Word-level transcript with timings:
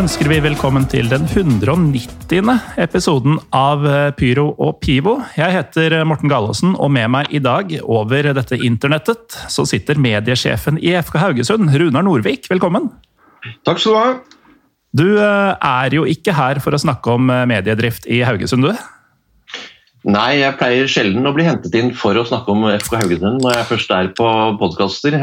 Ønsker 0.00 0.30
vi 0.30 0.38
velkommen 0.40 0.86
til 0.88 1.10
den 1.10 1.26
190. 1.28 2.46
episoden 2.80 3.34
av 3.52 3.82
eh, 3.84 4.12
Pyro 4.16 4.46
og 4.56 4.78
Pivo. 4.80 5.18
Jeg 5.36 5.52
heter 5.52 5.98
Morten 6.08 6.30
Galaasen, 6.30 6.72
og 6.72 6.88
med 6.94 7.10
meg 7.12 7.34
i 7.36 7.40
dag 7.44 7.74
over 7.82 8.30
dette 8.38 8.56
internettet 8.64 9.36
så 9.52 9.66
sitter 9.68 10.00
mediesjefen 10.00 10.80
i 10.80 10.94
FK 11.02 11.20
Haugesund, 11.20 11.68
Runar 11.68 12.06
Norvik. 12.06 12.48
Velkommen. 12.48 12.88
Takk 13.68 13.82
skal 13.82 13.92
du 13.92 13.98
ha. 13.98 14.16
Du 14.96 15.06
eh, 15.20 15.52
er 15.68 15.98
jo 15.98 16.08
ikke 16.08 16.38
her 16.38 16.64
for 16.64 16.72
å 16.72 16.80
snakke 16.80 17.18
om 17.18 17.28
eh, 17.28 17.44
mediedrift 17.52 18.08
i 18.08 18.22
Haugesund, 18.24 18.70
du? 18.70 19.60
Nei, 20.08 20.38
jeg 20.40 20.56
pleier 20.56 20.88
sjelden 20.88 21.28
å 21.28 21.36
bli 21.36 21.44
hentet 21.44 21.76
inn 21.76 21.92
for 21.92 22.16
å 22.16 22.24
snakke 22.24 22.54
om 22.56 22.70
FK 22.72 23.02
Haugesund 23.02 23.44
når 23.44 23.58
jeg 23.58 23.72
først 23.74 23.98
er 23.98 24.14
på 24.16 24.34
podkaster. 24.62 25.20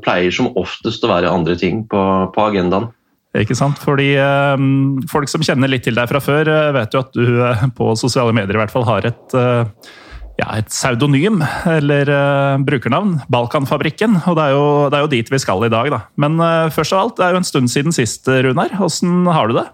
Pleier 0.00 0.32
som 0.32 0.54
oftest 0.56 1.04
å 1.04 1.12
være 1.12 1.36
andre 1.36 1.60
ting 1.60 1.84
på, 1.90 2.06
på 2.32 2.48
agendaen. 2.48 2.94
Ikke 3.42 3.56
sant? 3.58 3.78
Fordi 3.82 4.12
eh, 4.20 4.64
Folk 5.10 5.30
som 5.32 5.44
kjenner 5.44 5.70
litt 5.70 5.86
til 5.86 5.96
deg 5.98 6.08
fra 6.10 6.22
før, 6.22 6.48
eh, 6.48 6.72
vet 6.76 6.96
jo 6.96 7.04
at 7.04 7.14
du 7.16 7.38
eh, 7.44 7.68
på 7.76 7.92
sosiale 7.98 8.34
medier 8.36 8.56
i 8.56 8.62
hvert 8.62 8.72
fall 8.72 8.86
har 8.88 9.08
et, 9.08 9.36
eh, 9.36 9.94
ja, 10.40 10.50
et 10.58 10.70
pseudonym, 10.70 11.42
eller 11.70 12.12
eh, 12.12 12.58
brukernavn. 12.66 13.18
Balkanfabrikken. 13.32 14.20
Og 14.24 14.38
det 14.38 14.46
er, 14.46 14.54
jo, 14.56 14.68
det 14.90 14.98
er, 14.98 15.06
jo, 15.06 15.12
dit 15.16 15.32
vi 15.32 15.42
skal 15.42 15.66
i 15.66 15.72
dag, 15.72 15.90
da. 15.92 16.04
Men 16.20 16.38
eh, 16.40 16.68
først 16.74 16.96
av 16.96 17.02
alt, 17.04 17.18
det 17.18 17.26
er 17.26 17.36
jo 17.36 17.42
en 17.42 17.50
stund 17.50 17.72
siden 17.72 17.96
sist, 17.96 18.28
Runar. 18.28 18.76
Åssen 18.86 19.26
har 19.28 19.50
du 19.50 19.58
det? 19.60 19.66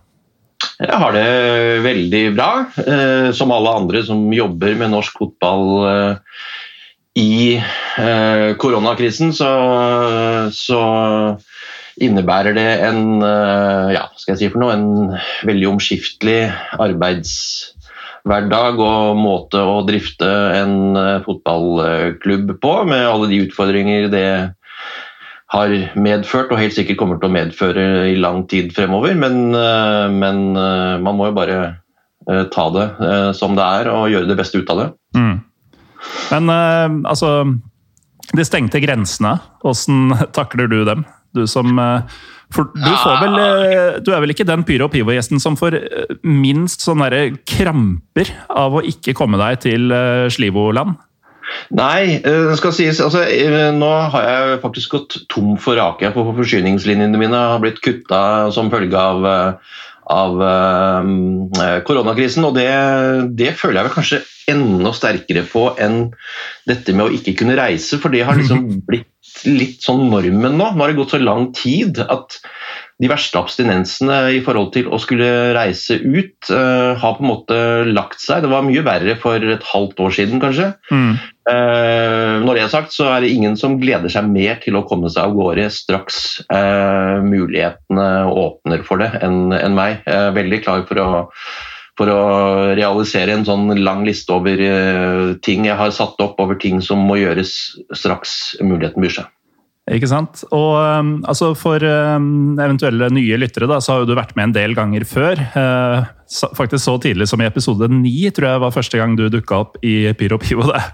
Jeg 0.79 0.98
har 0.98 1.14
det 1.14 1.27
veldig 1.83 2.23
bra. 2.36 2.51
som 3.34 3.51
alle 3.51 3.70
andre 3.81 4.03
som 4.06 4.29
jobber 4.34 4.77
med 4.79 4.92
norsk 4.92 5.17
fotball 5.19 6.20
i 7.19 7.58
koronakrisen, 8.62 9.34
så, 9.34 9.51
så 10.55 10.79
innebærer 12.01 12.55
det 12.57 12.69
en, 12.87 13.23
eh, 13.23 13.93
ja, 13.97 14.07
skal 14.17 14.35
jeg 14.35 14.41
si 14.41 14.48
for 14.53 14.61
noe, 14.62 14.73
en 14.77 15.19
veldig 15.48 15.69
omskiftelig 15.75 16.41
arbeidshverdag 16.81 18.81
og 18.81 19.21
måte 19.21 19.61
å 19.61 19.87
drifte 19.89 20.31
en 20.63 20.97
eh, 20.97 21.23
fotballklubb 21.27 22.57
på, 22.63 22.73
med 22.89 23.09
alle 23.09 23.31
de 23.33 23.43
utfordringer 23.47 24.09
det 24.13 24.29
har 25.53 25.69
medført 26.01 26.53
og 26.55 26.61
helt 26.63 26.73
sikkert 26.73 26.97
kommer 26.97 27.19
til 27.20 27.29
å 27.29 27.35
medføre 27.35 27.85
i 28.09 28.17
lang 28.17 28.47
tid 28.48 28.73
fremover. 28.73 29.13
Men, 29.19 29.53
eh, 29.53 30.09
men 30.09 30.57
man 30.57 31.17
må 31.19 31.29
jo 31.29 31.37
bare 31.37 31.59
ta 32.55 32.65
det 32.70 32.85
som 33.35 33.57
det 33.59 33.65
er 33.67 33.89
og 33.91 34.07
gjøre 34.07 34.29
det 34.31 34.37
beste 34.39 34.63
ut 34.63 34.69
av 34.70 34.79
det. 34.79 34.85
Mm. 35.19 35.43
Men 36.31 36.53
altså 37.03 37.51
De 38.31 38.45
stengte 38.47 38.79
grensene, 38.79 39.43
hvordan 39.61 40.15
takler 40.39 40.70
du 40.70 40.87
dem? 40.87 41.03
Du 41.36 41.47
som 41.48 41.78
eh, 41.78 42.19
for 42.52 42.69
du, 42.77 42.91
vel, 43.22 43.38
eh, 43.41 43.94
du, 44.05 44.11
er 44.12 44.20
vel 44.20 44.34
ikke 44.34 44.44
den 44.48 44.64
Pyro 44.69 44.91
Pivo-gjesten 44.92 45.41
som 45.41 45.56
får 45.56 45.78
eh, 45.78 46.11
minst 46.27 46.84
sånne 46.84 47.08
kramper 47.48 48.28
av 48.52 48.77
å 48.77 48.84
ikke 48.84 49.16
komme 49.16 49.41
deg 49.41 49.62
til 49.64 49.89
Slivoland? 50.33 50.98
Nei, 51.74 52.20
det 52.22 52.55
skal 52.56 52.72
sies 52.72 53.00
altså, 53.02 53.24
Nå 53.77 53.89
har 54.14 54.24
jeg 54.24 54.61
faktisk 54.62 54.94
gått 54.94 55.16
tom 55.33 55.56
for 55.61 55.77
rake. 55.77 56.12
på 56.14 56.24
Forsyningslinjene 56.39 57.19
mine 57.20 57.41
har 57.50 57.61
blitt 57.61 57.80
kutta 57.84 58.52
som 58.55 58.70
følge 58.72 58.96
av, 58.96 59.27
av 60.11 60.41
uh, 60.42 61.78
koronakrisen. 61.86 62.47
Og 62.48 62.56
det, 62.58 62.69
det, 63.39 63.53
føler 63.58 63.81
jeg 63.81 63.89
vel 63.89 63.97
kanskje 63.97 64.22
enda 64.53 64.92
sterkere 64.97 65.45
på 65.46 65.68
enn 65.80 66.08
dette 66.68 66.95
med 66.96 67.07
å 67.07 67.14
ikke 67.14 67.36
kunne 67.42 67.58
reise. 67.58 68.01
For 68.02 68.14
det 68.14 68.24
har 68.27 68.39
liksom 68.39 68.67
blitt 68.89 69.11
litt 69.46 69.83
sånn 69.85 70.08
normen 70.11 70.58
nå. 70.58 70.73
Nå 70.74 70.83
har 70.83 70.92
det 70.92 70.98
gått 70.98 71.14
så 71.14 71.23
lang 71.23 71.51
tid 71.57 72.02
at 72.02 72.40
de 73.02 73.11
verste 73.11 73.39
abstinensene 73.40 74.17
i 74.36 74.40
forhold 74.46 74.70
til 74.77 74.86
å 74.92 74.98
skulle 75.02 75.27
reise 75.57 75.96
ut 75.98 76.51
uh, 76.55 76.95
har 77.01 77.17
på 77.17 77.24
en 77.24 77.30
måte 77.33 77.58
lagt 77.90 78.23
seg. 78.23 78.45
Det 78.45 78.52
var 78.52 78.63
mye 78.67 78.85
verre 78.86 79.17
for 79.18 79.42
et 79.42 79.67
halvt 79.73 80.02
år 80.05 80.14
siden, 80.14 80.42
kanskje. 80.42 80.68
Mm. 80.92 81.17
Uh, 81.51 82.39
når 82.45 82.55
det 82.55 82.63
er 82.63 82.70
sagt, 82.77 82.95
så 82.95 83.08
er 83.11 83.24
det 83.24 83.33
ingen 83.35 83.58
som 83.58 83.80
gleder 83.83 84.13
seg 84.13 84.30
mer 84.30 84.63
til 84.63 84.79
å 84.79 84.85
komme 84.86 85.11
seg 85.11 85.27
av 85.27 85.35
gårde 85.35 85.67
straks 85.74 86.23
uh, 86.46 87.18
mulighetene 87.27 88.08
åpner 88.30 88.86
for 88.86 89.02
det, 89.02 89.11
enn 89.27 89.51
en 89.57 89.77
meg. 89.79 89.98
Jeg 90.07 90.30
er 90.30 90.39
veldig 90.39 90.63
klar 90.64 90.86
for 90.89 91.02
å 91.02 91.13
for 92.01 92.08
å 92.08 92.20
realisere 92.73 93.34
en 93.36 93.45
sånn 93.45 93.69
lang 93.84 94.01
liste 94.07 94.33
over 94.33 94.57
ting 95.45 95.67
jeg 95.69 95.77
har 95.77 95.92
satt 95.92 96.17
opp 96.24 96.40
over 96.40 96.57
ting 96.57 96.80
som 96.80 97.02
må 97.05 97.19
gjøres 97.20 97.52
straks 97.92 98.55
muligheten 98.64 99.05
byr 99.05 99.13
seg. 99.19 99.29
Ikke 99.91 100.07
sant? 100.07 100.45
Og 100.55 100.77
um, 100.79 101.13
altså 101.27 101.48
For 101.59 101.83
um, 101.83 102.55
eventuelle 102.55 103.09
nye 103.11 103.39
lyttere 103.41 103.67
da, 103.67 103.81
så 103.83 103.97
har 103.97 104.03
jo 104.03 104.13
du 104.13 104.15
vært 104.15 104.37
med 104.39 104.51
en 104.51 104.55
del 104.55 104.77
ganger 104.79 105.07
før. 105.09 105.43
Uh, 105.57 106.07
faktisk 106.55 106.85
så 106.85 106.97
tidlig 107.03 107.27
som 107.29 107.43
i 107.43 107.48
episode 107.48 107.91
9 107.91 108.31
tror 108.37 108.48
jeg 108.48 108.63
var 108.63 108.75
første 108.77 109.01
gang 109.01 109.17
du 109.19 109.27
dukka 109.33 109.63
opp 109.65 109.79
i 109.83 110.13
Pyro 110.19 110.39
Pivo. 110.43 110.69
Det 110.70 110.79
er 110.79 110.91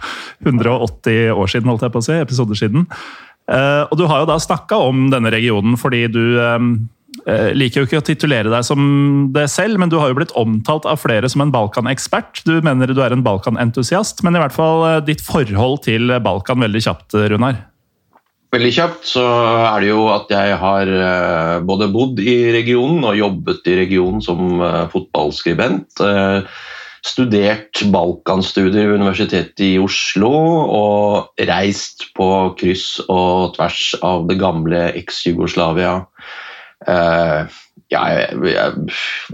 180 0.49 1.35
år 1.37 1.53
siden, 1.53 1.69
holdt 1.69 1.85
jeg 1.85 1.95
på 1.95 2.01
å 2.01 2.09
si. 2.09 2.17
Episoder 2.17 2.63
siden. 2.63 2.89
Uh, 3.49 3.85
og 3.89 3.99
du 4.01 4.07
har 4.09 4.25
jo 4.25 4.31
da 4.33 4.39
snakka 4.41 4.81
om 4.89 5.09
denne 5.13 5.33
regionen 5.33 5.77
fordi 5.81 6.07
du 6.13 6.23
um, 6.41 6.73
Eh, 7.27 7.51
liker 7.57 7.83
jo 7.83 7.89
ikke 7.89 8.01
å 8.01 8.05
titulere 8.05 8.51
deg 8.53 8.65
som 8.67 8.81
det 9.35 9.47
selv, 9.53 9.79
men 9.81 9.91
du 9.91 9.97
har 10.01 10.11
jo 10.11 10.19
blitt 10.19 10.35
omtalt 10.39 10.87
av 10.89 11.01
flere 11.03 11.29
som 11.31 11.43
en 11.45 11.53
Balkan-ekspert. 11.53 12.45
Du 12.47 12.61
mener 12.65 12.93
du 12.93 13.01
er 13.05 13.15
en 13.15 13.25
Balkan-entusiast, 13.25 14.23
men 14.25 14.37
i 14.37 14.43
hvert 14.43 14.55
fall 14.55 14.85
ditt 15.07 15.25
forhold 15.25 15.83
til 15.89 16.13
Balkan 16.25 16.63
veldig 16.65 16.85
kjapt, 16.85 17.17
Runar? 17.33 17.63
Veldig 18.49 18.71
kjapt 18.73 19.05
så 19.11 19.23
er 19.75 19.83
det 19.85 19.91
jo 19.91 20.07
at 20.09 20.31
jeg 20.33 20.55
har 20.57 20.89
eh, 20.89 21.57
både 21.69 21.91
bodd 21.93 22.23
i 22.23 22.37
regionen 22.55 23.05
og 23.05 23.19
jobbet 23.19 23.69
i 23.69 23.77
regionen 23.83 24.25
som 24.25 24.63
fotballskribent. 24.93 26.01
Studert 27.05 27.83
balkanstudier 27.93 28.89
ved 28.89 29.03
Universitetet 29.03 29.61
i 29.67 29.75
Oslo 29.81 30.33
og 30.33 31.45
reist 31.49 32.09
på 32.17 32.29
kryss 32.59 32.99
og 33.05 33.55
tvers 33.59 33.83
av 34.05 34.25
det 34.31 34.39
gamle 34.41 34.81
eks-Jugoslavia 34.99 35.95
ja, 37.93 38.03
i 38.11 38.55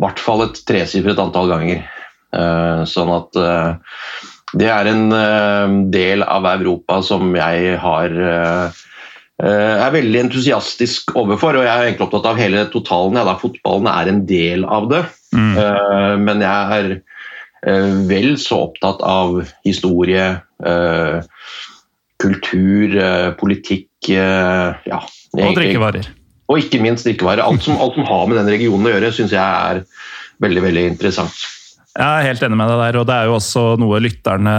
hvert 0.00 0.22
fall 0.22 0.44
et 0.46 0.60
tresifret 0.68 1.20
antall 1.22 1.50
ganger. 1.50 1.82
Sånn 2.88 3.12
at 3.14 3.40
det 4.54 4.70
er 4.70 4.90
en 4.90 5.90
del 5.92 6.24
av 6.26 6.46
Europa 6.52 7.00
som 7.04 7.34
jeg 7.36 7.78
har 7.82 8.16
er 9.42 9.94
veldig 9.94 10.20
entusiastisk 10.26 11.10
overfor, 11.18 11.58
og 11.58 11.64
jeg 11.66 11.72
er 11.72 11.88
egentlig 11.88 12.06
opptatt 12.06 12.28
av 12.30 12.38
hele 12.38 12.60
totalen. 12.70 13.18
Ja, 13.18 13.24
da 13.26 13.34
Fotballen 13.40 13.88
er 13.90 14.10
en 14.12 14.20
del 14.28 14.62
av 14.62 14.86
det, 14.92 15.00
mm. 15.34 16.20
men 16.22 16.44
jeg 16.44 16.78
er 16.78 16.92
vel 18.06 18.36
så 18.38 18.60
opptatt 18.68 19.02
av 19.02 19.40
historie, 19.66 20.28
kultur, 22.22 22.94
politikk 23.40 24.12
ja, 24.12 25.00
Og 25.34 25.58
drikkevarer. 25.58 26.12
Og 26.52 26.60
ikke 26.60 26.80
minst 26.84 27.06
drikkevarer. 27.08 27.42
Alt 27.42 27.64
som, 27.64 27.78
alt 27.80 27.96
som 27.96 28.06
har 28.06 28.26
med 28.28 28.38
den 28.38 28.50
regionen 28.52 28.86
å 28.86 28.92
gjøre, 28.92 29.12
syns 29.16 29.32
jeg 29.34 29.42
er 29.42 29.82
veldig, 30.44 30.62
veldig 30.68 30.84
interessant. 30.92 31.46
Jeg 31.94 32.10
er 32.10 32.26
helt 32.26 32.42
enig 32.42 32.56
med 32.58 32.66
deg 32.72 32.80
der, 32.80 32.96
og 32.98 33.04
det 33.06 33.14
er 33.14 33.28
jo 33.28 33.36
også 33.36 33.60
noe 33.78 34.00
lytterne 34.02 34.54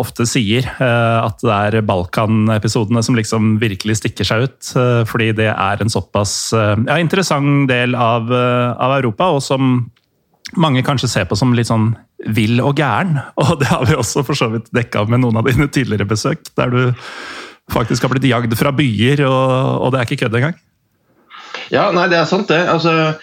ofte 0.00 0.24
sier. 0.24 0.64
Eh, 0.80 1.16
at 1.20 1.42
det 1.44 1.52
er 1.52 1.84
Balkan-episodene 1.84 3.02
som 3.04 3.18
liksom 3.18 3.50
virkelig 3.60 3.98
stikker 4.00 4.24
seg 4.24 4.46
ut. 4.46 4.70
Eh, 4.72 5.02
fordi 5.10 5.34
det 5.36 5.50
er 5.52 5.84
en 5.84 5.92
såpass 5.92 6.54
eh, 6.56 6.80
ja, 6.88 6.96
interessant 6.96 7.68
del 7.68 7.92
av, 7.92 8.32
av, 8.32 8.94
Europa, 8.96 9.28
og 9.36 9.44
som 9.44 9.82
mange 10.56 10.80
kanskje 10.86 11.10
ser 11.12 11.28
på 11.28 11.36
som 11.36 11.52
litt 11.52 11.68
sånn 11.68 11.90
vill 12.32 12.56
og 12.64 12.80
gæren. 12.80 13.18
Og 13.44 13.58
det 13.60 13.68
har 13.68 13.84
vi 13.84 13.98
også 13.98 14.24
for 14.24 14.40
så 14.40 14.48
vidt 14.54 14.72
dekka 14.72 15.04
med 15.12 15.20
noen 15.26 15.42
av 15.42 15.50
dine 15.50 15.68
tidligere 15.68 16.08
besøk, 16.08 16.48
der 16.56 16.72
du 16.72 16.80
faktisk 17.68 18.06
har 18.06 18.14
blitt 18.14 18.30
jagd 18.30 18.56
fra 18.56 18.72
byer, 18.72 19.26
og, 19.28 19.52
og 19.84 19.92
det 19.92 20.00
er 20.00 20.08
ikke 20.08 20.22
kødd 20.24 20.40
engang. 20.40 20.56
Ja, 21.68 21.90
nei, 21.92 22.08
det 22.08 22.16
er 22.16 22.24
sant, 22.24 22.48
det. 22.48 22.62
Altså, 22.64 23.18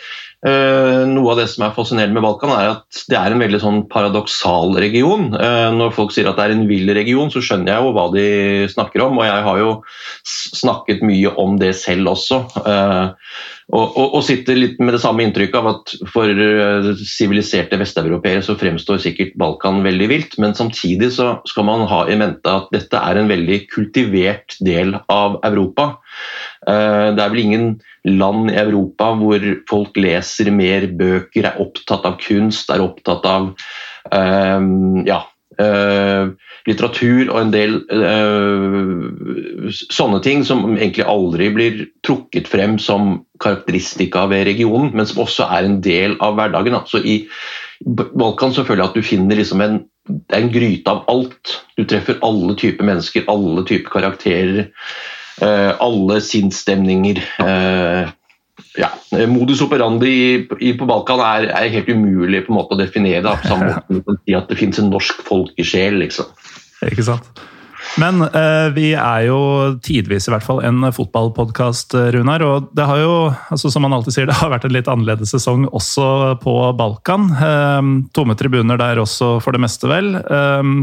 noe 0.45 1.31
av 1.33 1.39
det 1.39 1.47
som 1.49 1.63
er 1.65 1.73
fascinerende 1.73 2.19
med 2.19 2.25
Balkan, 2.25 2.51
er 2.53 2.71
at 2.75 2.99
det 3.09 3.17
er 3.17 3.33
en 3.33 3.41
veldig 3.41 3.59
sånn 3.63 3.79
paradoksal 3.89 4.75
region. 4.81 5.31
Uh, 5.33 5.71
når 5.73 5.95
folk 5.95 6.13
sier 6.13 6.29
at 6.29 6.37
det 6.37 6.45
er 6.45 6.53
en 6.53 6.67
vill 6.69 6.91
region, 6.93 7.31
så 7.33 7.41
skjønner 7.41 7.73
jeg 7.73 7.85
jo 7.85 7.95
hva 7.95 8.05
de 8.13 8.27
snakker 8.69 9.05
om. 9.07 9.17
Og 9.17 9.25
jeg 9.25 9.43
har 9.47 9.61
jo 9.61 9.71
snakket 10.25 11.01
mye 11.05 11.33
om 11.41 11.57
det 11.61 11.73
selv 11.79 12.13
også. 12.13 12.43
Uh, 12.61 13.15
og, 13.73 13.95
og, 13.97 14.03
og, 14.05 14.21
sitter 14.27 14.59
litt 14.59 14.77
med 14.77 14.93
det 14.93 15.01
samme 15.01 15.25
inntrykket 15.25 15.57
av 15.57 15.69
at 15.71 15.93
for 16.13 16.29
siviliserte 17.01 17.79
vesteuropeere 17.81 18.43
så 18.45 18.53
fremstår 18.59 19.01
sikkert 19.01 19.33
Balkan 19.41 19.81
veldig 19.85 20.09
vilt, 20.11 20.37
men 20.41 20.53
samtidig 20.57 21.09
så 21.15 21.31
skal 21.49 21.65
man 21.65 21.87
ha 21.89 22.03
i 22.05 22.17
mente 22.19 22.51
at 22.51 22.69
dette 22.75 23.01
er 23.01 23.17
en 23.17 23.31
veldig 23.31 23.63
kultivert 23.73 24.59
del 24.61 24.93
av 25.09 25.39
Europa. 25.47 25.95
Det 26.65 27.21
er 27.21 27.29
vel 27.29 27.43
ingen 27.43 27.67
land 28.07 28.49
i 28.49 28.57
Europa 28.57 29.11
hvor 29.19 29.43
folk 29.69 29.97
leser 29.99 30.51
mer 30.53 30.87
bøker, 30.97 31.45
er 31.45 31.61
opptatt 31.61 32.05
av 32.07 32.17
kunst, 32.21 32.71
er 32.73 32.83
opptatt 32.85 33.25
av 33.29 33.51
uh, 34.13 34.65
ja, 35.05 35.19
uh, 35.61 36.33
litteratur 36.65 37.29
og 37.29 37.39
en 37.41 37.53
del 37.53 37.77
sånne 39.69 40.21
ting 40.25 40.45
som 40.47 40.65
egentlig 40.73 41.05
aldri 41.09 41.49
blir 41.53 41.83
trukket 42.05 42.49
frem 42.49 42.79
som 42.81 43.19
karakteristika 43.43 44.25
ved 44.31 44.47
regionen, 44.49 44.91
men 44.95 45.07
som 45.09 45.23
også 45.25 45.49
er 45.51 45.67
en 45.67 45.79
del 45.85 46.17
av 46.23 46.37
hverdagen. 46.39 46.77
Så 46.89 47.01
I 47.05 47.19
Balkan 47.85 48.53
så 48.55 48.63
føler 48.65 48.83
jeg 48.83 48.91
at 48.91 48.97
du 48.97 49.05
finner 49.05 49.39
liksom 49.39 49.61
en, 49.61 49.81
en 50.33 50.49
gryte 50.53 50.91
av 50.91 51.03
alt. 51.11 51.57
Du 51.77 51.83
treffer 51.83 52.21
alle 52.25 52.55
typer 52.59 52.87
mennesker, 52.87 53.27
alle 53.31 53.65
typer 53.67 53.91
karakterer, 53.97 54.65
eh, 54.65 55.14
alle 55.43 56.19
sinnsstemninger. 56.23 57.19
Eh, 57.43 58.13
ja, 58.79 58.89
Modus 59.27 59.61
operandi 59.63 60.45
på 60.47 60.87
Balkan 60.87 61.23
er, 61.23 61.49
er, 61.51 61.73
helt 61.73 61.89
umulig 61.91 62.45
på 62.45 62.53
en 62.53 62.59
måte 62.59 62.75
å 62.75 62.79
definere. 62.79 63.23
Da, 63.25 63.35
på 63.39 63.51
samme 63.51 63.71
måte 63.73 63.99
som 63.99 64.21
si 64.21 64.37
at 64.37 64.47
det 64.51 64.59
finnes 64.59 64.79
en 64.81 64.91
norsk 64.93 65.25
folkesjel. 65.27 65.99
liksom. 66.03 66.31
Ikke 66.85 67.05
sant? 67.07 67.43
Men 68.01 68.19
eh, 68.25 68.67
vi 68.75 68.89
er 68.97 69.27
jo 69.29 69.39
tidvis 69.83 70.27
i 70.27 70.33
hvert 70.33 70.43
fall 70.43 70.59
en 70.67 70.83
fotballpodkast, 70.95 71.95
Runar. 72.15 72.43
Og 72.43 72.69
det 72.75 72.87
har 72.89 72.99
jo, 72.99 73.15
altså, 73.53 73.71
som 73.71 73.85
man 73.85 73.95
alltid 73.95 74.17
sier, 74.17 74.27
det 74.31 74.39
har 74.41 74.51
vært 74.51 74.67
en 74.67 74.75
litt 74.75 74.91
annerledes 74.91 75.31
sesong 75.35 75.67
også 75.71 76.35
på 76.43 76.57
Balkan. 76.79 77.31
Eh, 77.35 77.81
tomme 78.15 78.35
tribuner 78.39 78.79
der 78.81 79.03
også, 79.03 79.37
for 79.43 79.55
det 79.55 79.63
meste, 79.63 79.91
vel. 79.91 80.15
Eh, 80.19 80.75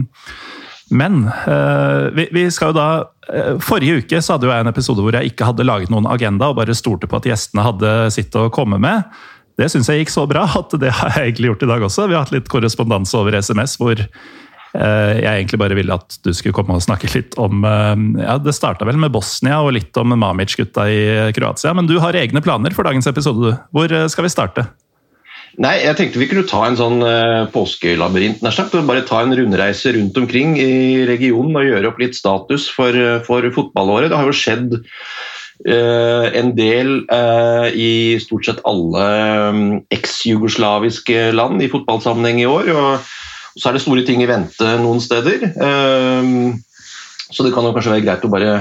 men 0.91 1.27
eh, 1.29 2.27
vi, 2.35 2.47
skal 2.51 2.73
jo 2.73 2.77
da 2.77 2.87
eh, 3.31 3.55
Forrige 3.63 4.03
uke 4.03 4.21
så 4.21 4.35
hadde 4.35 4.49
jo 4.49 4.53
jeg 4.53 4.65
en 4.65 4.73
episode 4.73 5.05
hvor 5.05 5.17
jeg 5.17 5.33
ikke 5.33 5.47
hadde 5.49 5.67
laget 5.69 5.93
noen 5.93 6.09
agenda 6.11 6.51
og 6.51 6.59
bare 6.59 6.77
stolte 6.77 7.09
på 7.09 7.21
at 7.21 7.29
gjestene 7.31 7.65
hadde 7.65 7.93
sitt 8.15 8.35
å 8.37 8.49
komme 8.53 8.81
med. 8.83 9.09
Det 9.61 9.69
syns 9.73 9.89
jeg 9.89 10.03
gikk 10.03 10.13
så 10.13 10.27
bra 10.29 10.47
at 10.59 10.75
det 10.81 10.93
har 10.99 11.17
jeg 11.17 11.33
egentlig 11.33 11.53
gjort 11.53 11.67
i 11.67 11.73
dag 11.73 11.89
også. 11.89 12.09
Vi 12.09 12.17
har 12.17 12.27
hatt 12.27 12.35
litt 12.35 12.51
korrespondanse 12.53 13.19
over 13.21 13.39
SMS 13.39 13.79
hvor 13.81 14.01
Eh, 14.73 15.19
jeg 15.21 15.29
egentlig 15.29 15.59
bare 15.61 15.77
ville 15.77 15.93
at 15.93 16.15
du 16.25 16.31
skulle 16.33 16.57
komme 16.57 16.73
og 16.73 16.81
snakke 16.81 17.11
litt 17.13 17.35
om 17.37 17.61
ja, 18.17 18.39
Det 18.41 18.55
starta 18.57 18.87
vel 18.89 18.97
med 18.97 19.13
Bosnia 19.13 19.59
og 19.61 19.75
litt 19.77 19.99
om 20.01 20.15
Mamic-gutta 20.17 20.87
i 20.89 21.03
Kroatia. 21.37 21.75
Men 21.77 21.91
du 21.91 21.99
har 22.01 22.17
egne 22.17 22.41
planer 22.41 22.73
for 22.73 22.89
dagens 22.89 23.11
episode. 23.11 23.53
Hvor 23.69 23.93
skal 24.09 24.25
vi 24.25 24.33
starte? 24.33 24.65
Nei, 25.61 25.75
jeg 25.83 25.97
tenkte 25.99 26.21
vi 26.21 26.29
kunne 26.31 26.49
ta 26.49 26.63
en 26.65 26.79
sånn 26.79 27.03
uh, 27.05 27.45
påskelabyrint. 27.53 28.41
Bare 28.41 29.05
ta 29.05 29.21
en 29.21 29.35
rundreise 29.37 29.93
rundt 29.93 30.17
omkring 30.17 30.55
i 30.57 31.05
regionen 31.09 31.59
og 31.61 31.67
gjøre 31.67 31.91
opp 31.91 32.01
litt 32.01 32.17
status 32.17 32.71
for, 32.73 32.97
for 33.27 33.45
fotballåret. 33.53 34.09
Det 34.09 34.17
har 34.17 34.31
jo 34.31 34.37
skjedd 34.37 34.79
uh, 34.81 36.27
en 36.41 36.55
del 36.57 37.03
uh, 37.13 37.69
i 37.69 38.17
stort 38.23 38.49
sett 38.49 38.63
alle 38.69 39.05
um, 39.53 39.67
eks-jugoslaviske 39.93 41.29
land 41.37 41.61
i 41.61 41.69
fotballsammenheng 41.73 42.41
i 42.41 42.49
år. 42.49 42.73
og 42.73 43.13
så 43.53 43.69
er 43.69 43.77
det 43.77 43.83
store 43.85 44.07
ting 44.09 44.23
i 44.25 44.31
vente 44.31 44.65
noen 44.81 45.05
steder. 45.05 45.51
Uh, 45.61 46.57
så 47.33 47.45
det 47.45 47.53
kan 47.53 47.65
jo 47.65 47.75
kanskje 47.77 47.93
være 47.93 48.05
greit 48.05 48.25
å 48.25 48.29
bare 48.29 48.57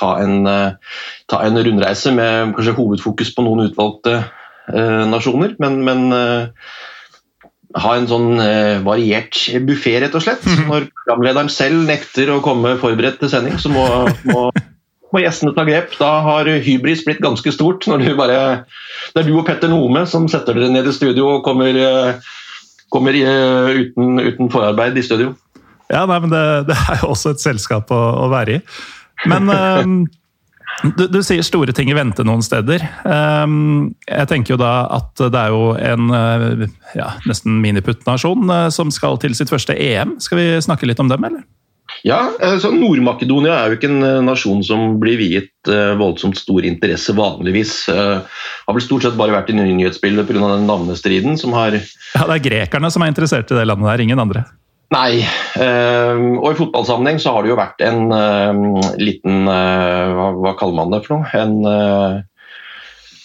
ta, 0.00 0.14
en, 0.24 0.46
ta, 1.28 1.40
en, 1.44 1.58
rundreise 1.60 2.08
med 2.16 2.54
kanskje 2.56 2.72
hovedfokus 2.78 3.34
på 3.36 3.44
noen 3.44 3.66
utvalgte 3.66 4.14
nasjoner, 4.70 5.56
men, 5.58 5.80
men 5.86 6.02
ha 7.82 7.94
en 7.96 8.06
sånn 8.06 8.36
variert 8.84 9.38
buffé, 9.66 9.96
rett 10.02 10.14
og 10.14 10.22
slett. 10.24 10.44
Mhm. 10.46 10.68
Når 10.68 10.86
programlederen 10.92 11.50
selv 11.50 11.86
nekter 11.88 12.30
å 12.30 12.42
komme 12.44 12.76
forberedt 12.80 13.18
til 13.20 13.32
sending, 13.32 13.56
så 13.58 13.72
må, 13.72 13.86
må, 14.28 14.44
må 15.12 15.22
gjestene 15.24 15.54
ta 15.56 15.64
grep. 15.68 15.96
Da 15.98 16.12
har 16.26 16.50
hybris 16.66 17.02
blitt 17.08 17.24
ganske 17.24 17.54
stort. 17.54 17.88
når 17.90 18.04
du 18.04 18.12
bare, 18.18 18.38
Det 19.14 19.24
er 19.24 19.28
du 19.28 19.34
og 19.38 19.46
Petter 19.48 19.72
Nome 19.72 20.06
som 20.06 20.28
setter 20.28 20.54
dere 20.54 20.70
ned 20.72 20.86
i 20.86 20.94
studio 20.94 21.38
og 21.38 21.44
kommer 21.48 21.74
kommer 22.92 23.16
uten, 23.16 24.20
uten, 24.20 24.50
forarbeid 24.52 24.98
i 24.98 25.04
studio. 25.04 25.32
Ja, 25.92 26.04
nei, 26.08 26.18
men 26.24 26.32
det, 26.32 26.42
det, 26.68 26.76
er 26.76 27.02
jo 27.02 27.12
også 27.12 27.34
et 27.34 27.44
selskap 27.44 27.92
å, 27.92 28.00
å 28.24 28.28
være 28.32 28.58
i. 28.58 28.64
Men 29.28 29.48
du, 30.96 31.06
du, 31.06 31.20
sier 31.24 31.44
store 31.46 31.74
ting 31.76 31.90
i 31.92 31.96
vente 31.96 32.24
noen 32.26 32.42
steder. 32.44 32.84
Um, 33.04 33.94
jeg 34.08 34.28
tenker 34.30 34.56
jo 34.56 34.60
da 34.60 34.74
at 34.98 35.22
det 35.22 35.38
er 35.38 35.54
jo 35.54 35.72
en 35.78 36.12
uh, 36.12 36.68
ja, 36.98 37.12
nesten 37.28 37.60
miniputt-nasjon 37.62 38.50
som 38.74 38.92
skal 38.94 39.20
til 39.22 39.36
sitt 39.38 39.52
første 39.52 39.76
EM. 39.78 40.18
Skal 40.22 40.40
vi 40.40 40.46
snakke 40.64 40.88
litt 40.88 41.02
om 41.02 41.12
dem, 41.12 41.28
eller? 41.28 41.44
Ja, 42.06 42.18
altså 42.42 42.72
Nord-Makedonia 42.74 43.52
er 43.52 43.70
jo 43.70 43.76
ikke 43.76 43.90
en 43.90 44.02
eh, 44.06 44.22
nasjon 44.24 44.62
som 44.66 44.96
blir 44.98 45.18
viet 45.20 45.68
voldsomt 46.00 46.38
stor 46.40 46.64
interesse 46.66 47.12
vanligvis. 47.14 47.74
Det 47.86 48.06
har 48.24 48.74
vel 48.74 48.82
stort 48.82 49.04
sett 49.04 49.18
bare 49.18 49.34
vært 49.36 49.52
i 49.52 49.56
nyhetsbildet 49.58 50.26
pga. 50.26 50.40
den 50.56 50.66
navnestriden 50.66 51.38
som 51.38 51.54
har 51.54 51.76
Ja, 51.76 52.24
Det 52.24 52.34
er 52.38 52.44
grekerne 52.48 52.90
som 52.90 53.04
er 53.04 53.12
interessert 53.12 53.52
i 53.52 53.58
det 53.58 53.68
landet 53.68 53.86
der, 53.86 54.02
ingen 54.02 54.24
andre? 54.24 54.46
Nei. 54.92 55.22
Uh, 55.56 56.36
og 56.42 56.50
i 56.50 56.58
fotballsammenheng 56.58 57.20
så 57.22 57.32
har 57.36 57.44
det 57.44 57.52
jo 57.52 57.58
vært 57.60 57.80
en 57.86 58.12
liten 59.00 59.48
hva, 59.48 60.28
hva, 60.36 60.52
kaller 60.60 60.78
man 60.78 60.92
det 60.92 61.02
for 61.06 61.16
noe? 61.16 61.26
En 61.38 62.28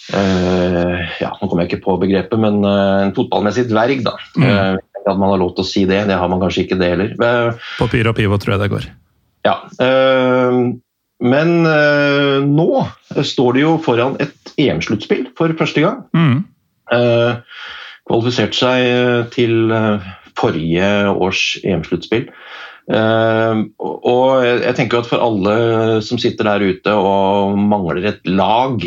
ja, 0.08 1.30
nå 1.36 1.44
kommer 1.44 1.66
jeg 1.66 1.68
ikke 1.68 1.84
på 1.84 1.98
begrepet, 2.00 2.40
men 2.40 2.62
en 2.64 3.10
fotballmessig 3.12 3.66
dverg, 3.68 4.00
da. 4.06 4.14
Mm 4.40 4.78
at 5.08 5.18
man 5.18 5.32
har 5.32 5.40
lov 5.40 5.54
til 5.56 5.64
å 5.64 5.68
si 5.68 5.84
det. 5.88 6.02
Det 6.08 6.18
har 6.18 6.30
man 6.30 6.42
kanskje 6.42 6.66
ikke 6.66 6.78
det 6.80 6.92
heller. 6.92 7.56
Papir 7.78 8.10
og 8.10 8.18
Pivo 8.18 8.38
tror 8.40 8.56
jeg 8.56 8.64
det 8.64 8.70
går. 8.74 8.86
Ja. 9.48 9.56
Eh, 9.84 10.60
men 11.28 11.54
eh, 11.66 12.36
nå 12.46 12.68
står 13.26 13.56
de 13.56 13.64
jo 13.64 13.74
foran 13.82 14.18
et 14.22 14.54
EM-sluttspill 14.58 15.28
for 15.38 15.54
første 15.58 15.84
gang. 15.84 16.04
Mm. 16.16 16.46
kvalifisert 18.08 18.54
seg 18.56 19.28
til 19.34 19.72
forrige 20.38 20.88
års 21.12 21.42
EM-sluttspill. 21.64 22.30
og 22.88 24.44
jeg 24.46 24.74
tenker 24.78 25.02
at 25.02 25.08
for 25.10 25.20
alle 25.20 26.00
som 26.06 26.20
sitter 26.20 26.48
der 26.48 26.64
ute 26.70 26.94
og 26.96 27.58
mangler 27.60 28.06
et 28.08 28.24
lag 28.24 28.78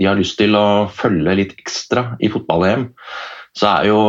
de 0.00 0.06
har 0.08 0.16
lyst 0.16 0.38
til 0.40 0.56
å 0.56 0.88
følge 0.88 1.34
litt 1.36 1.52
ekstra 1.60 2.14
i 2.24 2.30
fotball-EM, 2.32 2.86
så 3.56 3.74
er 3.74 3.90
jo 3.90 4.00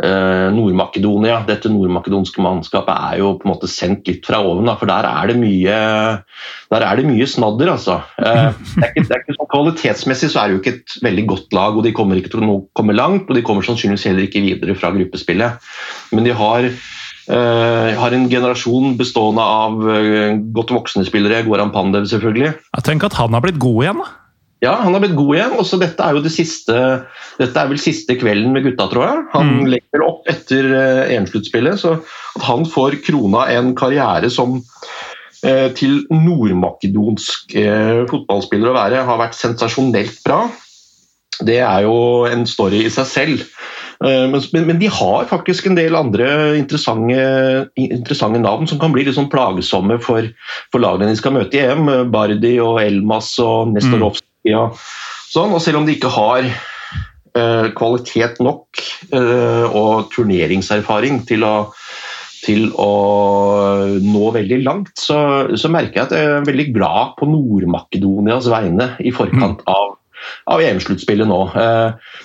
Nord-Makedonia, 0.00 1.42
dette 1.48 1.70
nordmakedonske 1.72 2.40
mannskapet 2.40 2.94
er 3.10 3.18
jo 3.20 3.34
på 3.38 3.46
en 3.46 3.52
måte 3.52 3.68
sendt 3.70 4.08
litt 4.08 4.24
fra 4.26 4.40
oven. 4.40 4.68
Da, 4.68 4.76
for 4.80 4.88
der 4.90 5.08
er 5.08 5.30
det 5.30 5.36
mye, 5.40 5.74
er 6.76 7.00
det 7.00 7.06
mye 7.08 7.26
snadder, 7.28 7.72
altså. 7.74 7.98
Eh, 8.20 8.48
det 8.76 8.86
er 8.86 8.94
ikke, 8.94 9.04
det 9.08 9.16
er 9.16 9.24
ikke 9.24 9.36
sånn 9.36 9.50
Kvalitetsmessig 9.50 10.30
så 10.32 10.42
er 10.42 10.48
det 10.48 10.56
jo 10.56 10.62
ikke 10.62 10.74
et 10.78 10.96
veldig 11.04 11.26
godt 11.34 11.58
lag, 11.58 11.76
og 11.76 11.84
de 11.84 11.94
kommer 11.96 12.20
ikke 12.20 12.32
til 12.32 12.46
å 12.46 12.60
komme 12.78 12.96
langt. 12.96 13.28
Og 13.28 13.36
de 13.36 13.44
kommer 13.46 13.66
sannsynligvis 13.66 14.08
heller 14.08 14.28
ikke 14.28 14.44
videre 14.46 14.78
fra 14.78 14.92
gruppespillet. 14.96 15.70
Men 16.14 16.28
de 16.28 16.36
har 16.40 16.72
Uh, 17.30 17.94
har 17.94 18.10
en 18.10 18.24
generasjon 18.26 18.96
bestående 18.98 19.44
av 19.44 19.76
godt 20.56 20.72
voksne 20.74 21.04
spillere. 21.06 21.44
Goran 21.46 21.70
Pandev, 21.70 22.08
selvfølgelig. 22.10 22.56
Jeg 22.74 22.86
tenker 22.88 23.06
at 23.06 23.18
han 23.20 23.36
har 23.36 23.44
blitt 23.44 23.60
god 23.62 23.84
igjen, 23.84 24.00
da. 24.02 24.08
Ja, 24.60 24.74
han 24.82 24.92
har 24.92 25.00
blitt 25.00 25.16
god 25.16 25.32
igjen. 25.36 25.56
Også 25.60 25.78
dette 25.80 26.04
er 26.04 26.16
jo 26.16 26.24
det 26.24 26.32
siste 26.34 26.76
Dette 27.40 27.56
er 27.56 27.70
vel 27.70 27.80
siste 27.80 28.16
kvelden 28.20 28.52
med 28.52 28.66
gutta, 28.68 28.90
tror 28.92 29.06
jeg. 29.06 29.26
Han 29.34 29.52
mm. 29.54 29.68
legger 29.72 30.04
opp 30.04 30.28
etter 30.28 30.68
uh, 30.74 31.04
EM-sluttspillet, 31.08 31.80
så 31.80 31.96
at 32.36 32.44
han 32.44 32.66
får 32.68 33.00
krona 33.06 33.46
en 33.56 33.72
karriere 33.78 34.28
som 34.32 34.58
uh, 34.60 35.68
til 35.76 36.02
nordmakedonsk 36.12 37.56
uh, 37.56 38.02
fotballspiller 38.10 38.72
å 38.72 38.76
være, 38.76 39.06
har 39.08 39.22
vært 39.22 39.38
sensasjonelt 39.40 40.20
bra. 40.26 40.44
Det 41.40 41.62
er 41.64 41.86
jo 41.86 41.96
en 42.28 42.44
story 42.44 42.84
i 42.84 42.92
seg 42.92 43.08
selv. 43.08 43.46
Men, 44.00 44.40
men, 44.54 44.78
de 44.80 44.88
har 44.88 45.26
faktisk 45.28 45.66
en 45.68 45.76
del 45.76 45.92
andre 45.96 46.26
interessante, 46.56 47.16
interessante 47.76 48.40
navn 48.40 48.64
som 48.68 48.80
kan 48.80 48.94
bli 48.94 49.04
litt 49.04 49.16
sånn 49.18 49.28
plagsomme 49.32 49.98
for, 50.00 50.24
for 50.72 50.80
lagene 50.80 51.12
de 51.12 51.20
skal 51.20 51.36
møte 51.36 51.60
i 51.60 51.66
EM. 51.66 52.08
Bardi 52.12 52.54
og 52.64 52.80
Elmas 52.80 53.34
og 53.44 53.74
Nestorovskij 53.74 54.29
ja, 54.48 54.66
sånn, 55.30 55.52
og 55.54 55.62
selv 55.62 55.80
om 55.80 55.88
de 55.88 55.96
ikke 55.96 56.12
har 56.14 56.46
eh, 56.46 57.66
kvalitet 57.76 58.40
nok 58.42 58.80
eh, 59.12 59.66
og 59.66 60.08
turneringserfaring 60.14 61.22
til 61.28 61.44
å, 61.46 61.54
til 62.44 62.70
å 62.80 62.90
nå 64.00 64.32
veldig 64.36 64.62
langt, 64.64 64.94
så, 64.98 65.20
så, 65.54 65.72
merker 65.72 66.00
jeg 66.00 66.08
at 66.08 66.16
jeg 66.16 66.32
er 66.32 66.48
veldig 66.48 66.68
glad 66.76 67.14
på 67.20 67.28
Nord-Makedonias 67.30 68.48
vegne 68.52 68.94
i 69.04 69.12
forkant 69.14 69.62
mm. 69.64 69.70
av, 69.70 69.94
av 70.56 70.64
EM-sluttspillet 70.64 71.28
nå. 71.28 71.44
Eh, 71.60 72.18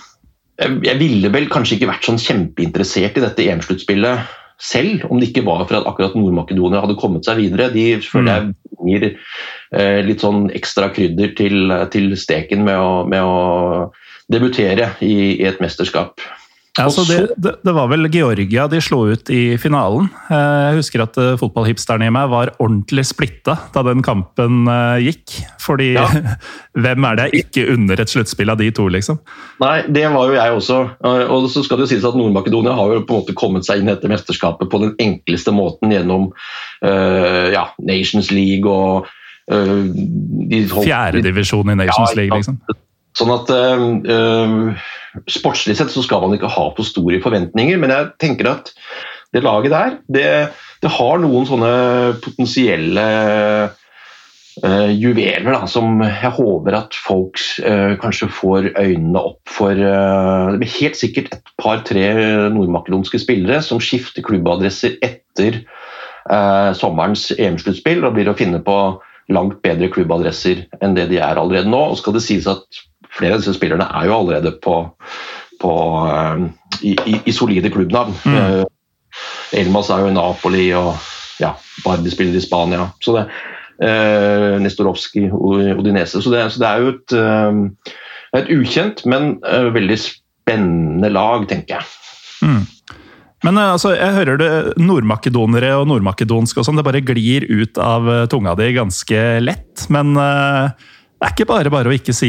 jeg 0.88 1.00
ville 1.02 1.30
vel 1.34 1.50
kanskje 1.52 1.76
ikke 1.76 1.92
vært 1.92 2.08
sånn 2.08 2.22
kjempeinteressert 2.22 3.20
i 3.20 3.26
dette 3.26 3.44
EM-sluttspillet 3.44 4.36
selv, 4.62 5.06
om 5.10 5.20
det 5.20 5.32
ikke 5.32 5.46
var 5.46 5.66
for 5.66 5.80
at 5.80 5.88
akkurat 5.90 6.16
Nord-Makedonia 6.16 6.84
hadde 6.84 6.98
kommet 7.00 7.28
seg 7.28 7.42
videre. 7.42 7.72
De 7.74 7.86
føler 8.04 8.32
jeg 8.32 8.46
mm. 8.48 8.56
gir 8.88 9.08
eh, 9.10 10.00
litt 10.06 10.24
sånn 10.24 10.48
ekstra 10.56 10.90
krydder 10.96 11.36
til, 11.38 11.76
til 11.94 12.16
steken 12.20 12.64
med 12.68 12.80
å, 12.80 13.04
med 13.10 13.24
å 13.26 13.36
debutere 14.32 14.94
i, 15.04 15.36
i, 15.36 15.46
et 15.48 15.62
mesterskap. 15.64 16.24
Altså 16.82 17.06
det, 17.08 17.54
det, 17.64 17.72
var 17.72 17.88
vel 17.88 18.10
Georgia 18.12 18.66
de 18.68 18.82
slo 18.84 19.06
ut 19.08 19.30
i 19.32 19.56
finalen. 19.62 20.10
Eh, 20.28 20.58
jeg 20.70 20.80
husker 20.82 21.04
at 21.06 21.20
fotballhipsteren 21.40 22.04
i 22.04 22.12
meg 22.12 22.28
var 22.34 22.52
ordentlig 22.60 23.06
splitta 23.08 23.56
da 23.72 23.84
den 23.88 24.04
kampen 24.04 24.68
eh, 24.68 25.06
gikk. 25.08 25.38
Fordi 25.64 25.94
ja. 25.96 26.06
hvem 26.84 27.08
er 27.08 27.22
det 27.22 27.30
ikke 27.40 27.66
under 27.74 28.04
et 28.04 28.12
sluttspill 28.12 28.52
av 28.52 28.60
de 28.60 28.70
to, 28.76 28.90
liksom? 28.92 29.22
Nei, 29.64 29.78
det 29.88 30.06
var 30.12 30.30
jo 30.30 30.38
jeg 30.38 30.58
også. 30.60 30.80
Og 31.32 31.50
så 31.54 31.64
skal 31.66 31.80
det 31.80 31.88
jo 31.88 31.94
sies 31.96 32.08
at 32.08 32.18
Nord-Makedonia 32.20 32.76
har 32.76 32.98
jo 32.98 33.04
på 33.08 33.16
en 33.16 33.24
måte 33.24 33.38
kommet 33.38 33.68
seg 33.68 33.80
inn 33.80 33.90
i 33.90 33.94
dette 33.94 34.12
mesterskapet 34.12 34.72
på 34.72 34.82
den 34.84 34.96
enkleste 35.02 35.54
måten 35.56 35.94
gjennom 35.96 36.32
uh, 36.84 37.46
ja, 37.54 37.70
Nations 37.80 38.32
League 38.36 38.70
og 38.70 39.08
uh, 39.52 40.76
Fjerdedivisjon 40.76 41.72
i 41.72 41.80
Nations 41.86 42.12
ja, 42.12 42.20
League, 42.20 42.42
liksom? 42.42 42.60
Sånn 43.16 43.32
at 43.32 43.52
uh, 43.52 44.76
Sportslig 45.32 45.78
sett 45.80 45.94
så 45.94 46.04
skal 46.04 46.26
man 46.26 46.36
ikke 46.36 46.52
ha 46.52 46.68
for 46.76 46.88
store 46.88 47.22
forventninger, 47.24 47.80
men 47.80 47.94
jeg 47.94 48.12
tenker 48.20 48.52
at 48.52 48.74
det 49.36 49.44
laget 49.44 49.72
der, 49.72 49.96
det, 50.12 50.28
det 50.84 50.92
har 50.96 51.22
noen 51.24 51.48
sånne 51.48 51.72
potensielle 52.24 53.06
uh, 54.60 54.92
juveler 54.92 55.48
da, 55.56 55.64
som 55.72 56.04
jeg 56.04 56.34
håper 56.36 56.78
at 56.82 57.00
folk 57.00 57.40
uh, 57.64 57.96
kanskje 58.04 58.30
får 58.36 58.70
øynene 58.74 59.24
opp 59.32 59.42
for. 59.48 59.72
det 59.80 60.60
blir 60.60 60.76
helt 60.82 61.00
sikkert 61.00 61.32
et 61.36 61.56
par-tre 61.62 62.06
nordmakedonske 62.52 63.24
spillere 63.24 63.64
som 63.64 63.80
skifter 63.84 64.26
klubbadresser 64.26 65.00
etter 65.04 65.64
sommerens 66.74 67.28
EM-sluttspill 67.38 68.00
og 68.02 68.16
blir 68.16 68.32
å 68.32 68.34
finne 68.40 68.58
på 68.66 68.78
langt 69.34 69.62
bedre 69.66 69.90
klubbadresser 69.94 70.66
enn 70.84 70.96
det 70.98 71.08
de 71.12 71.20
er 71.22 71.40
allerede 71.40 71.70
nå. 71.70 71.82
Og 71.92 72.00
skal 72.00 72.16
det 72.18 72.24
sies 72.26 72.48
at 72.50 72.66
flere 73.16 73.36
av 73.36 73.44
disse 73.44 73.56
spillerne 73.56 73.88
er 73.96 74.10
jo 74.10 74.18
allerede 74.20 74.54
på, 74.64 74.78
på 75.62 75.74
uh, 76.06 76.46
i, 76.82 76.96
i, 76.96 77.18
i, 77.24 77.36
solide 77.36 77.72
klubbnavn. 77.74 78.16
Mm. 78.26 78.38
Uh, 78.38 78.64
Elmas 79.56 79.92
er 79.94 80.04
jo 80.04 80.12
i 80.12 80.16
Napoli, 80.16 80.68
og 80.76 80.94
ja, 81.42 81.54
Bardi 81.86 82.12
spiller 82.12 82.36
i 82.36 82.44
Spania. 82.44 82.90
Så 83.04 83.16
det, 83.16 83.26
uh, 83.84 84.56
Nestorovskij, 84.64 85.30
Odinese. 85.32 86.22
Så 86.22 86.34
det, 86.34 86.46
så 86.54 86.64
det, 86.64 86.72
er 86.72 86.84
jo 86.84 86.94
et, 86.96 87.18
uh, 87.18 88.00
et 88.42 88.56
ukjent, 88.56 89.06
men 89.08 89.36
veldig 89.76 90.00
spennende 90.02 91.12
lag, 91.14 91.48
tenker 91.52 91.80
jeg. 91.80 91.94
Mm. 92.46 92.64
Men 93.46 93.60
altså, 93.62 93.92
jeg 93.94 94.16
hører 94.16 94.40
det 94.42 94.52
nordmakedonere 94.82 95.76
og 95.78 95.86
nordmakedonsk 95.92 96.58
og 96.58 96.66
sånn, 96.66 96.80
det 96.80 96.86
bare 96.88 97.04
glir 97.06 97.46
ut 97.46 97.78
av 97.78 98.08
tunga 98.32 98.56
di 98.58 98.72
ganske 98.74 99.22
lett. 99.44 99.86
Men 99.94 100.16
uh, 100.18 100.74
det 101.26 101.32
er 101.32 101.34
ikke 101.40 101.48
bare 101.50 101.72
bare 101.74 101.90
å 101.90 101.94
ikke 101.96 102.14
si 102.14 102.28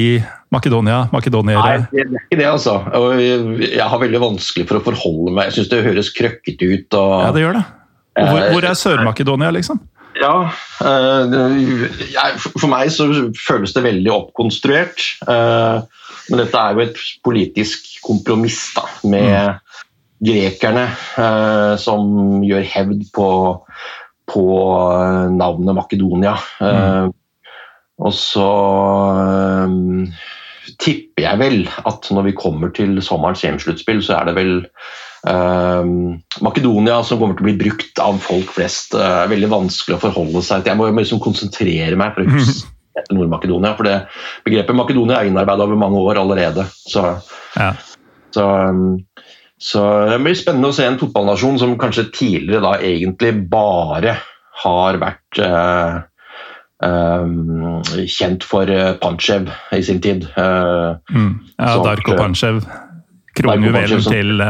Makedonia, 0.55 1.03
makedoniere. 1.13 1.61
Nei, 1.61 1.89
det 1.93 2.05
er 2.07 2.23
ikke 2.23 2.39
det, 2.39 2.47
altså. 2.49 2.79
Jeg 3.61 3.89
har 3.93 4.01
veldig 4.01 4.21
vanskelig 4.23 4.65
for 4.71 4.79
å 4.79 4.85
forholde 4.87 5.35
meg. 5.35 5.51
Jeg 5.51 5.57
syns 5.59 5.69
det 5.73 5.81
høres 5.85 6.09
krøkkete 6.17 6.69
ut. 6.71 6.97
Og... 6.97 7.13
Ja, 7.27 7.35
det 7.35 7.43
gjør 7.43 7.59
det. 7.59 7.65
Hvor, 8.17 8.47
hvor 8.55 8.69
er 8.71 8.79
Sør-Makedonia, 8.81 9.51
liksom? 9.53 9.83
Ja, 10.17 10.33
uh, 10.81 11.35
For 12.47 12.71
meg 12.73 12.89
så 12.95 13.11
føles 13.37 13.77
det 13.77 13.85
veldig 13.85 14.15
oppkonstruert. 14.15 15.05
Uh, 15.29 15.85
men 16.31 16.41
dette 16.41 16.63
er 16.63 16.73
jo 16.73 16.87
et 16.87 17.03
politisk 17.27 17.99
kompromiss 18.07 18.63
da, 18.79 18.87
med 19.05 19.29
mm. 19.29 19.85
grekerne, 20.31 20.89
uh, 21.21 21.77
som 21.85 22.41
gjør 22.49 22.65
hevd 22.73 23.05
på, 23.13 23.29
på 24.33 24.49
navnet 25.37 25.81
Makedonia. 25.83 26.39
Mm. 26.65 27.13
Og 28.05 28.13
så 28.13 28.47
um, 29.65 30.07
tipper 30.83 31.25
jeg 31.25 31.41
vel 31.41 31.59
at 31.89 32.09
når 32.13 32.29
vi 32.29 32.37
kommer 32.37 32.73
til 32.77 32.99
sommerens 33.05 33.45
EM-sluttspill, 33.47 34.03
så 34.05 34.19
er 34.19 34.29
det 34.29 34.37
vel 34.37 34.53
um, 35.25 36.17
Makedonia 36.45 37.01
som 37.07 37.21
kommer 37.21 37.39
til 37.39 37.47
å 37.47 37.49
bli 37.49 37.59
brukt 37.61 38.03
av 38.03 38.21
folk 38.25 38.53
flest. 38.59 38.97
Uh, 38.97 39.25
veldig 39.33 39.51
vanskelig 39.53 39.97
å 39.97 40.03
forholde 40.05 40.45
seg 40.45 40.65
til. 40.65 40.75
Jeg 40.75 40.81
må 40.81 40.91
liksom 40.93 41.23
konsentrere 41.25 41.97
meg 41.99 42.17
for 42.17 42.27
å 42.27 42.37
huske 42.37 42.75
Nord-Makedonia. 43.17 43.75
For 43.79 43.89
det 43.89 43.97
begrepet 44.47 44.77
Makedonia 44.77 45.21
er 45.21 45.31
innarbeida 45.31 45.65
over 45.65 45.81
mange 45.81 46.03
år 46.05 46.21
allerede. 46.21 46.67
Så, 46.85 47.07
ja. 47.57 47.71
så, 48.37 48.49
um, 48.69 48.99
så, 49.57 49.87
det 50.13 50.21
blir 50.25 50.37
spennende 50.37 50.73
å 50.73 50.77
se 50.77 50.89
en 50.89 51.01
fotballnasjon 51.01 51.63
som 51.63 51.79
kanskje 51.81 52.11
tidligere 52.13 52.65
da 52.65 52.77
egentlig 52.85 53.33
bare 53.53 54.19
har 54.65 55.01
vært 55.01 55.41
uh, 55.45 56.05
kjent 56.83 58.45
for 58.45 58.69
uh, 58.69 58.97
Panchev 59.01 59.49
i 59.73 59.83
sin 59.83 60.01
tid. 60.01 60.27
Uh, 60.37 60.97
mm. 61.11 61.33
Ja, 61.59 61.77
Darko 61.85 62.17
Panchev. 62.17 62.65
Kronjuvelen 63.37 64.01
til, 64.01 64.41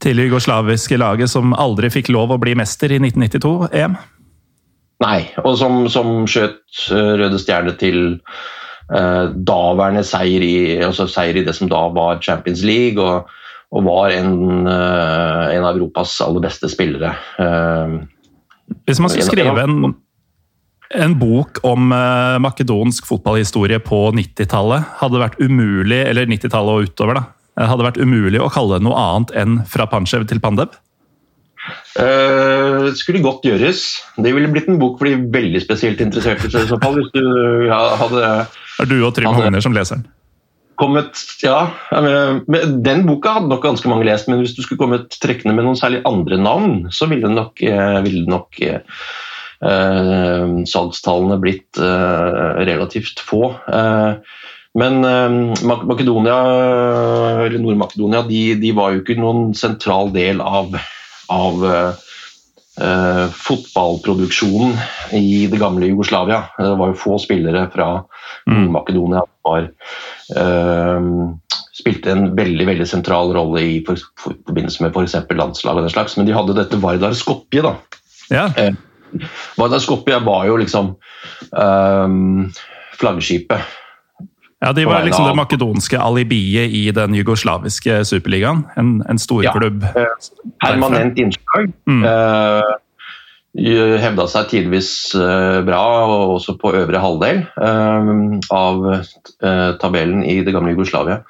til 0.00 0.20
jugoslaviske 0.24 0.96
laget 0.96 1.28
som 1.28 1.52
aldri 1.52 1.90
fikk 1.92 2.08
lov 2.08 2.32
å 2.32 2.40
bli 2.40 2.54
mester 2.56 2.92
i 2.92 2.98
1992-EM. 3.02 3.96
Nei, 5.04 5.18
og 5.42 5.58
som, 5.60 5.82
som 5.92 6.22
skjøt 6.30 6.86
Røde 6.94 7.40
Stjerne 7.42 7.74
til 7.76 8.16
daværende 8.88 10.04
seier 10.04 10.44
i, 10.44 10.56
altså 10.84 11.04
seier 11.08 11.36
i 11.40 11.44
det 11.44 11.52
som 11.56 11.68
da 11.68 11.82
var 11.92 12.22
Champions 12.24 12.62
League, 12.64 13.00
og, 13.00 13.28
og 13.76 13.84
var 13.84 14.16
en, 14.16 14.64
en, 14.64 15.64
av 15.64 15.74
Europas 15.74 16.16
aller 16.24 16.44
beste 16.44 16.70
spillere. 16.72 17.12
Hvis 18.88 19.04
man 19.04 19.12
skulle 19.12 19.28
skrive 19.28 19.68
en 19.68 19.92
en 20.94 21.14
bok 21.18 21.60
om 21.66 21.92
uh, 21.92 22.38
makedonsk 22.42 23.06
fotballhistorie 23.08 23.80
på 23.82 24.06
90-tallet 24.16 24.96
hadde 25.00 25.20
vært 25.22 25.36
umulig 25.42 26.00
eller 26.06 26.30
90-tallet 26.30 26.78
og 26.78 26.88
utover 26.88 27.18
da, 27.18 27.24
eh, 27.58 27.68
hadde 27.70 27.86
vært 27.86 28.00
umulig 28.00 28.42
å 28.42 28.50
kalle 28.52 28.78
det 28.78 28.86
noe 28.86 28.98
annet 29.00 29.34
enn 29.42 29.60
fra 29.70 29.88
Panchev 29.90 30.26
til 30.30 30.42
Pandev? 30.42 30.76
Uh, 31.96 32.90
skulle 32.98 33.22
godt 33.24 33.46
gjøres. 33.46 33.86
Det 34.20 34.34
ville 34.36 34.50
blitt 34.52 34.68
en 34.68 34.80
bok 34.80 34.98
for 35.00 35.08
de 35.08 35.16
veldig 35.32 35.62
spesielt 35.64 36.02
interesserte. 36.04 36.50
i 36.50 36.68
så 36.68 36.78
fall, 36.82 36.98
hvis 36.98 37.14
du 37.14 37.24
ja, 37.70 37.80
hadde... 38.00 38.34
Er 38.82 38.90
du 38.90 38.98
og 39.00 39.14
Trym 39.16 39.32
Hogner 39.32 39.64
som 39.64 39.76
leser 39.76 40.02
den? 40.02 40.10
Kommet, 40.74 41.20
ja, 41.38 41.68
Den 42.82 43.04
boka 43.06 43.36
hadde 43.36 43.46
nok 43.46 43.62
ganske 43.62 43.86
mange 43.86 44.08
lest, 44.08 44.26
men 44.26 44.40
hvis 44.42 44.56
du 44.56 44.64
skulle 44.64 44.80
kommet 44.80 45.14
trekkende 45.22 45.54
med 45.54 45.68
noen 45.68 45.78
særlig 45.78 46.00
andre 46.08 46.34
navn, 46.34 46.88
så 46.90 47.06
ville 47.06 47.30
det 47.30 47.36
nok, 47.38 47.62
ville 47.62 48.24
det 48.24 48.32
nok 48.32 48.58
Eh, 48.58 48.80
salgstallene 49.64 51.38
blitt 51.40 51.78
eh, 51.80 52.64
relativt 52.68 53.22
få. 53.24 53.54
Eh, 53.68 54.40
men 54.74 54.98
Makedonia, 55.62 56.36
eller 57.44 57.60
Nord-Makedonia 57.62 58.24
de, 58.26 58.40
de, 58.58 58.72
var 58.74 58.90
jo 58.90 59.04
ikke 59.04 59.14
noen 59.20 59.52
sentral 59.54 60.10
del 60.10 60.40
av, 60.42 60.74
av 61.30 61.62
uh, 62.82 63.28
fotballproduksjonen 63.30 64.74
i 65.14 65.46
det 65.50 65.60
gamle 65.62 65.92
Jugoslavia. 65.92 66.40
Det 66.58 66.72
var 66.80 66.90
jo 66.90 66.98
få 66.98 67.20
spillere 67.22 67.68
fra 67.70 67.88
mm. 68.00 68.56
Nord-Makedonia 68.56 69.22
som 69.22 69.68
uh, 70.42 71.60
spilte 71.74 72.10
en 72.10 72.26
veldig 72.34 72.66
veldig 72.72 72.88
sentral 72.88 73.30
rolle 73.34 73.62
i 73.62 73.76
for, 73.86 74.00
for, 74.18 74.36
forbindelse 74.48 74.82
med 74.82 74.94
f.eks. 74.94 75.16
landslaget 75.30 75.84
og 75.84 75.86
den 75.86 75.94
slags, 75.94 76.18
men 76.18 76.26
de 76.26 76.34
hadde 76.36 76.58
dette 76.58 76.82
Vardar 76.82 77.14
Skopje. 77.18 77.62
da. 77.66 77.76
Ja. 78.32 78.48
Uh, 78.58 78.74
Vardar 79.58 79.82
Skopje 79.82 80.18
var 80.24 80.46
jo 80.48 80.58
liksom 80.60 80.94
um, 81.50 82.52
flaggskipet. 82.98 83.80
Ja, 84.64 84.72
De 84.72 84.84
var 84.84 85.02
liksom 85.04 85.26
det 85.28 85.34
makedonske 85.36 85.98
alibiet 86.00 86.72
i 86.72 86.86
den 86.94 87.14
jugoslaviske 87.14 88.00
superligaen. 88.08 88.62
En, 88.80 88.96
en 89.10 89.20
storklubb. 89.20 89.84
Ja, 89.84 90.06
eh, 90.06 90.30
permanent 90.64 91.18
innslag. 91.20 91.74
Mm. 91.90 92.00
Uh, 92.04 92.72
hevda 94.00 94.24
seg 94.30 94.48
tidvis 94.50 94.88
uh, 95.18 95.60
bra, 95.66 95.82
og 96.08 96.38
også 96.38 96.56
på 96.58 96.72
øvre 96.80 97.02
halvdel 97.02 97.44
uh, 97.60 98.40
av 98.50 98.88
tabellen 99.82 100.24
i 100.24 100.40
det 100.46 100.56
gamle 100.56 100.72
Jugoslavia. 100.72 101.20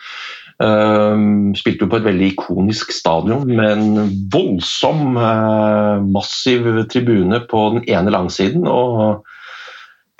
Uh, 0.62 1.50
spilte 1.58 1.82
jo 1.82 1.90
på 1.90 1.98
et 1.98 2.06
veldig 2.06 2.28
ikonisk 2.30 2.92
stadion 2.94 3.42
med 3.48 3.72
en 3.72 4.12
voldsom, 4.30 5.16
uh, 5.18 5.98
massiv 6.14 6.68
tribune 6.92 7.40
på 7.50 7.62
den 7.74 7.88
ene 7.90 8.12
langsiden 8.14 8.68
og 8.70 9.24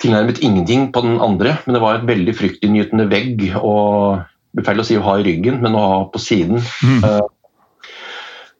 tilnærmet 0.03 0.41
ingenting 0.43 0.89
på 0.91 1.05
den 1.05 1.21
andre. 1.23 1.55
Men 1.65 1.77
det 1.77 1.83
var 1.83 1.99
et 1.99 2.09
veldig 2.09 2.35
fryktinngytende 2.35 3.07
vegg 3.11 3.45
og 3.61 4.25
feil 4.65 4.83
å 4.83 4.87
si 4.87 4.99
å 4.99 5.05
ha 5.07 5.15
i 5.19 5.25
ryggen, 5.27 5.61
men 5.63 5.75
å 5.75 5.85
ha 5.85 6.03
på 6.11 6.19
siden. 6.19 6.59
Mm. 6.83 7.07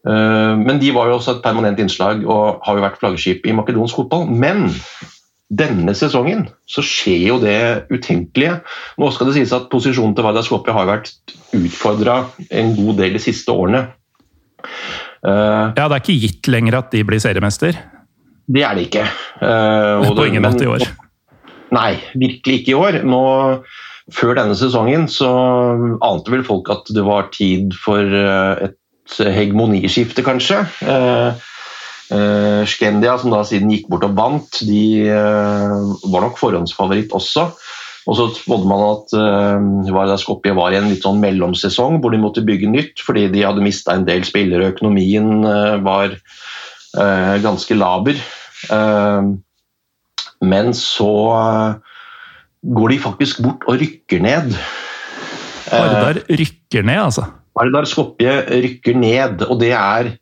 Uh, 0.05 0.53
men 0.61 0.79
de 0.79 0.93
var 0.95 1.09
jo 1.09 1.19
også 1.19 1.35
et 1.35 1.43
permanent 1.43 1.79
innslag 1.81 2.23
og 2.23 2.63
har 2.63 2.77
jo 2.77 2.87
vært 2.87 2.99
flaggskip 3.01 3.47
i 3.49 3.55
makedonsk 3.57 3.99
fotball. 3.99 4.29
Men 4.31 4.69
denne 5.53 5.93
sesongen 5.93 6.47
så 6.69 6.81
skjer 6.85 7.27
jo 7.27 7.37
det 7.41 7.57
utenkelige. 7.91 8.59
Nå 9.01 9.09
skal 9.13 9.29
det 9.29 9.37
sies 9.37 9.53
at 9.55 9.67
posisjonen 9.69 10.15
til 10.17 10.25
Vardar 10.25 10.45
Skopje 10.45 10.73
har 10.73 10.89
vært 10.89 11.11
utfordra 11.55 12.23
en 12.49 12.73
god 12.77 13.01
del 13.03 13.17
de 13.17 13.21
siste 13.21 13.53
årene. 13.53 13.85
Uh, 15.25 15.73
ja, 15.77 15.85
Det 15.85 15.91
er 15.91 16.01
ikke 16.01 16.19
gitt 16.21 16.49
lenger 16.49 16.79
at 16.81 16.91
de 16.93 17.03
blir 17.05 17.21
seriemester? 17.21 17.77
Det 18.45 18.61
er 18.65 18.77
det 18.77 18.87
ikke. 18.89 19.05
Uh, 19.41 20.05
På 20.13 20.25
ingen 20.25 20.45
måte 20.45 20.65
i 20.65 20.69
år? 20.69 20.85
Nei, 21.73 21.95
virkelig 22.17 22.61
ikke 22.61 22.73
i 22.73 22.79
år. 22.79 22.99
Nå, 23.05 23.21
før 24.13 24.37
denne 24.37 24.57
sesongen 24.57 25.07
så 25.11 25.29
ante 26.05 26.33
vel 26.33 26.45
folk 26.45 26.69
at 26.73 26.89
det 26.93 27.05
var 27.05 27.29
tid 27.33 27.73
for 27.77 28.01
uh, 28.01 28.65
et 28.65 29.17
hegemoniskifte, 29.33 30.25
kanskje. 30.25 30.63
Uh, 30.85 31.37
Uh, 32.05 32.61
Skendia, 32.69 33.15
som 33.17 33.33
da 33.33 33.41
siden 33.47 33.71
gikk 33.73 33.87
bort 33.89 34.05
og 34.05 34.13
vant, 34.17 34.59
de 34.67 35.09
uh, 35.09 35.95
var 36.11 36.27
nok 36.27 36.37
forhåndsfavoritt 36.37 37.15
også. 37.17 37.47
Og 38.05 38.17
så 38.19 38.27
spådde 38.37 38.69
man 38.69 38.83
at 38.85 39.15
uh, 39.17 39.93
Vardar 39.95 40.19
Skopje 40.21 40.53
var 40.53 40.73
i 40.73 40.77
en 40.77 40.91
litt 40.91 41.05
sånn 41.05 41.17
mellomsesong 41.23 41.97
hvor 42.03 42.13
de 42.13 42.21
måtte 42.21 42.45
bygge 42.45 42.69
nytt 42.69 43.01
fordi 43.01 43.25
de 43.33 43.41
hadde 43.47 43.65
mista 43.65 43.95
en 43.95 44.05
del 44.05 44.25
spillere. 44.27 44.69
Økonomien 44.75 45.41
uh, 45.41 45.81
var 45.85 46.13
uh, 46.13 47.35
ganske 47.45 47.77
laber. 47.77 48.21
men 50.41 50.71
så 50.73 51.09
går 52.75 52.89
de 52.89 52.97
faktisk 53.01 53.41
bort 53.45 53.65
og 53.69 53.77
rykker 53.81 54.21
ned. 54.23 54.55
Vardar 55.69 56.21
rykker 56.29 56.85
ned, 56.85 57.01
altså? 57.03 57.25
Vardar 57.55 57.85
Skopje 57.89 58.33
rykker 58.49 58.97
ned, 58.97 59.45
og 59.45 59.59
det 59.61 59.73
er 59.77 60.15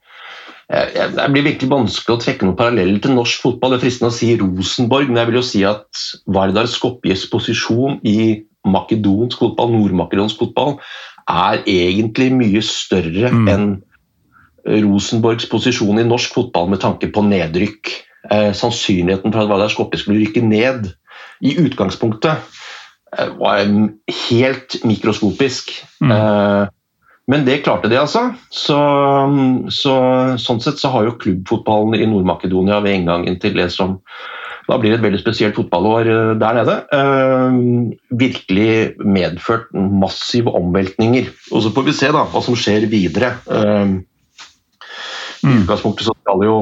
det 0.74 1.28
blir 1.30 1.46
virkelig 1.46 1.70
vanskelig 1.70 2.16
å 2.16 2.22
trekke 2.22 2.48
noen 2.48 2.58
paralleller 2.58 3.02
til 3.04 3.14
norsk 3.14 3.44
fotball. 3.46 3.74
Det 3.74 3.78
er 3.78 3.84
fristende 3.84 4.10
å 4.10 4.16
si 4.16 4.32
Rosenborg, 4.40 5.12
men 5.12 5.20
jeg 5.22 5.30
vil 5.30 5.38
jo 5.38 5.46
si 5.46 5.62
at 5.70 6.04
Vardar 6.34 6.70
Skopjes 6.72 7.28
posisjon 7.30 8.00
i 8.08 8.42
makedonsk 8.66 9.44
fotball, 9.44 9.74
nordmakedonsk 9.76 10.40
fotball, 10.40 10.78
er 11.30 11.62
egentlig 11.70 12.32
mye 12.36 12.64
større 12.66 13.32
mm. 13.32 13.48
enn 13.54 13.68
Rosenborgs 14.64 15.46
posisjon 15.52 16.00
i 16.00 16.08
norsk 16.08 16.34
fotball 16.36 16.70
med 16.72 16.82
tanke 16.84 17.10
på 17.14 17.24
nedrykk. 17.28 17.94
Eh, 18.32 18.52
sannsynligheten 18.56 19.34
for 19.34 19.44
at 19.44 19.52
Vardar 19.52 19.72
Skopje 19.72 20.00
skulle 20.00 20.24
rykke 20.24 20.44
ned 20.48 20.88
i 21.44 21.58
utgangspunktet 21.60 22.40
eh, 23.18 23.34
var 23.40 23.66
helt 24.30 24.78
mikroskopisk. 24.88 25.74
Mm. 26.00 26.16
Eh, 26.16 26.64
men 27.32 27.46
det 27.48 27.62
klarte 27.64 27.88
de, 27.88 27.98
altså. 28.02 28.30
Så, 28.52 28.78
så, 29.72 29.96
sånn 30.42 30.62
sett 30.64 30.82
så 30.82 30.92
har 30.92 31.08
jo 31.08 31.18
klubbfotballen 31.22 31.96
i 31.96 32.08
Nord-Makedonia 32.10 32.82
ved 32.84 33.00
inngangen 33.00 33.38
til 33.40 33.56
det 33.60 33.70
som 33.76 34.02
da 34.68 34.78
blir 34.80 34.94
det 34.94 35.02
et 35.02 35.04
veldig 35.04 35.20
spesielt 35.20 35.58
fotballår 35.58 36.08
eh, 36.08 36.34
der 36.40 36.56
nede. 36.56 36.76
Uh, 36.96 37.92
virkelig 38.16 38.96
medført 39.04 39.68
massive 39.76 40.54
omveltninger. 40.56 41.28
Og 41.52 41.66
så 41.66 41.72
får 41.76 41.88
vi 41.90 41.96
se 41.98 42.12
da, 42.16 42.24
hva 42.32 42.44
som 42.44 42.56
skjer 42.56 42.88
videre. 42.92 43.34
Uh, 43.44 44.00
I 45.44 45.50
mm. 45.50 45.58
utgangspunktet 45.64 46.08
så 46.08 46.16
skal 46.16 46.46
jo 46.48 46.56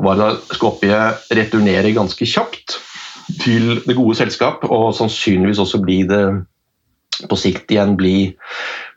Varda 0.00 0.30
Skopje 0.48 1.02
returnere 1.36 1.92
ganske 1.92 2.28
kjapt 2.28 2.78
til 3.42 3.82
det 3.84 3.96
gode 3.96 4.16
selskap, 4.18 4.64
og 4.72 4.94
sannsynligvis 4.96 5.60
også 5.62 5.80
bli 5.84 6.02
det 6.08 6.24
på 7.28 7.38
sikt 7.38 7.70
igjen 7.72 7.94
bli 7.98 8.32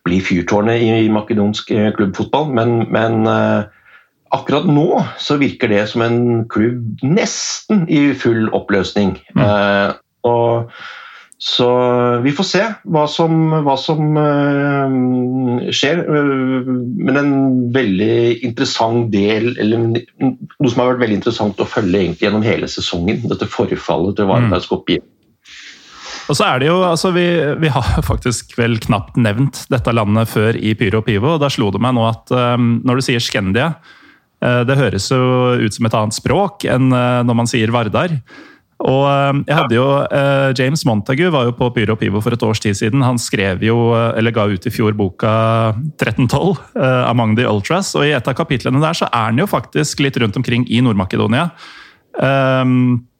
bli 0.06 0.20
fyrtårnet 0.24 0.84
i 0.86 1.08
makedonsk 1.14 1.72
eh, 1.74 1.90
klubbfotball. 1.96 2.52
Men, 2.54 2.78
men 2.94 3.26
uh, 3.28 3.66
akkurat 4.36 4.68
nå 4.70 4.90
så 5.22 5.40
virker 5.42 5.72
det 5.72 5.86
som 5.92 6.06
en 6.06 6.20
klubb 6.52 7.02
nesten 7.06 7.88
i 7.90 8.12
full 8.18 8.50
oppløsning. 8.56 9.18
Mm. 9.36 9.44
Eh, 9.48 9.98
og, 10.30 10.72
så 11.46 11.68
vi 12.24 12.32
får 12.34 12.46
se 12.48 12.62
hva 12.96 13.04
som, 13.12 13.34
hva 13.66 13.74
som 13.78 14.16
uh, 14.16 15.66
skjer. 15.68 16.00
Men 16.08 17.20
en 17.20 17.34
veldig 17.76 18.46
interessant 18.48 19.12
del, 19.14 19.52
eller 19.60 19.84
noe 19.84 20.72
som 20.72 20.82
har 20.82 20.94
vært 20.94 21.04
veldig 21.04 21.20
interessant 21.20 21.60
å 21.60 21.68
følge 21.70 22.06
egentlig 22.06 22.30
gjennom 22.30 22.46
hele 22.46 22.72
sesongen. 22.72 23.26
Dette 23.28 23.50
forfallet 23.52 24.18
til 24.18 24.32
Vardar 24.32 24.64
mm. 24.64 25.04
Og 26.25 26.34
så 26.38 26.48
er 26.48 26.62
det 26.62 26.72
jo, 26.72 26.79
altså 26.86 27.12
vi, 27.13 27.25
vi, 27.62 27.70
har 27.72 28.01
faktisk 28.05 28.55
vel 28.58 28.79
knapt 28.82 29.20
nevnt 29.22 29.65
dette 29.74 29.94
landet 29.94 30.32
før 30.32 30.58
i 30.58 30.74
Pyro 30.77 31.03
og 31.03 31.08
Pivo. 31.10 31.36
og 31.36 31.44
Da 31.44 31.51
slo 31.53 31.70
det 31.74 31.82
meg 31.84 31.96
nå 31.98 32.08
at 32.10 32.34
um, 32.34 32.79
når 32.86 32.98
du 32.98 33.05
sier 33.05 33.22
Skendia, 33.22 33.75
uh, 34.41 34.63
det 34.65 34.79
høres 34.79 35.12
jo 35.13 35.22
ut 35.62 35.77
som 35.77 35.88
et 35.89 36.01
annet 36.01 36.17
språk 36.17 36.67
enn 36.70 36.89
uh, 36.94 37.22
når 37.27 37.41
man 37.44 37.51
sier 37.51 37.74
Vardar. 37.75 38.17
Og 38.86 39.05
uh, 39.05 39.38
jeg 39.46 39.55
hadde 39.55 39.77
jo, 39.77 39.86
James 40.58 40.82
Montagu 40.89 41.29
var 41.32 41.48
jo 41.48 41.55
på 41.62 41.70
Pyro 41.77 41.94
og 41.94 42.01
Pivo 42.01 42.25
for 42.25 42.34
et 42.34 42.50
års 42.50 42.63
tid 42.63 42.77
siden. 42.82 43.05
Han 43.05 43.22
skrev 43.22 43.62
jo, 43.63 43.94
eller 43.94 44.34
ga 44.36 44.50
ut 44.50 44.65
i 44.65 44.74
fjor 44.74 44.98
boka 44.98 45.32
1312, 46.01 46.58
'Among 46.74 47.38
the 47.38 47.46
Ultras'. 47.46 47.94
og 47.96 48.09
I 48.09 48.16
et 48.18 48.27
av 48.27 48.38
kapitlene 48.38 48.81
der 48.81 48.98
så 48.98 49.07
er 49.11 49.29
han 49.29 49.40
jo 49.40 49.46
faktisk 49.46 50.01
litt 50.01 50.18
rundt 50.18 50.42
omkring 50.42 50.66
i 50.66 50.81
Nord-Makedonia. 50.81 51.51
Um, 52.16 53.05
Eh, 53.05 53.15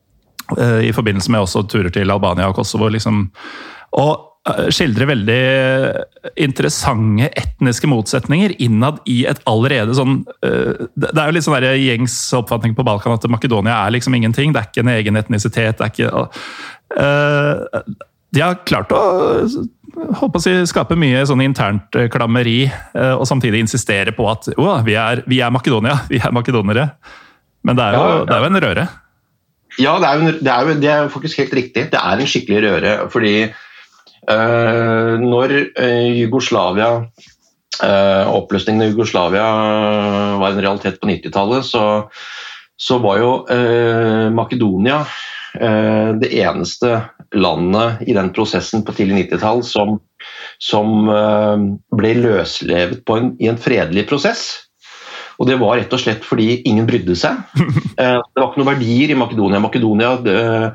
i 0.84 0.94
forbindelse 0.96 1.32
med 1.34 1.46
også 1.46 1.66
turer 1.70 1.92
til 1.94 2.12
Albania 2.12 2.50
og 2.50 2.58
Kosovo. 2.60 2.90
Liksom. 2.94 3.26
Og 3.96 4.14
eh, 4.50 4.68
skildrer 4.74 5.10
veldig 5.10 5.42
interessante 6.46 7.30
etniske 7.40 7.90
motsetninger 7.90 8.56
innad 8.64 9.02
i 9.10 9.22
et 9.30 9.42
allerede 9.50 9.96
sånn 9.98 10.20
eh, 10.46 10.88
Det 10.96 11.14
er 11.14 11.30
jo 11.30 11.38
litt 11.38 11.48
sånn 11.48 11.58
der 11.58 11.80
gjengs 11.80 12.18
oppfatning 12.38 12.76
på 12.78 12.86
Balkan 12.88 13.16
at 13.16 13.30
Makedonia 13.32 13.78
er 13.86 13.96
liksom 13.96 14.18
ingenting. 14.18 14.54
Det 14.54 14.62
er 14.62 14.72
ikke 14.72 14.86
en 14.86 14.96
egen 14.98 15.22
etnisitet. 15.22 15.80
det 15.80 15.88
er 15.88 15.94
ikke... 15.94 16.28
De 18.36 18.42
har 18.44 18.58
klart 18.68 18.92
å, 18.92 19.00
å 19.48 20.40
si, 20.44 20.52
skape 20.68 20.98
mye 21.00 21.22
sånn 21.28 21.44
internt 21.46 21.96
klammeri, 22.12 22.66
og 23.16 23.24
samtidig 23.30 23.62
insistere 23.64 24.12
på 24.16 24.26
at 24.28 24.50
vi, 24.84 24.98
er, 25.00 25.22
vi 25.24 25.40
er 25.40 25.54
Makedonia, 25.56 26.02
vi 26.12 26.20
er 26.20 26.36
makedonere. 26.36 26.90
Men 27.64 27.80
det 27.80 27.86
er 27.86 27.96
jo. 27.96 28.04
Det 28.28 28.36
er 28.36 28.44
jo 28.44 28.50
en 28.50 28.62
røre. 28.66 28.86
Ja, 29.82 29.98
det 30.00 30.08
er, 30.08 30.20
jo, 30.20 30.34
det, 30.40 30.52
er 30.52 30.64
jo, 30.64 30.76
det 30.80 30.92
er, 30.92 31.10
faktisk 31.12 31.42
helt 31.44 31.56
riktig. 31.58 31.88
Det 31.92 32.00
er 32.00 32.20
en 32.20 32.30
skikkelig 32.30 32.62
røre. 32.64 32.94
Fordi 33.12 33.36
uh, 34.32 35.14
når 35.22 35.56
uh, 35.76 36.12
Jugoslavia 36.16 36.90
uh, 37.02 38.34
Oppløsningen 38.36 38.86
av 38.86 38.94
Jugoslavia 38.94 39.46
var 40.40 40.54
en 40.54 40.64
realitet 40.64 41.00
på 41.02 41.10
90-tallet, 41.12 41.68
så, 41.68 41.86
så, 42.78 43.00
var 43.04 43.20
jo 43.22 43.32
Makedonia 44.36 45.06
det 45.56 46.34
eneste 46.36 46.90
landet 47.32 48.02
i 48.04 48.16
den 48.16 48.34
prosessen 48.36 48.82
på 48.84 48.92
tidlig 48.92 49.30
90-tall 49.30 49.62
som, 49.64 49.94
som 50.60 51.08
ble 51.96 52.12
løslevet 52.20 53.08
en, 53.16 53.30
i 53.40 53.48
en 53.48 53.60
fredelig 53.64 54.04
prosess. 54.10 54.65
Og 55.40 55.50
det 55.50 55.58
var 55.62 55.80
rett 55.80 55.94
og 55.96 56.02
slett 56.02 56.26
fordi 56.26 56.62
ingen 56.70 56.88
brydde 56.90 57.18
seg. 57.20 57.42
Eh, 57.96 58.20
det 58.20 58.42
var 58.42 58.50
ikke 58.50 58.60
noen 58.60 58.74
verdier 58.74 59.12
i 59.14 59.16
Makedonia. 59.16 59.60
Makedonia 59.64 60.10
eh, 60.28 60.66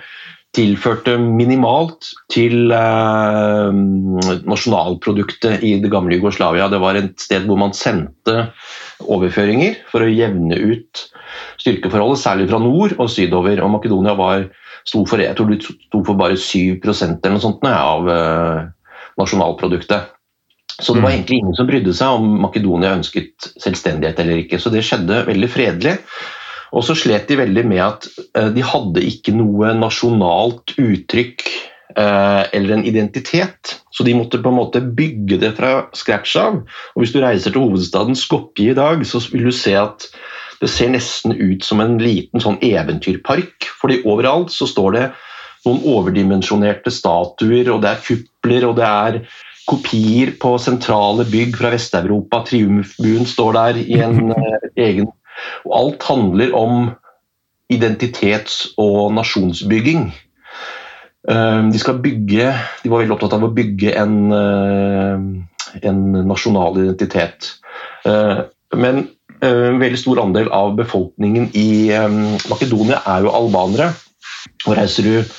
tilførte 0.57 1.19
minimalt 1.21 2.07
til 2.33 2.73
eh, 2.73 3.81
nasjonalproduktet 4.49 5.61
i 5.69 5.75
det 5.83 5.91
gamle 5.93 6.17
Jugoslavia. 6.17 6.71
Det 6.73 6.81
var 6.81 6.97
et 6.97 7.13
sted 7.21 7.45
hvor 7.45 7.61
man 7.61 7.77
sendte 7.77 8.47
overføringer 9.05 9.83
for 9.93 10.07
å 10.07 10.09
jevne 10.09 10.57
ut 10.57 11.03
styrkeforholdet, 11.61 12.23
særlig 12.23 12.49
fra 12.49 12.63
nord 12.65 12.97
og 12.97 13.13
sydover. 13.13 13.61
Og 13.61 13.75
Makedonia 13.75 14.17
var, 14.17 14.49
sto 14.89 15.05
for, 15.05 15.21
jeg 15.21 15.37
tror 15.37 15.53
det 15.53 15.61
sto 15.69 16.01
for 16.01 16.17
bare 16.17 16.41
7 16.41 16.81
eller 16.81 17.37
noe 17.37 17.45
sånt 17.45 17.69
av 17.69 18.09
nasjonalproduktet. 19.21 20.09
Så 20.81 20.95
det 20.95 21.03
var 21.03 21.11
mm. 21.11 21.15
egentlig 21.15 21.41
ingen 21.41 21.57
som 21.59 21.69
brydde 21.69 21.95
seg 21.97 22.19
om 22.19 22.37
Makedonia 22.45 22.95
ønsket 22.97 23.51
selvstendighet 23.61 24.21
eller 24.23 24.43
ikke. 24.45 24.61
Så 24.61 24.73
det 24.73 24.85
skjedde 24.87 25.25
veldig 25.29 25.51
fredelig. 25.53 25.97
Og 26.71 26.87
så 26.87 26.95
slet 26.99 27.27
de 27.29 27.41
veldig 27.41 27.65
med 27.67 27.83
at 27.83 28.07
eh, 28.39 28.49
de 28.55 28.65
hadde 28.65 29.05
ikke 29.07 29.35
noe 29.35 29.73
nasjonalt 29.79 30.77
uttrykk 30.79 31.47
eh, 31.97 32.43
eller 32.57 32.77
en 32.77 32.87
identitet. 32.87 33.77
Så 33.91 34.07
de 34.07 34.15
måtte 34.17 34.41
på 34.43 34.53
en 34.53 34.61
måte 34.61 34.83
bygge 34.83 35.41
det 35.43 35.55
fra 35.59 35.73
scratch 35.97 36.37
av. 36.41 36.61
Og 36.95 37.03
hvis 37.03 37.15
du 37.15 37.21
reiser 37.23 37.55
til 37.55 37.65
hovedstaden 37.65 38.19
Skopje 38.19 38.73
i 38.73 38.79
dag, 38.79 39.03
så 39.07 39.23
vil 39.33 39.51
du 39.51 39.55
se 39.55 39.75
at 39.79 40.07
det 40.61 40.69
ser 40.69 40.93
nesten 40.93 41.35
ut 41.35 41.65
som 41.65 41.81
en 41.81 41.97
liten 42.01 42.43
sånn 42.43 42.61
eventyrpark. 42.63 43.67
fordi 43.81 44.03
overalt 44.05 44.53
så 44.53 44.69
står 44.69 44.97
det 44.97 45.05
noen 45.65 45.81
overdimensjonerte 45.89 46.93
statuer, 46.93 47.69
og 47.73 47.83
det 47.83 47.91
er 47.91 48.03
kupler, 48.05 48.67
og 48.69 48.77
det 48.77 48.89
er 48.89 49.19
kopier 49.71 50.33
på 50.41 50.55
sentrale 50.63 51.27
bygg 51.31 51.55
fra 51.61 51.71
Vest-Europa. 51.75 52.43
Triumfbuen 52.49 53.29
står 53.29 53.57
der 53.57 53.79
i 53.83 54.01
en 54.03 54.33
uh, 54.35 54.67
egen 54.89 55.11
Og 55.65 55.77
alt 55.77 56.09
handler 56.09 56.57
om 56.57 56.91
identitets- 57.73 58.67
og 58.81 59.15
nasjonsbygging. 59.15 60.11
Uh, 61.29 61.69
de 61.71 61.79
skal 61.79 62.01
bygge 62.01 62.51
De 62.83 62.91
var 62.91 63.03
veldig 63.03 63.15
opptatt 63.15 63.37
av 63.37 63.45
å 63.47 63.55
bygge 63.55 63.95
en, 64.01 64.19
uh, 64.33 65.81
en 65.87 66.05
nasjonal 66.27 66.81
identitet. 66.85 67.57
men 68.75 69.03
en 69.45 69.79
veldig 69.81 69.99
stor 69.99 70.21
andel 70.23 70.49
av 70.53 70.75
befolkningen 70.79 71.51
i 71.57 71.91
Makedonia 72.49 73.01
er 73.09 73.25
jo 73.25 73.33
albanere. 73.35 73.91
Og 74.67 74.77
reiser 74.77 75.05
du 75.05 75.35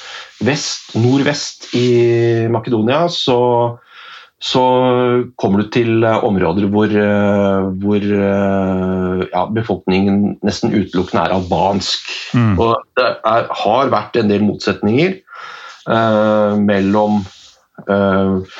vest, 0.45 0.93
nordvest 0.97 1.71
i 1.77 2.47
Makedonia, 2.53 3.07
så 3.09 3.37
så 4.41 4.61
kommer 5.37 5.61
du 5.61 5.69
til 5.69 6.01
eh, 6.01 6.23
områder 6.25 6.65
hvor, 6.73 6.89
eh, 6.89 7.67
hvor 7.83 8.01
eh, 8.01 9.19
ja, 9.29 9.43
befolkningen 9.53 10.39
nesten 10.41 10.73
utelukkende 10.73 11.27
er 11.27 11.35
albansk. 11.35 12.09
Mm. 12.33 12.55
Og 12.57 12.73
det 12.97 13.05
er, 13.05 13.45
har 13.61 13.93
vært 13.93 14.17
en 14.17 14.31
del 14.31 14.41
motsetninger 14.47 15.13
eh, 15.19 16.57
mellom 16.57 17.21
eh, 17.85 18.57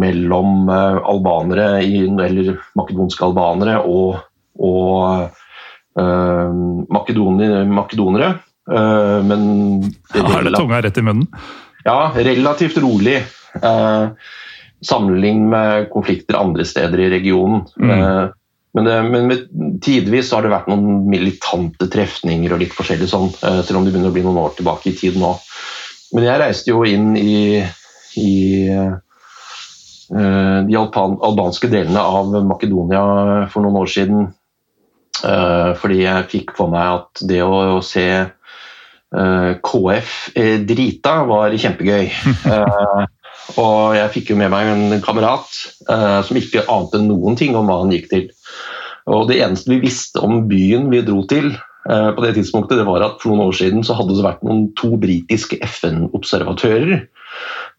mellom 0.00 0.68
albanere, 0.70 1.80
i, 1.82 2.04
eller 2.06 2.52
makedonske 2.78 3.24
albanere 3.26 3.80
og, 3.82 4.20
og 4.54 5.32
makedonere. 6.94 7.64
makedonere. 7.66 8.28
men 9.26 9.42
Har 10.14 10.46
det 10.46 10.54
tunga 10.54 10.78
rett 10.86 11.00
i 11.02 11.02
munnen? 11.02 11.26
Ja, 11.82 12.12
relativt 12.14 12.78
rolig. 12.78 13.18
Uh, 13.58 14.14
sammenlignet 14.86 15.50
med 15.50 15.88
konflikter 15.92 16.38
andre 16.40 16.64
steder 16.64 17.00
i 17.00 17.10
regionen. 17.12 17.64
Mm. 17.76 17.90
Eh, 17.90 18.28
men, 18.74 18.86
det, 18.86 19.02
men 19.02 19.78
tidvis 19.82 20.32
har 20.32 20.44
det 20.44 20.52
vært 20.52 20.70
noen 20.70 21.04
militante 21.10 21.88
trefninger 21.90 22.54
og 22.54 22.62
litt 22.62 22.76
forskjellig 22.76 23.10
sånn, 23.10 23.28
eh, 23.42 23.60
selv 23.66 23.80
om 23.80 23.86
det 23.86 23.94
begynner 23.94 24.12
å 24.12 24.16
bli 24.16 24.24
noen 24.26 24.42
år 24.44 24.56
tilbake 24.58 24.92
i 24.92 24.96
tid 24.96 25.20
nå. 25.20 25.34
Men 26.14 26.26
jeg 26.26 26.42
reiste 26.42 26.72
jo 26.72 26.82
inn 26.88 27.14
i 27.18 27.62
i 28.18 28.66
de 30.10 30.74
albanske 30.74 31.68
delene 31.70 32.00
av 32.02 32.32
Makedonia 32.42 33.02
for 33.52 33.62
noen 33.62 33.76
år 33.78 33.90
siden. 33.92 34.24
Fordi 35.20 36.00
jeg 36.00 36.26
fikk 36.32 36.50
for 36.58 36.72
meg 36.72 36.96
at 36.96 37.22
det 37.30 37.38
å 37.46 37.78
se 37.86 38.08
KF 39.70 40.16
drita 40.66 41.14
var 41.30 41.54
kjempegøy. 41.54 42.10
Og 43.58 43.96
jeg 43.96 44.12
fikk 44.14 44.32
jo 44.32 44.38
med 44.40 44.52
meg 44.52 44.68
en 44.70 45.02
kamerat 45.04 45.48
uh, 45.88 46.20
som 46.26 46.38
ikke 46.38 46.66
ante 46.70 47.00
noen 47.02 47.38
ting 47.38 47.56
om 47.58 47.70
hva 47.70 47.80
han 47.82 47.94
gikk 47.94 48.10
til. 48.12 48.28
Og 49.10 49.26
Det 49.30 49.40
eneste 49.42 49.72
vi 49.72 49.80
visste 49.82 50.22
om 50.22 50.44
byen 50.50 50.90
vi 50.92 51.02
dro 51.06 51.24
til, 51.30 51.52
uh, 51.88 52.10
på 52.16 52.24
det 52.24 52.34
tidspunktet, 52.38 52.78
det 52.80 52.88
var 52.88 53.06
at 53.06 53.18
for 53.22 53.32
noen 53.32 53.48
år 53.48 53.56
siden 53.56 53.86
så 53.86 53.96
hadde 53.98 54.16
det 54.18 54.26
vært 54.26 54.44
noen 54.46 54.68
to 54.78 54.94
britiske 55.00 55.60
FN-observatører 55.66 57.06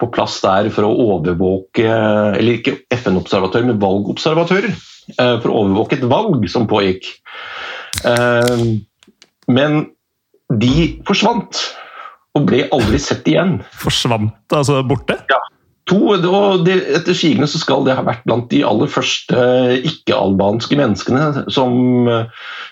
på 0.01 0.09
plass 0.15 0.39
der 0.41 0.69
for 0.73 0.87
å 0.87 0.93
overvåke 1.17 1.85
Eller 1.85 2.57
ikke 2.57 2.79
FN-observatører, 2.95 3.67
men 3.69 3.81
valgobservatører. 3.83 4.73
Uh, 5.17 5.37
for 5.43 5.51
å 5.51 5.63
overvåke 5.63 5.99
et 5.99 6.07
valg 6.09 6.47
som 6.51 6.69
pågikk. 6.69 7.07
Men 9.51 9.81
de 10.61 10.75
forsvant 11.07 11.59
og 12.37 12.47
ble 12.47 12.63
aldri 12.71 12.99
sett 13.01 13.27
igjen. 13.27 13.59
Forsvant 13.75 14.55
altså 14.55 14.79
borte? 14.87 15.17
Ja. 15.31 15.39
To, 15.91 15.99
og 16.15 16.63
det, 16.63 16.77
Etter 16.95 17.15
sigende 17.17 17.49
så 17.51 17.59
skal 17.59 17.83
det 17.83 17.97
ha 17.97 18.03
vært 18.07 18.23
blant 18.27 18.47
de 18.53 18.61
aller 18.67 18.87
første 18.91 19.41
ikke-albanske 19.89 20.77
menneskene, 20.79 21.45
som 21.51 22.07
uh, 22.07 22.29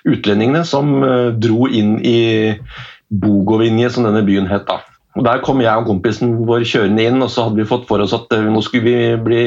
utlendingene, 0.07 0.63
som 0.67 1.01
uh, 1.03 1.31
dro 1.35 1.67
inn 1.67 1.97
i 2.05 2.55
Bogovinje, 3.09 3.89
som 3.91 4.07
denne 4.07 4.23
byen 4.23 4.47
het. 4.47 4.69
da. 4.69 4.79
Og 5.19 5.25
Der 5.27 5.43
kom 5.43 5.59
jeg 5.63 5.81
og 5.81 5.89
kompisen 5.89 6.37
vår 6.47 6.63
kjørende 6.69 7.09
inn, 7.09 7.19
og 7.25 7.31
så 7.33 7.47
hadde 7.47 7.59
vi 7.59 7.67
fått 7.67 7.89
for 7.89 7.99
oss 8.03 8.15
at 8.15 8.31
uh, 8.31 8.47
nå 8.47 8.63
skulle 8.63 8.87
vi 8.87 8.97
bli 9.25 9.45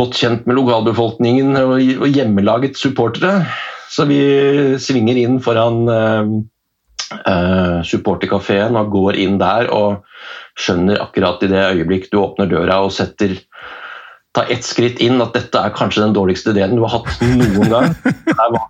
godt 0.00 0.16
kjent 0.18 0.46
med 0.48 0.56
lokalbefolkningen 0.58 1.58
og 1.60 2.06
hjemmelaget 2.08 2.78
supportere. 2.78 3.44
Så 3.90 4.06
vi 4.08 4.20
svinger 4.80 5.18
inn 5.18 5.40
foran 5.42 5.82
uh, 5.90 7.82
supporterkafeen 7.86 8.78
og 8.78 8.92
går 8.94 9.18
inn 9.22 9.38
der 9.42 9.68
og 9.74 10.06
skjønner 10.60 11.00
akkurat 11.02 11.42
i 11.44 11.50
det 11.50 11.62
øyeblikk 11.74 12.10
du 12.12 12.20
åpner 12.22 12.50
døra 12.50 12.80
og 12.84 12.92
setter 12.94 13.38
ta 14.36 14.44
ett 14.46 14.62
skritt 14.62 15.00
inn 15.02 15.18
at 15.22 15.34
dette 15.34 15.58
er 15.58 15.72
kanskje 15.74 16.04
den 16.04 16.14
dårligste 16.14 16.52
ideen 16.54 16.76
du 16.78 16.84
har 16.84 17.00
hatt 17.00 17.24
noen 17.24 17.72
gang. 17.72 17.94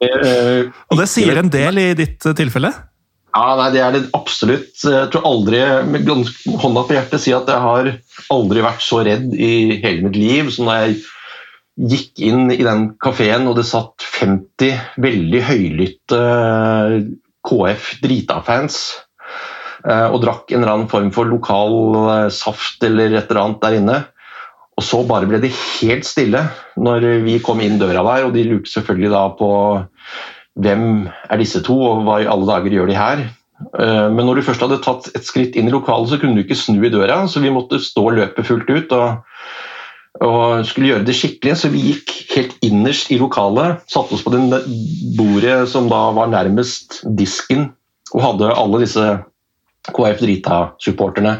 Det, 0.01 0.09
uh, 0.25 0.79
og 0.91 0.99
det 0.99 1.05
sier 1.13 1.37
en 1.37 1.51
del 1.53 1.79
i 1.79 1.91
ditt 1.97 2.25
uh, 2.25 2.33
tilfelle? 2.37 2.71
Ja, 3.31 3.53
nei, 3.59 3.69
det 3.75 3.83
er 3.85 3.93
det 3.95 4.01
absolutt. 4.17 4.73
Jeg 4.81 5.11
tror 5.13 5.27
aldri, 5.29 5.61
med 5.87 6.09
hånda 6.09 6.83
på 6.89 6.97
hjertet, 6.97 7.23
si 7.23 7.35
at 7.37 7.49
jeg 7.49 7.63
har 7.63 7.91
aldri 8.33 8.65
vært 8.65 8.83
så 8.83 9.03
redd 9.07 9.35
i 9.37 9.79
hele 9.85 10.09
mitt 10.09 10.19
liv 10.19 10.51
som 10.55 10.71
da 10.71 10.81
jeg 10.83 10.99
gikk 11.91 12.25
inn 12.27 12.51
i 12.53 12.61
den 12.65 12.91
kafeen 13.01 13.47
og 13.49 13.57
det 13.61 13.67
satt 13.69 14.05
50 14.19 15.01
veldig 15.01 15.45
høylytte 15.47 16.25
KF 17.47 17.93
Drita-fans 18.03 18.81
eh, 18.81 19.07
og 20.13 20.21
drakk 20.25 20.51
en 20.53 20.63
eller 20.63 20.75
annen 20.75 20.91
form 20.91 21.11
for 21.15 21.29
lokal 21.29 21.77
eh, 22.15 22.29
saft 22.35 22.83
eller 22.87 23.15
et 23.15 23.31
eller 23.31 23.43
annet 23.45 23.63
der 23.65 23.79
inne. 23.79 23.99
Og 24.81 24.87
så 24.87 25.03
bare 25.09 25.29
ble 25.29 25.41
det 25.43 25.53
helt 25.53 26.07
stille 26.09 26.45
når 26.81 27.07
vi 27.27 27.41
kom 27.45 27.61
inn 27.65 27.81
døra 27.81 28.05
der, 28.07 28.29
og 28.29 28.37
de 28.37 28.47
lurte 28.49 28.73
selvfølgelig 28.73 29.13
da 29.13 29.27
på 29.37 29.51
hvem 30.61 30.87
er 31.31 31.41
disse 31.41 31.61
to, 31.65 31.77
og 31.77 32.07
hva 32.07 32.21
i 32.21 32.29
alle 32.29 32.49
dager 32.49 32.75
gjør 32.75 32.91
de 32.91 32.99
her? 32.99 33.25
Eh, 33.77 34.07
men 34.13 34.25
når 34.25 34.41
du 34.41 34.47
først 34.49 34.65
hadde 34.65 34.81
tatt 34.85 35.11
et 35.15 35.27
skritt 35.27 35.57
inn 35.59 35.69
i 35.69 35.75
lokalet, 35.75 36.13
så 36.13 36.21
kunne 36.21 36.37
du 36.37 36.45
ikke 36.45 36.59
snu 36.59 36.81
i 36.83 36.93
døra, 36.93 37.23
så 37.29 37.43
vi 37.45 37.53
måtte 37.55 37.81
stå 37.83 38.09
løpet 38.21 38.49
fullt 38.49 38.73
ut. 38.73 38.97
og 38.97 39.21
og 40.21 40.67
skulle 40.67 40.91
gjøre 40.91 41.07
det 41.07 41.15
skikkelig, 41.17 41.53
så 41.57 41.71
vi 41.73 41.81
gikk 41.93 42.13
helt 42.35 42.57
innerst 42.67 43.13
i 43.15 43.19
lokalet. 43.21 43.81
Satte 43.89 44.17
oss 44.17 44.25
på 44.27 44.33
det 44.35 44.59
bordet 45.17 45.63
som 45.71 45.87
da 45.89 46.01
var 46.17 46.29
nærmest 46.33 46.99
disken, 47.17 47.71
og 48.13 48.25
hadde 48.25 48.51
alle 48.53 48.83
disse 48.83 49.05
KF 49.89 50.21
Drita-supporterne 50.21 51.39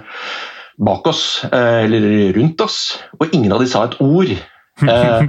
bak 0.81 1.07
oss, 1.11 1.45
eh, 1.45 1.85
eller 1.85 2.33
rundt 2.37 2.61
oss, 2.65 2.79
og 3.19 3.35
ingen 3.37 3.53
av 3.53 3.61
de 3.61 3.69
sa 3.69 3.85
et 3.85 3.99
ord. 4.01 4.31
Eh, 4.81 5.27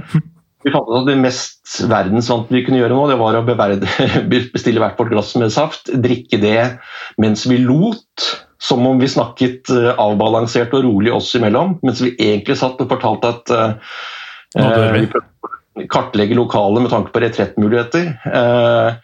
vi 0.62 0.72
fant 0.72 0.86
ut 0.88 1.00
at 1.00 1.08
Det 1.10 1.18
mest 1.18 1.82
verdensvante 1.90 2.54
vi 2.54 2.62
kunne 2.64 2.80
gjøre 2.80 2.96
nå, 2.96 3.08
det 3.10 3.18
var 3.20 3.36
å 3.36 3.44
beverde, 3.44 3.88
bestille 4.54 4.80
hvert 4.80 4.96
vårt 5.00 5.12
glass 5.12 5.34
med 5.36 5.52
saft, 5.52 5.92
drikke 5.92 6.40
det 6.40 6.78
mens 7.20 7.44
vi 7.50 7.58
lot 7.60 8.30
som 8.62 8.84
om 8.86 9.00
vi 9.02 9.10
snakket 9.10 9.72
eh, 9.74 9.90
avbalansert 9.98 10.72
og 10.78 10.86
rolig 10.86 11.12
oss 11.12 11.32
imellom, 11.34 11.76
mens 11.82 12.02
vi 12.04 12.14
egentlig 12.14 12.56
satt 12.60 12.80
og 12.80 12.92
fortalte 12.92 13.32
at 13.34 13.52
uh, 13.58 14.92
vi 14.94 15.08
prøvde 15.10 15.50
å 15.82 15.86
kartlegge 15.90 16.38
lokalet 16.38 16.84
med 16.84 16.92
tanke 16.92 17.10
på 17.10 17.24
retrettmuligheter. 17.24 18.12
Uh, 18.22 18.94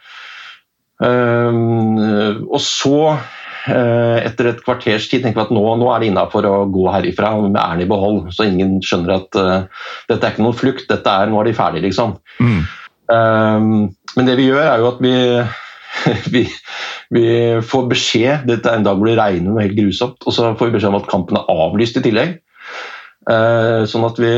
uh, 1.02 2.38
og 2.46 2.62
så, 2.62 3.00
etter 3.66 4.50
et 4.50 4.60
kvarters 4.64 5.08
tid, 5.10 5.24
tenker 5.24 5.40
vi 5.40 5.44
at 5.46 5.54
nå, 5.54 5.62
nå 5.80 5.88
er 5.92 6.02
det 6.02 6.10
innafor 6.12 6.46
å 6.48 6.54
gå 6.72 6.84
herifra 6.94 7.32
med 7.40 7.58
æren 7.60 7.82
i 7.84 7.88
behold, 7.90 8.28
så 8.34 8.46
ingen 8.46 8.78
skjønner 8.84 9.16
at 9.16 9.38
dette 10.08 10.18
er 10.20 10.30
ikke 10.30 10.44
noen 10.44 10.56
flukt, 10.56 10.86
dette 10.90 11.14
er, 11.22 11.30
nå 11.32 11.40
er 11.40 11.50
de 11.50 11.56
ferdige, 11.58 11.86
liksom. 11.88 12.14
Mm. 12.38 12.60
men 14.14 14.28
det 14.28 14.36
vi 14.38 14.50
gjør, 14.50 14.62
er 14.62 14.82
jo 14.82 14.90
at 14.92 15.02
vi 15.02 15.14
vi, 16.34 16.44
vi, 17.14 17.26
får 17.64 17.86
beskjed 17.90 18.48
Dette 18.48 18.70
er 18.70 18.78
en 18.78 18.86
dag 18.86 18.98
hvor 18.98 19.08
det 19.08 19.18
regner 19.18 19.50
noe 19.50 19.64
helt 19.64 19.78
grusomt. 19.78 20.20
Og 20.24 20.34
så 20.34 20.52
får 20.58 20.70
vi 20.70 20.76
beskjed 20.76 20.92
om 20.92 21.00
at 21.00 21.10
kampen 21.10 21.40
er 21.40 21.50
avlyst 21.66 21.98
i 22.00 22.04
tillegg. 22.04 22.38
Uh, 23.28 23.84
sånn 23.88 24.06
at 24.08 24.20
vi 24.20 24.32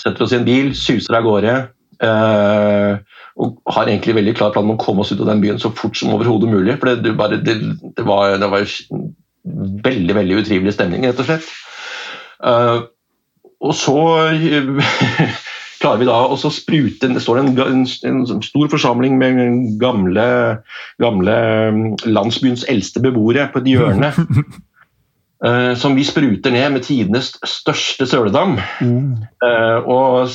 setter 0.00 0.24
oss 0.24 0.32
i 0.32 0.38
en 0.40 0.48
bil, 0.48 0.72
suser 0.78 1.18
av 1.18 1.26
gårde. 1.26 1.56
Uh, 2.02 3.02
og 3.40 3.60
har 3.72 3.88
egentlig 3.88 4.16
veldig 4.18 4.34
klar 4.36 4.52
plan 4.52 4.66
om 4.66 4.74
å 4.74 4.80
komme 4.80 5.04
oss 5.04 5.12
ut 5.12 5.20
av 5.22 5.30
den 5.30 5.40
byen 5.42 5.60
så 5.60 5.72
fort 5.76 5.96
som 5.96 6.12
overhodet 6.12 6.50
mulig. 6.52 6.76
For 6.80 6.90
det, 6.90 7.02
det, 7.06 7.14
bare, 7.16 7.38
det, 7.40 7.56
det 7.96 8.04
var, 8.06 8.36
var 8.52 8.66
veldig 9.86 10.18
veldig 10.18 10.42
utrivelig 10.42 10.76
stemning, 10.76 11.06
rett 11.08 11.22
og 11.22 11.28
slett. 11.28 11.48
Uh, 12.42 12.84
og 13.62 13.74
så 13.78 13.96
klarer 15.82 16.00
vi 16.00 16.08
da 16.08 16.16
å 16.30 16.36
sprute 16.38 17.10
Det 17.10 17.22
står 17.22 17.40
en, 17.40 17.52
en, 17.62 17.84
en, 17.86 18.42
stor 18.42 18.70
forsamling 18.72 19.14
med 19.18 19.40
gamle, 19.82 20.26
gamle 21.02 21.36
mm, 21.74 21.86
landsbyens 22.10 22.66
eldste 22.70 23.02
beboere 23.02 23.48
på 23.52 23.62
et 23.62 23.72
hjørne. 23.72 24.12
uh, 25.46 25.72
som 25.80 25.96
vi 25.98 26.06
spruter 26.06 26.54
ned 26.54 26.76
med 26.76 26.86
tidenes 26.86 27.32
største 27.48 28.06
søledam. 28.10 28.58
Mm. 28.82 29.24
Uh, 29.42 29.78
og 29.86 30.34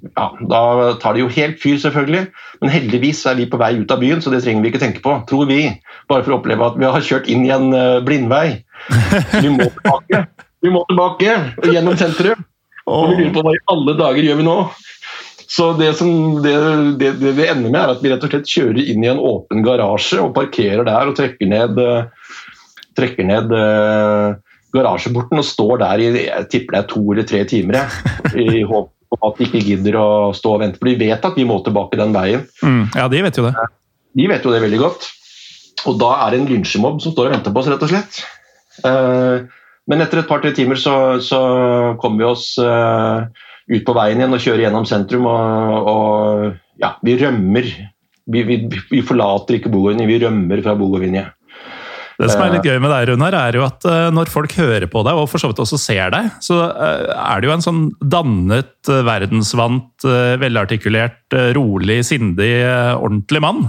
ja, 0.00 0.26
da 0.50 0.60
tar 1.02 1.16
det 1.16 1.22
jo 1.22 1.30
helt 1.32 1.58
fyr, 1.62 1.76
selvfølgelig. 1.82 2.26
Men 2.62 2.72
heldigvis 2.72 3.24
er 3.28 3.38
vi 3.38 3.48
på 3.50 3.60
vei 3.60 3.74
ut 3.80 3.92
av 3.94 4.02
byen, 4.02 4.22
så 4.22 4.32
det 4.32 4.42
trenger 4.44 4.64
vi 4.64 4.72
ikke 4.72 4.82
tenke 4.82 5.02
på, 5.04 5.16
tror 5.28 5.48
vi. 5.50 5.64
Bare 6.10 6.24
for 6.24 6.34
å 6.34 6.38
oppleve 6.40 6.68
at 6.68 6.78
vi 6.80 6.88
har 6.88 7.06
kjørt 7.06 7.28
inn 7.32 7.44
i 7.46 7.52
en 7.54 7.70
uh, 7.74 8.00
blindvei. 8.04 8.62
Så 8.88 9.42
vi 9.44 9.52
må 9.54 9.68
tilbake. 9.76 10.24
Vi 10.62 10.70
må 10.70 10.84
tilbake 10.88 11.36
gjennom 11.66 11.98
sentrum. 11.98 12.44
Og 12.90 13.12
vi 13.12 13.20
lurer 13.20 13.34
på 13.34 13.42
hva 13.46 13.54
i 13.54 13.64
alle 13.72 13.96
dager 13.98 14.26
gjør 14.26 14.40
vi 14.40 14.46
nå? 14.46 14.56
Så 15.52 15.72
det, 15.76 15.90
som, 15.98 16.08
det, 16.42 16.54
det, 17.00 17.10
det, 17.20 17.34
vi 17.36 17.48
ender 17.50 17.68
med, 17.68 17.80
er 17.82 17.92
at 17.92 18.00
vi 18.02 18.10
rett 18.12 18.22
og 18.24 18.32
slett 18.32 18.48
kjører 18.48 18.78
inn 18.94 19.04
i 19.04 19.10
en 19.10 19.20
åpen 19.20 19.60
garasje 19.66 20.22
og 20.22 20.32
parkerer 20.38 20.86
der 20.88 21.10
og 21.10 21.18
trekker 21.18 21.50
ned, 21.50 21.82
trekker 22.96 23.28
ned 23.28 23.52
uh, 23.52 24.38
garasjeporten 24.72 25.42
og 25.42 25.46
står 25.46 25.82
der 25.82 26.02
i 26.02 26.08
jeg 26.14 26.48
tipper 26.54 26.76
det 26.76 26.80
er 26.80 26.90
to 26.94 27.04
eller 27.04 27.28
tre 27.28 27.44
timer. 27.50 28.00
I 28.32 28.64
håp 28.68 28.90
om 29.12 29.28
at 29.28 29.38
de 29.38 29.48
ikke 29.48 29.64
gidder 29.66 29.98
å 30.00 30.08
stå 30.36 30.56
og 30.56 30.62
vente. 30.64 30.80
For 30.80 30.90
de 30.90 30.98
vet 31.00 31.26
at 31.28 31.38
vi 31.38 31.46
må 31.48 31.58
tilbake 31.64 31.98
den 32.00 32.14
veien. 32.16 32.46
Mm, 32.64 32.84
ja, 32.96 33.08
de 33.12 33.24
vet 33.26 33.40
jo 33.40 33.46
det. 33.48 33.54
De 34.18 34.28
vet 34.30 34.46
jo 34.46 34.52
det 34.54 34.62
veldig 34.64 34.80
godt. 34.80 35.08
Og 35.88 35.98
da 36.00 36.12
er 36.24 36.32
det 36.32 36.42
en 36.42 36.50
lynsjemobb 36.50 37.00
som 37.02 37.14
står 37.14 37.30
og 37.30 37.36
venter 37.36 37.54
på 37.54 37.62
oss, 37.62 37.70
rett 37.72 37.84
og 37.84 37.92
slett. 37.92 38.20
Uh, 38.86 39.48
men 39.90 40.04
etter 40.04 40.22
et 40.22 40.28
par-tre 40.30 40.52
timer 40.56 40.78
så, 40.80 40.94
så 41.24 41.40
kommer 42.00 42.22
vi 42.22 42.28
oss 42.28 42.46
uh, 42.62 43.26
ut 43.68 43.84
på 43.86 43.96
veien 43.96 44.20
igjen 44.20 44.36
og 44.36 44.42
kjører 44.44 44.66
gjennom 44.66 44.86
sentrum. 44.88 45.26
Og, 45.30 45.90
og 45.92 46.82
ja, 46.82 46.94
vi 47.04 47.18
rømmer. 47.20 47.70
Vi, 48.32 48.44
vi, 48.46 48.58
vi 48.70 49.00
forlater 49.02 49.58
ikke 49.58 49.72
Bogovinje, 49.72 50.06
vi 50.06 50.20
rømmer 50.22 50.62
fra 50.62 50.76
Bogovinje. 50.78 51.26
Det 52.20 52.28
som 52.32 52.44
er 52.44 52.54
litt 52.56 52.68
gøy 52.68 52.78
med 52.82 52.92
deg, 52.92 53.08
Runar, 53.12 53.36
er 53.38 53.58
jo 53.58 53.64
at 53.66 53.88
uh, 53.88 54.10
når 54.14 54.32
folk 54.32 54.54
hører 54.58 54.88
på 54.90 55.04
deg, 55.06 55.18
og 55.18 55.30
for 55.30 55.42
så 55.42 55.50
vidt 55.50 55.62
også 55.64 55.80
ser 55.80 56.12
deg, 56.14 56.30
så 56.44 56.58
uh, 56.68 57.08
er 57.16 57.42
du 57.42 57.48
jo 57.48 57.56
en 57.56 57.64
sånn 57.64 57.82
dannet, 58.00 58.74
verdensvant, 58.82 60.06
velartikulert, 60.42 61.36
rolig, 61.54 62.00
sindig, 62.08 62.54
ordentlig 62.98 63.42
mann. 63.44 63.68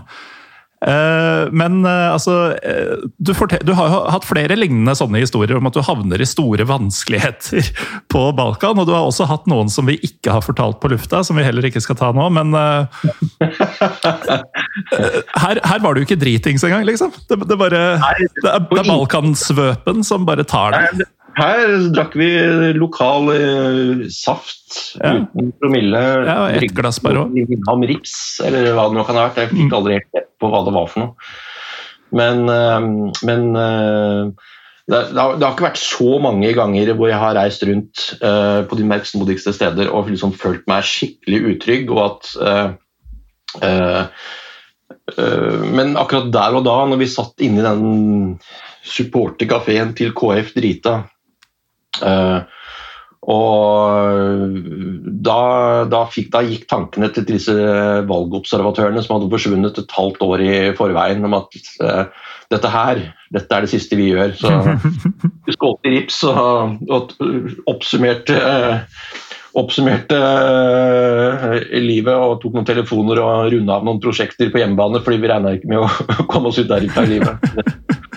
Eh, 0.84 1.52
men 1.56 1.86
eh, 1.88 2.10
altså 2.12 2.34
eh, 2.60 3.04
du, 3.16 3.32
du, 3.64 3.72
har 3.78 3.94
hatt 4.12 4.26
flere 4.28 4.58
lignende 4.58 4.92
sånne 5.00 5.22
historier 5.22 5.56
om 5.56 5.70
at 5.70 5.78
du 5.78 5.84
havner 5.86 6.20
i 6.20 6.28
store 6.28 6.66
vanskeligheter 6.68 7.70
på 8.12 8.26
Balkan. 8.36 8.80
Og 8.82 8.90
du 8.90 8.94
har 8.96 9.08
også 9.08 9.28
hatt 9.30 9.48
noen 9.52 9.72
som 9.72 9.88
vi 9.88 9.96
ikke 10.04 10.36
har 10.36 10.44
fortalt 10.44 10.82
på 10.84 10.92
lufta, 10.92 11.24
som 11.24 11.40
vi 11.40 11.48
heller 11.48 11.70
ikke 11.70 11.84
skal 11.84 12.00
ta 12.00 12.12
nå. 12.16 12.28
Men 12.36 12.52
her, 15.44 15.60
her 15.64 15.84
var 15.84 15.96
du 15.96 16.04
ikke 16.04 16.20
dritings 16.20 16.64
engang, 16.66 16.86
liksom. 16.88 17.14
Det, 17.30 17.38
det, 17.50 17.58
bare, 17.60 17.82
det 18.00 18.50
er, 18.50 18.64
det 18.70 18.82
er 18.82 18.90
Balkansvøpen 18.90 20.06
som 20.08 20.26
bare 20.30 20.46
tar 20.48 20.76
deg. 20.78 21.06
Her 21.34 21.72
drakk 21.94 22.14
vi 22.18 22.30
lokal 22.78 23.32
uh, 23.34 24.04
saft 24.14 24.98
ja. 25.00 25.16
uten 25.18 25.50
promille. 25.62 26.02
Ja, 26.28 26.38
og 26.46 26.58
ett 26.60 26.76
glass 26.78 27.02
bare 27.02 27.26
òg. 27.26 27.56
Om 27.72 27.86
rips, 27.90 28.16
eller 28.46 28.70
hva 28.78 28.86
det 28.90 29.00
nå 29.00 29.06
kan 29.08 29.18
ha 29.18 29.28
vært. 29.30 29.42
Jeg 29.42 29.54
fikk 29.54 29.72
mm. 29.72 29.78
aldri 29.80 29.98
helt 29.98 30.28
på 30.42 30.52
hva 30.54 30.62
det 30.68 30.76
var 30.76 30.92
for 30.92 31.06
noe. 31.06 31.32
Men, 32.14 32.46
uh, 32.46 33.10
men 33.26 33.48
uh, 33.58 34.52
det, 34.84 35.00
det, 35.16 35.18
har, 35.18 35.40
det, 35.40 35.48
har, 35.48 35.56
ikke 35.56 35.70
vært 35.70 35.82
så 35.82 36.20
mange 36.22 36.54
ganger 36.54 36.94
hvor 36.94 37.10
jeg 37.10 37.22
har 37.24 37.38
reist 37.40 37.66
rundt 37.66 38.06
uh, 38.22 38.62
på 38.70 38.78
de 38.78 38.86
merksmodigste 38.94 39.56
steder 39.56 39.90
og 39.90 40.12
liksom 40.12 40.36
følt 40.38 40.68
meg 40.70 40.86
skikkelig 40.86 41.56
utrygg. 41.56 41.94
og 41.96 42.02
at 42.06 42.34
uh, 42.44 42.74
uh, 43.64 44.30
Men 45.18 45.98
akkurat 46.00 46.32
der 46.34 46.58
og 46.58 46.66
da, 46.66 46.76
når 46.90 47.00
vi 47.02 47.10
satt 47.12 47.44
inne 47.46 47.62
i 47.62 47.66
den 47.66 47.84
supporterkafeen 48.88 49.94
til 49.98 50.14
KF 50.18 50.54
Drita 50.56 50.98
og 53.24 54.58
da, 55.24 55.38
da, 55.88 56.02
fikk, 56.12 56.28
da, 56.34 56.42
gikk 56.44 56.66
tankene 56.68 57.08
til 57.16 57.26
disse 57.30 57.54
valgobservatørene 58.10 59.04
som 59.04 59.16
hadde 59.16 59.30
forsvunnet 59.32 59.80
et 59.80 59.96
halvt 59.96 60.26
år 60.28 60.44
i 60.44 60.56
forveien, 60.76 61.24
om 61.24 61.38
at 61.38 61.56
dette 62.52 62.74
her, 62.74 63.04
dette 63.34 63.56
er 63.56 63.64
det 63.64 63.72
siste 63.72 64.00
vi 64.00 64.10
gjør. 64.12 64.36
Så 64.42 64.52
vi 65.48 65.56
skålte 65.56 65.88
i 65.88 65.96
rips 65.96 66.20
og, 66.28 66.84
og 66.92 67.16
oppsummerte, 67.72 68.36
oppsummerte 69.60 70.18
uh, 70.18 71.58
livet 71.78 72.14
og 72.14 72.40
tok 72.42 72.56
noen 72.58 72.68
telefoner 72.68 73.22
og 73.22 73.52
runda 73.54 73.78
av 73.78 73.86
noen 73.86 74.02
prosjekter 74.02 74.50
på 74.54 74.62
hjemmebane 74.62 75.02
fordi 75.06 75.20
vi 75.22 75.30
regna 75.30 75.54
ikke 75.58 75.70
med 75.70 75.84
å 75.84 75.90
komme 76.32 76.50
oss 76.50 76.62
ut 76.62 76.70
derifra 76.72 77.06
i 77.06 77.16
livet. 77.16 77.52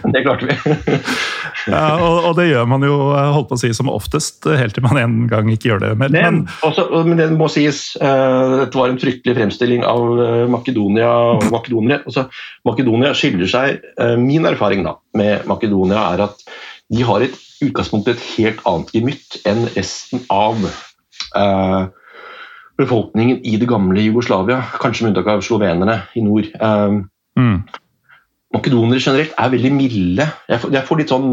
Det 0.07 0.23
klarte 0.23 0.47
vi. 0.49 0.57
ja, 1.73 1.83
og, 1.99 2.29
og, 2.29 2.33
det 2.39 2.49
gjør 2.49 2.69
man 2.71 2.85
jo 2.87 2.97
holdt 3.13 3.51
på 3.51 3.59
å 3.59 3.61
si 3.61 3.73
som 3.77 3.91
oftest, 3.93 4.47
helt 4.47 4.77
til 4.77 4.85
man 4.87 5.01
en 5.01 5.17
gang 5.31 5.51
ikke 5.53 5.73
gjør 5.73 5.83
det 5.83 5.93
mer. 6.01 6.15
Men, 6.15 6.43
også, 6.67 6.87
men 7.09 7.21
det 7.21 7.29
må 7.35 7.51
sies, 7.53 7.83
uh, 8.01 8.63
dette 8.63 8.79
var 8.79 8.93
en 8.93 9.01
fryktelig 9.03 9.37
fremstilling 9.39 9.85
av 9.89 10.07
uh, 10.21 10.45
Makedonia. 10.53 11.11
og 11.37 11.49
makedonere. 11.53 12.05
altså, 12.07 12.29
Makedonia 12.69 13.13
skiller 13.19 13.51
seg 13.51 13.83
uh, 14.01 14.15
Min 14.21 14.49
erfaring 14.49 14.87
da, 14.87 14.97
med 15.17 15.45
Makedonia 15.51 16.09
er 16.15 16.29
at 16.31 16.47
de 16.93 17.03
har 17.03 17.25
et 17.25 17.35
utgangspunkt 17.65 18.09
et 18.13 18.23
helt 18.37 18.61
annet 18.69 18.93
gemytt 18.95 19.41
enn 19.49 19.65
resten 19.75 20.23
av 20.33 20.61
befolkningen 22.77 23.41
i 23.49 23.57
det 23.61 23.69
gamle 23.71 24.05
Jugoslavia, 24.05 24.61
kanskje 24.83 25.07
med 25.07 25.15
unntak 25.15 25.33
av 25.33 25.45
slovenerne 25.45 26.01
i 26.17 26.25
nord. 26.25 26.53
Mm 27.37 27.67
makedonere 28.57 29.03
generelt 29.03 29.35
er 29.37 29.53
veldig 29.53 29.73
milde. 29.75 30.29
Jeg 30.49 30.63
får, 30.63 30.75
jeg 30.77 30.89
får 30.89 31.01
litt 31.01 31.13
sånn 31.13 31.27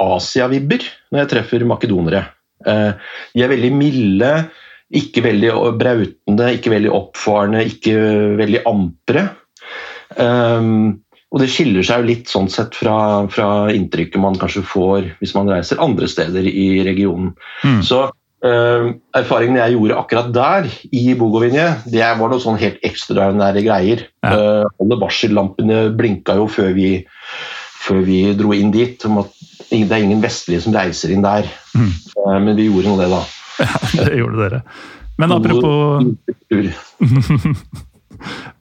Asia-vibber 0.00 0.88
når 1.12 1.22
jeg 1.22 1.30
treffer 1.34 1.68
makedonere. 1.68 2.24
Eh, 2.66 2.90
de 3.34 3.44
er 3.44 3.52
veldig 3.52 3.70
milde, 3.76 4.32
ikke 4.92 5.24
veldig 5.24 5.54
brautende, 5.80 6.50
ikke 6.58 6.74
veldig 6.74 6.92
oppfarende, 6.92 7.64
ikke 7.70 7.94
veldig 8.40 8.66
ampre. 8.68 9.24
Og 11.32 11.40
det 11.40 11.48
skiller 11.48 11.86
seg 11.88 12.02
jo 12.02 12.08
litt 12.10 12.28
sånn 12.28 12.50
sett 12.52 12.74
fra, 12.76 13.24
fra, 13.32 13.46
inntrykket 13.72 14.20
man 14.20 14.36
kanskje 14.36 14.60
får 14.68 15.06
hvis 15.22 15.32
man 15.32 15.48
reiser 15.48 15.80
andre 15.80 16.10
steder 16.10 16.44
i 16.44 16.82
regionen. 16.84 17.30
Mm. 17.64 17.80
Så 17.88 18.04
Uh, 18.42 18.96
erfaringene 19.14 19.60
jeg 19.60 19.76
gjorde 19.76 19.98
akkurat 20.00 20.30
der, 20.34 20.64
i 20.90 21.02
Bogovinje, 21.18 21.66
det 21.92 22.02
var 22.18 22.32
noe 22.32 22.42
sånn 22.42 22.58
helt 22.58 22.80
ekstraordinære 22.82 23.62
greier. 23.62 24.02
Ja. 24.26 24.32
Uh, 24.34 24.64
alle 24.82 24.98
varsellampene 24.98 25.84
blinka 25.98 26.34
jo 26.40 26.48
før 26.50 26.72
vi, 26.74 26.88
før 27.84 28.02
vi, 28.08 28.24
dro 28.38 28.50
inn 28.56 28.74
dit. 28.74 28.98
om 29.06 29.22
at 29.22 29.38
Det 29.70 29.86
er 29.86 30.02
ingen 30.02 30.24
vestlige 30.24 30.64
som 30.64 30.74
reiser 30.74 31.14
inn 31.14 31.22
der. 31.22 31.46
Mm. 31.76 31.92
Uh, 32.18 32.38
men 32.42 32.58
vi 32.58 32.66
gjorde 32.66 32.90
nå 32.90 32.98
det, 33.02 33.12
da. 33.14 33.22
Ja, 33.62 34.08
det 34.08 34.18
gjorde 34.18 34.42
dere. 34.42 34.62
Men 35.20 35.32
apropos 35.36 36.02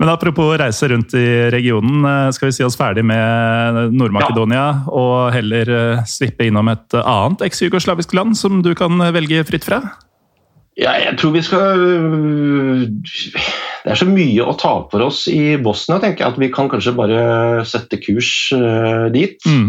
Men 0.02 0.12
apropos 0.12 0.54
reise 0.60 0.90
rundt 0.92 1.14
i 1.18 1.26
regionen, 1.54 2.06
eh, 2.06 2.30
skal 2.36 2.50
vi 2.50 2.56
si 2.56 2.66
oss 2.66 2.78
ferdig 2.80 3.04
med 3.08 3.92
Nord-Makedonia 3.96 4.62
ja. 4.62 4.70
og 4.88 5.34
heller 5.36 5.74
eh, 5.76 6.06
slippe 6.10 6.48
innom 6.48 6.72
et 6.72 6.98
annet 7.02 7.46
eks-jugoslavisk 7.48 8.16
land 8.18 8.38
som 8.40 8.64
du 8.66 8.74
kan 8.78 8.98
velge 9.14 9.44
fritt 9.48 9.68
fra? 9.68 9.84
Ja, 10.80 10.96
jeg 10.96 11.18
tror 11.20 11.34
vi 11.36 11.42
skal 11.44 11.82
Det 13.84 13.92
er 13.92 14.00
så 14.00 14.08
mye 14.08 14.46
å 14.48 14.56
ta 14.58 14.72
for 14.90 15.04
oss 15.04 15.26
i 15.30 15.58
Bosnia, 15.62 16.00
tenker 16.00 16.24
jeg, 16.24 16.34
at 16.34 16.40
vi 16.42 16.50
kan 16.54 16.72
kanskje 16.72 16.96
bare 16.96 17.22
sette 17.68 18.00
kurs 18.02 18.32
dit. 19.14 19.36
Mm. 19.46 19.68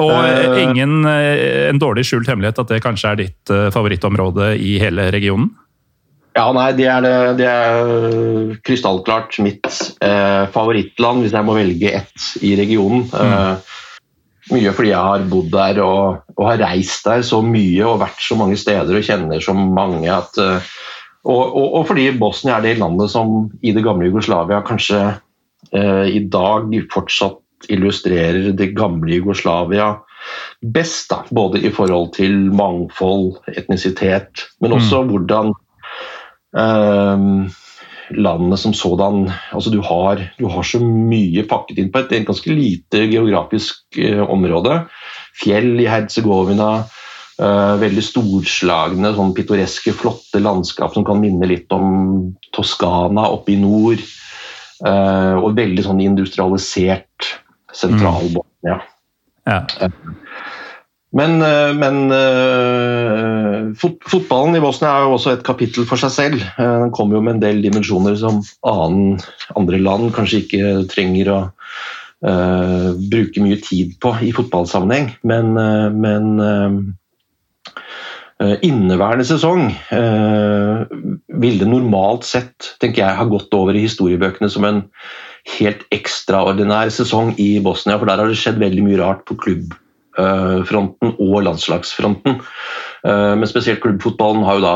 Og 0.00 0.60
ingen, 0.60 1.00
en 1.08 1.80
dårlig 1.80 2.04
skjult 2.06 2.28
hemmelighet 2.30 2.60
at 2.62 2.70
det 2.70 2.82
kanskje 2.84 3.10
er 3.10 3.20
ditt 3.22 3.54
favorittområde 3.74 4.52
i 4.60 4.76
hele 4.82 5.08
regionen? 5.14 5.50
Ja, 6.36 6.46
nei, 6.54 6.68
det 6.78 6.86
er, 6.86 7.06
det, 7.38 7.46
er 7.46 8.52
krystallklart 8.66 9.40
mitt 9.42 9.66
eh, 10.04 10.44
favorittland 10.54 11.24
hvis 11.24 11.34
jeg 11.34 11.46
må 11.46 11.56
velge 11.58 11.90
ett 12.00 12.26
i 12.46 12.52
regionen. 12.58 13.08
Mm. 13.10 13.32
Eh, 13.34 13.76
mye 14.50 14.74
fordi 14.74 14.92
jeg 14.92 15.08
har 15.10 15.26
bodd 15.30 15.50
der 15.52 15.80
og, 15.84 16.22
og, 16.36 16.44
har 16.46 16.62
reist 16.62 17.06
der 17.06 17.24
så 17.26 17.40
mye 17.44 17.86
og 17.86 18.00
vært 18.02 18.22
så 18.22 18.38
mange 18.38 18.58
steder 18.58 18.96
og 18.96 19.06
kjenner 19.06 19.42
så 19.42 19.54
mange 19.54 20.10
at 20.10 20.38
eh, 20.42 20.70
og, 21.20 21.42
og, 21.44 21.66
og, 21.66 21.82
fordi 21.90 22.06
Bosnia 22.16 22.56
er 22.56 22.64
det 22.64 22.78
landet 22.80 23.12
som 23.12 23.50
i 23.60 23.74
det 23.76 23.84
gamle 23.84 24.08
Jugoslavia 24.08 24.62
kanskje 24.64 25.00
eh, 25.10 26.06
i 26.08 26.22
dag 26.32 26.70
fortsatt 26.92 27.68
illustrerer 27.68 28.54
det 28.56 28.70
gamle 28.72 29.18
Jugoslavia 29.18 29.92
best. 30.60 31.10
Da. 31.10 31.24
Både 31.28 31.60
i 31.60 31.72
forhold 31.74 32.14
til 32.16 32.48
mangfold, 32.56 33.34
etnisitet, 33.52 34.46
men 34.64 34.72
også 34.78 35.02
mm. 35.02 35.12
hvordan 35.12 35.52
Ehm, 36.56 37.50
landene 38.10 38.56
som 38.58 38.74
sådan 38.74 39.28
altså 39.54 39.70
du 39.70 39.78
har, 39.86 40.22
du 40.38 40.48
har, 40.50 40.64
så 40.66 40.80
mye 40.82 41.44
pakket 41.46 41.78
inn 41.78 41.90
på 41.94 42.02
et, 42.02 42.14
et 42.18 42.26
ganske 42.26 42.54
lite 42.54 43.04
geografisk 43.10 43.98
eh, 43.98 44.22
område. 44.24 44.80
Fjell 45.40 45.76
i 45.78 45.86
Herzegovina, 45.90 46.70
eh, 47.38 47.74
veldig 47.82 48.04
storslagne, 48.04 49.14
sånn 49.14 49.34
pittoreske, 49.36 49.94
flotte 49.94 50.42
landskap 50.42 50.96
som 50.96 51.06
kan 51.06 51.22
minne 51.22 51.48
litt 51.50 51.70
om 51.76 52.32
Toskana 52.56 53.28
oppe 53.30 53.54
i 53.54 53.60
nord. 53.62 54.02
Eh, 54.80 55.36
og 55.36 55.54
veldig 55.58 55.84
sånn 55.86 56.02
industrialisert 56.02 57.34
sentral-Bosnia. 57.76 58.80
Mm. 58.80 58.96
Ja. 59.50 59.90
Men, 61.10 61.40
eh, 61.42 61.72
men 61.74 62.04
uh, 62.14 63.19
fot 63.78 63.98
fotballen 64.08 64.56
i 64.58 64.62
Bosnia 64.62 64.90
er 64.92 65.06
jo 65.06 65.16
også 65.16 65.34
et 65.34 65.44
kapittel 65.46 65.86
for 65.88 66.00
seg 66.00 66.12
selv. 66.14 66.44
Uh, 66.58 66.84
den 66.84 66.94
kommer 66.96 67.18
jo 67.18 67.24
med 67.26 67.38
en 67.38 67.42
del 67.44 67.62
dimensjoner 67.64 68.16
som 68.20 68.40
annen, 68.66 69.20
andre 69.58 69.80
land 69.82 70.10
kanskje 70.16 70.44
ikke 70.44 70.72
trenger 70.92 71.32
å 71.32 71.40
uh, 71.50 72.88
bruke 73.12 73.44
mye 73.44 73.60
tid 73.64 73.96
på 74.02 74.14
i 74.26 74.32
fotballsammenheng. 74.36 75.12
Men, 75.26 75.52
men 76.00 76.96
inneværende 78.64 79.26
sesong 79.28 79.66
vil 81.42 81.58
det 81.60 81.68
normalt 81.68 82.24
sett 82.24 82.70
tenker 82.80 83.02
jeg, 83.02 83.18
ha 83.18 83.26
gått 83.28 83.52
over 83.56 83.76
i 83.76 83.84
historiebøkene 83.84 84.48
som 84.52 84.64
en 84.64 84.80
helt 85.58 85.84
ekstraordinær 85.92 86.88
sesong 86.94 87.34
i 87.40 87.52
Bosnia. 87.64 87.98
For 88.00 88.08
der 88.08 88.22
har 88.22 88.32
det 88.32 88.40
skjedd 88.40 88.60
veldig 88.62 88.86
mye 88.86 89.00
rart 89.02 89.26
på 89.28 89.36
klubb 89.40 89.76
Eh, 90.20 90.58
fronten 90.68 91.14
og 91.18 91.38
landslagsfronten. 91.46 92.40
Eh, 93.06 93.32
men 93.38 93.48
spesielt 93.48 93.82
klubbfotballen 93.84 94.44
har 94.46 94.58
jo 94.58 94.64
da, 94.64 94.74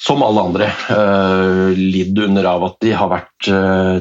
som 0.00 0.22
alle 0.24 0.44
andre, 0.48 0.70
eh, 0.94 1.76
lidd 1.76 2.18
under 2.24 2.48
av 2.48 2.64
at 2.70 2.80
de 2.80 2.94
har 2.96 3.10
vært 3.12 3.50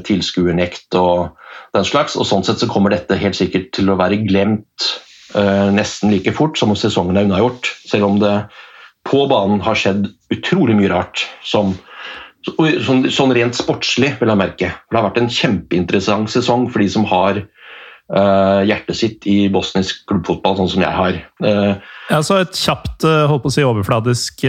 tilskuernekt 0.08 0.96
og 0.96 1.36
den 1.76 1.86
slags. 1.88 2.16
Og 2.16 2.28
sånn 2.28 2.46
sett 2.46 2.62
så 2.62 2.70
kommer 2.70 2.94
dette 2.94 3.20
helt 3.20 3.36
sikkert 3.36 3.72
til 3.76 3.90
å 3.90 4.00
være 4.00 4.24
glemt 4.26 4.96
nesten 5.30 6.10
like 6.10 6.32
fort 6.34 6.58
som 6.58 6.72
om 6.72 6.78
sesongen 6.80 7.18
er 7.18 7.28
unnagjort. 7.28 7.68
Selv 7.86 8.08
om 8.08 8.16
det 8.18 8.50
på 9.06 9.28
banen 9.30 9.62
har 9.62 9.78
skjedd 9.78 10.08
utrolig 10.34 10.76
mye 10.76 10.90
rart 10.90 11.28
som 11.46 11.76
Sånn, 12.48 13.04
sånn, 13.12 13.34
rent 13.36 13.54
sportslig, 13.54 14.14
vil 14.22 14.30
jeg 14.32 14.40
merke. 14.40 14.70
Det 14.72 14.96
har 14.96 15.04
vært 15.10 15.18
en 15.20 15.28
kjempeinteressant 15.28 16.32
sesong 16.32 16.70
for 16.72 16.80
de 16.80 16.88
som 16.88 17.04
har 17.06 17.42
hjertet 18.10 18.98
sitt 18.98 19.26
i 19.30 19.44
bosnisk 19.54 20.02
klubbfotball, 20.10 20.56
sånn 20.58 20.72
som 20.72 20.82
jeg 20.82 20.98
har. 20.98 21.20
Uh, 21.46 21.78
ja, 22.10 22.22
så 22.26 22.40
Et 22.42 22.58
kjapt 22.58 23.06
uh, 23.06 23.28
holdt 23.30 23.44
på 23.44 23.52
å 23.52 23.54
si, 23.54 23.66
overfladisk 23.66 24.46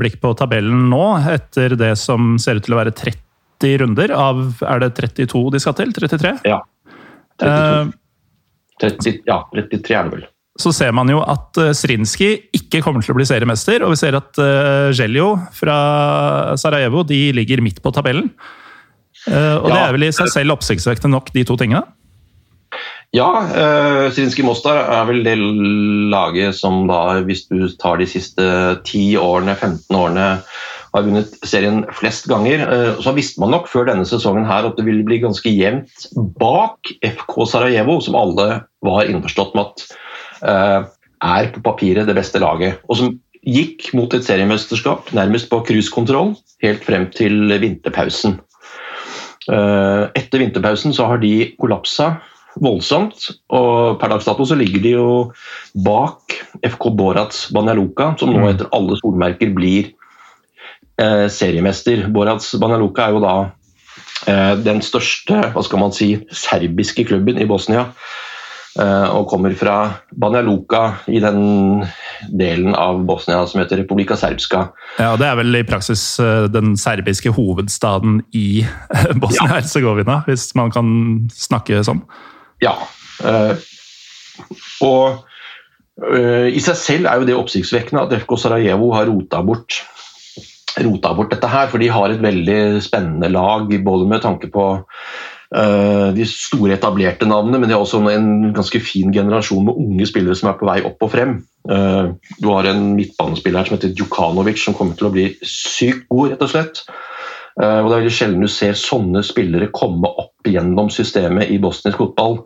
blikk 0.00 0.16
på 0.22 0.32
tabellen 0.38 0.86
nå, 0.88 1.04
etter 1.28 1.76
det 1.76 1.92
som 2.00 2.38
ser 2.40 2.56
ut 2.56 2.66
til 2.66 2.76
å 2.76 2.80
være 2.80 2.94
30 2.96 3.76
runder 3.82 4.10
av 4.16 4.62
Er 4.66 4.80
det 4.82 4.94
32 4.96 5.44
de 5.54 5.60
skal 5.62 5.76
til? 5.78 5.92
33? 5.94 6.38
Ja. 6.48 6.62
32. 7.42 7.92
30, 8.82 9.20
ja, 9.28 9.42
33 9.52 9.94
er 9.94 10.08
det 10.08 10.16
vel. 10.16 10.26
Så 10.58 10.72
ser 10.74 10.90
man 10.96 11.08
jo 11.08 11.20
at 11.22 11.56
Srinski 11.76 12.32
ikke 12.56 12.80
kommer 12.84 13.04
til 13.04 13.14
å 13.14 13.16
bli 13.20 13.28
seriemester, 13.28 13.84
og 13.86 13.94
vi 13.94 14.00
ser 14.00 14.16
at 14.18 14.40
Gelio 14.92 15.36
fra 15.54 15.76
Sarajevo 16.60 17.04
de 17.08 17.20
ligger 17.36 17.62
midt 17.64 17.78
på 17.84 17.92
tabellen. 17.94 18.26
Og 19.30 19.68
ja, 19.70 19.76
Det 19.76 19.78
er 19.78 19.96
vel 19.96 20.08
i 20.08 20.12
seg 20.16 20.32
selv 20.32 20.56
oppsiktsvekkende 20.56 21.14
nok, 21.14 21.30
de 21.32 21.46
to 21.46 21.56
tingene? 21.60 21.86
Ja, 23.12 23.28
uh, 23.44 24.06
Zrinskij 24.08 24.44
Mostar 24.46 24.78
er 24.80 25.02
vel 25.04 25.18
det 25.26 25.34
laget 25.36 26.56
som 26.56 26.86
da, 26.88 27.18
hvis 27.26 27.44
du 27.50 27.66
tar 27.76 28.00
de 28.00 28.06
siste 28.08 28.46
10 28.88 29.18
årene, 29.20 29.52
15 29.52 29.98
årene, 29.98 30.28
har 30.92 31.04
vunnet 31.04 31.34
serien 31.44 31.82
flest 31.92 32.24
ganger. 32.32 32.64
Uh, 32.64 33.02
så 33.04 33.12
visste 33.12 33.42
man 33.42 33.52
nok 33.52 33.68
før 33.68 33.90
denne 33.90 34.08
sesongen 34.08 34.48
her 34.48 34.64
at 34.64 34.80
det 34.80 34.86
ville 34.88 35.04
bli 35.04 35.20
ganske 35.20 35.52
jevnt 35.52 36.08
bak 36.40 36.94
FK 37.04 37.36
Sarajevo, 37.52 37.98
som 38.00 38.16
alle 38.16 38.48
var 38.80 39.04
innforstått 39.04 39.52
med 39.60 39.68
at 39.68 39.86
uh, 40.48 40.88
er 41.36 41.52
på 41.52 41.60
papiret 41.68 42.08
det 42.08 42.16
beste 42.16 42.40
laget. 42.40 42.80
Og 42.88 42.96
som 43.02 43.12
gikk 43.44 43.90
mot 43.92 44.16
et 44.16 44.24
seriemesterskap 44.24 45.12
nærmest 45.12 45.52
på 45.52 45.60
cruisekontroll 45.68 46.32
helt 46.64 46.88
frem 46.88 47.10
til 47.12 47.58
vinterpausen. 47.60 48.38
Etter 49.50 50.38
vinterpausen 50.38 50.94
så 50.94 51.08
har 51.10 51.18
de 51.18 51.32
kollapsa 51.58 52.12
voldsomt. 52.60 53.28
Og 53.54 53.98
per 54.00 54.12
dags 54.12 54.28
dato 54.28 54.46
så 54.48 54.58
ligger 54.58 54.84
de 54.84 54.94
jo 54.96 55.08
bak 55.86 56.36
FK 56.62 56.90
Borats 56.98 57.46
Banjaluka, 57.54 58.12
som 58.20 58.32
nå 58.32 58.42
mm. 58.42 58.48
etter 58.52 58.70
alle 58.76 58.98
solmerker 59.00 59.54
blir 59.56 59.92
eh, 61.00 61.28
seriemester. 61.32 62.06
Borats 62.12 62.54
Banjaluka 62.60 63.06
er 63.06 63.16
jo 63.16 63.22
da 63.24 63.36
eh, 64.26 64.52
den 64.64 64.82
største 64.84 65.40
hva 65.54 65.64
skal 65.64 65.84
man 65.84 65.96
si, 65.96 66.14
serbiske 66.28 67.08
klubben 67.08 67.40
i 67.40 67.48
Bosnia. 67.48 67.88
Eh, 68.80 69.08
og 69.12 69.26
kommer 69.28 69.52
fra 69.52 69.76
Banjaluka 70.16 70.94
i 71.12 71.18
den 71.20 71.82
delen 72.32 72.72
av 72.72 73.02
Bosnia 73.04 73.42
som 73.46 73.60
heter 73.60 73.82
Republika 73.82 74.16
Serbska. 74.16 74.70
Ja, 74.96 75.12
Det 75.20 75.26
er 75.28 75.36
vel 75.36 75.58
i 75.58 75.64
praksis 75.68 76.04
eh, 76.20 76.48
den 76.48 76.76
serbiske 76.80 77.34
hovedstaden 77.36 78.22
i 78.32 78.64
Bosnia-Hercegovina, 79.20 80.22
ja. 80.22 80.24
hvis 80.30 80.54
man 80.56 80.72
kan 80.72 80.88
snakke 81.36 81.84
sånn? 81.84 82.00
Ja. 82.62 82.76
Uh, 83.22 83.58
og 84.86 85.24
uh, 86.02 86.48
i 86.48 86.62
seg 86.62 86.78
selv 86.78 87.10
er 87.10 87.20
jo 87.20 87.28
det 87.28 87.36
oppsiktsvekkende 87.38 88.06
at 88.06 88.16
FK 88.22 88.38
Sarajevo 88.40 88.92
har 88.96 89.10
rota 89.10 89.42
bort, 89.46 89.82
rota 90.82 91.12
bort 91.18 91.34
dette 91.34 91.50
her, 91.50 91.68
for 91.72 91.82
de 91.82 91.92
har 91.92 92.12
et 92.12 92.22
veldig 92.22 92.80
spennende 92.84 93.30
lag, 93.32 93.68
både 93.84 94.08
med 94.08 94.24
tanke 94.24 94.50
på 94.52 94.66
uh, 94.78 96.08
de 96.16 96.26
store 96.28 96.78
etablerte 96.78 97.28
navnene, 97.28 97.60
men 97.60 97.68
de 97.68 97.76
har 97.76 97.84
også 97.84 98.02
en 98.14 98.52
ganske 98.54 98.80
fin 98.84 99.12
generasjon 99.14 99.66
med 99.68 99.82
unge 99.86 100.08
spillere 100.10 100.38
som 100.38 100.52
er 100.52 100.60
på 100.60 100.70
vei 100.70 100.80
opp 100.86 101.02
og 101.02 101.12
frem. 101.12 101.40
Du 101.62 102.48
har 102.48 102.66
en 102.66 102.96
midtbanespiller 102.96 103.68
som 103.68 103.76
heter 103.76 103.92
Djukanovic, 103.94 104.58
som 104.64 104.74
kommer 104.74 104.96
til 104.98 105.06
å 105.06 105.12
bli 105.14 105.28
sykt 105.46 106.08
god, 106.10 106.32
rett 106.32 106.42
og 106.42 106.50
slett. 106.50 106.80
Eh, 107.60 107.78
og 107.82 107.88
Det 107.88 107.94
er 107.94 108.00
veldig 108.00 108.14
sjelden 108.16 108.44
du 108.44 108.50
ser 108.50 108.78
sånne 108.78 109.22
spillere 109.26 109.72
komme 109.74 110.08
opp 110.08 110.48
gjennom 110.48 110.90
systemet 110.92 111.52
i 111.52 111.60
bosnisk 111.62 112.00
fotball. 112.00 112.40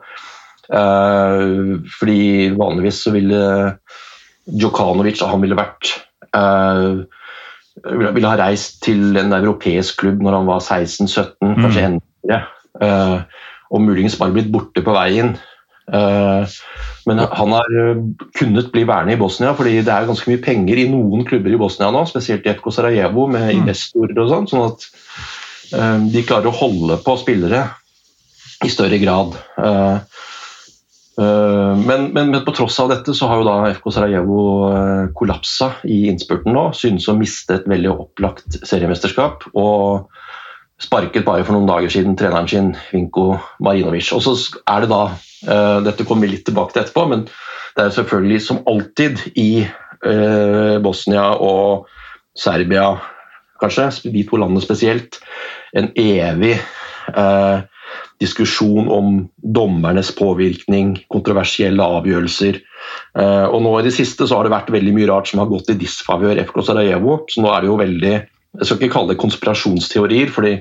Eh, 0.66 1.76
fordi 1.98 2.22
vanligvis 2.58 3.04
så 3.06 3.14
ville 3.14 3.42
Djokanovic 4.46 5.22
han 5.26 5.42
ville 5.42 5.58
vært 5.58 5.92
eh, 6.34 7.04
ville 7.86 8.30
ha 8.30 8.38
reist 8.40 8.80
til 8.86 9.18
en 9.20 9.34
europeisk 9.36 10.00
klubb 10.02 10.22
når 10.24 10.40
han 10.40 10.48
var 10.48 10.62
16-17, 10.62 11.34
mm. 11.44 11.56
kanskje 11.60 11.86
enda 11.90 12.04
mer. 12.30 13.26
Og 13.74 13.82
muligens 13.82 14.16
bare 14.18 14.32
blitt 14.32 14.48
borte 14.54 14.82
på 14.84 14.94
veien. 14.94 15.34
Men 15.86 17.20
han 17.22 17.52
har 17.54 17.74
kunnet 18.34 18.72
bli 18.74 18.82
værende 18.88 19.14
i 19.14 19.18
Bosnia, 19.20 19.52
fordi 19.54 19.76
det 19.86 19.92
er 19.94 20.08
ganske 20.08 20.26
mye 20.26 20.42
penger 20.42 20.80
i 20.82 20.88
noen 20.90 21.22
klubber 21.28 21.54
i 21.54 21.60
Bosnia 21.60 21.92
nå, 21.94 22.00
spesielt 22.10 22.48
i 22.48 22.54
FK 22.56 22.66
Sarajevo 22.74 23.28
med 23.30 23.44
mm. 23.46 23.60
investorer 23.60 24.18
og 24.24 24.32
sånn. 24.32 24.48
sånn 24.50 24.64
at 24.72 24.88
Eh, 25.74 25.98
de 26.12 26.22
klarer 26.26 26.50
å 26.50 26.56
holde 26.56 26.98
på 27.02 27.16
spillere 27.20 27.64
i 28.64 28.70
større 28.72 28.98
grad. 29.02 29.34
Eh, 29.58 29.96
eh, 31.22 31.72
men, 31.80 32.10
men, 32.12 32.30
men, 32.30 32.42
på 32.46 32.54
tross 32.56 32.78
av 32.82 32.92
dette 32.92 33.14
så 33.16 33.30
har 33.30 33.40
jo 33.40 33.48
da 33.48 33.56
FK 33.74 33.88
Sarajevo 33.94 34.44
kollapsa 35.18 35.72
i 35.88 36.04
innspurten 36.12 36.54
nå. 36.56 36.68
Synes 36.76 37.08
å 37.10 37.16
miste 37.18 37.58
et 37.58 37.68
veldig 37.70 37.92
opplagt 37.94 38.60
seriemesterskap. 38.62 39.48
Og 39.54 40.06
sparket 40.82 41.24
bare 41.24 41.44
for 41.46 41.56
noen 41.56 41.68
dager 41.68 41.92
siden 41.92 42.16
treneren 42.18 42.48
sin, 42.50 42.70
Vinko 42.92 43.36
Marinovic. 43.64 44.12
Og 44.16 44.24
så 44.24 44.36
er 44.68 44.84
det 44.84 44.92
da 44.92 45.06
Dette 45.84 46.02
kommer 46.08 46.24
vi 46.24 46.32
litt 46.32 46.46
tilbake 46.48 46.72
til 46.72 46.80
etterpå, 46.82 47.02
men 47.10 47.26
det 47.76 47.82
er 47.84 47.92
selvfølgelig 47.92 48.38
som 48.42 48.62
alltid 48.66 49.20
i 49.38 49.66
Bosnia 50.82 51.26
og 51.44 51.86
Serbia 52.36 52.88
kanskje, 53.60 54.10
de 54.12 54.24
to 54.26 54.40
landene 54.40 54.64
spesielt, 54.64 55.20
en 55.76 55.90
evig 56.00 56.56
uh, 57.16 57.62
diskusjon 58.20 58.88
om 58.92 59.18
dommernes 59.42 60.10
påvirkning, 60.16 60.96
kontroversielle 61.12 61.84
avgjørelser. 61.98 62.62
Og 63.52 63.58
nå 63.64 63.72
I 63.78 63.84
det 63.86 63.92
siste 63.96 64.26
så 64.28 64.38
har 64.38 64.46
det 64.46 64.54
vært 64.54 64.72
veldig 64.72 64.94
mye 64.96 65.08
rart 65.10 65.28
som 65.28 65.42
har 65.42 65.50
gått 65.50 65.68
i 65.72 65.78
disfavør 65.80 66.40
FK 66.46 66.62
Sarajevo. 66.64 67.18
Så 67.28 67.44
nå 67.44 67.52
er 67.52 67.62
det 67.64 67.70
jo 67.70 67.78
veldig 67.80 68.14
Jeg 68.56 68.68
skal 68.68 68.78
ikke 68.80 68.94
kalle 68.94 69.12
det 69.12 69.20
konspirasjonsteorier, 69.20 70.30
fordi 70.32 70.52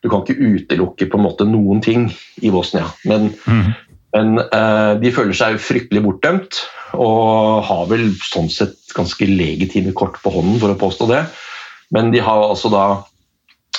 du 0.00 0.08
kan 0.08 0.24
ikke 0.24 0.40
utelukke 0.40 1.08
på 1.10 1.18
en 1.18 1.24
måte 1.26 1.46
noen 1.48 1.82
ting 1.84 2.08
i 2.40 2.52
Bosnia. 2.52 2.88
Men, 3.08 3.30
mm. 3.44 3.70
men 4.16 4.42
eh, 4.42 4.92
de 5.02 5.12
føler 5.14 5.36
seg 5.36 5.60
fryktelig 5.62 6.02
bortdømt, 6.06 6.62
og 6.96 7.62
har 7.68 7.86
vel 7.90 8.10
sånn 8.24 8.50
sett 8.52 8.78
ganske 8.96 9.28
legitime 9.28 9.92
kort 9.96 10.18
på 10.24 10.32
hånden, 10.34 10.58
for 10.62 10.72
å 10.72 10.80
påstå 10.80 11.08
det. 11.12 11.22
Men 11.94 12.10
de 12.14 12.22
har 12.24 12.46
altså 12.46 12.72
da 12.72 12.84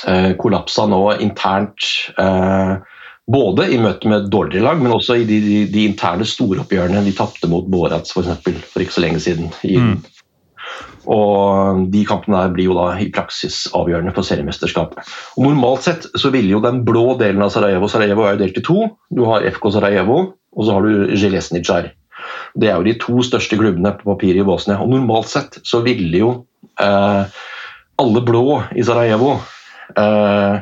eh, 0.07 0.31
kollapsa 0.39 0.87
nå 0.89 1.03
internt. 1.23 1.89
Eh, 2.19 2.77
både 3.31 3.67
i 3.71 3.77
møte 3.79 4.09
med 4.09 4.29
dårligere 4.33 4.65
lag, 4.65 4.81
men 4.81 4.93
også 4.95 5.19
i 5.21 5.27
de, 5.27 5.37
de, 5.43 5.59
de 5.71 5.85
interne 5.87 6.25
storoppgjørene 6.27 7.03
de 7.05 7.13
tapte 7.15 7.47
mot 7.49 7.67
Borats 7.69 8.13
for, 8.13 8.25
eksempel, 8.25 8.57
for 8.65 8.83
ikke 8.83 8.97
så 8.97 9.05
lenge 9.05 9.21
siden. 9.23 9.53
i 9.63 9.77
Mm. 9.77 10.01
Og 11.11 11.87
De 11.91 12.03
kampene 12.05 12.43
der 12.43 12.51
blir 12.53 12.69
jo 12.69 12.75
da 12.77 12.91
i 13.01 13.09
praksis 13.13 13.63
avgjørende 13.77 14.13
for 14.15 14.27
seriemesterskapet. 14.27 15.01
Og 15.37 15.47
Normalt 15.47 15.87
sett 15.87 16.05
så 16.19 16.29
ville 16.33 16.53
jo 16.53 16.61
den 16.63 16.83
blå 16.87 17.15
delen 17.19 17.41
av 17.41 17.49
Sarajevo 17.53 17.89
Sarajevo 17.89 18.27
er 18.27 18.35
jo 18.35 18.43
delt 18.43 18.59
i 18.61 18.65
to. 18.65 18.85
Du 19.09 19.25
har 19.29 19.47
FK 19.49 19.71
Sarajevo, 19.77 20.19
og 20.53 20.67
så 20.67 20.77
har 20.77 20.85
du 20.85 21.15
Jelesnicar. 21.17 21.91
Det 22.53 22.69
er 22.69 22.77
jo 22.77 22.85
de 22.85 22.97
to 23.01 23.23
største 23.25 23.57
klubbene 23.57 23.95
på 23.97 24.11
papiret 24.11 24.43
i 24.43 24.47
Bosnia. 24.47 24.77
Og 24.83 24.91
Normalt 24.93 25.31
sett 25.31 25.57
så 25.67 25.81
ville 25.85 26.21
jo 26.21 26.33
eh, 26.79 27.39
alle 28.01 28.25
blå 28.27 28.61
i 28.77 28.85
Sarajevo. 28.85 29.39
eh, 29.97 30.61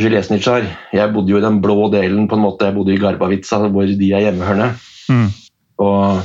Železnicar. 0.00 0.64
Jeg 0.94 1.12
bodde 1.12 1.34
jo 1.34 1.38
i 1.38 1.44
den 1.44 1.60
blå 1.62 1.90
delen, 1.92 2.26
på 2.28 2.38
en 2.38 2.44
måte. 2.46 2.64
Jeg 2.68 2.74
bodde 2.74 2.94
i 2.94 3.00
Garbavica, 3.00 3.58
hvor 3.68 3.84
de 3.86 4.08
er 4.12 4.24
hjemmehørende. 4.24 4.70
Mm. 5.12 5.26
Og 5.84 6.22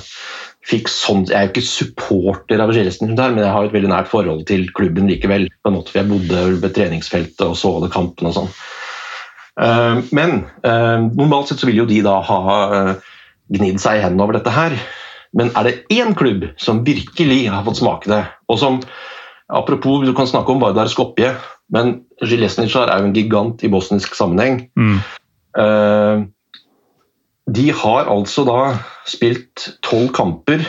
fikk 0.68 0.90
sånn, 0.92 1.26
Jeg 1.30 1.38
er 1.38 1.48
jo 1.48 1.54
ikke 1.54 1.66
supporter 1.66 2.62
av 2.64 2.74
Železnicar, 2.76 3.34
men 3.34 3.46
jeg 3.46 3.54
har 3.56 3.68
et 3.68 3.76
veldig 3.76 3.92
nært 3.92 4.12
forhold 4.12 4.46
til 4.50 4.68
klubben 4.76 5.08
likevel. 5.08 5.48
på 5.64 5.72
en 5.72 5.78
måte, 5.78 5.92
for 5.92 6.02
Jeg 6.02 6.10
bodde 6.12 6.62
ved 6.62 6.76
treningsfeltet 6.76 7.46
og 7.46 7.56
så 7.56 7.76
alle 7.78 7.92
kampene 7.94 8.32
og 8.32 8.36
sånn. 8.36 8.52
Uh, 9.58 10.04
men 10.14 10.44
uh, 10.68 11.02
normalt 11.18 11.50
sett 11.50 11.64
så 11.64 11.70
vil 11.70 11.82
jo 11.82 11.90
de 11.90 12.04
da 12.06 12.20
ha 12.22 12.40
uh, 12.70 12.92
gnidd 13.50 13.80
seg 13.82 13.98
i 13.98 14.04
hendene 14.04 14.28
over 14.28 14.38
dette 14.38 14.54
her. 14.54 14.76
Men 15.38 15.50
er 15.56 15.68
det 15.68 15.78
én 15.94 16.14
klubb 16.18 16.46
som 16.62 16.84
virkelig 16.86 17.48
har 17.50 17.66
fått 17.66 17.82
smake 17.82 18.12
det, 18.12 18.26
og 18.52 18.60
som 18.62 18.82
Apropos, 19.48 20.02
du 20.04 20.12
kan 20.12 20.28
snakke 20.28 20.52
om 20.52 20.60
Vardar 20.60 20.90
Skopje, 20.92 21.30
men 21.72 22.02
Zjilesnitsjar 22.20 22.90
er 22.92 23.00
jo 23.00 23.06
en 23.08 23.14
gigant 23.16 23.62
i 23.64 23.70
bosnisk 23.72 24.12
sammenheng. 24.20 24.66
Mm. 24.76 24.98
De 27.48 27.70
har 27.72 28.10
altså 28.12 28.44
da 28.48 28.62
spilt 29.08 29.70
tolv 29.86 30.12
kamper, 30.16 30.66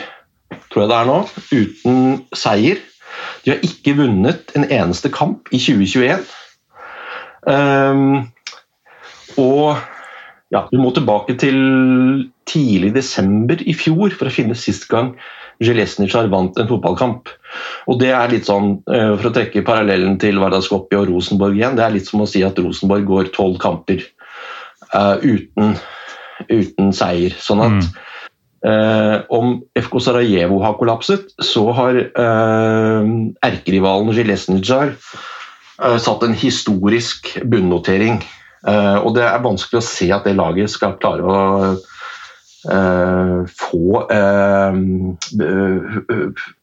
tror 0.71 0.85
jeg 0.85 0.91
det 0.91 0.97
er 0.97 1.09
nå, 1.09 1.17
uten 1.51 1.99
seier. 2.37 2.79
De 3.43 3.53
har 3.53 3.63
ikke 3.65 3.97
vunnet 3.99 4.53
en 4.55 4.67
eneste 4.67 5.11
kamp 5.11 5.49
i 5.51 5.59
2021. 5.59 6.23
Um, 7.49 8.15
eh, 8.15 8.55
og 9.39 9.79
ja, 10.53 10.63
du 10.71 10.79
må 10.81 10.91
tilbake 10.95 11.35
til 11.39 11.59
tidlig 12.49 12.93
desember 12.95 13.59
i 13.61 13.75
fjor 13.77 14.15
for 14.17 14.29
å 14.29 14.33
finne 14.33 14.57
sist 14.57 14.87
gang 14.89 15.13
Zjelesnitsjar 15.59 16.29
vant 16.31 16.55
en 16.55 16.69
fotballkamp. 16.69 17.29
Og 17.91 17.99
det 17.99 18.13
er 18.15 18.31
litt 18.31 18.47
sånn, 18.47 18.77
eh, 18.87 19.15
For 19.19 19.29
å 19.29 19.33
trekke 19.35 19.65
parallellen 19.67 20.17
til 20.17 20.39
Vardaskoppi 20.39 20.95
og 20.95 21.09
Rosenborg 21.09 21.57
igjen, 21.57 21.75
det 21.75 21.83
er 21.83 21.95
litt 21.97 22.07
som 22.07 22.23
å 22.23 22.27
si 22.29 22.43
at 22.47 22.57
Rosenborg 22.57 23.05
går 23.05 23.31
tolv 23.35 23.59
kamper 23.59 23.99
uh, 24.93 25.19
uten, 25.19 25.75
uten, 26.47 26.93
seier. 26.95 27.35
Sånn 27.41 27.63
at 27.65 27.75
mm. 27.75 27.89
eh, 28.71 29.15
om 29.35 29.59
FK 29.77 29.99
Sarajevo 30.07 30.61
har 30.63 30.77
kollapset, 30.79 31.33
så 31.43 31.67
har 31.77 32.01
eh, 32.07 33.13
erkerivalen 33.49 34.15
Jelesnicar 34.15 34.95
satt 35.79 36.25
en 36.25 36.33
historisk 36.35 37.37
bunnotering. 37.47 38.17
og 38.67 39.13
det 39.15 39.21
er 39.23 39.39
vanskelig 39.39 39.79
å 39.79 39.85
se 39.87 40.09
at 40.11 40.25
det 40.27 40.33
laget 40.35 40.67
skal 40.73 40.97
klare 40.99 41.23
å 41.23 41.37
Uh, 42.67 43.45
få, 43.47 44.01
uh, 44.11 44.75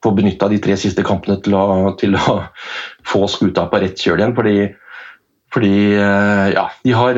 få 0.04 0.10
benytta 0.12 0.48
de 0.52 0.58
tre 0.60 0.74
siste 0.76 1.00
kampene 1.08 1.38
til 1.40 1.56
å, 1.56 1.94
til 1.96 2.18
å 2.20 2.34
få 3.08 3.22
skuta 3.32 3.64
på 3.70 3.80
rett 3.80 3.96
kjøl 3.96 4.20
igjen. 4.20 4.34
Fordi, 4.36 4.56
Fordi 5.56 5.72
ja, 6.52 6.66
de 6.84 6.92
har 6.92 7.16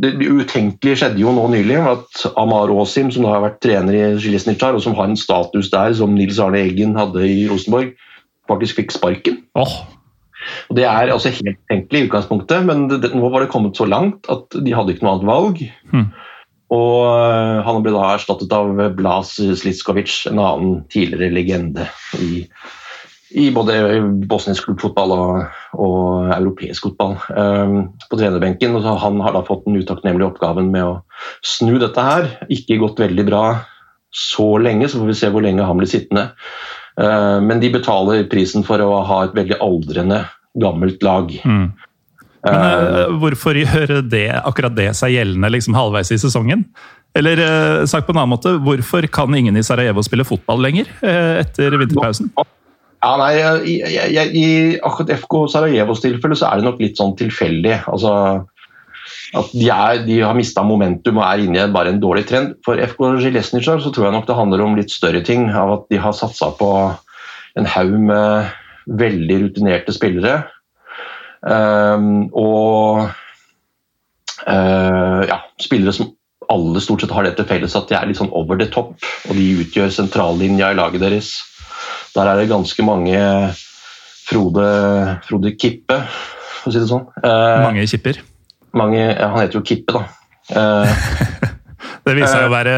Det 0.00 0.12
utenkelige 0.24 0.96
skjedde 0.96 1.20
jo 1.20 1.34
nå 1.36 1.42
nylig. 1.52 1.76
at 1.76 2.22
Amar 2.40 2.72
Aasim, 2.72 3.10
som 3.12 3.26
da 3.26 3.34
har 3.34 3.44
vært 3.44 3.60
trener 3.60 3.98
i 3.98 4.02
Zilesnitsjar, 4.16 4.72
og 4.72 4.80
som 4.80 4.96
har 4.96 5.10
en 5.10 5.20
status 5.20 5.68
der 5.68 5.92
som 5.98 6.16
Nils 6.16 6.40
Arne 6.40 6.62
Eggen 6.64 6.96
hadde 6.96 7.26
i 7.28 7.44
Rosenborg, 7.50 7.92
faktisk 8.48 8.80
fikk 8.80 8.96
sparken. 8.96 9.42
Oh. 9.52 9.82
Og 10.70 10.76
Det 10.76 10.86
er 10.88 11.12
altså 11.12 11.32
helt 11.34 11.60
tenkelig 11.70 12.02
i 12.02 12.08
utgangspunktet, 12.08 12.64
men 12.66 12.88
det, 12.90 13.12
nå 13.14 13.28
var 13.28 13.44
det 13.44 13.52
kommet 13.52 13.78
så 13.78 13.86
langt 13.88 14.28
at 14.32 14.48
de 14.56 14.74
hadde 14.74 14.94
ikke 14.94 15.06
noe 15.06 15.18
annet 15.18 15.30
valg. 15.30 15.62
Hmm. 15.92 16.10
Og 16.70 16.96
uh, 17.02 17.60
han 17.66 17.80
ble 17.82 17.94
da 17.94 18.12
erstattet 18.14 18.52
av 18.54 18.70
Blas 18.96 19.34
Slitskovic, 19.36 20.22
en 20.30 20.38
annen 20.42 20.76
tidligere 20.92 21.34
legende 21.34 21.88
i, 22.22 22.44
i 23.30 23.50
både 23.54 23.74
bosnisk 24.30 24.66
klubbfotball 24.66 25.12
og, 25.14 25.58
og, 25.78 26.30
europeisk 26.34 26.88
fotball 26.88 27.16
um, 27.30 27.76
på 28.10 28.18
trenerbenken. 28.18 28.74
Og 28.78 28.86
han 29.02 29.20
har 29.24 29.36
da 29.36 29.44
fått 29.46 29.66
den 29.68 29.78
utakknemlige 29.78 30.32
oppgaven 30.32 30.70
med 30.72 30.86
å 30.86 30.94
snu 31.46 31.76
dette 31.82 32.06
her. 32.06 32.30
Ikke 32.50 32.80
gått 32.82 33.02
veldig 33.02 33.26
bra 33.28 33.44
så 34.10 34.56
lenge, 34.58 34.88
så 34.90 34.98
får 34.98 35.12
vi 35.12 35.18
se 35.20 35.30
hvor 35.30 35.44
lenge 35.44 35.66
han 35.66 35.78
blir 35.78 35.90
sittende. 35.90 36.30
Uh, 36.98 37.38
men 37.44 37.62
de 37.62 37.70
betaler 37.72 38.26
prisen 38.30 38.66
for 38.66 38.82
å 38.82 39.02
ha 39.06 39.22
et 39.26 39.36
veldig 39.38 39.60
aldrende, 39.62 40.24
gammelt 40.60 41.02
lag. 41.06 41.30
Mm. 41.46 41.68
Men 42.40 42.56
uh, 42.56 43.18
hvorfor 43.20 43.58
gjør 43.58 44.00
det, 44.08 44.28
akkurat 44.42 44.74
det 44.74 44.90
seg 44.98 45.14
gjeldende 45.14 45.52
liksom 45.52 45.76
halvveis 45.78 46.10
i 46.14 46.18
sesongen? 46.18 46.64
Eller 47.14 47.42
uh, 47.42 47.86
sagt 47.90 48.06
på 48.06 48.14
en 48.14 48.22
annen 48.22 48.34
måte, 48.34 48.54
hvorfor 48.64 49.06
kan 49.12 49.34
ingen 49.36 49.58
i 49.58 49.64
Sarajevo 49.66 50.02
spille 50.06 50.26
fotball 50.26 50.62
lenger 50.66 50.90
uh, 51.02 51.38
etter 51.42 51.78
vinterpausen? 51.78 52.30
Ja, 53.00 53.14
nei, 53.16 53.32
I, 53.64 53.74
jeg, 54.12 54.30
i 54.36 54.46
akkurat 54.84 55.14
FK 55.22 55.36
Sarajevos 55.54 56.02
tilfelle 56.04 56.36
så 56.36 56.50
er 56.50 56.60
det 56.60 56.68
nok 56.68 56.82
litt 56.82 57.00
sånn 57.00 57.14
tilfeldig. 57.16 57.78
Altså, 57.88 58.12
at 59.40 59.52
de, 59.54 59.66
er, 59.72 60.02
de 60.04 60.20
har 60.20 60.36
mista 60.36 60.64
momentum 60.66 61.22
og 61.22 61.24
er 61.24 61.44
inne 61.46 61.64
i 61.64 61.72
bare 61.72 61.94
en 61.94 62.02
dårlig 62.02 62.26
trend. 62.28 62.58
For 62.66 62.80
FK 62.80 63.04
Zilesnitsjar 63.24 63.80
så 63.80 63.92
tror 63.94 64.10
jeg 64.10 64.18
nok 64.18 64.28
det 64.28 64.36
handler 64.36 64.64
om 64.66 64.76
litt 64.76 64.92
større 64.92 65.24
ting. 65.24 65.48
Av 65.48 65.78
at 65.78 65.88
de 65.92 66.00
har 66.02 66.16
satsa 66.16 66.52
på 66.60 66.70
en 67.58 67.68
haug 67.72 67.96
med 68.10 68.50
veldig 69.00 69.44
rutinerte 69.46 69.94
spillere 69.96 70.42
Um, 71.40 72.28
og 72.36 73.08
uh, 74.44 75.20
ja, 75.24 75.38
spillere 75.60 75.94
som 75.96 76.10
alle 76.50 76.82
stort 76.84 77.04
sett 77.04 77.14
har 77.14 77.24
det 77.24 77.36
til 77.38 77.48
felles 77.48 77.76
at 77.78 77.88
de 77.88 77.96
er 77.96 78.08
litt 78.10 78.18
sånn 78.18 78.32
over 78.36 78.58
the 78.60 78.66
top, 78.68 78.96
og 79.28 79.38
de 79.38 79.46
utgjør 79.62 79.92
sentrallinja 79.94 80.72
i 80.72 80.78
laget 80.78 81.04
deres. 81.04 81.30
Der 82.14 82.30
er 82.30 82.40
det 82.40 82.50
ganske 82.50 82.84
mange 82.86 83.20
Frode, 84.30 84.66
Frode 85.26 85.54
Kippe, 85.58 86.00
for 86.60 86.70
å 86.70 86.74
si 86.74 86.82
det 86.82 86.90
sånn. 86.90 87.06
Eh, 87.22 87.62
mange 87.64 87.86
kipper? 87.90 88.20
Mange, 88.76 89.00
ja, 89.00 89.30
han 89.32 89.42
heter 89.42 89.60
jo 89.60 89.66
Kippe, 89.66 89.98
da. 89.98 90.06
Eh, 90.50 90.90
det 92.02 92.14
viser 92.16 92.32
seg 92.32 92.48
å 92.48 92.50
være 92.50 92.72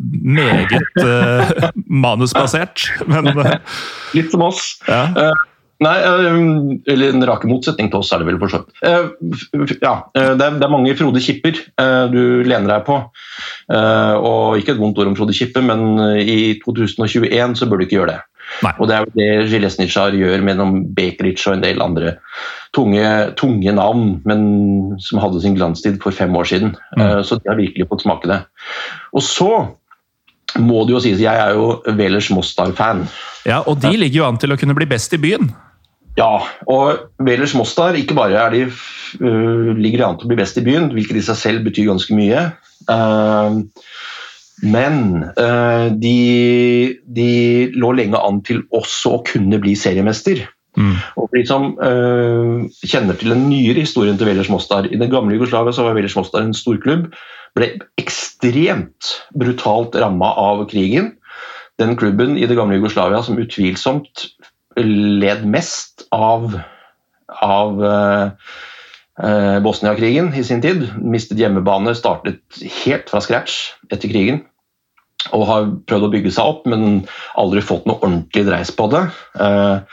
meget 0.00 1.00
eh, 1.02 1.66
manusbasert, 1.92 2.86
men 3.04 3.28
Litt 4.16 4.32
som 4.32 4.46
oss. 4.46 4.62
Ja. 4.88 5.02
Uh, 5.12 5.42
Nei, 5.82 5.96
eh, 5.98 6.92
eller 6.92 7.14
en 7.14 7.26
rake 7.26 7.48
motsetning 7.50 7.90
til 7.90 8.02
oss, 8.02 8.12
er 8.14 8.22
det 8.22 8.28
vel 8.28 8.38
for 8.40 8.52
så 8.52 8.62
vidt. 8.62 8.82
Eh, 8.86 9.78
ja, 9.82 9.94
eh, 10.18 10.32
det 10.38 10.48
er 10.48 10.72
mange 10.72 10.94
Frode 10.98 11.22
Kipper 11.22 11.58
du 12.12 12.22
lener 12.46 12.68
deg 12.70 12.84
på. 12.86 12.98
Og 13.72 14.60
ikke 14.60 14.74
et 14.74 14.80
vondt 14.80 15.00
ord 15.00 15.10
om 15.10 15.16
Frode 15.18 15.34
Kippe, 15.36 15.62
men 15.64 15.96
i 16.20 16.54
2021 16.62 17.56
så 17.58 17.68
bør 17.68 17.80
du 17.80 17.86
ikke 17.86 17.98
gjøre 18.00 18.14
det. 18.14 18.20
Nei. 18.62 18.72
Og 18.78 18.88
det 18.88 18.96
er 18.96 19.06
jo 19.06 19.14
det 19.16 19.50
Gilesnitsjar 19.50 20.16
gjør 20.18 20.44
mellom 20.44 20.82
Bekric 20.96 21.40
og 21.48 21.56
en 21.56 21.64
del 21.64 21.82
andre 21.82 22.16
tunge, 22.76 23.06
tunge, 23.40 23.74
navn, 23.76 24.16
men 24.28 24.42
som 25.02 25.20
hadde 25.22 25.42
sin 25.44 25.56
glanstid 25.58 25.98
for 26.04 26.14
fem 26.16 26.34
år 26.36 26.48
siden. 26.48 26.74
Mm. 26.96 27.20
Så 27.26 27.40
de 27.40 27.50
har 27.50 27.60
virkelig 27.60 27.88
fått 27.90 28.04
smake 28.06 28.30
det. 28.30 28.40
Og 29.12 29.24
så 29.26 29.50
må 30.60 30.84
det 30.84 30.96
jo 30.96 31.02
sies, 31.04 31.20
jeg 31.22 31.32
er 31.32 31.56
jo 31.56 31.78
Velers 31.96 32.30
Mostar-fan. 32.32 33.06
Ja, 33.48 33.62
Og 33.66 33.80
de 33.82 33.92
ligger 33.96 34.22
jo 34.22 34.28
an 34.28 34.40
til 34.40 34.52
å 34.52 34.58
kunne 34.60 34.76
bli 34.76 34.88
best 34.88 35.14
i 35.16 35.20
byen? 35.20 35.52
Ja, 36.18 36.42
og 36.68 37.08
Velers 37.24 37.54
Mostar 37.56 37.96
ikke 37.96 38.16
bare 38.18 38.36
er 38.36 38.52
de, 38.52 38.66
uh, 38.68 39.70
ligger 39.78 40.02
de 40.02 40.06
an 40.06 40.18
til 40.20 40.28
å 40.28 40.32
bli 40.32 40.40
best 40.42 40.60
i 40.60 40.64
byen, 40.64 40.90
hvilket 40.92 41.22
i 41.22 41.24
seg 41.24 41.40
selv 41.40 41.64
betyr 41.68 41.88
ganske 41.88 42.16
mye. 42.16 42.50
Uh, 42.90 43.62
men 44.62 44.96
uh, 45.36 45.90
de, 45.98 46.16
de, 47.06 47.30
lå 47.74 47.92
lenge 47.98 48.18
an 48.18 48.40
til 48.46 48.62
også 48.74 49.16
å 49.16 49.22
kunne 49.26 49.58
bli 49.62 49.74
seriemester. 49.78 50.44
Mm. 50.78 50.94
Og 51.20 51.26
for 51.26 51.36
de 51.36 51.42
som 51.44 51.64
kjenner 51.76 53.18
til 53.20 53.34
den 53.34 53.42
nyere 53.50 53.82
historien 53.82 54.16
til 54.16 54.30
Velers 54.30 54.48
Mostar 54.48 54.86
I 54.88 54.96
den 54.96 55.10
gamle 55.12 55.34
Jugoslavia 55.36 55.74
så 55.76 55.84
var 55.84 55.98
Velers 55.98 56.16
Mostar 56.16 56.46
en 56.46 56.54
storklubb. 56.56 57.10
Ble 57.52 57.74
ekstremt 58.00 59.10
brutalt 59.36 59.98
ramma 60.00 60.30
av 60.40 60.64
krigen. 60.70 61.10
Den 61.82 61.92
klubben 62.00 62.38
i 62.40 62.48
det 62.48 62.56
gamle 62.56 62.78
Jugoslavia 62.78 63.20
som 63.26 63.36
utvilsomt 63.42 64.26
led 64.80 65.44
mest 65.44 66.06
av, 66.14 66.54
av 67.44 67.82
uh, 67.84 69.58
Bosnia-krigen 69.64 70.32
i 70.38 70.44
sin 70.46 70.62
tid. 70.64 70.86
Mistet 71.00 71.40
hjemmebane, 71.40 71.94
startet 71.98 72.40
helt 72.82 73.12
fra 73.12 73.20
scratch 73.24 73.74
etter 73.92 74.08
krigen. 74.12 74.42
Og 75.30 75.46
har 75.48 75.70
prøvd 75.88 76.08
å 76.08 76.10
bygge 76.12 76.32
seg 76.34 76.50
opp, 76.54 76.66
men 76.70 77.04
aldri 77.38 77.62
fått 77.64 77.86
noe 77.86 78.00
ordentlig 78.02 78.44
dreis 78.48 78.72
på 78.74 78.88
det. 78.92 79.04
Uh, 79.38 79.84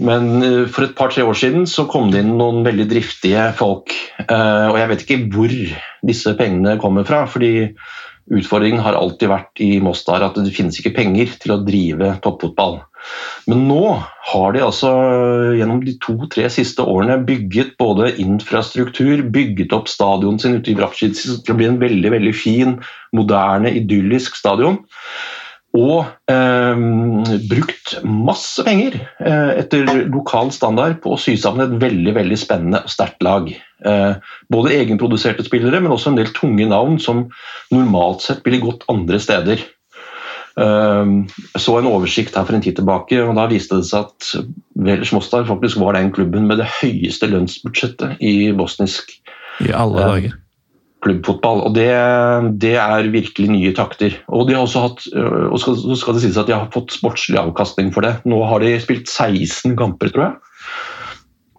men 0.00 0.42
for 0.72 0.86
et 0.86 0.94
par-tre 0.96 1.22
år 1.28 1.36
siden 1.36 1.66
så 1.68 1.84
kom 1.90 2.08
det 2.10 2.22
inn 2.24 2.38
noen 2.38 2.62
veldig 2.64 2.86
driftige 2.88 3.50
folk. 3.52 3.92
Og 4.24 4.78
jeg 4.80 4.88
vet 4.88 5.02
ikke 5.04 5.18
hvor 5.34 5.52
disse 6.08 6.32
pengene 6.38 6.78
kommer 6.80 7.04
fra. 7.04 7.26
fordi 7.28 7.68
Utfordringen 8.30 8.82
har 8.84 8.94
alltid 8.94 9.30
vært 9.30 9.60
i 9.64 9.70
Mostar 9.82 10.22
at 10.22 10.36
det 10.38 10.52
finnes 10.54 10.76
ikke 10.78 10.94
penger 10.94 11.32
til 11.42 11.56
å 11.56 11.62
drive 11.66 12.12
toppfotball. 12.22 12.78
Men 13.50 13.64
nå 13.70 13.84
har 14.30 14.54
de 14.54 14.62
altså 14.64 14.90
gjennom 15.58 15.80
de 15.84 15.96
to-tre 16.02 16.46
siste 16.52 16.84
årene 16.84 17.18
bygget 17.26 17.74
både 17.80 18.12
infrastruktur, 18.22 19.24
bygget 19.32 19.74
opp 19.76 19.90
stadion 19.90 20.38
sin 20.40 20.58
ute 20.60 20.72
i 20.72 20.76
Vrapcic 20.78 21.18
til 21.18 21.54
å 21.54 21.58
bli 21.58 21.68
en 21.70 21.80
veldig, 21.82 22.14
veldig 22.18 22.34
fin, 22.36 22.78
moderne, 23.16 23.72
idyllisk 23.80 24.38
stadion. 24.38 24.82
Og 25.78 26.02
eh, 26.30 26.80
brukt 27.46 27.92
masse 28.02 28.62
penger 28.66 28.96
eh, 29.22 29.50
etter 29.62 29.86
lokal 30.10 30.50
standard 30.54 30.98
på 31.02 31.14
å 31.14 31.20
sy 31.20 31.36
sammen 31.38 31.62
et 31.62 31.76
veldig 31.82 32.14
veldig 32.16 32.38
spennende 32.38 32.80
og 32.82 32.90
sterkt 32.90 33.22
lag. 33.22 33.46
Eh, 33.86 34.32
både 34.50 34.74
egenproduserte 34.74 35.46
spillere, 35.46 35.78
men 35.78 35.94
også 35.94 36.10
en 36.10 36.18
del 36.18 36.32
tunge 36.34 36.66
navn 36.66 36.98
som 37.02 37.28
normalt 37.70 38.26
sett 38.26 38.42
ville 38.46 38.62
gått 38.64 38.82
andre 38.90 39.22
steder. 39.22 39.62
Ehm, 40.58 41.28
så 41.58 41.78
en 41.78 41.88
oversikt 41.90 42.36
her 42.36 42.46
for 42.46 42.56
en 42.56 42.64
tid 42.64 42.78
tilbake, 42.78 43.20
og 43.22 43.36
da 43.38 43.46
viste 43.50 43.78
det 43.78 43.88
seg 43.88 44.08
at 44.08 44.30
Velers 44.80 45.12
Mostar 45.14 45.46
faktisk 45.48 45.80
var 45.82 45.98
den 45.98 46.10
klubben 46.14 46.48
med 46.50 46.60
det 46.62 46.68
høyeste 46.80 47.30
lønnsbudsjettet 47.30 48.22
i 48.24 48.50
bosnisk 48.56 49.14
I 49.62 49.70
alle 49.76 50.02
eh, 50.02 50.12
dager. 50.14 50.36
klubbfotball. 51.06 51.64
Og 51.68 51.74
det, 51.78 51.88
det, 52.62 52.76
er 52.82 53.12
virkelig 53.14 53.50
nye 53.52 53.74
takter. 53.76 54.18
Og 54.28 54.48
de 54.48 54.56
har 54.56 54.66
også 54.66 54.86
hatt, 54.88 55.06
øh, 55.14 55.48
og 55.52 55.58
skal, 55.62 55.78
så 55.80 55.98
skal 56.02 56.18
det 56.18 56.24
sies 56.26 56.40
at 56.40 56.50
de 56.50 56.56
har 56.56 56.70
fått 56.74 56.96
sportslig 56.96 57.40
avkastning 57.40 57.94
for 57.94 58.06
det. 58.06 58.18
Nå 58.28 58.42
har 58.50 58.64
de 58.64 58.74
spilt 58.82 59.08
16 59.08 59.78
kamper, 59.78 60.12
tror 60.12 60.26
jeg, 60.26 60.34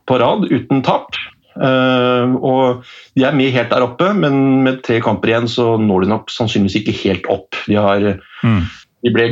på 0.09 0.19
rad 0.21 0.49
uten 0.51 0.83
tap. 0.85 1.15
Uh, 1.51 2.31
og 2.39 2.85
De 3.17 3.25
er 3.27 3.35
med 3.35 3.51
helt 3.51 3.73
der 3.73 3.83
oppe, 3.83 4.07
men 4.15 4.63
med 4.63 4.79
tre 4.85 5.01
kamper 5.03 5.33
igjen 5.33 5.49
så 5.51 5.73
når 5.81 6.05
de 6.05 6.11
nok 6.13 6.31
sannsynligvis 6.31 6.77
ikke 6.79 6.95
helt 7.03 7.27
opp. 7.31 7.59
De 7.67 7.75
har 7.75 8.05
mm. 8.43 8.61
De 9.01 9.13
ble 9.13 9.27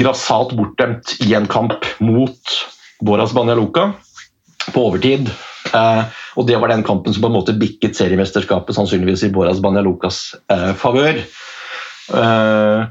grassat 0.00 0.52
bortdømt 0.56 1.16
i 1.24 1.34
en 1.38 1.48
kamp 1.50 1.86
mot 2.04 2.56
Boras 3.04 3.32
Banja 3.36 3.56
Luka 3.56 3.92
på 4.74 4.84
overtid. 4.90 5.30
Eh, 5.74 6.02
og 6.36 6.46
Det 6.46 6.58
var 6.60 6.68
den 6.72 6.84
kampen 6.84 7.14
som 7.14 7.24
på 7.24 7.30
en 7.30 7.38
måte 7.38 7.56
bikket 7.58 7.96
seriemesterskapet 7.96 8.76
sannsynligvis 8.76 9.26
i 9.28 9.32
Boras 9.34 9.62
Banja 9.64 9.82
Lukas 9.84 10.34
eh, 10.50 10.72
favør. 10.78 11.22
Eh, 12.14 12.84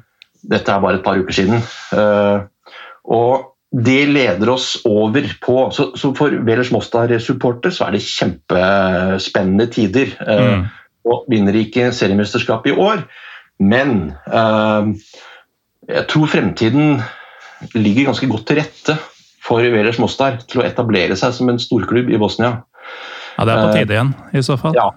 dette 0.47 0.73
er 0.73 0.81
bare 0.81 0.99
et 0.99 1.05
par 1.05 1.19
uker 1.19 1.37
siden. 1.37 1.61
Eh, 1.93 2.73
og 3.07 3.53
det 3.67 4.07
leder 4.07 4.49
oss 4.49 4.77
over 4.87 5.25
på 5.43 5.67
Så, 5.75 5.89
så 5.99 6.13
for 6.15 6.31
Velers 6.47 6.71
Mostar-supporter 6.71 7.73
så 7.75 7.87
er 7.87 7.97
det 7.97 8.05
kjempespennende 8.05 9.67
tider. 9.71 10.13
Mm. 10.23 10.67
Og 11.07 11.27
vinner 11.31 11.55
ikke 11.55 11.91
seriemesterskapet 11.95 12.73
i 12.73 12.77
år, 12.79 13.03
men 13.59 14.13
eh, 14.27 14.93
jeg 15.87 16.07
tror 16.11 16.27
fremtiden 16.31 16.99
ligger 17.73 18.09
ganske 18.11 18.27
godt 18.29 18.47
til 18.49 18.59
rette 18.59 18.97
for 19.47 19.63
Velers 19.63 19.99
Mostar 20.01 20.41
til 20.49 20.61
å 20.61 20.67
etablere 20.67 21.15
seg 21.19 21.35
som 21.35 21.49
en 21.51 21.59
storklubb 21.61 22.09
i 22.11 22.19
Bosnia. 22.19 22.57
Ja, 23.37 23.45
Det 23.45 23.53
er 23.53 23.63
på 23.63 23.75
tide 23.75 23.95
igjen, 23.95 24.13
i 24.33 24.43
så 24.43 24.57
fall. 24.59 24.75
Ja, 24.75 24.91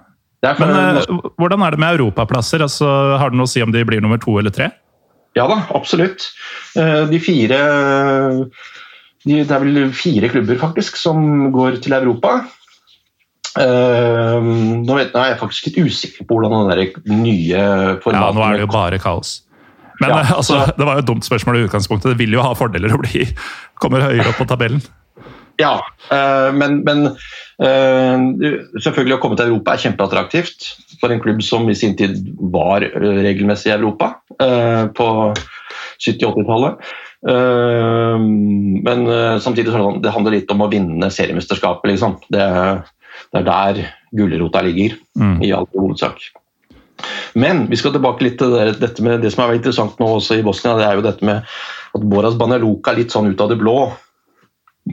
Men 0.59 0.72
uh, 0.72 1.30
hvordan 1.38 1.62
er 1.62 1.76
det 1.76 1.82
med 1.82 1.99
europaplasser? 1.99 2.64
Altså, 2.64 2.88
har 3.20 3.30
det 3.30 3.38
noe 3.38 3.49
å 3.49 3.53
si 3.53 3.62
om 3.62 3.72
de 3.74 3.84
blir 3.86 4.01
nummer 4.03 4.20
to 4.20 4.38
eller 4.41 4.55
tre? 4.55 4.70
Ja 5.38 5.47
da, 5.47 5.61
absolutt. 5.76 6.26
Uh, 6.74 7.07
de 7.11 7.20
fire 7.22 7.59
Det 9.22 9.45
er 9.45 9.62
vel 9.62 9.93
fire 9.95 10.30
klubber 10.32 10.59
faktisk 10.59 10.97
som 10.99 11.53
går 11.55 11.78
til 11.84 11.95
Europa. 11.95 12.41
Uh, 13.51 14.41
nå, 14.41 14.97
vet, 14.97 15.14
er 15.14 15.34
jeg 15.34 15.41
faktisk 15.43 15.68
litt 15.68 15.78
usikker 15.91 16.26
på 16.26 16.38
hvordan 16.38 16.70
den 16.72 17.22
nye 17.22 17.62
formaten 18.01 18.24
Ja, 18.24 18.34
nå 18.34 18.45
er 18.47 18.59
det 18.59 18.64
jo 18.64 18.72
bare 18.72 19.01
kaos. 19.03 19.41
Men 20.01 20.14
ja, 20.14 20.22
altså, 20.36 20.62
det 20.76 20.86
var 20.86 20.96
jo 20.96 21.05
et 21.05 21.11
dumt 21.11 21.26
spørsmål 21.26 21.61
i 21.61 21.66
utgangspunktet. 21.66 22.14
Det 22.14 22.20
vil 22.22 22.38
jo 22.38 22.44
ha 22.44 22.55
fordeler 22.57 22.94
å 22.96 23.03
bli 23.03 23.26
kommer 23.80 24.07
høyere 24.07 24.32
opp 24.32 24.40
på 24.40 24.48
tabellen. 24.48 24.80
Ja, 25.61 25.74
uh, 26.09 26.48
men, 26.57 26.80
men 26.86 27.11
uh, 27.61 28.16
selvfølgelig 28.80 29.18
å 29.18 29.20
komme 29.20 29.36
til 29.36 29.51
Europa 29.51 29.74
er 29.74 29.82
kjempeattraktivt 29.84 30.70
for 31.03 31.12
en 31.12 31.20
klubb 31.20 31.42
som 31.44 31.68
i 31.68 31.76
sin 31.76 31.96
tid 31.98 32.16
var 32.53 32.84
regelmessig 32.84 33.70
i 33.70 33.76
Europa 33.76 34.14
på 34.96 35.07
70-80-tallet. 36.01 36.82
Men 38.84 39.01
samtidig 39.40 39.72
så 39.72 39.94
det 40.05 40.12
handler 40.12 40.36
litt 40.36 40.53
om 40.53 40.64
å 40.64 40.68
vinne 40.72 41.09
seriemesterskapet, 41.12 41.88
liksom. 41.92 42.18
Det, 42.28 42.44
det 43.32 43.40
er 43.40 43.48
der 43.48 43.80
gulrota 44.16 44.61
ligger, 44.66 44.98
mm. 45.16 45.38
i 45.44 45.55
all 45.57 45.68
hovedsak. 45.72 46.20
Men 47.38 47.66
vi 47.70 47.78
skal 47.78 47.94
tilbake 47.94 48.26
litt 48.26 48.38
til 48.40 48.55
det, 48.55 48.78
dette 48.80 49.05
med 49.05 49.22
det 49.24 49.32
som 49.34 49.44
er 49.44 49.57
interessant 49.59 50.01
nå 50.01 50.09
også 50.18 50.38
i 50.38 50.44
Bosnia. 50.46 50.76
Det 50.78 50.86
er 50.86 50.98
jo 50.98 51.07
dette 51.07 51.26
med 51.26 51.44
at 51.96 52.07
Boras 52.12 52.38
Baneluka 52.38 52.94
litt 52.96 53.14
sånn 53.14 53.30
ut 53.30 53.42
av 53.42 53.51
det 53.53 53.59
blå 53.61 53.76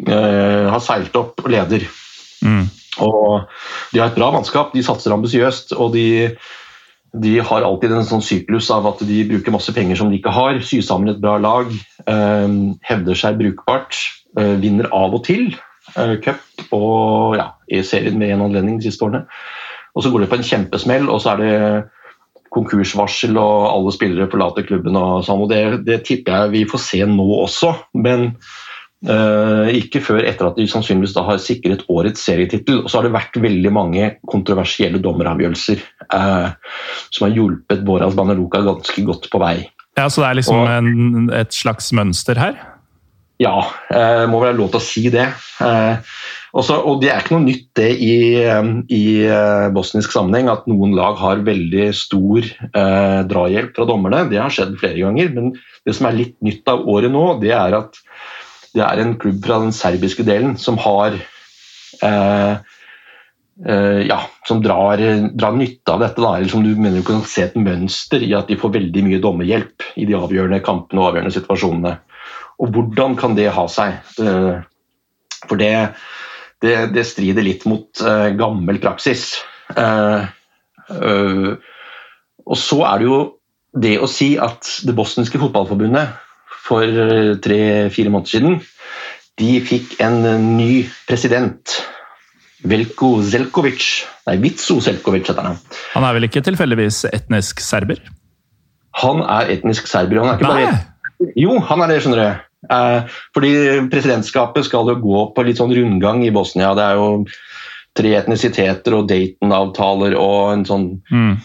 eh, 0.05 0.67
har 0.69 0.83
seilt 0.83 1.15
opp 1.19 1.43
og 1.43 1.51
leder. 1.53 1.87
Mm. 2.45 2.67
Og 3.05 3.45
De 3.93 3.99
har 4.01 4.09
et 4.09 4.17
bra 4.17 4.31
mannskap, 4.33 4.73
de 4.73 4.85
satser 4.85 5.13
ambisiøst. 5.13 5.73
og 5.77 5.93
de, 5.93 6.35
de, 7.13 7.37
har 7.39 7.65
alltid 7.65 7.93
en 7.93 8.07
sånn 8.07 8.25
syklus 8.25 8.69
av 8.73 8.87
at 8.89 9.03
de 9.07 9.23
bruker 9.29 9.53
masse 9.53 9.73
penger 9.73 9.99
som 9.99 10.11
de 10.11 10.19
ikke 10.19 10.33
har, 10.33 10.59
syr 10.61 10.85
sammen 10.85 11.13
et 11.13 11.21
bra 11.21 11.37
lag, 11.41 11.71
eh, 12.05 12.57
hevder 12.89 13.15
seg 13.15 13.39
brukbart, 13.41 13.97
eh, 14.37 14.55
vinner 14.61 14.89
av 14.91 15.15
og 15.17 15.23
til 15.27 15.53
eh, 15.95 16.17
cup 16.23 16.73
og 16.75 17.37
ja, 17.39 17.51
i 17.71 17.83
serien 17.85 18.17
med 18.19 18.33
en 18.33 18.49
anledning 18.49 18.81
de 18.81 18.89
siste 18.89 19.05
årene. 19.05 19.25
Og 19.95 20.03
så 20.03 20.11
går 20.13 20.25
det 20.25 20.29
på 20.29 20.37
en 20.37 20.45
kjempesmell, 20.45 21.07
og 21.09 21.21
så 21.23 21.33
er 21.33 21.39
det 21.41 21.53
konkursvarsel 22.57 23.37
og 23.39 23.67
alle 23.71 23.93
spillere 23.95 24.29
forlater 24.31 24.65
klubben. 24.67 24.97
og 24.99 25.25
sånn, 25.27 25.43
og 25.45 25.51
det, 25.53 25.83
det 25.87 26.01
tipper 26.07 26.41
jeg 26.41 26.55
vi 26.55 26.63
får 26.69 26.83
se 26.83 27.01
nå 27.07 27.27
også, 27.43 27.73
men 28.01 28.31
uh, 29.07 29.67
ikke 29.71 30.01
før 30.03 30.25
etter 30.25 30.49
at 30.49 30.59
de 30.59 30.67
sannsynligvis 30.69 31.15
da 31.15 31.25
har 31.27 31.41
sikret 31.41 31.85
årets 31.93 32.23
serietittel. 32.27 32.83
Og 32.83 32.91
så 32.91 32.99
har 32.99 33.07
det 33.07 33.15
vært 33.15 33.41
veldig 33.43 33.73
mange 33.73 34.11
kontroversielle 34.29 35.01
dommeravgjørelser 35.03 35.83
uh, 36.13 36.49
som 37.09 37.27
har 37.27 37.35
hjulpet 37.35 37.85
Boras 37.87 38.17
Baneluka 38.17 38.63
ganske 38.65 39.05
godt 39.07 39.29
på 39.33 39.43
vei. 39.43 39.57
Ja, 39.97 40.09
Så 40.09 40.21
det 40.21 40.29
er 40.29 40.41
liksom 40.41 40.61
og, 40.61 40.71
en, 40.71 41.29
et 41.33 41.55
slags 41.55 41.89
mønster 41.95 42.37
her? 42.37 42.57
Ja, 43.41 43.57
uh, 43.93 44.25
må 44.29 44.41
vel 44.41 44.51
ha 44.51 44.57
lov 44.57 44.73
til 44.73 44.81
å 44.81 44.85
si 44.85 45.07
det. 45.13 45.29
Uh, 45.61 45.97
også, 46.57 46.77
og 46.89 47.01
Det 47.01 47.11
er 47.11 47.21
ikke 47.21 47.35
noe 47.35 47.45
nytt 47.45 47.67
det 47.77 47.89
i, 48.01 48.15
i 48.93 49.03
uh, 49.29 49.67
bosnisk 49.75 50.13
sammenheng 50.13 50.49
at 50.51 50.65
noen 50.69 50.95
lag 50.97 51.19
har 51.21 51.43
veldig 51.45 51.89
stor 51.95 52.47
eh, 52.47 53.19
drahjelp 53.29 53.75
fra 53.77 53.85
dommerne. 53.89 54.25
Det 54.31 54.39
har 54.41 54.53
skjedd 54.53 54.77
flere 54.81 55.03
ganger. 55.03 55.29
Men 55.35 55.51
det 55.85 55.93
som 55.97 56.09
er 56.09 56.17
litt 56.17 56.35
nytt 56.45 56.67
av 56.71 56.81
året 56.89 57.13
nå, 57.13 57.25
det 57.43 57.53
er 57.53 57.77
at 57.77 58.01
det 58.73 58.83
er 58.85 59.01
en 59.01 59.13
klubb 59.21 59.39
fra 59.45 59.59
den 59.63 59.73
serbiske 59.73 60.25
delen 60.27 60.57
som 60.61 60.79
har 60.81 61.15
uh, 62.03 62.57
ja, 63.57 64.17
som 64.45 64.59
drar, 64.61 65.01
drar, 65.33 65.55
nytte 65.57 65.93
av 65.93 66.03
dette. 66.03 66.21
Da, 66.21 66.35
eller 66.37 66.51
som 66.51 66.65
du 66.65 66.73
mener 66.77 67.01
du 67.01 67.07
kan 67.07 67.23
se 67.25 67.47
et 67.47 67.55
mønster 67.57 68.21
i 68.25 68.33
at 68.37 68.49
de 68.51 68.57
får 68.59 68.75
veldig 68.75 69.05
mye 69.07 69.21
dommerhjelp 69.23 69.87
i 69.97 70.05
de 70.09 70.17
avgjørende 70.17 70.61
kampene 70.65 71.01
og 71.01 71.11
avgjørende 71.11 71.37
situasjonene. 71.37 71.95
Og 72.61 72.73
hvordan 72.73 73.17
kan 73.17 73.37
det 73.37 73.49
ha 73.53 73.65
seg? 73.69 73.97
For 75.47 75.57
det 75.57 75.73
det, 76.63 76.75
det 76.95 77.05
strider 77.07 77.45
litt 77.45 77.65
mot 77.69 78.03
uh, 78.03 78.29
gammel 78.37 78.79
praksis. 78.83 79.35
Uh, 79.75 80.25
uh, 80.91 81.51
og 82.47 82.57
så 82.59 82.79
er 82.89 83.01
det 83.01 83.09
jo 83.09 83.19
det 83.77 83.97
å 84.01 84.09
si 84.09 84.31
at 84.41 84.69
det 84.87 84.95
bosniske 84.97 85.39
fotballforbundet 85.41 86.15
for 86.67 86.83
tre-fire 87.43 88.11
måneder 88.11 88.31
siden 88.31 88.57
de 89.37 89.59
fikk 89.61 89.99
en 90.03 90.23
ny 90.57 90.87
president. 91.07 91.75
Velko 92.67 93.19
Zelkovic. 93.21 93.85
Nei, 94.27 94.37
Vitso 94.41 94.79
Zelkovic 94.81 95.29
heter 95.29 95.45
han. 95.45 95.59
Han 95.93 96.07
er 96.07 96.17
vel 96.17 96.27
ikke 96.27 96.41
tilfeldigvis 96.47 97.03
etnisk 97.11 97.61
serber? 97.61 98.01
Han 99.03 99.21
er 99.21 99.53
etnisk 99.53 99.89
serber. 99.89 100.23
Han 100.23 100.31
er 100.31 100.39
ikke 100.39 100.49
Nei. 100.49 100.65
bare 100.65 101.33
Jo, 101.37 101.59
han 101.69 101.83
er 101.83 101.93
det, 101.93 102.01
skjønner 102.03 102.23
du. 102.23 102.46
Eh, 102.71 103.17
fordi 103.35 103.51
Presidentskapet 103.91 104.67
skal 104.67 104.91
jo 104.91 104.97
gå 105.01 105.25
på 105.35 105.45
litt 105.47 105.59
sånn 105.61 105.73
rundgang 105.75 106.23
i 106.25 106.33
Bosnia. 106.35 106.73
Det 106.77 106.85
er 106.85 106.99
jo 106.99 107.11
tre 107.97 108.13
etnisiteter 108.19 108.95
og 108.97 109.07
Dayton-avtaler 109.09 110.17
og 110.19 110.41
en 110.55 110.67
sånn 110.69 110.89
mm. 111.11 111.37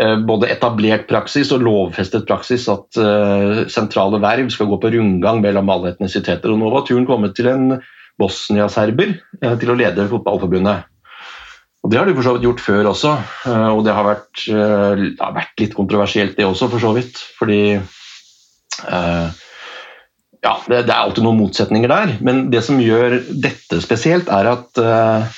Eh, 0.00 0.14
både 0.24 0.48
etablert 0.48 1.02
praksis 1.04 1.50
og 1.52 1.66
lovfestet 1.66 2.22
praksis 2.24 2.62
at 2.72 2.96
uh, 2.96 3.58
sentrale 3.68 4.16
verv 4.22 4.48
skal 4.48 4.70
gå 4.70 4.78
på 4.80 4.88
rundgang 4.94 5.42
mellom 5.44 5.68
alle 5.68 5.90
etnisiteter. 5.90 6.48
Og 6.48 6.62
Nå 6.62 6.70
var 6.72 6.86
turen 6.88 7.04
kommet 7.04 7.34
til 7.36 7.50
en 7.50 7.74
bosnia-serber 8.16 9.12
til 9.60 9.68
å 9.68 9.76
lede 9.76 10.08
fotballforbundet. 10.08 10.88
Og 11.84 11.92
Det 11.92 12.00
har 12.00 12.08
de 12.08 12.16
for 12.16 12.24
så 12.24 12.32
vidt 12.38 12.48
gjort 12.48 12.64
før 12.64 12.88
også, 12.94 13.12
og 13.52 13.84
det 13.84 13.98
har 13.98 14.08
vært, 14.08 14.32
det 14.48 15.20
har 15.20 15.36
vært, 15.36 15.54
litt 15.60 15.76
kontroversielt 15.76 16.40
det 16.40 16.48
også, 16.48 16.70
for 16.72 16.80
så 16.80 16.96
vidt. 16.96 17.20
Fordi 17.36 17.60
ja, 20.42 20.56
det, 20.66 20.82
det, 20.88 20.90
er 20.90 20.98
alltid 20.98 21.24
noen 21.24 21.38
motsetninger 21.38 21.90
der, 21.92 22.16
men 22.26 22.48
det 22.50 22.64
som 22.66 22.80
gjør 22.82 23.20
dette 23.30 23.78
spesielt, 23.84 24.30
er 24.32 24.50
at 24.50 24.80
uh, 24.82 25.28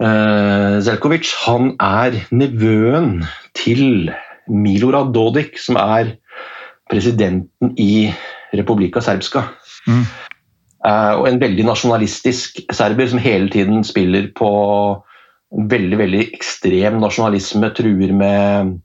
uh, 0.00 0.80
Zelkovic 0.84 1.34
han 1.44 1.74
er 1.76 2.16
nevøen 2.32 3.20
til 3.58 4.10
Milorad 4.48 5.12
Dodik, 5.14 5.60
som 5.60 5.76
er 5.80 6.14
presidenten 6.90 7.74
i 7.78 8.08
Republika 8.56 9.02
Serbska. 9.04 9.44
Mm. 9.86 10.04
Uh, 10.80 11.14
og 11.20 11.28
en 11.28 11.40
veldig 11.42 11.66
nasjonalistisk 11.68 12.62
serber 12.72 13.10
som 13.12 13.20
hele 13.20 13.52
tiden 13.52 13.84
spiller 13.84 14.30
på 14.36 14.50
veldig 15.50 15.98
veldig 16.00 16.22
ekstrem 16.30 17.00
nasjonalisme, 17.02 17.68
truer 17.76 18.14
med 18.16 18.78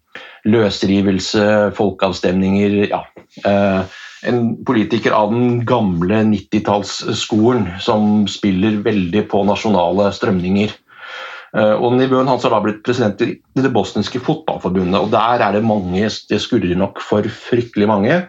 løsrivelse, 0.46 1.46
folkeavstemninger 1.78 2.82
ja. 2.90 3.06
Uh, 3.46 3.86
en 4.26 4.42
politiker 4.66 5.14
av 5.16 5.34
den 5.34 5.60
gamle 5.68 6.24
90-tallsskolen 6.32 7.68
som 7.84 8.26
spiller 8.32 8.82
veldig 8.86 9.26
på 9.32 9.44
nasjonale 9.48 10.10
strømninger. 10.16 10.74
Eh, 11.56 11.74
og 11.76 11.96
Nivøen 11.96 12.30
hans 12.30 12.46
har 12.46 12.54
da 12.56 12.62
blitt 12.64 12.84
president 12.86 13.22
i 13.22 13.36
det 13.62 13.72
bosniske 13.74 14.22
fotballforbundet. 14.24 15.00
og 15.00 15.12
Der 15.14 15.44
er 15.46 15.56
det 15.56 15.64
mange, 15.64 16.10
det 16.30 16.42
skurrer 16.42 16.76
nok 16.76 17.02
for 17.04 17.28
fryktelig 17.50 17.90
mange, 17.92 18.24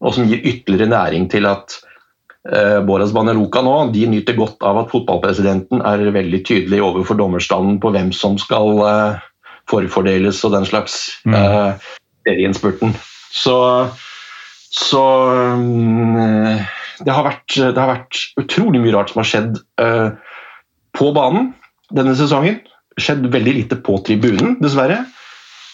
og 0.00 0.14
som 0.14 0.28
gir 0.28 0.42
ytterligere 0.42 0.90
næring 0.90 1.30
til 1.30 1.46
at 1.48 1.74
uh, 2.46 2.78
Boras 2.86 3.10
Baneluka 3.10 3.64
nå 3.66 3.90
de 3.90 4.04
nyter 4.06 4.36
godt 4.38 4.62
av 4.62 4.84
at 4.84 4.92
fotballpresidenten 4.92 5.82
er 5.82 6.12
veldig 6.14 6.44
tydelig 6.46 6.78
overfor 6.86 7.18
dommerstanden 7.18 7.80
på 7.82 7.90
hvem 7.90 8.12
som 8.14 8.38
skal 8.38 8.78
uh, 8.78 9.24
forfordeles 9.66 10.44
og 10.46 10.54
den 10.54 10.68
slags 10.68 11.00
mm. 11.26 11.34
serieinnspurten. 12.28 12.94
Så 13.34 13.56
så 14.68 15.02
um, 15.56 16.16
det, 17.00 17.12
har 17.12 17.24
vært, 17.24 17.54
det, 17.56 17.78
har 17.78 17.90
vært, 17.90 18.20
utrolig 18.40 18.82
mye 18.82 18.94
rart 18.96 19.12
som 19.12 19.22
har 19.22 19.30
skjedd 19.30 19.60
uh, 19.80 20.10
på 20.96 21.12
banen 21.16 21.52
denne 21.94 22.16
sesongen. 22.18 22.60
Skjedd 23.00 23.28
veldig 23.32 23.54
lite 23.62 23.78
på 23.84 23.96
tribunen, 24.04 24.58
dessverre. 24.62 25.00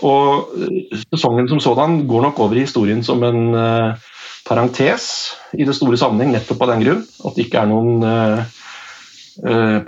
Og 0.06 0.54
uh, 0.54 1.04
sesongen 1.10 1.50
som 1.50 1.62
sådan 1.62 2.04
går 2.10 2.28
nok 2.28 2.42
over 2.46 2.58
i 2.58 2.66
historien 2.68 3.02
som 3.06 3.24
en 3.26 3.50
uh, 3.56 4.10
parentes 4.46 5.08
i 5.58 5.66
det 5.66 5.74
store 5.74 5.98
sammenheng, 5.98 6.34
nettopp 6.36 6.62
av 6.62 6.74
den 6.74 6.86
grunn. 6.86 7.06
At 7.24 7.34
det 7.34 7.48
ikke 7.48 7.64
er 7.64 7.70
noen 7.72 8.44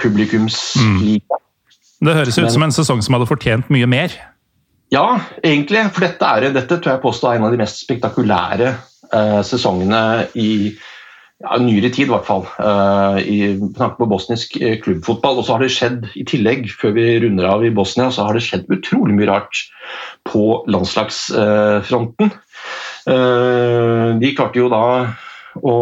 publikumsliga. 0.02 1.36
Mm. 1.38 1.42
Det 2.02 2.14
høres 2.16 2.34
ut 2.34 2.42
Men, 2.42 2.52
som 2.52 2.64
en 2.66 2.74
sesong 2.74 3.04
som 3.04 3.14
hadde 3.14 3.28
fortjent 3.30 3.70
mye 3.72 3.86
mer. 3.88 4.16
Ja, 4.94 5.18
egentlig. 5.42 5.82
For 5.94 6.06
dette, 6.06 6.28
er, 6.28 6.52
dette 6.54 6.78
tror 6.78 6.94
jeg 6.94 7.02
påstår 7.02 7.32
er 7.32 7.40
en 7.40 7.48
av 7.48 7.54
de 7.54 7.60
mest 7.60 7.82
spektakulære 7.82 8.68
eh, 8.70 8.76
sesongene 9.46 10.04
i 10.34 10.50
ja, 11.42 11.58
nyere 11.60 11.90
tid, 11.92 12.08
i 12.08 12.12
hvert 12.12 12.28
fall. 12.28 12.46
Eh, 12.56 13.18
i 13.28 13.38
tanke 13.76 14.00
på 14.00 14.08
bosnisk 14.10 14.56
eh, 14.60 14.78
klubbfotball. 14.82 15.40
Og 15.40 15.46
så 15.46 15.56
har 15.56 15.64
det 15.64 15.72
skjedd, 15.74 16.08
i 16.16 16.24
tillegg, 16.28 16.68
før 16.80 16.96
vi 16.96 17.08
runder 17.24 17.48
av 17.50 17.64
i 17.66 17.72
Bosnia, 17.74 18.08
så 18.12 18.26
har 18.26 18.36
det 18.36 18.44
skjedd 18.46 18.70
utrolig 18.72 19.16
mye 19.18 19.30
rart 19.30 19.64
på 20.26 20.62
landslagsfronten. 20.72 22.32
Eh, 23.06 24.06
de 24.22 24.36
klarte 24.36 24.62
jo 24.62 24.70
da 24.72 24.84
å 25.56 25.76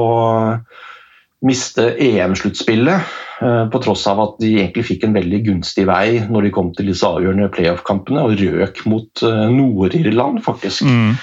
miste 1.45 1.91
EM-sluttspillet, 2.01 3.15
eh, 3.45 3.65
på 3.71 3.81
tross 3.85 4.07
av 4.09 4.23
at 4.23 4.37
de 4.41 4.55
egentlig 4.57 4.87
fikk 4.89 5.07
en 5.07 5.17
veldig 5.17 5.43
gunstig 5.45 5.85
vei 5.87 6.25
når 6.25 6.49
de 6.49 6.53
kom 6.57 6.71
til 6.75 6.89
disse 6.89 7.07
avgjørende 7.07 7.51
playoff-kampene, 7.55 8.27
og 8.27 8.43
røk 8.43 8.83
mot 8.91 9.23
eh, 9.23 9.47
Nord-Irland, 9.55 10.43
faktisk. 10.47 10.89
Mm 10.89 11.15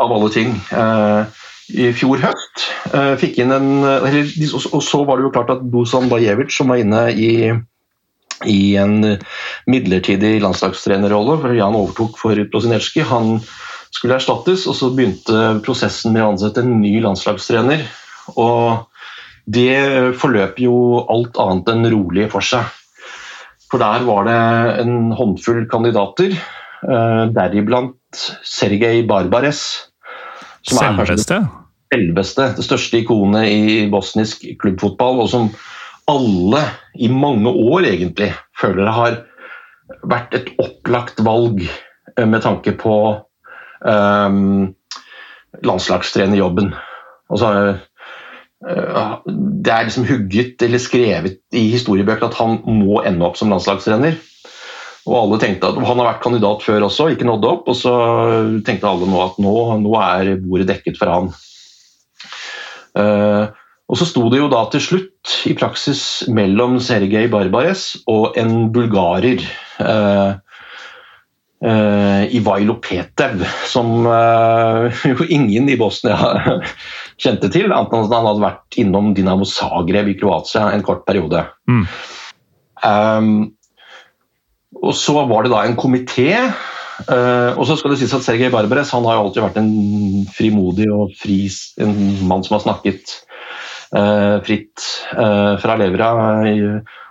av 0.00 0.12
alle 0.16 0.30
ting. 0.34 0.54
Eh, 0.72 1.40
I 1.70 1.90
fjor 1.94 2.22
høst 2.24 2.64
eh, 2.90 3.14
fikk 3.20 3.38
inn 3.42 3.54
en 3.54 3.70
eller, 3.84 4.30
Og 4.72 4.82
så 4.82 5.02
var 5.06 5.18
det 5.18 5.28
jo 5.28 5.34
klart 5.34 5.52
at 5.54 5.66
Dusan 5.72 6.08
Bajevic, 6.10 6.50
som 6.54 6.72
var 6.72 6.82
inne 6.82 7.08
i 7.14 7.32
i 8.48 8.76
en 8.80 9.02
midlertidig 9.68 10.38
landslagstrenerrolle, 10.40 11.34
for 11.42 11.52
han 11.52 11.76
overtok 11.76 12.14
for 12.16 12.38
Prosinecki. 12.52 13.02
Han 13.04 13.34
skulle 13.92 14.16
erstattes, 14.16 14.66
og 14.70 14.78
så 14.78 14.88
begynte 14.94 15.58
prosessen 15.66 16.14
med 16.14 16.24
å 16.24 16.30
ansette 16.32 16.62
en 16.64 16.78
ny 16.80 16.94
landslagstrener. 17.04 17.84
Og 18.40 18.86
det 19.50 20.14
forløp 20.20 20.60
jo 20.62 20.74
alt 21.10 21.38
annet 21.42 21.72
enn 21.72 21.90
rolig 21.92 22.30
for 22.32 22.44
seg. 22.44 22.64
For 23.70 23.82
der 23.82 24.02
var 24.06 24.26
det 24.26 24.40
en 24.82 25.12
håndfull 25.14 25.66
kandidater, 25.70 26.34
eh, 26.34 27.24
deriblant 27.34 28.24
Sergej 28.42 29.04
Barbares. 29.06 29.89
Som 30.66 30.80
selveste? 30.80 31.40
Selveste, 31.90 32.50
det 32.56 32.64
største 32.64 33.00
ikonet 33.02 33.48
i 33.50 33.86
bosnisk 33.90 34.44
klubbfotball, 34.60 35.24
og 35.24 35.30
som 35.32 35.48
alle 36.10 36.62
i 36.94 37.08
mange 37.12 37.50
år 37.50 37.86
egentlig 37.88 38.32
føler 38.60 38.84
det 38.84 38.94
har 38.94 39.18
vært 40.10 40.34
et 40.38 40.50
opplagt 40.62 41.22
valg 41.26 41.62
eh, 41.64 42.26
med 42.26 42.42
tanke 42.44 42.74
på 42.78 42.96
um, 43.82 44.70
landslagstrenerjobben. 45.66 46.72
Altså, 47.30 47.50
uh, 48.68 49.14
det 49.26 49.72
er 49.74 49.88
liksom 49.88 50.06
hugget 50.08 50.62
eller 50.62 50.82
skrevet 50.82 51.40
i 51.56 51.66
historiebøkene 51.74 52.30
at 52.30 52.38
han 52.38 52.60
må 52.80 53.02
ende 53.06 53.26
opp 53.26 53.38
som 53.40 53.52
landslagstrener. 53.52 54.18
Og 55.08 55.16
alle 55.16 55.38
tenkte 55.40 55.70
at 55.70 55.78
Han 55.80 56.02
har 56.02 56.10
vært 56.12 56.24
kandidat 56.24 56.64
før 56.64 56.88
også, 56.88 57.10
ikke 57.14 57.28
nådde 57.28 57.48
opp. 57.54 57.70
Og 57.70 57.78
så 57.78 57.94
tenkte 58.66 58.90
alle 58.90 59.08
nå 59.08 59.22
at 59.24 59.40
nå, 59.42 59.54
nå 59.84 59.96
er 60.02 60.34
bordet 60.42 60.68
dekket 60.74 61.00
for 61.00 61.12
han. 61.12 61.32
Uh, 62.90 63.48
og 63.90 63.98
så 63.98 64.06
sto 64.06 64.24
det 64.30 64.38
jo 64.40 64.50
da 64.50 64.64
til 64.70 64.82
slutt 64.82 65.34
i 65.50 65.54
praksis 65.58 66.02
mellom 66.30 66.78
Sergej 66.82 67.28
Barbares 67.30 67.92
og 68.10 68.38
en 68.38 68.68
bulgarer. 68.74 69.42
Uh, 69.80 70.38
uh, 71.64 72.22
Ivailo 72.30 72.76
Petev, 72.82 73.42
som 73.66 74.06
jo 74.06 75.26
ingen 75.26 75.70
i 75.70 75.78
Bosnia 75.80 76.18
kjente 77.20 77.50
til, 77.52 77.70
annet 77.72 77.94
enn 77.94 78.06
at 78.06 78.14
han 78.14 78.28
hadde 78.28 78.44
vært 78.44 78.80
innom 78.80 79.14
Dinamo 79.16 79.48
Zagreb 79.48 80.12
i 80.12 80.18
Kroatia 80.20 80.68
en 80.74 80.84
kort 80.86 81.02
periode. 81.08 81.42
Mm. 81.70 81.86
Um, 82.80 83.32
og 84.76 84.92
så 84.94 85.16
var 85.26 85.46
det 85.46 85.54
da 85.54 85.64
en 85.64 85.78
komité. 85.78 86.34
Uh, 87.00 87.56
og 87.56 87.64
så 87.64 87.78
skal 87.80 87.94
det 87.94 88.02
sies 88.02 88.12
at 88.12 88.26
Sergej 88.26 88.50
Barbares 88.52 88.90
han 88.92 89.06
har 89.08 89.16
jo 89.16 89.22
alltid 89.24 89.44
vært 89.46 89.58
en 89.62 89.70
frimodig 90.36 90.84
og 90.92 91.14
fri 91.16 91.46
en 91.80 91.94
mann 92.28 92.44
som 92.44 92.58
har 92.58 92.66
snakket 92.66 93.14
Eh, 93.90 94.36
fritt 94.46 94.84
eh, 95.18 95.54
fra 95.58 95.76
levra. 95.78 96.10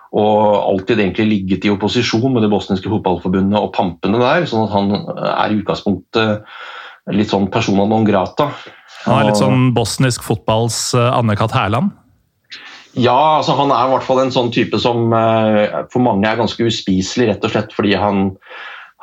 Og 0.10 0.39
alltid 0.57 1.03
egentlig 1.03 1.28
ligget 1.28 1.68
i 1.68 1.72
opposisjon 1.74 2.32
med 2.34 2.41
det 2.45 2.49
bosniske 2.49 2.89
fotballforbundet 2.89 3.60
og 3.60 3.74
pampene 3.76 4.22
der. 4.22 4.47
sånn 4.49 4.66
at 4.66 4.74
han 4.74 4.93
er 4.95 5.51
i 5.53 5.60
utgangspunktet 5.60 6.47
litt 7.14 7.30
sånn 7.30 7.49
persona 7.51 7.86
non 7.89 8.07
grata. 8.07 8.49
Han 9.05 9.20
er 9.20 9.30
litt 9.30 9.41
sånn 9.41 9.70
bosnisk 9.76 10.26
fotballs 10.26 10.95
eh, 10.97 11.12
Anne-Kat. 11.14 11.53
Hærland? 11.53 11.93
Ja, 12.97 13.37
altså 13.37 13.53
han 13.59 13.71
er 13.73 13.85
i 13.85 13.93
hvert 13.93 14.07
fall 14.07 14.23
en 14.23 14.33
sånn 14.33 14.49
type 14.55 14.79
som 14.81 15.11
for 15.13 16.01
mange 16.01 16.25
er 16.25 16.39
ganske 16.39 16.65
uspiselig, 16.65 17.27
rett 17.29 17.43
og 17.45 17.53
slett 17.53 17.75
fordi 17.75 17.93
han, 17.99 18.31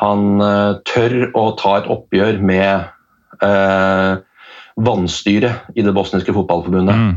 han 0.03 0.25
tør 0.89 1.15
å 1.39 1.45
ta 1.61 1.77
et 1.79 1.87
oppgjør 1.95 2.41
med 2.43 2.89
eh, 3.47 4.19
vanstyret 4.77 5.79
i 5.79 5.85
det 5.87 5.95
bosniske 5.97 6.35
fotballforbundet. 6.37 6.97
Mm. 6.97 7.17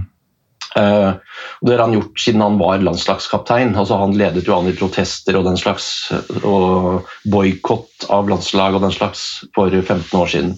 Uh, 0.77 1.17
det 1.65 1.73
har 1.73 1.81
han 1.81 1.95
gjort 1.95 2.19
siden 2.21 2.43
han 2.45 2.59
var 2.59 2.83
landslagskaptein. 2.85 3.73
Altså, 3.75 3.97
han 3.99 4.15
ledet 4.17 4.45
jo 4.47 4.55
an 4.55 4.69
i 4.69 4.75
protester 4.77 5.37
og 5.39 5.47
den 5.47 5.57
slags, 5.59 6.11
og 6.43 7.09
boikott 7.31 8.07
av 8.13 8.29
landslag 8.29 8.77
og 8.77 8.85
den 8.85 8.93
slags 8.95 9.25
for 9.57 9.73
15 9.73 10.13
år 10.19 10.29
siden. 10.31 10.53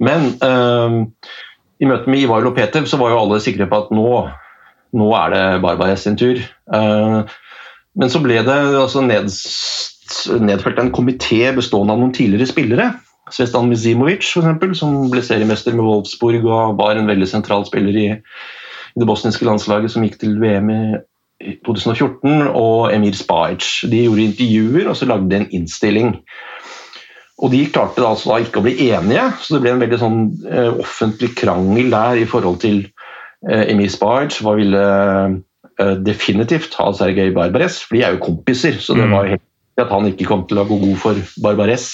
Men 0.00 0.32
uh, 0.44 1.02
i 1.80 1.88
møte 1.88 2.12
med 2.12 2.24
Ivar 2.24 2.44
Lopetev 2.46 2.86
så 2.88 3.00
var 3.00 3.12
jo 3.12 3.24
alle 3.24 3.40
sikre 3.42 3.68
på 3.68 3.84
at 3.84 3.92
nå, 3.94 4.08
nå 4.96 5.10
er 5.18 5.34
det 5.34 5.44
Barbares 5.64 6.06
sin 6.06 6.18
tur. 6.20 6.40
Uh, 6.72 7.22
men 7.98 8.10
så 8.12 8.22
ble 8.22 8.40
det 8.46 8.56
altså 8.78 9.02
ned, 9.04 9.30
nedfelt 10.42 10.80
en 10.80 10.92
komité 10.94 11.42
bestående 11.56 11.94
av 11.94 12.02
noen 12.02 12.14
tidligere 12.16 12.50
spillere. 12.50 12.88
Svestan 13.30 13.68
Mizimovic, 13.70 14.24
eksempel, 14.40 14.74
som 14.78 15.04
ble 15.10 15.22
seriemester 15.22 15.76
med 15.76 15.86
Wolfsburg 15.86 16.46
og 16.46 16.80
var 16.80 16.98
en 16.98 17.10
veldig 17.10 17.28
sentral 17.30 17.66
spiller 17.68 17.98
i 17.98 18.08
det 18.98 19.06
bosniske 19.06 19.46
landslaget 19.46 19.92
som 19.92 20.04
gikk 20.06 20.18
til 20.18 20.38
VM 20.42 20.70
i 20.74 20.82
2014, 21.64 22.50
og 22.52 22.90
Emir 22.92 23.16
Spajic. 23.16 23.68
De 23.90 24.04
gjorde 24.04 24.26
intervjuer 24.26 24.90
og 24.90 24.98
så 24.98 25.08
lagde 25.08 25.30
de 25.30 25.38
en 25.38 25.52
innstilling. 25.60 26.16
Og 27.40 27.54
De 27.54 27.62
klarte 27.72 28.02
da, 28.02 28.10
altså 28.10 28.34
da 28.34 28.40
ikke 28.42 28.60
å 28.60 28.66
bli 28.66 28.90
enige, 28.90 29.22
så 29.40 29.54
det 29.54 29.62
ble 29.64 29.72
en 29.72 29.80
veldig 29.80 30.00
sånn 30.02 30.18
uh, 30.44 30.80
offentlig 30.82 31.32
krangel 31.38 31.88
der 31.94 32.20
i 32.20 32.26
forhold 32.28 32.60
til 32.60 32.82
uh, 33.48 33.64
Emir 33.66 33.92
Spajic. 33.92 34.40
Hva 34.44 34.56
ville 34.58 34.82
uh, 34.82 35.94
definitivt 36.04 36.76
ha 36.80 36.90
Sergej 36.96 37.32
Barbares, 37.36 37.80
for 37.84 37.96
de 37.96 38.04
er 38.04 38.16
jo 38.16 38.24
kompiser. 38.26 38.80
Så 38.82 38.98
det 38.98 39.06
mm. 39.08 39.16
var 39.16 39.32
helt 39.34 39.46
at 39.80 39.88
han 39.94 40.10
ikke 40.10 40.26
kom 40.28 40.44
til 40.48 40.60
å 40.60 40.66
gå 40.68 40.76
god 40.82 40.98
for 41.00 41.20
Barbares 41.40 41.86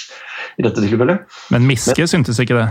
i 0.59 0.65
dette 0.67 0.83
tilfellet. 0.83 1.27
Men 1.55 1.69
Miske 1.69 1.95
Men, 2.01 2.11
syntes 2.11 2.41
ikke 2.43 2.59
det? 2.59 2.67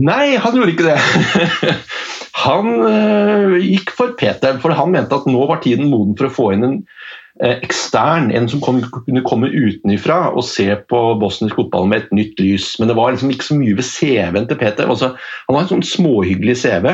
Nei, 0.00 0.36
han 0.40 0.56
gjorde 0.56 0.72
ikke 0.74 0.88
det. 0.88 1.74
Han 2.44 2.66
øh, 2.82 3.54
gikk 3.62 3.92
for 3.94 4.16
Peter, 4.18 4.58
for 4.60 4.74
han 4.76 4.90
mente 4.92 5.16
at 5.16 5.28
nå 5.30 5.46
var 5.48 5.62
tiden 5.64 5.86
moden 5.88 6.16
for 6.18 6.28
å 6.28 6.34
få 6.34 6.48
inn 6.52 6.66
en 6.66 6.74
øh, 6.82 7.54
ekstern, 7.54 8.26
en 8.34 8.48
som 8.50 8.60
kom, 8.60 8.82
kunne 9.06 9.22
komme 9.24 9.52
utenfra 9.54 10.18
og 10.34 10.44
se 10.44 10.66
på 10.90 11.02
bosnisk 11.22 11.56
fotball 11.60 11.86
med 11.88 12.02
et 12.02 12.16
nytt 12.18 12.42
lys. 12.42 12.74
Men 12.80 12.90
det 12.90 12.98
var 12.98 13.14
liksom 13.14 13.32
ikke 13.32 13.48
så 13.48 13.56
mye 13.56 13.78
ved 13.78 13.88
CV-en 13.88 14.50
til 14.50 14.60
Peter. 14.60 14.90
Altså, 14.90 15.14
han 15.46 15.56
har 15.56 15.64
en 15.64 15.72
sånn 15.76 15.86
småhyggelig 15.94 16.58
CV, 16.66 16.90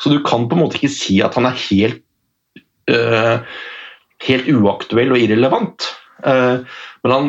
så 0.00 0.12
du 0.12 0.18
kan 0.24 0.48
på 0.48 0.56
en 0.56 0.62
måte 0.64 0.78
ikke 0.78 0.92
si 0.92 1.18
at 1.24 1.36
han 1.36 1.48
er 1.48 1.58
helt, 1.68 2.00
uh, 2.90 3.44
helt 4.26 4.48
uaktuell 4.52 5.14
og 5.14 5.20
irrelevant. 5.20 5.90
men, 6.20 7.12
han, 7.12 7.28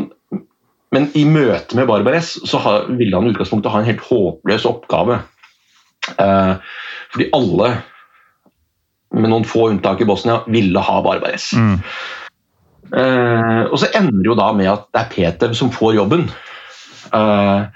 men 0.92 1.06
i 1.16 1.22
møte 1.24 1.78
med 1.80 1.88
Barbares 1.88 2.34
så 2.48 2.60
ville 2.90 3.16
han 3.16 3.30
i 3.30 3.32
utgangspunktet 3.32 3.72
ha 3.72 3.80
en 3.80 3.88
helt 3.88 4.04
håpløs 4.04 4.66
oppgave. 4.68 5.22
Uh, 6.18 6.58
fordi 7.14 7.30
alle, 7.36 7.70
med 9.16 9.32
noen 9.32 9.48
få 9.48 9.70
unntak 9.72 10.02
i 10.02 10.08
Bosnia, 10.08 10.42
ville 10.52 10.84
ha 10.84 10.98
Barbares. 11.06 11.52
Mm. 11.56 11.78
Uh, 12.92 13.72
og 13.72 13.78
så 13.80 13.88
ender 13.96 14.20
det 14.20 14.28
jo 14.28 14.36
da 14.40 14.50
med 14.56 14.68
at 14.72 14.90
det 14.92 15.02
er 15.02 15.12
Peter 15.14 15.56
som 15.58 15.72
får 15.72 15.96
jobben. 16.00 16.28
Uh, 17.12 17.68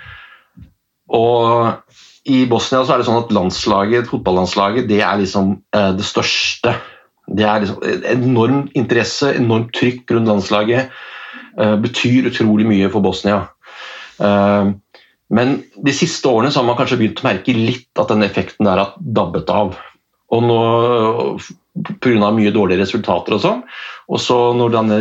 og 1.16 1.85
i 2.26 2.44
Bosnia 2.50 2.82
så 2.84 2.96
er 2.96 3.02
det 3.02 3.08
sånn 3.08 3.22
at 3.22 3.34
landslaget, 3.36 4.10
fotballandslaget 4.10 4.88
det 4.90 5.02
er 5.06 5.20
liksom 5.22 5.58
uh, 5.76 5.92
det 5.98 6.06
største. 6.08 6.76
Det 7.26 7.46
er 7.46 7.64
liksom 7.64 7.84
enorm 8.12 8.64
interesse, 8.78 9.32
enormt 9.38 9.74
trykk 9.78 10.16
rundt 10.16 10.30
landslaget. 10.30 10.94
betyr 11.56 12.28
utrolig 12.28 12.66
mye 12.68 12.90
for 12.92 13.02
Bosnia. 13.02 13.38
Uh, 14.20 14.76
men 15.34 15.56
de 15.82 15.94
siste 15.96 16.30
årene 16.30 16.52
så 16.52 16.62
har 16.62 16.68
man 16.68 16.78
kanskje 16.78 17.00
begynt 17.00 17.22
å 17.24 17.28
merke 17.28 17.56
litt 17.56 18.02
at 18.02 18.12
den 18.12 18.26
effekten 18.26 18.68
der 18.68 18.82
har 18.82 18.98
dabbet 19.00 19.50
av. 19.50 19.78
Og 20.34 20.44
nå 20.46 20.60
Pga. 22.02 22.32
mye 22.32 22.54
dårlige 22.56 22.80
resultater 22.84 23.36
og 23.36 23.42
sånn. 23.44 23.64
Og 24.08 24.22
så 24.22 24.38
når 24.56 24.76
denne 24.78 25.00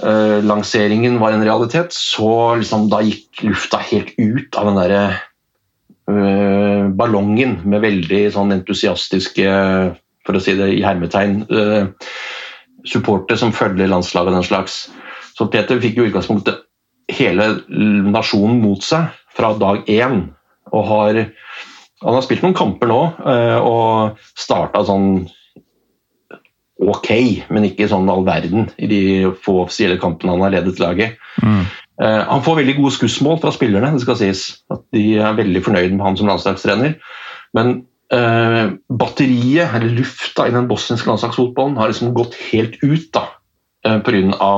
PTV-lanseringen 0.00 1.18
var 1.18 1.32
en 1.32 1.44
realitet, 1.44 1.92
så 1.92 2.56
liksom, 2.56 2.88
da 2.90 3.02
gikk 3.04 3.44
lufta 3.46 3.78
helt 3.78 4.14
ut 4.18 4.56
av 4.58 4.66
den 4.66 4.78
derre 4.80 5.02
uh, 6.10 6.90
ballongen 6.90 7.60
med 7.64 7.84
veldig 7.84 8.24
sånn 8.34 8.52
entusiastiske, 8.56 9.48
for 10.24 10.36
å 10.36 10.42
si 10.42 10.56
det 10.58 10.72
i 10.74 10.82
hermetegn, 10.84 11.44
uh, 11.50 11.86
supportere 12.84 13.38
som 13.40 13.54
følger 13.54 13.88
landslaget 13.88 14.32
og 14.32 14.38
den 14.40 14.48
slags. 14.48 14.78
Så 15.34 15.48
Peter 15.50 15.80
fikk 15.80 15.98
jo 15.98 16.08
utgangspunktet 16.08 16.64
hele 17.12 17.60
nasjonen 17.68 18.60
mot 18.62 18.82
seg 18.84 19.12
fra 19.34 19.52
dag 19.58 19.88
én. 19.90 20.28
Og 20.74 20.84
har, 20.88 21.20
han 22.02 22.16
har 22.16 22.24
spilt 22.24 22.44
noen 22.44 22.56
kamper 22.56 22.88
nå 22.90 23.00
eh, 23.24 23.56
og 23.60 24.20
starta 24.38 24.84
sånn 24.86 25.26
ok, 26.82 27.10
men 27.54 27.68
ikke 27.68 27.88
sånn 27.90 28.10
all 28.10 28.24
verden 28.26 28.68
i 28.82 28.88
de 28.90 29.00
få 29.44 29.60
offisielle 29.62 29.98
kampene 30.02 30.34
han 30.34 30.44
har 30.44 30.54
ledet 30.56 30.82
laget. 30.82 31.18
Mm. 31.42 31.64
Uh, 32.02 32.22
han 32.26 32.42
får 32.42 32.58
veldig 32.58 32.76
gode 32.80 32.94
skussmål 32.96 33.38
fra 33.42 33.52
spillerne, 33.54 33.92
det 33.94 34.02
skal 34.02 34.18
sies. 34.18 34.46
At 34.74 34.82
de 34.94 35.04
er 35.22 35.38
veldig 35.38 35.62
fornøyd 35.64 35.94
med 35.94 36.06
han 36.06 36.18
som 36.18 36.30
landslagstrener. 36.30 36.96
Men 37.54 37.76
uh, 38.14 38.74
batteriet, 38.90 39.70
eller 39.70 39.94
lufta, 40.00 40.48
i 40.48 40.56
den 40.56 40.68
bosniske 40.70 41.10
landslagsfotballen 41.10 41.78
har 41.78 41.92
liksom 41.92 42.14
gått 42.16 42.34
helt 42.50 42.80
ut 42.82 43.06
da, 43.14 43.28
uh, 43.86 44.00
pga 44.04 44.50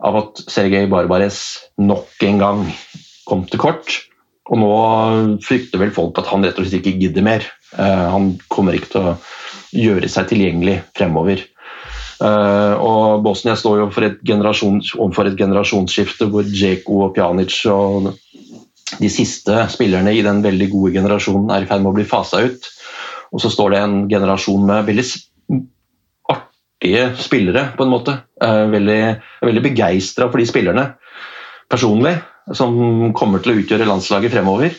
av 0.00 0.16
at 0.16 0.40
Sergej 0.48 0.86
Barbares 0.88 1.60
nok 1.76 2.24
en 2.24 2.38
gang 2.40 2.62
kom 3.28 3.44
til 3.46 3.60
kort. 3.60 3.98
Og 4.50 4.58
nå 4.58 4.72
frykter 5.46 5.80
vel 5.80 5.92
folk 5.94 6.18
at 6.18 6.28
han 6.32 6.44
rett 6.44 6.58
og 6.58 6.66
slett 6.66 6.82
ikke 6.82 6.98
gidder 7.04 7.26
mer. 7.26 7.46
Uh, 7.76 8.10
han 8.16 8.32
kommer 8.50 8.74
ikke 8.76 8.92
til 8.94 9.08
å 9.12 9.16
gjøre 9.76 10.10
seg 10.10 10.30
tilgjengelig 10.32 10.80
fremover. 10.98 11.44
Uh, 12.20 12.74
og 12.84 13.22
Bosnia 13.24 13.54
står 13.56 13.78
jo 13.80 13.86
for 13.94 14.04
et 14.04 14.18
overfor 14.28 15.30
et 15.30 15.38
generasjonsskifte 15.38 16.28
hvor 16.28 16.44
Djeko 16.44 17.06
og 17.06 17.14
Pjanic 17.16 17.54
og 17.72 18.10
de 19.00 19.08
siste 19.08 19.54
spillerne 19.70 20.12
i 20.12 20.24
den 20.26 20.42
veldig 20.44 20.68
gode 20.72 20.92
generasjonen 20.98 21.52
er 21.54 21.64
i 21.64 21.70
ferd 21.70 21.84
med 21.84 21.92
å 21.92 21.98
bli 22.00 22.08
fasa 22.10 22.42
ut. 22.42 22.70
Og 23.30 23.42
så 23.42 23.52
står 23.54 23.72
det 23.72 23.84
en 23.84 23.98
generasjon 24.10 24.66
med 24.66 24.88
veldig 24.88 25.06
artige 26.34 27.06
spillere, 27.22 27.68
på 27.78 27.86
en 27.86 27.94
måte. 27.94 28.16
Uh, 28.42 28.66
veldig, 28.74 29.02
veldig 29.46 29.64
begeistra 29.70 30.26
for 30.26 30.42
de 30.42 30.50
spillerne 30.50 30.88
personlig, 31.70 32.16
som 32.56 33.12
kommer 33.16 33.42
til 33.42 33.54
å 33.54 33.58
utgjøre 33.62 33.88
landslaget 33.88 34.32
fremover. 34.34 34.76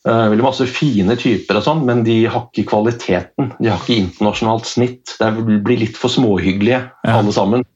Veldig 0.00 0.44
masse 0.44 0.64
fine 0.64 1.12
typer, 1.20 1.58
og 1.58 1.64
sånn, 1.66 1.82
men 1.84 2.04
de 2.06 2.22
har 2.24 2.46
ikke 2.46 2.70
kvaliteten. 2.70 3.50
De 3.58 3.68
har 3.68 3.82
ikke 3.82 3.98
internasjonalt 4.00 4.68
snitt. 4.68 5.16
De 5.20 5.58
blir 5.60 5.82
litt 5.82 5.98
for 6.00 6.12
småhyggelige, 6.12 6.86
ja. 7.04 7.16
alle 7.18 7.34
sammen. 7.36 7.66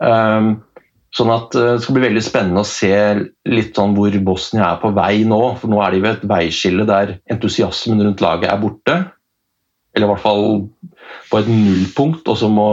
Um, 0.00 0.54
sånn 1.14 1.30
at 1.30 1.54
uh, 1.54 1.74
Det 1.76 1.84
skal 1.84 1.96
bli 1.98 2.06
veldig 2.08 2.22
spennende 2.24 2.64
å 2.64 2.66
se 2.66 2.94
litt 3.46 3.76
sånn 3.76 3.92
hvor 3.94 4.16
Bosnia 4.26 4.72
er 4.72 4.80
på 4.82 4.90
vei 4.96 5.22
nå. 5.28 5.42
for 5.60 5.70
Nå 5.70 5.82
er 5.84 5.94
de 5.94 6.00
ved 6.02 6.16
et 6.16 6.26
veiskille 6.32 6.88
der 6.88 7.18
entusiasmen 7.30 8.02
rundt 8.02 8.24
laget 8.24 8.50
er 8.50 8.62
borte. 8.62 8.96
Eller 9.94 10.08
i 10.08 10.10
hvert 10.14 10.24
fall 10.24 10.46
på 11.30 11.40
et 11.40 11.50
nullpunkt, 11.50 12.26
og 12.26 12.40
så 12.40 12.48
må 12.50 12.68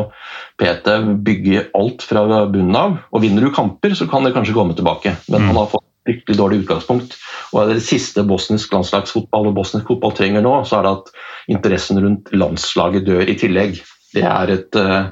PT 0.61 0.97
bygge 1.25 1.65
alt 1.77 2.05
fra 2.05 2.25
bunnen 2.51 2.77
av. 2.77 2.99
Og 3.11 3.23
vinner 3.23 3.45
du 3.45 3.53
kamper, 3.55 3.95
så 3.97 4.07
kan 4.09 4.25
det 4.25 4.35
kanskje 4.35 4.55
komme 4.57 4.77
tilbake. 4.77 5.15
Men 5.27 5.41
mm. 5.41 5.47
han 5.49 5.59
har 5.63 5.71
fått 5.71 5.87
fryktelig 6.05 6.37
dårlig 6.37 6.61
utgangspunkt. 6.63 7.17
Og 7.51 7.63
er 7.63 7.73
det 7.73 7.85
siste 7.85 8.23
bosnisk 8.27 8.73
landslagsfotball 8.75 9.49
og 9.49 9.57
bosnisk 9.57 9.89
fotball 9.89 10.15
trenger 10.17 10.45
nå, 10.45 10.53
så 10.67 10.79
er 10.79 10.87
det 10.87 10.95
at 10.99 11.11
interessen 11.51 12.01
rundt 12.01 12.31
landslaget 12.33 13.05
dør 13.09 13.25
i 13.25 13.37
tillegg. 13.41 13.81
Det 14.13 14.25
er, 14.27 14.53
et, 14.53 14.77
eh, 14.77 15.09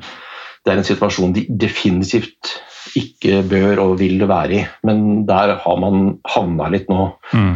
det 0.65 0.73
er 0.73 0.81
en 0.81 0.87
situasjon 0.87 1.35
de 1.35 1.45
definitivt 1.61 2.55
ikke 2.97 3.43
bør 3.49 3.83
og 3.83 3.97
vil 4.01 4.23
være 4.29 4.55
i. 4.55 4.63
Men 4.87 5.25
der 5.29 5.57
har 5.61 5.81
man 5.81 6.17
havna 6.29 6.69
litt 6.73 6.89
nå. 6.91 7.11
Mm. 7.33 7.53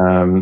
Um, 0.00 0.36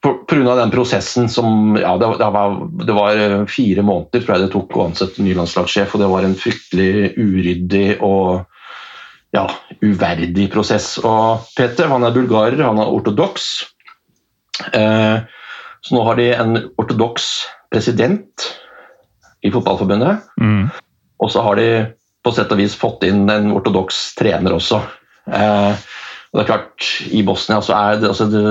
Pga. 0.00 0.54
den 0.56 0.70
prosessen 0.72 1.28
som 1.28 1.76
ja, 1.76 1.90
det, 2.00 2.06
var, 2.06 2.54
det, 2.86 2.94
var, 2.96 3.18
fire 3.52 3.82
måneder 3.84 4.22
tror 4.22 4.34
jeg 4.34 4.46
det 4.46 4.52
tok 4.54 4.76
å 4.76 4.86
ansette 4.86 5.24
ny 5.24 5.34
landslagssjef, 5.36 5.92
og 5.92 6.00
det 6.00 6.08
var 6.08 6.24
en 6.24 6.36
fryktelig 6.40 7.10
uryddig 7.20 7.98
og 8.00 8.46
ja, 9.36 9.44
uverdig 9.84 10.48
prosess. 10.52 10.94
Og 11.04 11.44
Peter 11.56 11.90
han 11.92 12.06
er 12.06 12.16
bulgarer, 12.16 12.64
han 12.64 12.80
er 12.80 12.94
ortodoks. 12.96 13.50
Eh, 14.72 15.20
så 15.80 15.96
nå 15.96 16.04
har 16.08 16.18
de 16.20 16.30
en 16.34 16.56
ortodoks 16.80 17.28
president 17.72 18.48
i 19.44 19.52
Fotballforbundet. 19.52 20.24
Mm. 20.40 20.68
Og 21.20 21.32
så 21.32 21.44
har 21.44 21.60
de 21.60 21.68
på 22.24 22.32
sett 22.36 22.50
og 22.52 22.60
vis 22.60 22.76
fått 22.76 23.04
inn 23.08 23.28
en 23.32 23.52
ortodoks 23.56 24.00
trener 24.18 24.56
også. 24.56 24.80
Eh, 25.30 25.88
det 26.30 26.44
er 26.44 26.46
klart, 26.46 26.84
I 27.10 27.24
Bosnia 27.26 27.58
så 27.64 27.74
er 27.74 27.96
det, 27.98 28.10
altså 28.12 28.28
det, 28.30 28.42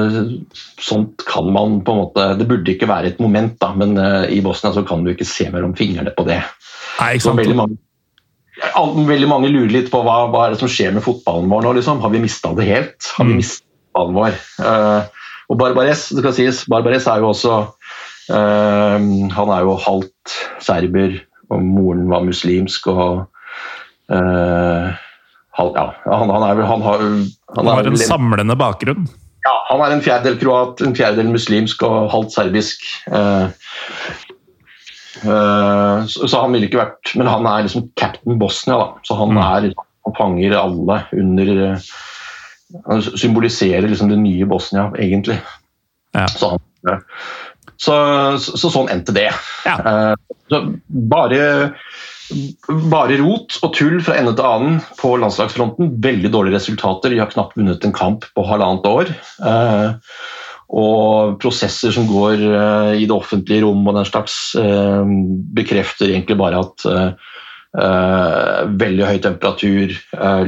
Sånt 0.83 1.23
kan 1.27 1.47
man 1.55 1.77
på 1.87 1.93
en 1.93 2.01
måte 2.01 2.25
Det 2.35 2.47
burde 2.49 2.73
ikke 2.73 2.89
være 2.89 3.13
et 3.13 3.21
moment, 3.23 3.55
da, 3.61 3.71
men 3.71 3.95
uh, 3.95 4.25
i 4.27 4.41
Bosnia 4.43 4.73
så 4.75 4.83
kan 4.87 5.05
du 5.05 5.13
ikke 5.13 5.27
se 5.27 5.47
mellom 5.53 5.77
fingrene 5.79 6.11
på 6.15 6.25
det. 6.27 6.41
Nei, 6.99 7.13
ikke 7.15 7.29
sant? 7.29 7.39
Veldig 7.39 7.55
mange, 7.61 7.79
veldig 9.07 9.31
mange, 9.31 9.53
lurer 9.53 9.71
litt 9.77 9.87
på 9.93 10.03
hva, 10.03 10.25
hva, 10.27 10.45
er 10.45 10.55
det 10.55 10.59
som 10.59 10.71
skjer 10.71 10.91
med 10.97 11.05
fotballen 11.07 11.47
vår 11.51 11.63
nå. 11.63 11.73
Liksom? 11.79 12.03
Har 12.03 12.11
vi 12.11 12.23
mista 12.25 12.51
det 12.57 12.67
helt? 12.67 13.11
Har 13.15 13.29
vi 13.29 13.39
mm. 13.39 13.47
fotballen 13.47 13.67
alvor? 14.03 14.39
Uh, 14.59 15.33
og 15.49 15.63
Barbares 15.63 16.05
det 16.11 16.21
skal 16.21 16.35
sies, 16.35 16.63
Barbares 16.69 17.07
er 17.09 17.23
jo 17.23 17.31
også 17.31 17.57
uh, 17.63 18.97
Han 19.39 19.55
er 19.55 19.63
jo 19.63 19.79
halvt 19.87 20.39
serber, 20.67 21.15
og 21.47 21.63
moren 21.63 22.09
var 22.11 22.27
muslimsk. 22.27 22.91
og 22.91 23.23
uh, 24.11 24.99
ja, 25.75 25.85
han, 26.05 26.29
han, 26.31 26.45
er, 26.45 26.61
han, 26.67 26.83
har, 26.85 27.03
han, 27.55 27.71
har 27.73 27.89
en 27.89 27.97
samlende 27.99 28.55
bakgrunn? 28.59 29.07
Ja, 29.45 29.55
han 29.69 29.81
er 29.83 29.95
en 29.95 30.03
fjerdedel 30.03 30.39
kroat, 30.41 30.81
en 30.83 30.95
fjerdedel 30.97 31.31
muslimsk 31.31 31.83
og 31.87 32.09
halvt 32.13 32.35
serbisk. 32.35 32.83
Uh, 33.07 33.47
uh, 35.23 36.05
så, 36.09 36.27
så, 36.27 36.41
han 36.41 36.53
ville 36.55 36.67
ikke 36.67 36.81
vært 36.81 37.13
Men 37.19 37.29
han 37.31 37.47
er 37.49 37.65
liksom 37.65 37.87
captain 37.99 38.39
Bosnia, 38.41 38.77
da. 38.81 39.05
Så 39.07 39.17
han, 39.19 39.33
mm. 39.35 39.41
er, 39.45 39.69
han 40.07 40.17
fanger 40.19 40.57
alle 40.59 40.99
under 41.15 41.53
uh, 41.61 41.87
Han 42.89 43.05
symboliserer 43.07 43.87
liksom 43.87 44.11
det 44.11 44.19
nye 44.21 44.49
Bosnia, 44.49 44.89
egentlig. 44.99 45.39
Ja. 46.13 46.27
Så, 46.29 46.51
så, 47.79 47.95
så, 48.41 48.69
sånn 48.69 48.91
endte 48.91 49.15
det. 49.15 49.29
Ja. 49.65 49.77
bare 51.09 51.41
bare 52.91 53.17
rot 53.21 53.57
og 53.63 53.71
tull 53.77 53.99
fra 54.05 54.17
ende 54.19 54.35
til 54.37 54.45
annen 54.45 54.77
på 54.99 55.15
landslagsfronten. 55.21 55.95
Veldig 56.03 56.31
dårlige 56.33 56.59
resultater. 56.59 57.13
De 57.13 57.21
har 57.21 57.31
knapt 57.31 57.57
vunnet 57.57 57.85
en 57.85 57.95
kamp 57.95 58.27
på 58.35 58.45
halvannet 58.45 58.85
år. 58.89 59.11
Eh, 59.49 60.13
og 60.79 61.39
prosesser 61.41 61.93
som 61.95 62.05
går 62.09 62.43
eh, 62.45 62.93
i 63.01 63.07
det 63.09 63.15
offentlige 63.15 63.63
rom 63.65 63.81
og 63.89 63.97
den 63.97 64.07
slags, 64.07 64.37
eh, 64.59 65.13
bekrefter 65.57 66.11
egentlig 66.11 66.39
bare 66.39 66.63
at 66.65 66.89
veldig 67.69 69.05
høy 69.05 69.19
temperatur, 69.21 69.91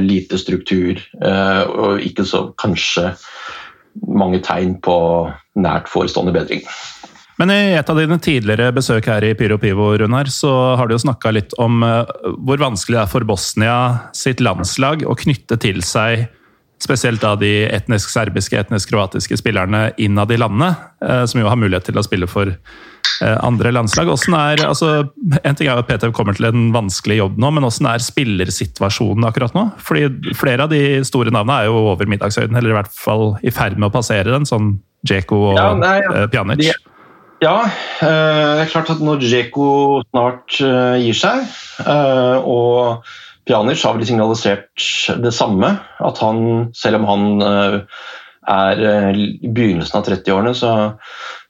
lite 0.02 0.40
struktur 0.42 0.98
og 1.22 2.00
ikke 2.02 2.24
så 2.26 2.40
kanskje 2.58 3.12
mange 4.10 4.40
tegn 4.42 4.72
på 4.82 4.96
nært 5.54 5.86
forestående 5.92 6.34
bedring. 6.34 6.64
Men 7.40 7.52
i 7.54 7.72
et 7.78 7.88
av 7.88 7.96
dine 7.96 8.18
tidligere 8.20 8.74
besøk 8.76 9.08
her 9.08 9.24
i 9.24 9.32
Pyro 9.38 9.56
Pivo, 9.60 9.88
Runar, 9.98 10.28
så 10.32 10.52
har 10.76 10.88
du 10.88 10.96
jo 10.96 11.02
snakka 11.04 11.32
litt 11.32 11.56
om 11.62 11.80
eh, 11.86 12.12
hvor 12.44 12.60
vanskelig 12.60 12.98
det 12.98 13.02
er 13.06 13.10
for 13.14 13.26
Bosnia 13.28 13.76
sitt 14.16 14.42
landslag 14.44 15.06
å 15.08 15.16
knytte 15.18 15.58
til 15.62 15.80
seg 15.86 16.28
spesielt 16.82 17.22
da 17.22 17.34
de 17.38 17.50
etnisk 17.70 18.10
serbiske, 18.12 18.58
etnisk 18.58 18.90
kroatiske 18.90 19.38
spillerne 19.38 19.90
innad 20.02 20.32
i 20.34 20.40
landet, 20.40 20.80
eh, 21.04 21.24
som 21.30 21.40
jo 21.40 21.48
har 21.48 21.60
mulighet 21.60 21.88
til 21.90 22.00
å 22.00 22.04
spille 22.04 22.28
for 22.30 22.50
eh, 22.50 23.36
andre 23.38 23.72
landslag. 23.74 24.10
Er, 24.10 24.64
altså, 24.66 24.92
en 25.42 25.58
ting 25.58 25.70
er 25.70 25.78
at 25.78 25.88
PTV 25.88 26.14
kommer 26.16 26.36
til 26.38 26.50
en 26.50 26.70
vanskelig 26.74 27.20
jobb 27.20 27.40
nå, 27.40 27.52
men 27.54 27.66
hvordan 27.66 27.92
er 27.94 28.06
spillersituasjonen 28.06 29.28
akkurat 29.30 29.54
nå? 29.56 29.68
Fordi 29.82 30.34
Flere 30.38 30.66
av 30.66 30.72
de 30.74 31.02
store 31.06 31.34
navnene 31.34 31.62
er 31.62 31.70
jo 31.70 31.84
over 31.94 32.10
middagshøyden, 32.10 32.58
eller 32.58 32.74
i 32.74 32.80
hvert 32.80 32.96
fall 32.96 33.36
i 33.42 33.54
ferd 33.54 33.78
med 33.78 33.90
å 33.90 33.94
passere 33.94 34.32
den, 34.32 34.48
sånn 34.48 34.74
Djeko 35.02 35.38
og 35.48 35.56
ja, 35.58 35.70
nei, 35.74 35.96
ja. 35.98 36.26
Pjanic. 36.30 36.60
De, 36.60 36.91
ja, 37.42 37.56
eh, 37.66 38.50
det 38.56 38.64
er 38.64 38.70
klart 38.70 38.90
at 38.94 39.02
når 39.02 39.22
Djeko 39.24 39.66
snart 40.08 40.58
eh, 40.62 40.98
gir 41.02 41.16
seg, 41.18 41.44
eh, 41.82 42.38
og 42.38 43.08
Pjanic 43.48 43.82
har 43.82 43.96
vel 43.96 44.06
signalisert 44.06 44.86
det 45.24 45.32
samme, 45.34 45.74
at 45.98 46.20
han, 46.22 46.68
selv 46.78 47.00
om 47.00 47.08
han 47.08 47.24
er 47.42 48.82
i 49.18 49.50
begynnelsen 49.50 49.98
av 49.98 50.06
30-årene, 50.06 50.52
så, 50.54 50.74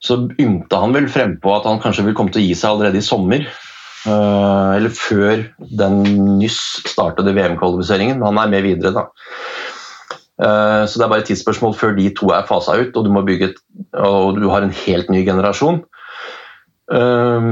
så 0.01 0.16
ymta 0.40 0.80
han 0.80 0.97
vel 0.97 1.11
frempå 1.12 1.53
at 1.53 1.68
han 1.68 1.82
kanskje 1.84 2.07
vil 2.09 2.16
komme 2.16 2.32
til 2.32 2.40
å 2.40 2.47
gi 2.47 2.57
seg 2.57 2.70
allerede 2.72 3.01
i 3.01 3.05
sommer. 3.05 3.45
Eller 4.09 4.93
før 4.97 5.45
den 5.61 6.01
nyss 6.40 6.59
startede 6.88 7.36
VM-kvalifiseringen. 7.36 8.24
Han 8.24 8.40
er 8.40 8.51
med 8.57 8.64
videre, 8.64 8.97
da. 8.97 9.05
Eh, 10.41 10.85
så 10.89 10.99
det 10.99 11.05
er 11.05 11.11
bare 11.12 11.24
et 11.24 11.28
tidsspørsmål 11.30 11.74
før 11.76 11.97
de 11.97 12.09
to 12.16 12.30
er 12.33 12.47
fasa 12.49 12.78
ut, 12.80 12.97
og 12.97 13.05
du, 13.05 13.11
må 13.12 13.24
bygge 13.26 13.51
et, 13.51 13.59
og 13.99 14.39
du 14.41 14.49
har 14.53 14.64
en 14.64 14.74
helt 14.85 15.11
ny 15.12 15.24
generasjon. 15.26 15.83
Eh, 16.93 17.51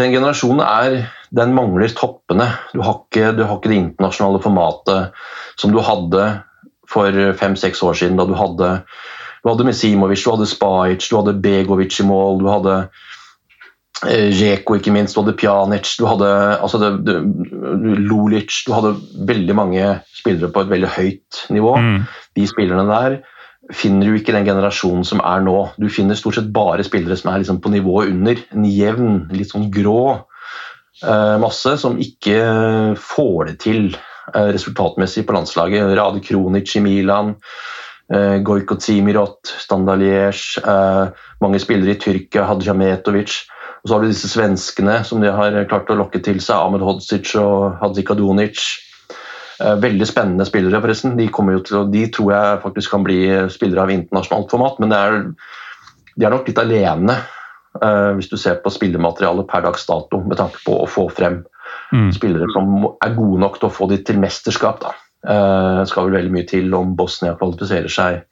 den 0.00 0.16
generasjonen 0.16 0.64
er 0.64 1.04
Den 1.36 1.56
mangler 1.56 1.90
toppene. 1.90 2.46
Du 2.72 2.80
har 2.86 3.00
ikke, 3.02 3.32
du 3.34 3.42
har 3.44 3.56
ikke 3.58 3.68
det 3.72 3.80
internasjonale 3.80 4.38
formatet 4.40 5.16
som 5.58 5.72
du 5.74 5.80
hadde 5.82 6.22
for 6.88 7.10
fem-seks 7.34 7.82
år 7.82 7.96
siden, 7.98 8.16
da 8.16 8.24
du 8.24 8.36
hadde, 8.38 8.68
du 9.42 9.48
hadde 9.50 9.66
Mesimovic, 9.66 10.22
du 10.22 10.30
hadde 10.30 10.46
Spajic, 10.46 11.08
du 11.10 11.16
hadde 11.18 11.34
Begovic 11.42 11.98
i 11.98 12.06
mål, 12.06 12.38
du 12.40 12.46
hadde 12.46 12.76
Reko, 14.04 14.74
eh, 14.74 14.80
ikke 14.80 14.92
minst, 14.92 15.16
du 15.16 15.22
hadde 15.22 15.36
Pjanic, 15.40 15.94
du 15.96 16.04
hadde 16.04 16.28
altså 16.60 16.80
det, 16.82 16.90
det, 17.06 17.14
Lulic 18.04 18.58
Du 18.66 18.74
hadde 18.76 18.96
veldig 19.28 19.56
mange 19.56 19.86
spillere 20.12 20.52
på 20.52 20.64
et 20.64 20.72
veldig 20.74 20.90
høyt 20.98 21.40
nivå. 21.54 21.72
Mm. 21.80 22.02
De 22.36 22.48
spillerne 22.50 22.84
der 22.90 23.18
finner 23.74 24.06
du 24.06 24.18
ikke 24.18 24.34
den 24.36 24.46
generasjonen 24.46 25.06
som 25.06 25.22
er 25.24 25.40
nå. 25.42 25.56
Du 25.80 25.88
finner 25.90 26.18
stort 26.18 26.36
sett 26.38 26.52
bare 26.54 26.84
spillere 26.86 27.16
som 27.18 27.32
er 27.32 27.40
liksom 27.42 27.58
på 27.64 27.72
nivået 27.72 28.12
under. 28.12 28.42
En 28.54 28.68
jevn, 28.68 29.24
litt 29.34 29.50
sånn 29.50 29.70
grå 29.74 30.02
eh, 31.02 31.38
masse 31.42 31.74
som 31.80 31.96
ikke 31.98 32.36
får 33.00 33.48
det 33.48 33.56
til 33.64 33.88
eh, 33.96 34.52
resultatmessig 34.54 35.24
på 35.26 35.34
landslaget. 35.34 35.96
Rade 35.98 36.22
Kronic 36.22 36.76
i 36.78 36.84
Milan, 36.84 37.34
Eh, 38.06 38.38
Gojko 38.38 38.76
Timirot, 38.78 39.40
Standaliers, 39.58 40.58
uh, 40.62 41.10
mange 41.42 41.58
spillere 41.58 41.96
i 41.96 41.98
Tyrkia, 41.98 42.44
Hadjametovic. 42.46 43.34
Og 43.86 43.90
så 43.90 43.94
har 43.94 44.02
du 44.02 44.10
disse 44.10 44.26
svenskene 44.26 44.96
som 45.06 45.20
de 45.22 45.28
har 45.30 45.54
klart 45.70 45.92
å 45.94 45.94
lokke 45.94 46.18
til 46.18 46.40
seg, 46.42 46.58
Ahmed 46.58 46.82
Hodzic 46.82 47.36
og 47.38 47.76
Hadzikadunic. 47.78 48.58
Donic. 48.58 49.78
veldig 49.78 50.08
spennende 50.10 50.44
spillere, 50.44 50.80
forresten. 50.82 51.14
De, 51.14 51.28
å, 51.30 51.84
de, 51.86 52.02
tror 52.10 52.32
jeg 52.32 52.58
faktisk 52.64 52.90
kan 52.90 53.04
bli 53.06 53.20
spillere 53.54 53.84
av 53.84 53.92
internasjonalt 53.94 54.50
format, 54.50 54.80
men 54.82 54.90
er, 54.92 55.14
de 56.18 56.26
er 56.26 56.34
nok 56.34 56.50
litt 56.50 56.58
alene 56.58 57.14
uh, 57.14 58.10
hvis 58.18 58.32
du 58.32 58.34
ser 58.42 58.58
på 58.64 58.74
spillematerialet 58.74 59.46
per 59.46 59.62
dags 59.68 59.86
dato, 59.86 60.18
med 60.26 60.42
tanke 60.42 60.58
på 60.66 60.80
å 60.82 60.90
få 60.90 61.06
frem 61.14 61.44
Mm. 61.94 62.08
Spillere 62.10 62.46
som 62.50 62.88
er 63.04 63.12
gode 63.14 63.38
nok 63.38 63.60
til 63.60 63.68
å 63.68 63.74
få 63.74 63.86
de 63.90 64.00
til 64.02 64.18
mesterskap. 64.18 64.80
da. 64.82 64.90
Uh, 65.22 65.84
skal 65.86 66.08
vel 66.08 66.16
veldig 66.16 66.32
mye 66.34 66.46
til 66.50 66.74
om 66.74 66.96
Bosnia 66.98 67.36
kvalifiserer 67.38 67.92
seg 67.92 68.24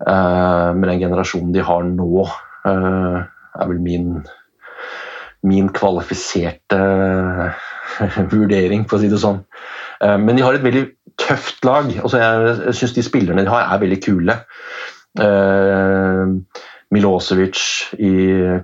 med 0.00 0.86
den 0.88 1.02
generasjonen 1.02 1.52
de 1.52 1.60
har 1.60 1.84
nå. 1.84 2.24
Er 2.64 3.68
vel 3.68 3.82
min, 3.84 4.22
min 5.46 5.70
kvalifiserte 5.72 6.78
vurdering, 8.32 8.86
for 8.88 8.98
å 8.98 9.02
si 9.02 9.10
det 9.12 9.20
sånn. 9.22 9.42
men 10.00 10.36
de 10.36 10.44
har 10.44 10.56
et 10.56 10.64
veldig 10.64 10.86
tøft 11.20 11.64
lag. 11.68 11.90
Altså, 12.00 12.20
jeg 12.20 12.74
syns 12.78 12.96
de 12.96 13.04
spillerne 13.04 13.44
de 13.44 13.52
har, 13.52 13.66
er 13.66 13.82
veldig 13.82 14.00
kule. 14.04 14.36
Milosevic 16.90 17.60
i 18.00 18.12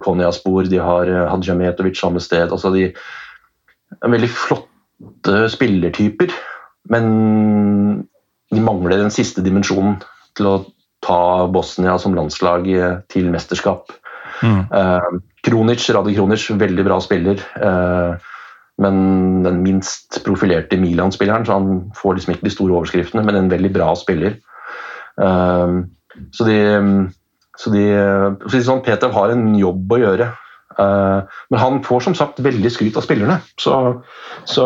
Konjaspor, 0.02 0.68
de 0.70 0.80
har 0.82 1.10
Hadjametovic 1.30 1.98
samme 1.98 2.22
sted. 2.24 2.50
altså 2.50 2.72
de 2.74 2.88
er 2.90 4.14
veldig 4.14 4.30
flotte 4.32 5.44
spillertyper. 5.52 6.32
Men 6.90 7.04
de 8.52 8.62
mangler 8.62 9.02
den 9.02 9.12
siste 9.14 9.44
dimensjonen 9.44 10.00
til 10.38 10.50
å 10.50 10.56
ta 11.04 11.46
Bosnia 11.52 11.96
som 12.02 12.16
landslag 12.16 12.66
til 13.12 13.30
mesterskap. 13.32 13.92
Mm. 14.42 14.62
Uh, 14.70 15.20
Kronic, 15.46 15.84
Radi 15.94 16.14
Kronic, 16.16 16.46
veldig 16.60 16.86
bra 16.86 16.98
spiller. 17.04 17.42
Uh, 17.60 18.16
men 18.82 18.96
den 19.46 19.62
minst 19.64 20.18
profilerte 20.26 20.76
Milan-spilleren, 20.80 21.46
så 21.48 21.56
han 21.56 21.68
får 21.96 22.18
liksom 22.18 22.34
ikke 22.34 22.48
de 22.48 22.52
store 22.52 22.76
overskriftene, 22.76 23.24
men 23.24 23.38
en 23.38 23.52
veldig 23.52 23.72
bra 23.72 23.92
spiller. 23.96 24.36
Uh, 25.16 25.86
så 26.36 26.48
de, 26.48 26.58
så 27.56 27.72
de 27.72 27.86
så 28.48 28.64
sånn, 28.64 28.84
Peter 28.84 29.12
har 29.12 29.32
en 29.32 29.48
jobb 29.56 29.96
å 29.96 30.02
gjøre. 30.02 30.32
men 30.76 31.60
han 31.60 31.78
får 31.84 32.02
som 32.04 32.14
sagt 32.16 32.40
veldig 32.44 32.68
skryt 32.72 32.96
av 33.00 33.04
spillerne. 33.04 33.38
Så, 33.56 33.72
så 34.44 34.64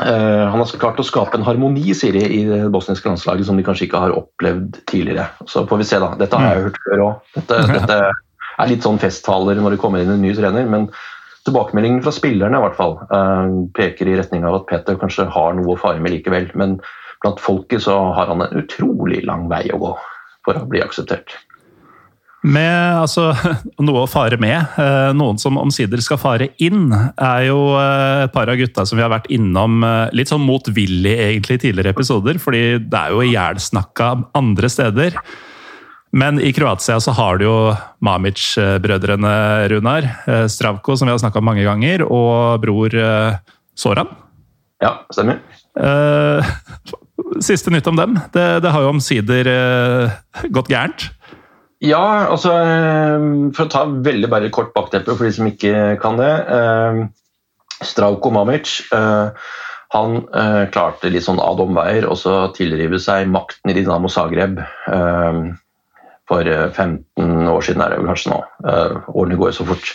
Uh, 0.00 0.50
han 0.50 0.58
har 0.58 0.70
klart 0.80 0.98
å 0.98 1.06
skape 1.06 1.38
en 1.38 1.46
harmoni 1.46 1.94
sier 1.94 2.16
de, 2.16 2.24
i 2.26 2.42
det 2.48 2.64
bosniske 2.74 3.06
landslaget 3.06 3.46
som 3.46 3.58
de 3.58 3.64
kanskje 3.66 3.86
ikke 3.86 4.00
har 4.06 4.14
opplevd 4.16 4.80
tidligere. 4.90 5.28
Så 5.50 5.62
får 5.70 5.82
vi 5.82 5.88
se, 5.88 6.00
da. 6.02 6.12
Dette 6.18 6.40
har 6.40 6.56
jeg 6.56 6.68
hørt 6.68 6.80
før 6.86 7.04
òg. 7.04 7.28
Dette, 7.36 7.60
dette, 7.70 7.98
er 8.54 8.70
litt 8.70 8.86
sånn 8.86 9.00
festtaler 9.02 9.58
når 9.58 9.74
det 9.74 9.82
kommer 9.82 10.02
inn 10.02 10.12
en 10.14 10.22
ny 10.22 10.34
trener. 10.34 10.66
Men 10.70 10.88
tilbakemeldingen 11.46 12.02
fra 12.04 12.14
spillerne 12.14 12.58
i 12.58 12.64
hvert 12.66 12.78
fall 12.78 12.98
uh, 13.12 13.54
peker 13.76 14.10
i 14.10 14.18
retning 14.18 14.46
av 14.48 14.60
at 14.60 14.68
Peter 14.70 14.98
kanskje 14.98 15.28
har 15.34 15.56
noe 15.58 15.76
å 15.76 15.80
fare 15.80 16.02
med 16.02 16.16
likevel. 16.16 16.50
Men 16.58 16.78
blant 17.22 17.42
folket 17.42 17.86
så 17.86 18.00
har 18.16 18.30
han 18.32 18.44
en 18.44 18.62
utrolig 18.64 19.22
lang 19.28 19.46
vei 19.52 19.66
å 19.74 19.80
gå 19.82 19.96
for 20.44 20.58
å 20.58 20.68
bli 20.68 20.82
akseptert. 20.84 21.38
Med 22.44 22.98
altså, 23.00 23.30
noe 23.86 24.04
å 24.04 24.10
fare 24.10 24.36
med. 24.40 24.76
Eh, 24.80 25.10
noen 25.16 25.40
som 25.40 25.56
omsider 25.60 26.02
skal 26.04 26.20
fare 26.20 26.50
inn, 26.62 26.92
er 26.92 27.46
jo 27.48 27.72
eh, 27.80 28.26
et 28.26 28.34
par 28.34 28.52
av 28.52 28.58
gutta 28.60 28.84
som 28.84 29.00
vi 29.00 29.04
har 29.04 29.12
vært 29.12 29.30
innom 29.32 29.80
eh, 29.86 30.12
litt 30.16 30.28
sånn 30.32 30.44
motvillig 30.44 31.14
egentlig 31.14 31.58
i 31.58 31.62
tidligere 31.68 31.94
episoder. 31.96 32.40
fordi 32.42 32.64
det 32.84 33.00
er 33.00 33.14
jo 33.14 33.24
ihjelsnakka 33.24 34.10
andre 34.36 34.70
steder. 34.72 35.16
Men 36.14 36.38
i 36.38 36.52
Kroatia 36.54 37.00
så 37.02 37.14
har 37.16 37.40
du 37.40 37.46
jo 37.48 37.56
Mamic-brødrene, 38.04 39.32
Runar. 39.72 40.06
Stravko, 40.46 40.94
som 40.94 41.08
vi 41.08 41.14
har 41.14 41.18
snakka 41.18 41.40
om 41.40 41.48
mange 41.48 41.64
ganger, 41.66 42.04
og 42.06 42.60
bror 42.62 42.94
Soran. 43.74 44.12
Ja, 44.84 44.92
stemmer. 45.10 45.40
Siste 47.42 47.74
nytt 47.74 47.90
om 47.90 47.98
dem. 47.98 48.14
Det, 48.30 48.46
det 48.62 48.70
har 48.70 48.86
jo 48.86 48.94
omsider 48.94 49.50
gått 50.54 50.70
gærent. 50.70 51.08
Ja, 51.84 52.30
altså 52.32 52.54
eh, 52.54 53.26
For 53.56 53.66
å 53.66 53.72
ta 53.72 53.84
veldig 53.88 54.30
bare 54.32 54.52
kort 54.54 54.72
bakteppe 54.76 55.16
for 55.16 55.26
de 55.26 55.34
som 55.36 55.50
ikke 55.50 55.98
kan 56.02 56.18
det. 56.20 56.32
Eh, 56.56 57.04
Strauko 57.84 58.32
Mamic 58.32 58.78
eh, 58.94 59.52
han 59.94 60.14
klarte 60.74 61.06
litt 61.12 61.22
sånn 61.22 61.38
ad 61.38 61.60
omveier 61.62 62.08
så 62.18 62.48
tilrive 62.56 62.98
seg 62.98 63.28
makten 63.30 63.70
i 63.70 63.76
Dinamo 63.76 64.08
Zagreb 64.10 64.56
for 66.26 66.48
15 66.50 67.46
år 67.52 67.62
siden, 67.62 67.84
er 67.84 67.92
det 67.92 68.00
kanskje 68.02 68.32
nå. 68.32 68.40
årene 69.14 69.38
går 69.38 69.52
jo 69.52 69.56
så 69.60 69.68
fort. 69.68 69.92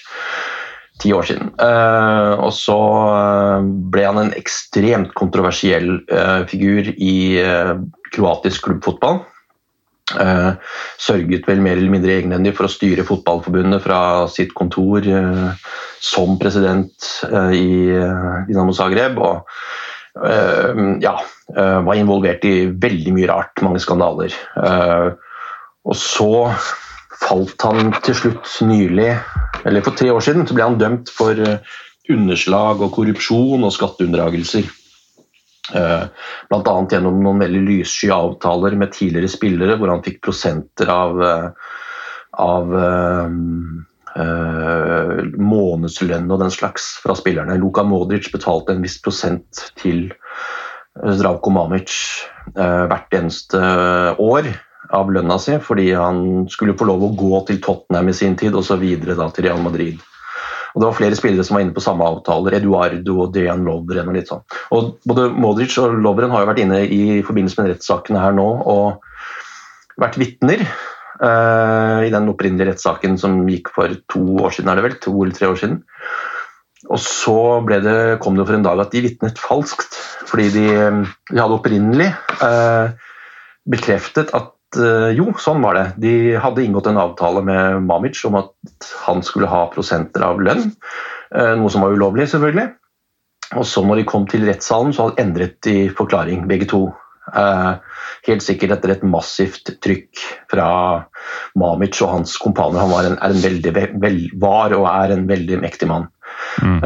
Ti 1.03 1.11
år 1.17 1.27
siden. 1.27 1.51
og 2.39 2.53
så 2.55 2.79
ble 3.91 4.05
han 4.07 4.21
en 4.23 4.31
ekstremt 4.39 5.11
kontroversiell 5.19 5.97
figur 6.47 6.93
i 6.95 7.17
kroatisk 8.15 8.69
klubbfotball. 8.69 9.19
Uh, 10.17 10.55
sørget 10.97 11.45
vel 11.47 11.61
mer 11.61 11.77
eller 11.77 11.93
mindre 11.93 12.15
egenhendig 12.17 12.55
for 12.57 12.65
å 12.65 12.71
styre 12.71 13.05
Fotballforbundet 13.05 13.83
fra 13.83 14.01
sitt 14.31 14.55
kontor 14.57 15.05
uh, 15.05 15.51
som 16.01 16.37
president 16.41 17.09
uh, 17.29 17.53
i 17.53 17.93
Dinamo 18.49 18.73
Zagreb. 18.75 19.19
Og 19.21 19.45
ja, 20.99 21.11
var 21.55 21.95
involvert 21.95 22.43
i 22.43 22.65
veldig 22.81 23.11
mye 23.15 23.27
rart, 23.29 23.61
mange 23.63 23.79
skandaler. 23.79 24.33
og 25.85 25.95
så 25.95 26.49
falt 27.21 27.63
han 27.63 27.93
til 28.03 28.17
slutt 28.17 28.49
nylig, 28.65 29.13
eller 29.69 29.85
for 29.85 29.95
tre 29.95 30.09
år 30.11 30.25
siden, 30.25 30.47
så 30.49 30.57
ble 30.57 30.65
han 30.65 30.79
dømt 30.81 31.13
for 31.13 31.39
underslag 32.09 32.83
og 32.83 32.91
korrupsjon 32.97 33.63
og 33.63 33.75
skatteunndragelser. 33.77 34.67
Eh, 35.75 36.05
Bl.a. 36.49 36.77
gjennom 36.91 37.19
noen 37.23 37.43
veldig 37.43 37.65
lyssky 37.67 38.09
avtaler 38.13 38.77
med 38.79 38.95
tidligere 38.95 39.31
spillere, 39.31 39.77
hvor 39.77 39.93
han 39.93 40.05
fikk 40.05 40.23
prosenter 40.25 40.89
av, 40.93 41.21
av 41.25 41.51
av 42.39 42.71
uh, 44.19 45.21
månedslønn 45.39 46.31
og 46.31 46.41
den 46.43 46.53
slags 46.53 46.91
fra 47.03 47.15
spillerne. 47.17 47.59
Luka 47.61 47.83
Modric 47.87 48.31
betalte 48.33 48.75
en 48.75 48.83
viss 48.85 48.99
prosent 49.03 49.69
til 49.79 50.09
Zdravko 50.99 51.53
Mamic 51.53 51.93
uh, 52.55 52.85
hvert 52.89 53.13
eneste 53.15 53.59
år 54.19 54.51
av 54.95 55.11
lønna 55.13 55.37
si, 55.41 55.57
fordi 55.61 55.91
han 55.93 56.47
skulle 56.49 56.77
få 56.77 56.87
lov 56.89 57.03
å 57.05 57.15
gå 57.17 57.43
til 57.49 57.59
Tottenham 57.61 58.09
i 58.09 58.15
sin 58.17 58.37
tid 58.39 58.55
og 58.57 58.65
så 58.65 58.79
videre 58.81 59.17
da 59.19 59.29
til 59.33 59.45
Real 59.45 59.61
Madrid. 59.61 59.99
Og 60.73 60.81
Det 60.81 60.87
var 60.87 60.97
flere 60.97 61.17
spillere 61.17 61.45
som 61.45 61.57
var 61.57 61.65
inne 61.65 61.75
på 61.75 61.83
samme 61.83 62.05
avtaler. 62.05 62.59
Eduardo 62.59 63.17
og 63.23 63.33
Dejan 63.33 63.65
Lovren. 63.65 64.11
Og 64.11 64.17
litt 64.17 64.29
sånn. 64.31 64.45
Og 64.75 64.95
Både 65.09 65.29
Modric 65.33 65.75
og 65.81 65.97
Lovren 66.03 66.33
har 66.33 66.45
jo 66.45 66.51
vært 66.51 66.63
inne 66.63 66.83
i 66.85 67.19
forbindelse 67.25 67.61
med 67.61 67.73
rettssakene 67.73 68.21
her 68.21 68.35
nå 68.37 68.47
og 68.69 69.99
vært 69.99 70.19
vitner. 70.21 70.63
Uh, 71.19 72.05
I 72.07 72.11
den 72.13 72.29
opprinnelige 72.31 72.69
rettssaken 72.69 73.17
som 73.19 73.41
gikk 73.51 73.73
for 73.75 73.91
to 74.11 74.21
år 74.39 74.53
siden, 74.55 74.69
er 74.71 74.79
det 74.79 74.85
vel? 74.85 74.99
To 75.03 75.15
eller 75.17 75.35
tre 75.35 75.49
år 75.51 75.59
siden. 75.59 75.81
Og 76.87 77.01
så 77.03 77.39
det, 77.67 77.97
kom 78.23 78.37
det 78.37 78.45
for 78.47 78.55
en 78.55 78.63
dag 78.63 78.79
at 78.79 78.93
de 78.93 79.03
vitnet 79.03 79.41
falskt. 79.41 79.97
Fordi 80.29 80.47
de, 80.53 80.69
de 81.33 81.41
hadde 81.41 81.57
opprinnelig 81.57 82.13
uh, 82.39 82.93
bekreftet 83.67 84.31
at 84.37 84.53
Eh, 84.53 84.58
jo, 85.17 85.31
sånn 85.41 85.63
var 85.65 85.77
det. 85.77 85.85
De 86.03 86.13
hadde 86.37 86.61
inngått 86.65 86.89
en 86.91 86.99
avtale 87.01 87.41
med 87.45 87.81
Mamic 87.87 88.19
om 88.29 88.37
at 88.41 88.89
han 89.05 89.23
skulle 89.25 89.49
ha 89.49 89.63
prosenter 89.73 90.25
av 90.25 90.41
lønn. 90.43 90.69
Eh, 91.35 91.55
noe 91.57 91.71
som 91.73 91.85
var 91.85 91.95
ulovlig, 91.95 92.29
selvfølgelig. 92.31 92.71
Og 93.57 93.65
så 93.65 93.81
når 93.85 94.01
de 94.01 94.09
kom 94.09 94.27
til 94.29 94.45
rettssalen, 94.45 94.93
så 94.93 95.09
endret 95.21 95.57
de 95.65 95.89
forklaring, 95.97 96.45
begge 96.49 96.69
to. 96.69 96.87
Eh, 97.29 97.73
helt 98.25 98.45
sikkert 98.45 98.75
etter 98.77 98.93
et 98.93 99.05
massivt 99.05 99.75
trykk 99.85 100.21
fra 100.51 100.69
Mamic 101.57 102.01
og 102.05 102.13
hans 102.13 102.37
kompaner. 102.41 102.81
Han 102.81 102.93
var, 102.93 103.09
en, 103.09 103.19
en 103.25 103.41
veldig, 103.41 103.73
vel, 104.01 104.23
var, 104.41 104.73
og 104.77 104.89
er 104.91 105.15
en 105.15 105.27
veldig 105.29 105.61
mektig 105.65 105.89
mann. 105.89 106.09
Mm. 106.61 106.81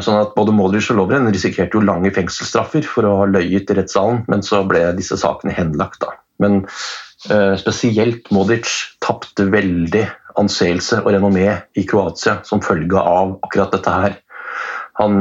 Sånn 0.00 0.22
at 0.22 0.30
Både 0.36 0.54
Modric 0.56 0.86
og 0.92 0.96
Lovren 0.96 1.28
risikerte 1.28 1.76
jo 1.76 1.84
lange 1.84 2.08
fengselsstraffer 2.16 2.86
for 2.88 3.04
å 3.04 3.16
ha 3.20 3.26
løyet 3.28 3.68
i 3.72 3.76
rettssalen, 3.76 4.22
men 4.30 4.44
så 4.44 4.62
ble 4.68 4.86
disse 4.96 5.18
sakene 5.20 5.52
henlagt. 5.56 6.00
da. 6.00 6.14
Men 6.40 6.62
Eh, 6.64 7.05
spesielt 7.60 8.30
Modic 8.34 8.70
tapte 9.02 9.46
veldig 9.50 10.04
anseelse 10.40 11.00
og 11.02 11.12
renommé 11.14 11.48
i 11.76 11.84
Kroatia 11.88 12.40
som 12.46 12.64
følge 12.64 13.00
av 13.00 13.36
akkurat 13.46 13.72
dette 13.74 13.94
her. 13.94 14.16
Han 15.00 15.16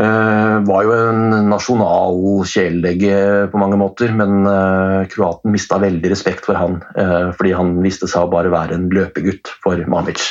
uh, 0.00 0.56
var 0.66 0.86
jo 0.86 0.94
en 0.94 1.34
nasjonal 1.50 2.20
kjæledegge 2.50 3.18
på 3.52 3.60
mange 3.62 3.78
måter, 3.80 4.14
men 4.16 4.46
uh, 4.46 5.04
kroaten 5.10 5.54
mista 5.54 5.78
veldig 5.82 6.12
respekt 6.12 6.46
for 6.48 6.58
han 6.58 6.80
fordi 7.38 7.54
han 7.54 7.76
viste 7.84 8.08
seg 8.10 8.26
å 8.26 8.32
bare 8.32 8.52
være 8.54 8.78
en 8.78 8.88
løpegutt 8.94 9.52
for 9.64 9.78
Mamic. 9.90 10.22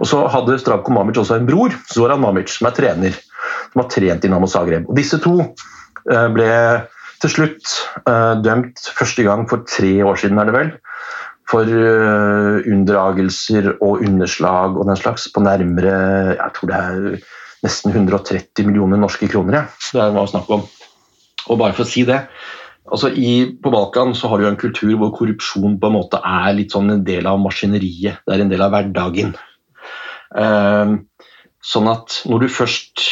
Og 0.00 0.08
så 0.08 0.22
hadde 0.32 0.60
Stravko 0.60 0.94
Mamic 0.96 1.20
også 1.20 1.38
en 1.38 1.48
bror, 1.48 1.74
Zoran 1.92 2.22
Mamic, 2.22 2.52
som 2.52 2.70
er 2.70 2.76
trener, 2.76 3.20
som 3.72 3.84
har 3.84 3.92
trent 3.92 4.24
i 4.24 4.32
Namo 4.32 4.48
Zagreb. 4.50 4.88
Og 4.88 4.96
disse 4.98 5.20
to 5.22 5.36
ble 6.04 6.48
til 7.20 7.32
slutt 7.34 7.74
uh, 8.08 8.36
dømt 8.40 8.86
første 8.96 9.24
gang 9.26 9.46
for 9.50 9.66
tre 9.68 9.92
år 10.06 10.20
siden, 10.20 10.40
er 10.40 10.48
det 10.48 10.56
vel. 10.56 10.70
For 11.50 11.66
uh, 11.66 12.60
unndragelser 12.62 13.74
og 13.78 14.04
underslag 14.06 14.78
og 14.78 14.88
den 14.88 15.00
slags 15.00 15.28
på 15.34 15.42
nærmere 15.44 16.36
jeg 16.36 16.56
tror 16.56 16.70
det 16.70 16.80
er 16.80 17.20
nesten 17.64 17.92
130 17.92 18.68
millioner 18.68 19.00
norske 19.00 19.28
kroner. 19.28 19.60
Ja. 19.60 19.66
Det 19.92 20.02
er 20.04 20.16
hva 20.16 20.24
snakk 20.30 20.48
om. 20.54 20.64
Og 21.50 21.60
bare 21.60 21.76
for 21.76 21.84
å 21.84 21.90
si 21.90 22.06
det 22.08 22.22
altså 22.90 23.10
i, 23.14 23.56
På 23.62 23.70
Balkan 23.70 24.14
så 24.18 24.30
har 24.30 24.40
du 24.40 24.48
en 24.48 24.58
kultur 24.58 24.92
hvor 24.98 25.12
korrupsjon 25.14 25.78
på 25.80 25.90
en 25.90 25.96
måte 25.96 26.20
er 26.26 26.54
litt 26.56 26.74
sånn 26.74 26.90
en 26.90 27.04
del 27.06 27.28
av 27.28 27.40
maskineriet. 27.42 28.22
Det 28.26 28.34
er 28.34 28.44
en 28.44 28.52
del 28.52 28.64
av 28.64 28.72
hverdagen. 28.74 29.34
Uh, 30.34 30.98
sånn 31.62 31.90
at 31.90 32.22
når 32.30 32.46
du 32.46 32.54
først 32.54 33.06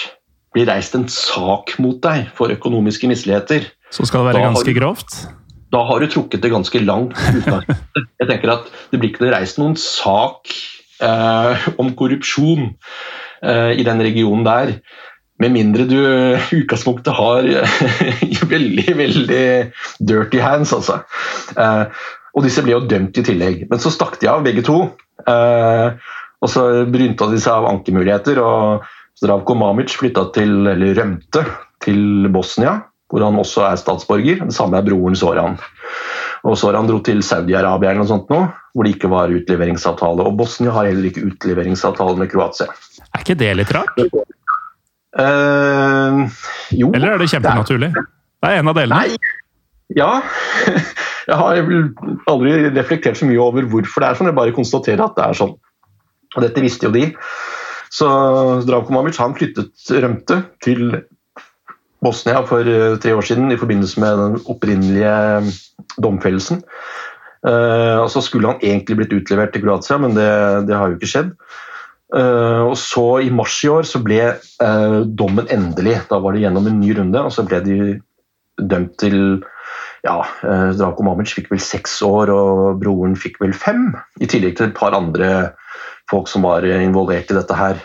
blir 0.56 0.68
reist 0.70 0.96
en 0.96 1.06
sak 1.12 1.76
mot 1.82 2.00
deg 2.02 2.30
for 2.34 2.54
økonomiske 2.54 3.10
misligheter 3.10 3.68
Så 3.94 4.06
skal 4.08 4.24
det 4.24 4.32
være 4.32 4.48
ganske 4.50 4.74
grovt? 4.76 5.18
Da 5.72 5.82
har 5.84 6.00
du 6.00 6.08
trukket 6.08 6.42
det 6.44 6.52
ganske 6.52 6.80
langt. 6.80 7.18
Jeg 7.18 8.28
tenker 8.28 8.54
at 8.54 8.68
Det 8.92 9.00
blir 9.00 9.12
ikke 9.12 9.32
reist 9.32 9.60
noen 9.60 9.76
sak 9.80 10.48
eh, 11.04 11.68
om 11.80 11.92
korrupsjon 11.96 12.70
eh, 13.42 13.72
i 13.76 13.84
den 13.86 14.00
regionen 14.04 14.46
der. 14.46 14.78
Med 15.38 15.54
mindre 15.54 15.84
du 15.86 15.98
i 15.98 16.62
utgangspunktet 16.62 17.14
har 17.14 17.46
veldig, 18.54 18.94
veldig 18.98 19.44
dirty 20.00 20.40
hands, 20.42 20.72
altså. 20.74 21.02
Eh, 21.54 22.06
og 22.34 22.46
disse 22.46 22.64
ble 22.64 22.74
jo 22.74 22.86
dømt 22.88 23.20
i 23.20 23.26
tillegg. 23.26 23.66
Men 23.70 23.82
så 23.82 23.92
stakk 23.94 24.18
de 24.22 24.30
av, 24.30 24.42
begge 24.46 24.64
to. 24.66 24.80
Eh, 25.28 26.14
og 26.38 26.50
så 26.50 26.64
brynta 26.90 27.28
de 27.30 27.40
seg 27.42 27.54
av 27.54 27.68
ankemuligheter, 27.70 28.40
og 28.40 28.86
Zdravko 29.18 29.56
Mamic 29.58 29.96
flytta 29.98 30.28
til, 30.34 30.60
eller 30.70 30.94
rømte 30.98 31.42
til 31.82 32.28
Bosnia, 32.34 32.76
hvor 33.08 33.24
han 33.24 33.40
også 33.40 33.64
er 33.70 33.80
statsborger. 33.80 34.44
Det 34.44 34.56
samme 34.56 34.78
er 34.78 34.86
broren 34.86 35.16
Soran. 35.16 35.56
Og 36.46 36.56
Soran 36.60 36.86
dro 36.88 37.00
til 37.04 37.22
Saudi-Arabia 37.24 37.90
eller 37.90 38.04
noe 38.04 38.10
sånt 38.10 38.28
nå, 38.30 38.42
hvor 38.72 38.86
det 38.86 38.94
ikke 38.94 39.10
var 39.10 39.32
utleveringsavtale. 39.34 40.26
Og 40.28 40.36
Bosnia 40.38 40.74
har 40.76 40.90
heller 40.90 41.08
ikke 41.10 41.24
utleveringsavtale 41.32 42.20
med 42.20 42.30
Kroatia. 42.32 42.68
Er 43.08 43.24
ikke 43.24 43.38
det 43.40 43.50
litt 43.58 43.72
rart? 43.74 43.98
Uh, 45.18 46.28
jo. 46.76 46.92
Eller 46.92 47.14
er 47.14 47.22
det 47.22 47.30
kjempenaturlig? 47.32 47.90
Det 47.96 48.52
er 48.52 48.60
en 48.60 48.70
av 48.70 48.78
delene. 48.78 49.00
Nei. 49.02 49.36
Ja. 49.96 50.10
Jeg 51.28 51.36
har 51.36 51.58
aldri 52.30 52.52
reflektert 52.72 53.18
så 53.18 53.26
mye 53.28 53.40
over 53.42 53.66
hvorfor 53.68 54.04
det 54.04 54.08
er 54.08 54.18
sånn, 54.20 54.30
jeg 54.30 54.36
bare 54.38 54.54
konstaterer 54.56 55.02
at 55.04 55.16
det 55.16 55.26
er 55.26 55.36
sånn. 55.36 55.56
Og 56.36 56.44
dette 56.44 56.62
visste 56.64 56.88
jo 56.88 56.94
de. 56.94 57.08
Så 57.92 58.08
Zdravko 58.64 58.94
Mamic 58.94 59.18
han 59.20 59.34
flyttet, 59.36 59.72
rømte 59.90 60.42
til 60.64 61.00
Bosnia 62.04 62.42
for 62.46 62.66
eh, 62.68 62.96
tre 63.02 63.14
år 63.16 63.26
siden 63.26 63.52
i 63.52 63.58
forbindelse 63.58 64.00
med 64.02 64.20
den 64.22 64.40
opprinnelige 64.46 65.14
domfellelsen. 65.98 66.62
Uh, 67.46 68.02
og 68.02 68.08
Så 68.10 68.20
skulle 68.26 68.50
han 68.50 68.62
egentlig 68.66 68.96
blitt 68.98 69.14
utlevert 69.14 69.52
til 69.54 69.62
Kroatia, 69.62 69.98
men 70.02 70.16
det, 70.16 70.30
det 70.66 70.74
har 70.74 70.90
jo 70.90 70.98
ikke 70.98 71.10
skjedd. 71.10 71.28
Uh, 72.10 72.66
og 72.66 72.74
så 72.80 73.20
I 73.22 73.30
mars 73.30 73.60
i 73.62 73.70
år 73.70 73.86
så 73.86 74.00
ble 74.02 74.18
uh, 74.34 75.00
dommen 75.06 75.46
endelig. 75.54 76.00
Da 76.10 76.18
var 76.24 76.34
det 76.34 76.42
gjennom 76.42 76.66
en 76.66 76.80
ny 76.80 76.90
runde, 76.98 77.22
og 77.22 77.30
så 77.34 77.46
ble 77.46 77.62
de 77.62 77.78
dømt 78.58 78.96
til 78.98 79.18
ja, 80.02 80.16
Zdravko 80.42 81.04
Mamic 81.06 81.30
fikk 81.34 81.52
vel 81.52 81.62
seks 81.62 81.94
år, 82.06 82.30
og 82.34 82.82
broren 82.82 83.14
fikk 83.18 83.38
vel 83.42 83.54
fem. 83.54 83.92
I 84.18 84.26
tillegg 84.30 84.56
til 84.58 84.68
et 84.68 84.76
par 84.78 84.96
andre 84.98 85.52
folk 86.10 86.30
som 86.30 86.46
var 86.46 86.66
involvert 86.66 87.30
i 87.30 87.36
dette 87.38 87.54
her. 87.58 87.82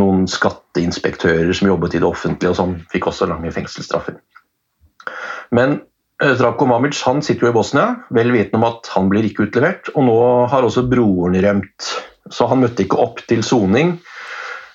Noen 0.00 0.26
skatteinspektører 0.30 1.52
som 1.56 1.70
jobbet 1.70 1.96
i 1.96 2.00
det 2.02 2.08
offentlige 2.08 2.52
og 2.52 2.58
sånn, 2.58 2.74
fikk 2.92 3.10
også 3.10 3.28
lange 3.30 3.52
fengselsstraffer. 3.54 4.18
Men 5.56 5.80
Zdravko 6.16 6.66
Mamic 6.68 6.98
han 7.04 7.22
sitter 7.24 7.46
jo 7.46 7.52
i 7.52 7.56
Bosnia, 7.56 7.88
vel 8.14 8.32
vitende 8.32 8.60
om 8.60 8.68
at 8.70 8.88
han 8.94 9.08
blir 9.12 9.26
ikke 9.28 9.48
utlevert. 9.48 9.90
Og 9.94 10.06
nå 10.08 10.20
har 10.48 10.64
også 10.64 10.86
broren 10.88 11.36
rømt 11.44 11.90
så 12.32 12.48
han 12.50 12.62
møtte 12.62 12.84
ikke 12.86 12.98
opp 13.02 13.22
til 13.28 13.42
soning. 13.46 13.96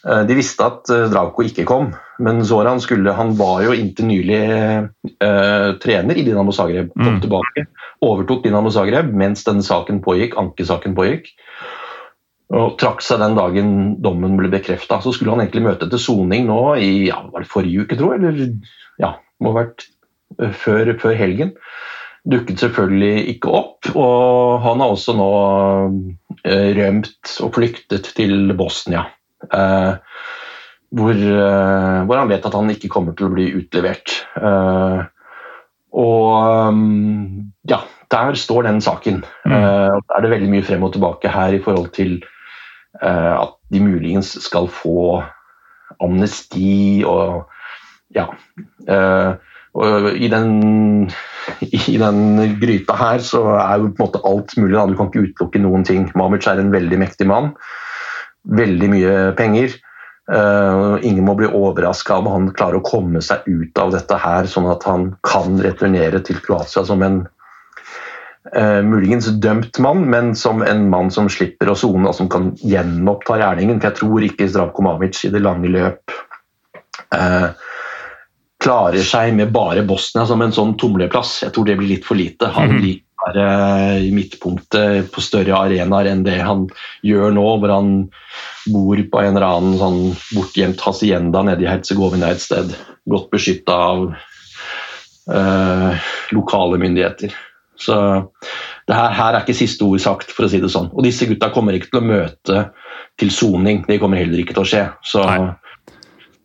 Eh, 0.07 0.24
de 0.28 0.38
visste 0.38 0.65
at 0.65 0.91
Drako 1.11 1.45
ikke 1.47 1.65
kom, 1.69 1.91
men 2.24 2.43
Zoran 2.47 2.82
skulle, 2.84 3.15
han 3.17 3.36
var 3.39 3.65
jo 3.65 3.76
inntil 3.78 4.09
nylig 4.09 4.41
eh, 4.41 5.69
trener 5.84 6.17
i 6.17 6.26
Dinamo 6.26 6.55
Zagreb. 6.55 6.93
Kom 6.95 7.17
mm. 7.17 7.22
tilbake, 7.26 7.67
overtok 8.05 8.43
Dinamo 8.45 8.72
Zagreb 8.74 9.11
mens 9.17 9.45
denne 9.47 9.65
saken 9.65 10.01
pågikk, 10.05 10.38
ankesaken 10.41 10.97
pågikk. 10.97 11.34
Og 12.51 12.75
trakk 12.81 13.03
seg 13.05 13.21
den 13.21 13.37
dagen 13.37 13.71
dommen 14.03 14.35
ble 14.39 14.49
bekrefta. 14.51 14.99
Så 14.99 15.13
skulle 15.15 15.35
han 15.35 15.43
egentlig 15.45 15.63
møte 15.69 15.87
til 15.91 16.01
soning 16.03 16.49
nå 16.49 16.61
i 16.83 16.91
ja, 17.07 17.21
var 17.31 17.45
det 17.45 17.51
forrige 17.51 17.85
uke, 17.85 17.99
tror 17.99 18.17
jeg. 18.17 18.27
Eller 18.27 19.01
ja, 19.01 19.15
må 19.39 19.53
ha 19.53 19.63
vært 19.63 19.87
eh, 20.41 20.51
før, 20.51 20.95
før 20.99 21.17
helgen 21.19 21.55
dukket 22.27 22.61
selvfølgelig 22.61 23.35
ikke 23.35 23.53
opp. 23.55 23.89
Og 23.95 24.61
han 24.65 24.83
har 24.83 24.93
også 24.93 25.15
nå 25.17 25.31
eh, 26.45 26.69
rømt 26.77 27.37
og 27.45 27.55
flyktet 27.57 28.11
til 28.17 28.53
Bosnia. 28.57 29.07
Eh, 29.47 29.93
hvor, 30.91 31.15
eh, 31.15 32.01
hvor, 32.05 32.19
han 32.19 32.29
vet 32.31 32.45
at 32.45 32.57
han 32.57 32.69
ikke 32.73 32.91
kommer 32.91 33.15
til 33.17 33.29
å 33.29 33.33
bli 33.35 33.49
utlevert. 33.61 34.19
og 35.91 36.77
ja, 37.67 37.79
der 38.11 38.35
står 38.35 38.63
den 38.67 38.81
saken. 38.81 39.23
Mm. 39.45 39.55
Da 40.07 40.17
er 40.17 40.23
det 40.23 40.31
veldig 40.31 40.51
mye 40.51 40.65
frem 40.67 40.83
og 40.83 40.93
tilbake 40.93 41.31
her 41.31 41.55
i 41.55 41.61
forhold 41.63 41.91
til 41.95 42.21
at 42.99 43.53
de 43.71 43.79
muligens 43.79 44.33
skal 44.43 44.67
få 44.67 45.21
amnesti 46.03 47.03
og 47.07 47.47
ja. 48.11 48.25
Og 49.79 50.09
i 50.19 50.27
den 50.27 51.11
i 51.91 51.97
den 51.99 52.57
gryta 52.61 52.97
her 52.97 53.23
så 53.25 53.43
er 53.57 53.79
jo 53.81 53.91
på 53.91 54.03
en 54.03 54.07
måte 54.07 54.23
alt 54.27 54.57
mulig. 54.57 54.75
Da. 54.75 54.87
Du 54.87 54.97
kan 54.97 55.09
ikke 55.09 55.27
utelukke 55.27 55.61
noen 55.63 55.85
ting. 55.87 56.09
Mamic 56.17 56.47
er 56.49 56.61
en 56.61 56.73
veldig 56.73 56.99
mektig 57.01 57.27
mann. 57.29 57.53
Veldig 58.57 58.91
mye 58.91 59.15
penger. 59.37 59.77
Uh, 60.31 61.01
ingen 61.03 61.25
må 61.27 61.33
bli 61.35 61.49
overraska 61.49 62.21
om 62.21 62.29
han 62.31 62.51
klarer 62.55 62.79
å 62.79 62.85
komme 62.85 63.19
seg 63.25 63.43
ut 63.49 63.79
av 63.81 63.91
dette 63.95 64.15
her, 64.21 64.47
sånn 64.47 64.69
at 64.71 64.85
han 64.87 65.09
kan 65.27 65.57
returnere 65.59 66.21
til 66.23 66.39
Kroatia 66.45 66.85
som 66.87 67.01
en 67.03 67.23
uh, 68.49 68.81
muligens 68.85 69.29
dømt 69.43 69.79
mann, 69.83 70.05
men 70.09 70.35
som 70.35 70.63
en 70.65 70.87
mann 70.89 71.11
som 71.13 71.29
slipper 71.31 71.71
å 71.71 71.77
sone 71.77 72.09
og 72.09 72.17
som 72.17 72.29
kan 72.31 72.51
gjenoppta 72.61 73.39
gjerningen. 73.41 73.81
For 73.81 73.91
jeg 73.91 73.99
tror 74.01 74.27
ikke 74.27 74.49
Zdravko 74.49 74.85
Mamic 74.85 75.25
i 75.27 75.33
det 75.33 75.43
lange 75.43 75.71
løp 75.71 76.15
uh, 77.15 77.51
klarer 78.61 79.05
seg 79.05 79.33
med 79.37 79.53
bare 79.53 79.85
Bosnia 79.87 80.27
som 80.29 80.41
en 80.43 80.53
sånn 80.55 80.75
tumleplass. 80.79 81.39
Jeg 81.45 81.55
tror 81.55 81.67
det 81.67 81.77
blir 81.79 81.95
litt 81.95 82.07
for 82.07 82.19
lite. 82.19 82.51
Han 82.53 82.75
mhm. 82.75 82.83
liker 82.85 83.07
å 83.21 83.29
være 83.29 83.47
i 84.05 84.11
midtpunktet 84.15 85.11
på 85.13 85.23
større 85.23 85.57
arenaer 85.57 86.11
enn 86.11 86.25
det 86.25 86.39
han 86.45 86.67
gjør 87.05 87.33
nå, 87.37 87.45
hvor 87.61 87.73
han 87.73 87.93
bor 88.71 89.01
på 89.13 89.21
en 89.21 89.35
eller 89.35 89.47
annen 89.47 89.77
sånn 89.81 90.01
bortgjemt 90.35 90.81
hacienda 90.85 91.41
nede 91.45 91.65
i 91.65 91.69
Herzegovina 91.69 92.33
et 92.33 92.43
sted. 92.43 92.73
Godt 93.09 93.31
beskytta 93.33 93.77
av 93.91 94.03
uh, 95.31 96.11
lokale 96.35 96.81
myndigheter. 96.81 97.33
Så 97.82 97.97
det 98.88 98.97
her, 98.97 99.13
her, 99.17 99.36
er 99.36 99.41
ikke 99.43 99.57
siste 99.57 99.86
ord 99.88 100.01
sagt, 100.03 100.32
for 100.34 100.45
å 100.45 100.51
si 100.51 100.61
det 100.61 100.71
sånn. 100.73 100.91
Og 100.93 101.05
disse 101.05 101.27
gutta 101.29 101.51
kommer 101.53 101.77
ikke 101.77 101.91
til 101.91 102.01
å 102.01 102.09
møte 102.11 102.63
til 103.21 103.34
soning. 103.34 103.84
Det 103.88 103.99
kommer 104.01 104.21
heller 104.21 104.43
ikke 104.43 104.55
til 104.57 104.65
å 104.65 104.69
skje. 104.73 104.86
Så 105.07 105.25
Nei. 105.25 105.51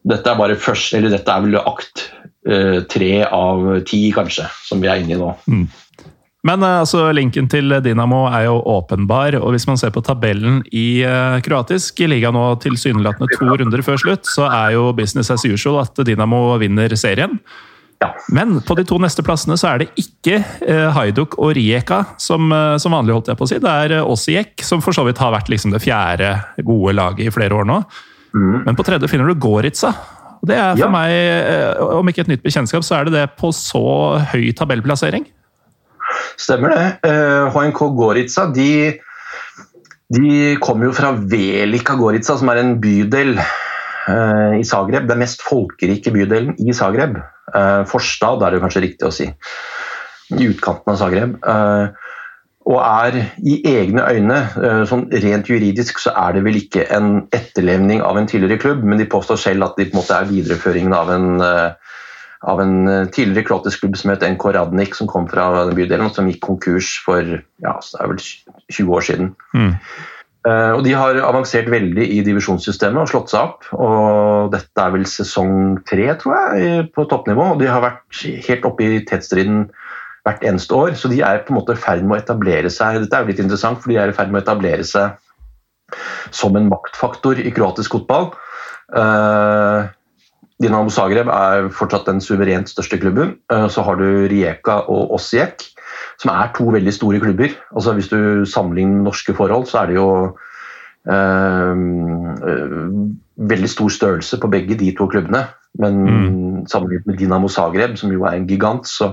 Dette 0.06 0.30
er 0.30 0.38
bare 0.38 0.54
først, 0.54 0.94
eller 0.94 1.10
dette 1.10 1.32
er 1.32 1.42
vel 1.42 1.58
akt 1.58 2.04
uh, 2.46 2.78
tre 2.86 3.10
av 3.26 3.64
ti, 3.88 4.04
kanskje, 4.14 4.46
som 4.68 4.78
vi 4.78 4.90
er 4.90 5.02
inne 5.02 5.16
i 5.16 5.18
nå. 5.18 5.32
Mm. 5.50 5.64
Men 6.46 6.62
uh, 6.62 6.84
altså, 6.84 7.08
linken 7.16 7.48
til 7.50 7.74
Dinamo 7.82 8.28
er 8.30 8.46
jo 8.46 8.60
åpenbar. 8.70 9.34
og 9.40 9.50
Hvis 9.56 9.66
man 9.66 9.80
ser 9.80 9.90
på 9.90 10.04
tabellen 10.06 10.60
i 10.70 11.02
uh, 11.02 11.40
kroatisk 11.42 12.04
liga 12.06 12.30
nå 12.30 12.44
tilsynelatende 12.62 13.34
to 13.34 13.50
runder 13.50 13.82
før 13.82 13.98
slutt, 14.04 14.30
så 14.30 14.46
er 14.46 14.76
jo 14.76 14.92
business 14.94 15.32
as 15.34 15.42
usual 15.42 15.80
at 15.82 15.98
Dinamo 16.06 16.44
vinner 16.62 16.94
serien. 16.94 17.40
Ja. 18.02 18.10
Men 18.28 18.58
på 18.60 18.74
de 18.76 18.84
to 18.84 18.98
neste 19.00 19.22
plassene 19.24 19.56
så 19.56 19.70
er 19.70 19.82
det 19.82 19.86
ikke 20.00 20.40
uh, 20.42 20.90
Haiduk 20.96 21.38
og 21.40 21.54
Rijeka 21.56 22.02
som, 22.20 22.52
som, 22.80 22.92
vanlig, 22.92 23.14
holdt 23.16 23.30
jeg 23.32 23.38
på 23.40 23.46
å 23.46 23.50
si. 23.50 23.60
Det 23.62 23.72
er 23.86 23.96
Osijek, 24.02 24.52
som 24.66 24.82
for 24.84 24.96
så 24.96 25.06
vidt 25.06 25.22
har 25.22 25.32
vært 25.34 25.48
liksom 25.52 25.72
det 25.72 25.80
fjerde 25.84 26.34
gode 26.66 26.96
laget 26.98 27.28
i 27.28 27.32
flere 27.32 27.56
år 27.56 27.68
nå. 27.68 27.80
Mm. 28.36 28.66
Men 28.66 28.76
på 28.76 28.84
tredje 28.84 29.08
finner 29.08 29.30
du 29.30 29.40
Goritsa. 29.40 29.94
Det 30.46 30.56
er 30.58 30.74
for 30.76 30.84
ja. 30.84 30.92
meg, 30.92 31.14
eh, 31.16 31.96
om 31.96 32.10
ikke 32.10 32.26
et 32.26 32.30
nytt 32.34 32.44
bekjentskap, 32.44 32.84
så 32.84 32.98
er 32.98 33.08
det 33.08 33.16
det 33.16 33.24
på 33.40 33.50
så 33.56 33.86
høy 34.34 34.50
tabellplassering. 34.56 35.24
Stemmer 36.38 36.74
det. 36.74 37.12
HNK 37.54 37.80
Goritsa, 37.96 38.44
de, 38.54 38.92
de 40.12 40.34
kommer 40.62 40.90
jo 40.90 40.96
fra 40.96 41.14
Velika 41.16 41.96
Goritsa, 41.98 42.36
som 42.38 42.52
er 42.52 42.60
en 42.60 42.76
bydel 42.82 43.34
i 43.40 44.62
Zagreb. 44.68 45.08
Den 45.08 45.22
mest 45.24 45.40
folkerike 45.42 46.12
bydelen 46.14 46.54
i 46.62 46.76
Zagreb. 46.76 47.16
Uh, 47.52 47.84
forstad 47.88 48.42
er 48.42 48.54
det 48.54 48.62
kanskje 48.64 48.84
riktig 48.84 49.08
å 49.08 49.14
si. 49.14 49.30
I 50.34 50.48
utkanten 50.50 50.92
av 50.92 51.00
Zagreb. 51.00 51.38
Uh, 51.46 51.94
og 52.66 52.80
er 52.82 53.20
i 53.46 53.60
egne 53.70 54.02
øyne, 54.10 54.38
eh, 54.58 54.82
sånn 54.90 55.06
rent 55.22 55.50
juridisk, 55.50 56.00
så 56.02 56.10
er 56.18 56.34
det 56.34 56.42
vel 56.42 56.58
ikke 56.58 56.88
en 56.90 57.28
etterlevning 57.34 58.02
av 58.02 58.18
en 58.18 58.26
tidligere 58.26 58.58
klubb, 58.58 58.82
men 58.82 58.98
de 58.98 59.06
påstår 59.06 59.38
selv 59.38 59.68
at 59.68 59.76
de 59.78 59.86
på 59.86 59.94
en 59.94 60.00
måte 60.00 60.16
er 60.16 60.26
videreføringen 60.26 60.94
av 60.94 61.12
en, 61.14 61.40
eh, 61.40 61.70
av 62.42 62.60
en 62.60 62.88
eh, 62.88 63.06
tidligere 63.06 63.46
kroatisk 63.46 63.84
klubb 63.84 63.96
som 63.96 64.10
het 64.10 64.26
NK 64.26 64.50
Radnik, 64.58 64.98
som 64.98 65.06
kom 65.06 65.28
fra 65.28 65.70
bydelen, 65.70 66.06
og 66.06 66.14
som 66.14 66.26
gikk 66.26 66.42
konkurs 66.42 66.98
for 67.04 67.22
ja, 67.22 67.78
det 67.78 68.00
er 68.00 68.08
vel 68.08 68.18
20 68.72 68.92
år 68.98 69.00
siden. 69.00 69.34
Mm. 69.54 69.78
Og 70.46 70.84
De 70.86 70.92
har 70.94 71.16
avansert 71.26 71.66
veldig 71.72 72.04
i 72.06 72.20
divisjonssystemet 72.22 73.00
og 73.00 73.08
slått 73.10 73.32
seg 73.32 73.48
opp. 73.48 73.64
og 73.74 74.52
Dette 74.52 74.78
er 74.78 74.92
vel 74.94 75.06
sesong 75.10 75.80
tre, 75.88 76.04
tror 76.20 76.36
jeg, 76.36 76.84
på 76.94 77.06
toppnivå. 77.10 77.48
og 77.54 77.58
De 77.58 77.66
har 77.66 77.82
vært 77.82 78.20
helt 78.46 78.68
oppe 78.68 78.86
i 78.86 79.00
tetstriden 79.08 79.64
hvert 80.26 80.46
eneste 80.46 80.74
år. 80.74 80.94
Så 80.98 81.10
de 81.10 81.22
er 81.22 81.44
på 81.46 81.54
en 81.54 81.60
måte 81.60 81.76
i 81.76 81.80
ferd 81.80 82.06
med 82.06 82.18
å 82.18 82.22
etablere 82.22 82.70
seg 82.72 83.00
dette 83.02 83.18
er 83.18 83.24
jo 83.24 83.32
litt 83.32 83.42
interessant, 83.42 83.82
for 83.82 83.92
de 83.92 84.00
er 84.00 84.10
i 84.10 84.16
ferd 84.16 84.32
med 84.32 84.42
å 84.42 84.44
etablere 84.46 84.86
seg 84.86 85.18
som 86.34 86.56
en 86.58 86.66
maktfaktor 86.70 87.38
i 87.38 87.52
kroatisk 87.54 87.94
fotball. 87.98 88.32
Uh, 88.90 89.86
Dinamo 90.62 90.90
Zagreb 90.90 91.30
er 91.30 91.68
fortsatt 91.74 92.08
den 92.08 92.22
suverent 92.24 92.70
største 92.72 92.98
klubben. 92.98 93.34
Så 93.68 93.84
har 93.84 93.98
du 94.00 94.24
Rijeka 94.30 94.78
og 94.88 95.12
Osijek, 95.18 95.66
som 96.22 96.32
er 96.32 96.52
to 96.56 96.70
veldig 96.72 96.92
store 96.94 97.20
klubber. 97.20 97.54
Altså 97.74 97.92
Hvis 97.92 98.08
du 98.08 98.44
sammenligner 98.44 99.04
norske 99.04 99.34
forhold, 99.34 99.66
så 99.66 99.78
er 99.82 99.86
det 99.86 99.94
jo 99.98 100.08
eh, 101.12 101.74
veldig 103.36 103.70
stor 103.70 103.88
størrelse 103.88 104.40
på 104.40 104.50
begge 104.52 104.78
de 104.78 104.94
to 104.96 105.06
klubbene. 105.06 105.44
Men 105.78 106.02
mm. 106.04 106.66
sammenlignet 106.66 107.06
med 107.06 107.18
Dinamo 107.20 107.48
Zagreb, 107.48 107.96
som 107.96 108.12
jo 108.12 108.24
er 108.24 108.38
en 108.38 108.48
gigant, 108.48 108.88
så, 108.88 109.12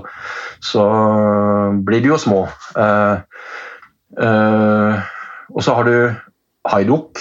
så 0.64 0.84
blir 1.86 2.00
de 2.00 2.12
jo 2.14 2.20
små. 2.20 2.46
Eh, 2.76 3.16
eh, 4.24 5.02
og 5.54 5.62
så 5.62 5.74
har 5.74 5.84
du 5.84 5.96
Haiduk 6.72 7.20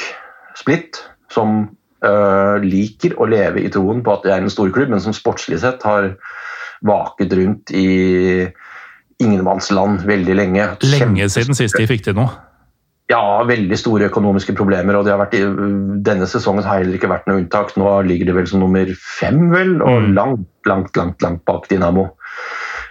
Split, 0.56 1.02
som 1.34 1.64
uh, 2.06 2.56
liker 2.64 3.18
å 3.20 3.28
leve 3.28 3.64
i 3.64 3.72
troen 3.74 4.04
på 4.06 4.14
at 4.14 4.26
det 4.26 4.34
er 4.34 4.44
en 4.44 4.54
storklubb, 4.54 4.92
men 4.94 5.02
som 5.04 5.16
sportslig 5.16 5.60
sett 5.64 5.84
har 5.88 6.14
vaket 6.86 7.34
rundt 7.40 7.74
i 7.76 7.88
ingenmannsland 9.24 10.04
veldig 10.08 10.36
lenge. 10.38 10.68
Lenge 10.88 11.30
siden 11.32 11.58
sist 11.58 11.78
de 11.80 11.88
fikk 11.90 12.06
til 12.08 12.18
noe? 12.18 12.32
Ja, 13.12 13.44
veldig 13.46 13.78
store 13.78 14.08
økonomiske 14.08 14.56
problemer. 14.58 14.96
og 14.96 15.10
vært, 15.10 15.36
Denne 16.06 16.28
sesongen 16.30 16.66
har 16.66 16.80
heller 16.80 16.98
ikke 16.98 17.12
vært 17.12 17.28
noe 17.28 17.42
unntak. 17.42 17.76
Nå 17.78 17.90
ligger 18.08 18.32
det 18.32 18.38
vel 18.38 18.48
som 18.50 18.64
nummer 18.64 18.94
fem, 19.00 19.50
vel, 19.52 19.76
og 19.84 20.08
mm. 20.08 20.14
langt, 20.16 20.48
langt, 20.70 20.96
langt, 20.98 21.26
langt 21.26 21.44
bak 21.50 21.68
Dinamo. 21.70 22.08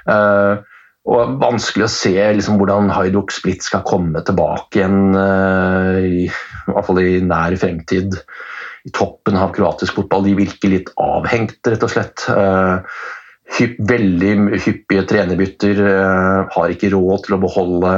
Uh, 0.04 0.60
og 1.08 1.38
Vanskelig 1.42 1.88
å 1.88 1.90
se 1.90 2.14
liksom, 2.14 2.60
hvordan 2.60 2.92
Haiduk 2.94 3.32
Split 3.34 3.64
skal 3.64 3.82
komme 3.88 4.22
tilbake 4.26 4.78
igjen, 4.78 5.16
uh, 5.16 5.98
i, 5.98 6.26
i 6.28 6.74
hvert 6.76 6.86
fall 6.86 7.02
i 7.02 7.22
nær 7.24 7.56
fremtid 7.58 8.20
i 8.84 8.90
toppen 8.94 9.38
av 9.38 9.52
kroatisk 9.54 10.00
fotball. 10.00 10.26
De 10.26 10.36
virker 10.38 10.72
litt 10.72 10.92
avhengt, 11.00 11.60
rett 11.66 11.84
og 11.86 11.92
slett. 11.92 12.24
Eh, 12.30 13.02
hypp, 13.56 13.78
veldig 13.88 14.32
hyppige 14.64 15.06
trenerbytter. 15.10 15.80
Eh, 15.86 16.52
har 16.54 16.74
ikke 16.74 16.92
råd 16.94 17.26
til 17.26 17.36
å 17.36 17.40
beholde 17.42 17.94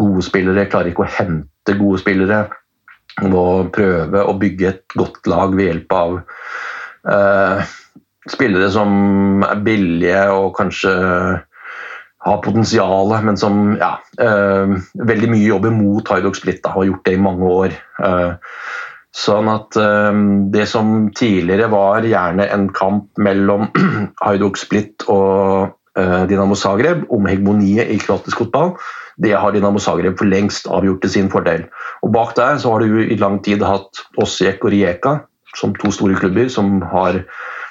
gode 0.00 0.24
spillere, 0.26 0.68
klarer 0.70 0.92
ikke 0.92 1.06
å 1.06 1.12
hente 1.18 1.76
gode 1.78 2.00
spillere. 2.02 2.40
Må 3.26 3.44
prøve 3.74 4.24
å 4.24 4.36
bygge 4.38 4.68
et 4.70 4.96
godt 4.96 5.26
lag 5.28 5.54
ved 5.56 5.66
hjelp 5.66 5.92
av 5.92 6.12
uh, 7.10 7.72
spillere 8.30 8.68
som 8.72 9.42
er 9.44 9.64
billige 9.66 10.20
og 10.30 10.54
kanskje 10.56 10.92
har 12.20 12.38
potensial, 12.44 13.12
men 13.26 13.36
som 13.40 13.74
ja, 13.80 13.96
uh, 14.22 14.76
veldig 15.10 15.32
mye 15.34 15.48
jobber 15.48 15.74
mot 15.74 16.14
Haidok 16.14 16.38
Split. 16.38 16.62
Da, 16.64 16.72
har 16.76 16.86
gjort 16.86 17.04
det 17.08 17.16
i 17.18 17.22
mange 17.26 17.50
år. 17.50 17.76
Uh, 17.98 18.38
Sånn 19.16 19.48
at 19.50 19.74
um, 19.74 20.50
Det 20.54 20.68
som 20.70 21.10
tidligere 21.18 21.66
var 21.72 22.06
gjerne 22.06 22.46
en 22.54 22.68
kamp 22.74 23.08
mellom 23.18 23.66
Hajduk 24.24 24.58
Split 24.60 25.06
og 25.10 25.72
uh, 25.98 26.22
Dinamo 26.30 26.58
Zagreb 26.58 27.06
om 27.10 27.26
hegemoniet 27.26 27.90
i 27.90 27.98
kroatisk 28.02 28.44
fotball, 28.44 28.76
det 29.20 29.34
har 29.36 29.52
Dinamo 29.52 29.82
Zagreb 29.82 30.16
for 30.18 30.30
lengst 30.30 30.70
avgjort 30.70 31.02
til 31.02 31.14
sin 31.16 31.32
fordel. 31.32 31.66
Og 32.06 32.14
Bak 32.14 32.36
der 32.38 32.60
så 32.62 32.76
har 32.76 32.86
du 32.86 33.02
i 33.02 33.18
lang 33.18 33.40
tid 33.44 33.66
hatt 33.66 34.04
Osijek 34.20 34.62
og 34.64 34.72
Rijeka 34.72 35.18
som 35.58 35.74
to 35.74 35.90
store 35.90 36.14
klubber 36.14 36.48
som 36.52 36.78
har 36.92 37.24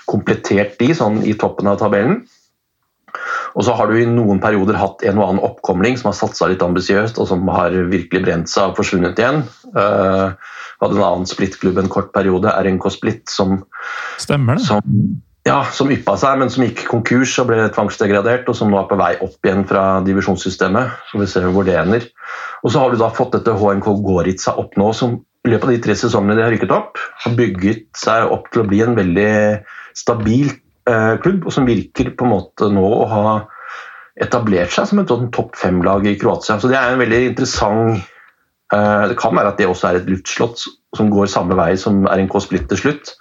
komplettert 0.10 0.76
de 0.82 0.92
sånn 0.98 1.22
i 1.24 1.36
toppen 1.40 1.70
av 1.72 1.80
tabellen. 1.82 2.24
Og 3.58 3.66
så 3.66 3.76
har 3.78 3.90
du 3.90 3.98
i 3.98 4.08
noen 4.08 4.42
perioder 4.44 4.78
hatt 4.80 5.04
en 5.08 5.20
og 5.20 5.26
annen 5.26 5.46
oppkomling 5.46 5.98
som 6.00 6.12
har 6.12 6.18
satsa 6.18 6.50
litt 6.52 6.64
ambisiøst, 6.66 7.20
og 7.22 7.30
som 7.32 7.48
har 7.54 7.74
virkelig 7.92 8.24
brent 8.26 8.52
seg 8.52 8.72
og 8.72 8.80
forsvunnet 8.80 9.20
igjen. 9.20 9.42
Uh, 9.74 10.36
hadde 10.80 11.00
en 11.00 11.08
annen 11.08 11.30
splittklubb 11.30 11.80
en 11.82 11.92
kort 11.92 12.14
periode, 12.16 12.52
RNK 12.52 12.92
Split, 12.94 13.26
som, 13.32 13.58
Stemmer 14.22 14.60
det. 14.60 14.68
som, 14.68 14.84
ja, 15.48 15.64
som 15.76 15.92
yppa 15.94 16.16
seg, 16.20 16.38
men 16.42 16.54
som 16.54 16.66
gikk 16.68 16.86
konkurs 16.92 17.34
og 17.42 17.50
ble 17.52 17.66
tvangsdegradert, 17.76 18.48
og 18.52 18.58
som 18.58 18.72
nå 18.72 18.80
er 18.82 18.88
på 18.92 19.00
vei 19.00 19.14
opp 19.18 19.50
igjen 19.50 19.66
fra 19.70 19.88
divisjonssystemet. 20.06 20.94
Så 21.10 21.24
vi 21.24 21.32
ser 21.32 21.50
hvor 21.50 21.68
det 21.68 21.80
ender. 21.80 22.06
Og 22.64 22.74
så 22.74 22.84
har 22.84 22.94
du 22.94 23.02
da 23.02 23.12
fått 23.16 23.36
dette 23.38 23.58
HNK 23.58 23.92
Goritza 24.06 24.56
opp 24.62 24.78
nå, 24.80 24.94
som 24.96 25.20
i 25.48 25.52
løpet 25.52 25.70
av 25.70 25.76
de 25.76 25.84
tre 25.84 25.94
sesongene 25.96 26.36
de 26.36 26.44
har 26.44 26.52
rykket 26.52 26.74
opp, 26.76 27.00
har 27.24 27.36
bygget 27.38 27.86
seg 27.98 28.32
opp 28.32 28.50
til 28.52 28.62
å 28.62 28.68
bli 28.68 28.82
en 28.84 28.98
veldig 28.98 29.30
stabil 29.98 30.52
Eh, 30.52 30.69
klubb, 31.24 31.46
og 31.46 31.54
som 31.54 31.68
virker 31.68 32.14
på 32.18 32.26
en 32.28 32.34
måte 32.34 32.70
nå 32.74 32.86
å 32.86 33.08
ha 33.10 33.24
etablert 34.20 34.74
seg 34.74 34.90
som 34.90 35.02
et 35.02 35.12
sånn 35.12 35.30
topp 35.36 35.58
fem-lag 35.60 36.08
i 36.08 36.18
Kroatia. 36.20 36.60
Så 36.60 36.72
det 36.72 36.78
er 36.80 36.94
en 36.94 37.02
veldig 37.02 37.22
interessant 37.32 38.00
eh, 38.74 39.04
Det 39.12 39.18
kan 39.20 39.36
være 39.38 39.54
at 39.54 39.62
det 39.62 39.70
også 39.70 39.90
er 39.90 40.02
et 40.02 40.10
luftslott 40.12 40.66
som 40.98 41.12
går 41.14 41.32
samme 41.32 41.58
vei 41.60 41.72
som 41.80 42.04
RNK 42.10 42.40
Split 42.44 42.68
til 42.72 42.82
slutt, 42.84 43.14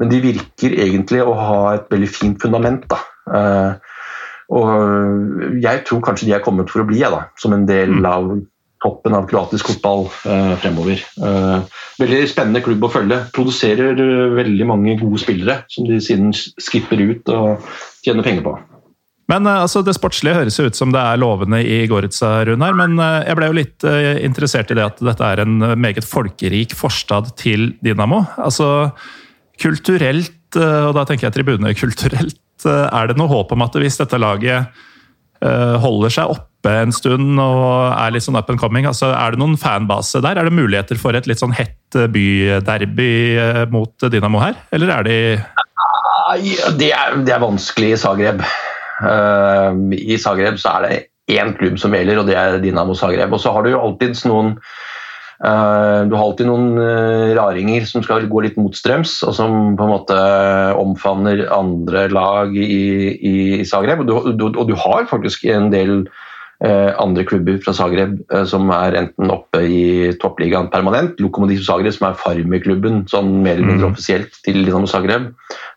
men 0.00 0.10
de 0.12 0.20
virker 0.24 0.74
egentlig 0.74 1.22
å 1.24 1.36
ha 1.38 1.60
et 1.76 1.86
veldig 1.92 2.10
fint 2.10 2.42
fundament. 2.42 2.84
da. 2.90 3.00
Eh, 3.32 3.94
og 4.56 5.56
jeg 5.62 5.82
tror 5.88 6.04
kanskje 6.06 6.28
de 6.28 6.36
er 6.36 6.44
kommet 6.44 6.70
for 6.70 6.84
å 6.84 6.86
bli, 6.86 7.00
da, 7.02 7.24
som 7.40 7.54
en 7.56 7.64
del 7.66 7.96
mm. 7.96 8.04
av 8.06 8.28
toppen 8.86 9.16
av 9.16 9.26
kroatisk 9.30 9.72
fotball 9.72 10.06
eh, 10.28 10.54
fremover. 10.62 11.02
Eh, 11.02 11.82
veldig 12.00 12.22
spennende 12.30 12.62
klubb 12.64 12.86
å 12.86 12.92
følge. 12.92 13.20
Produserer 13.36 13.98
eh, 13.98 14.22
veldig 14.36 14.68
mange 14.68 14.96
gode 15.00 15.20
spillere 15.22 15.60
som 15.72 15.88
de 15.88 15.98
siden 16.02 16.32
skipper 16.36 17.02
ut 17.02 17.34
og 17.34 17.68
tjener 18.06 18.26
penger 18.26 18.46
på. 18.46 18.56
Men 19.26 19.48
altså, 19.50 19.82
Det 19.82 19.96
sportslige 19.96 20.38
høres 20.38 20.58
jo 20.60 20.68
ut 20.68 20.78
som 20.78 20.92
det 20.94 21.02
er 21.02 21.18
lovende 21.18 21.58
i 21.58 21.80
Goritza, 21.90 22.44
Runar. 22.46 22.76
Men 22.78 22.94
jeg 23.26 23.34
ble 23.34 23.48
jo 23.48 23.56
litt 23.58 23.86
interessert 24.22 24.70
i 24.70 24.76
det 24.78 24.84
at 24.84 25.02
dette 25.02 25.30
er 25.34 25.42
en 25.42 25.56
meget 25.82 26.06
folkerik 26.06 26.76
forstad 26.78 27.32
til 27.40 27.72
Dinamo. 27.82 28.22
Altså, 28.38 28.92
Kulturelt, 29.58 30.54
og 30.60 30.92
da 30.94 31.02
tenker 31.08 31.26
jeg 31.26 31.34
tribunekulturelt, 31.40 32.66
er 32.68 33.08
det 33.08 33.16
noe 33.18 33.30
håp 33.32 33.54
om 33.56 33.64
at 33.64 33.78
hvis 33.80 33.96
dette 33.98 34.20
laget 34.20 34.68
holder 35.80 36.12
seg 36.12 36.34
oppe 36.36 36.55
oppe 36.66 36.82
en 36.82 36.94
stund 36.94 37.38
og 37.38 37.94
er 37.94 38.14
litt 38.14 38.26
sånn 38.26 38.38
up 38.38 38.50
and 38.50 38.60
coming. 38.60 38.86
Altså, 38.88 39.12
er 39.14 39.34
det 39.34 39.40
noen 39.40 39.56
fanbase 39.60 40.22
der? 40.24 40.38
Er 40.38 40.48
det 40.48 40.56
muligheter 40.56 40.98
for 40.98 41.16
et 41.16 41.28
litt 41.30 41.42
sånn 41.42 41.54
hett 41.54 41.94
byderby 41.94 43.12
eh, 43.38 43.62
mot 43.70 44.08
Dinamo 44.10 44.42
her, 44.42 44.58
eller 44.74 44.92
er 44.98 45.06
de 45.06 45.18
det 46.74 46.88
er, 46.90 47.20
det 47.22 47.30
er 47.30 47.38
vanskelig 47.38 47.92
i 47.94 47.98
Zagreb. 48.02 48.40
Uh, 48.98 49.76
I 49.94 50.16
Zagreb 50.18 50.56
så 50.58 50.72
er 50.72 50.82
det 50.82 51.36
én 51.38 51.52
klubb 51.54 51.76
som 51.78 51.94
gjelder, 51.94 52.18
og 52.18 52.26
det 52.26 52.34
er 52.40 52.58
Dinamo 52.58 52.96
Zagreb. 52.98 53.30
Og 53.30 53.38
så 53.38 53.52
har 53.54 53.62
du 53.62 53.70
jo 53.70 53.78
alltids 53.78 54.24
noen 54.26 54.56
uh, 54.56 56.02
du 56.08 56.16
har 56.16 56.24
alltid 56.24 56.50
noen 56.50 56.80
uh, 56.80 57.30
raringer 57.38 57.86
som 57.86 58.02
skal 58.02 58.26
gå 58.26 58.42
litt 58.42 58.58
motstrøms, 58.58 59.20
og 59.28 59.36
som 59.38 59.76
på 59.78 59.86
en 59.86 59.92
måte 59.92 60.18
omfavner 60.82 61.44
andre 61.54 62.08
lag 62.10 62.58
i, 62.58 62.82
i 63.14 63.36
Zagreb. 63.68 64.02
Og 64.02 64.10
du, 64.10 64.16
du, 64.34 64.48
og 64.50 64.64
du 64.66 64.74
har 64.82 65.06
faktisk 65.12 65.46
en 65.54 65.70
del 65.70 66.00
Eh, 66.00 66.24
andre 66.64 67.24
klubber 67.28 67.58
fra 67.60 67.74
Zagreb 67.76 68.16
eh, 68.32 68.44
som 68.48 68.70
er 68.72 68.96
enten 69.02 69.32
oppe 69.32 69.60
i 69.60 70.12
toppligaen 70.22 70.70
permanent. 70.72 71.18
Lokomotiv 71.20 71.60
Zagreb, 71.66 71.92
som 71.92 72.08
er 72.08 72.20
farmerklubben 72.20 73.02
sånn 73.12 73.42
mer 73.44 73.58
eller 73.58 73.72
mindre 73.72 73.90
mm. 73.90 73.92
offisielt 73.92 74.38
til 74.46 74.62
Dinamo 74.64 74.88
Zagreb, 74.88 75.28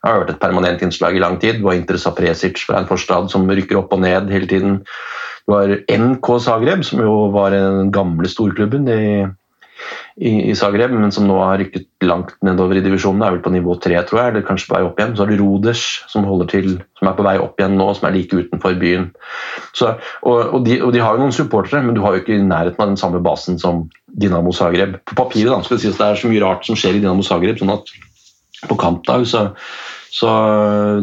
har 0.06 0.22
vært 0.22 0.36
et 0.36 0.44
permanent 0.44 0.84
innslag 0.86 1.18
i 1.18 1.24
lang 1.24 1.40
tid. 1.42 1.60
Du 1.60 1.68
har 1.68 1.80
Interesa 1.80 2.14
Presic 2.16 2.64
fra 2.64 2.80
en 2.80 2.90
forstad 2.90 3.28
som 3.34 3.50
rykker 3.50 3.82
opp 3.82 3.96
og 3.96 4.06
ned 4.06 4.32
hele 4.32 4.48
tiden. 4.48 4.80
Du 5.50 5.58
har 5.58 5.76
NK 5.92 6.32
Zagreb, 6.46 6.86
som 6.88 7.04
jo 7.04 7.14
var 7.34 7.52
den 7.56 7.92
gamle 7.92 8.32
storklubben. 8.32 8.88
De 8.88 9.00
i, 10.20 10.52
i 10.52 10.56
Zagreb, 10.58 10.92
men 10.92 11.14
som 11.16 11.28
nå 11.28 11.38
har 11.42 11.60
rykket 11.62 11.88
langt 12.06 12.34
nedover 12.46 12.80
i 12.80 12.84
divisjonen. 12.84 13.24
Er 13.24 13.36
vel 13.36 13.44
på 13.46 13.54
nivå 13.54 13.76
tre, 13.82 13.96
tror 14.08 14.22
jeg, 14.22 14.34
eller 14.34 14.46
kanskje 14.48 14.70
på 14.70 14.76
vei 14.76 14.82
opp 14.88 15.00
igjen. 15.00 15.16
Så 15.16 15.24
har 15.24 15.32
du 15.32 15.42
Roders, 15.42 15.86
som, 16.12 16.28
til, 16.52 16.74
som 17.00 17.12
er 17.12 17.16
på 17.18 17.26
vei 17.28 17.36
opp 17.42 17.62
igjen 17.62 17.78
nå, 17.80 17.88
som 17.98 18.10
er 18.10 18.18
like 18.18 18.42
utenfor 18.42 18.76
byen. 18.82 19.10
Så, 19.78 19.94
og, 20.24 20.40
og, 20.42 20.60
de, 20.68 20.80
og, 20.84 20.94
de, 20.96 21.04
har 21.04 21.16
jo 21.16 21.24
noen 21.24 21.36
supportere, 21.36 21.84
men 21.86 21.98
du 21.98 22.04
har 22.06 22.16
jo 22.16 22.24
ikke 22.24 22.36
i 22.38 22.44
nærheten 22.44 22.84
av 22.84 22.94
den 22.94 23.00
samme 23.02 23.24
basen 23.24 23.62
som 23.62 23.86
Dinamo 24.20 24.54
Zagreb. 24.56 25.00
På 25.08 25.18
papiret 25.24 25.54
da, 25.54 25.62
skal 25.64 25.80
det 25.80 25.86
si 25.86 25.94
at 25.94 26.02
det 26.02 26.10
er 26.10 26.22
så 26.24 26.34
mye 26.34 26.44
rart 26.44 26.68
som 26.68 26.80
skjer 26.80 26.98
i 26.98 27.04
Dinamo 27.04 27.26
Zagreb, 27.26 27.60
sånn 27.62 27.76
at 27.78 27.96
på 28.68 28.76
kampdag 28.76 29.24
så, 29.30 29.46
så 30.12 30.30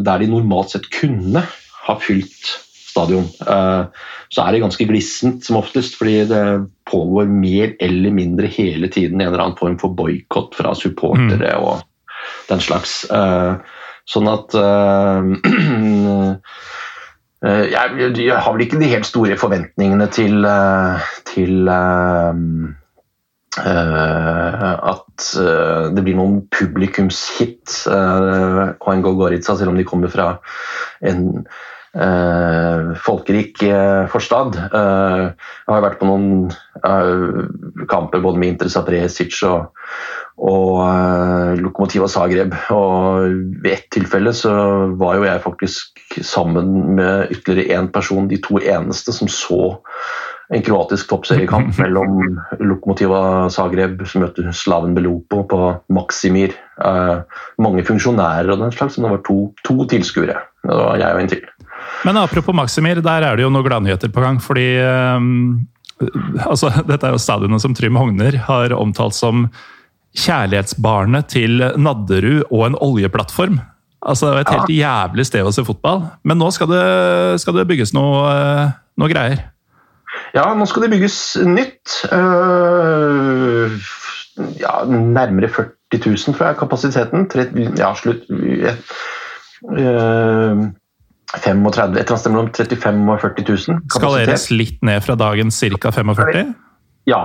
der 0.05 0.21
de 0.21 0.29
normalt 0.29 0.75
sett 0.75 0.91
kunne 0.93 1.41
ha 1.87 1.95
fylt 2.03 2.66
stadion, 2.97 3.27
uh, 3.45 3.85
så 4.33 4.43
er 4.43 4.55
det 4.55 4.63
ganske 4.65 4.87
glissent 4.89 5.45
som 5.45 5.59
oftest, 5.61 5.95
fordi 5.99 6.25
det 6.29 6.43
pågår 6.89 7.29
mer 7.29 7.75
eller 7.83 8.11
mindre 8.15 8.49
hele 8.51 8.89
tiden 8.91 9.21
en 9.21 9.29
eller 9.29 9.43
annen 9.43 9.59
form 9.59 9.77
for 9.79 9.95
boikott 9.97 10.57
fra 10.57 10.73
supportere 10.75 11.53
mm. 11.53 11.63
og 11.63 11.85
den 12.49 12.63
slags. 12.63 13.03
Uh, 13.11 13.59
sånn 14.07 14.27
at 14.31 14.55
uh, 14.57 15.21
jeg, 17.75 17.85
jeg, 18.17 18.33
har 18.33 18.51
vel 18.51 18.65
ikke 18.65 18.81
de 18.81 18.91
helt 18.91 19.07
store 19.07 19.37
forventningene 19.39 20.07
til, 20.15 20.47
til 21.29 21.69
at 23.57 25.27
det 25.97 26.03
blir 26.05 26.17
noen 26.17 26.41
publikumshit, 26.53 27.85
uh, 27.89 28.73
ONG 28.79 29.05
Gorica, 29.05 29.55
selv 29.55 29.71
om 29.73 29.79
de 29.79 29.87
kommer 29.87 30.11
fra 30.13 30.27
en 31.05 31.45
eh, 31.95 32.93
folkerik 33.05 33.63
eh, 33.63 34.05
forstad. 34.11 34.57
Eh, 34.67 35.23
jeg 35.31 35.73
har 35.73 35.85
vært 35.85 35.99
på 36.01 36.09
noen 36.09 36.27
eh, 36.83 37.83
kamper 37.89 38.23
både 38.23 38.41
med 38.41 38.55
Inter 38.55 38.71
Sapresic 38.71 39.39
og, 39.47 39.73
og 40.37 40.71
uh, 40.83 41.57
Lokomotiva 41.57 42.07
Zagreb. 42.11 42.53
Og 42.73 43.27
ved 43.63 43.71
ett 43.73 43.89
tilfelle 43.95 44.33
så 44.37 44.53
var 44.99 45.17
jo 45.17 45.27
jeg 45.27 45.43
faktisk 45.43 46.17
sammen 46.21 46.95
med 46.99 47.33
ytterligere 47.33 47.79
én 47.81 47.91
person 47.93 48.29
de 48.29 48.39
to 48.43 48.61
eneste 48.61 49.15
som 49.15 49.31
så 49.31 49.77
en 50.53 50.63
kroatisk 50.63 51.09
toppseriekamp 51.09 51.75
mellom 51.83 52.21
Lokomotiva 52.61 53.49
Zagreb, 53.51 54.05
som 54.07 54.23
møter 54.23 54.51
Slaven 54.55 54.95
Belopo, 54.95 55.43
på 55.49 55.61
Maksimir. 55.93 56.55
Uh, 56.77 57.25
mange 57.61 57.83
funksjonærer 57.87 58.53
og 58.53 58.61
den 58.61 58.75
slags, 58.75 58.97
men 58.97 59.09
det 59.09 59.17
var 59.17 59.25
to, 59.27 59.39
to 59.67 59.89
tilskuere. 59.89 60.39
Det 60.63 60.77
var 60.77 61.01
jeg 61.01 61.17
og 61.17 61.23
en 61.23 61.33
til. 61.33 61.47
Men 62.07 62.15
apropos 62.21 62.55
Maksimir, 62.55 63.01
der 63.03 63.25
er 63.27 63.35
det 63.35 63.43
jo 63.43 63.49
noen 63.51 63.65
gladnyheter 63.67 64.11
på 64.15 64.23
gang. 64.23 64.37
fordi 64.39 64.79
um, 64.79 65.65
altså, 66.45 66.71
Dette 66.89 67.09
er 67.09 67.17
jo 67.17 67.19
stadionet 67.19 67.63
som 67.63 67.75
Trym 67.75 67.99
Hogner 67.99 68.39
har 68.47 68.75
omtalt 68.77 69.17
som 69.17 69.49
kjærlighetsbarnet 70.17 71.27
til 71.29 71.59
Nadderud 71.75 72.47
og 72.47 72.63
en 72.69 72.79
oljeplattform. 72.79 73.59
Altså, 74.07 74.29
Det 74.29 74.37
var 74.37 74.45
et 74.45 74.55
helt 74.55 74.73
jævlig 74.77 75.27
sted 75.27 75.43
å 75.43 75.51
se 75.51 75.67
fotball. 75.67 76.05
Men 76.23 76.39
nå 76.39 76.47
skal 76.55 76.71
det, 76.71 76.87
skal 77.43 77.59
det 77.59 77.67
bygges 77.67 77.91
noe, 77.97 78.31
noe, 78.95 79.11
greier. 79.11 79.43
Ja, 80.31 80.47
nå 80.55 80.65
skal 80.69 80.87
det 80.87 80.93
bygges 80.95 81.19
nytt. 81.43 81.99
Uh, 82.07 83.75
ja, 84.61 84.79
nærmere 84.87 85.51
40 85.51 86.07
000, 86.07 86.37
tror 86.37 86.53
jeg, 86.53 86.59
kapasiteten. 86.63 87.27
Ja, 87.75 87.91
slutt 87.99 88.31
35, 91.35 91.97
et 91.99 92.11
eller 92.11 92.31
mellom 92.31 92.53
35 92.55 93.01
og 93.11 93.19
40 93.19 93.49
000. 93.49 93.81
Kapasitet. 93.91 93.97
Skaleres 93.97 94.47
litt 94.53 94.79
ned 94.85 95.03
fra 95.03 95.17
dagens 95.19 95.59
ca. 95.59 95.91
45? 95.91 96.55
Ja. 97.07 97.21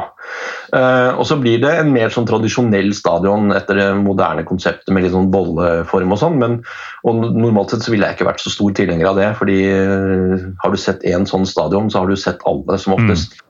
Uh, 0.71 1.19
og 1.19 1.25
så 1.27 1.37
blir 1.43 1.59
det 1.63 1.73
en 1.75 1.91
mer 1.93 2.13
sånn 2.15 2.27
tradisjonell 2.29 2.93
stadion 2.95 3.51
etter 3.55 3.81
det 3.81 3.87
moderne 3.99 4.45
konseptet 4.47 4.93
med 4.95 5.05
litt 5.05 5.15
sånn 5.15 5.31
bolleform 5.35 6.15
og 6.15 6.21
sånn. 6.21 6.39
Men 6.39 6.61
og 7.07 7.25
normalt 7.35 7.75
sett 7.75 7.87
så 7.87 7.95
ville 7.95 8.07
jeg 8.07 8.19
ikke 8.19 8.29
vært 8.31 8.45
så 8.45 8.53
stor 8.55 8.75
tilhenger 8.79 9.11
av 9.11 9.19
det. 9.19 9.31
fordi 9.39 9.59
uh, 9.71 10.51
har 10.63 10.75
du 10.75 10.79
sett 10.79 11.03
én 11.07 11.27
sånn 11.29 11.49
stadion, 11.51 11.91
så 11.91 12.03
har 12.03 12.11
du 12.11 12.19
sett 12.19 12.43
alle 12.47 12.79
som 12.79 12.95
oftest. 12.99 13.35
Mm. 13.39 13.49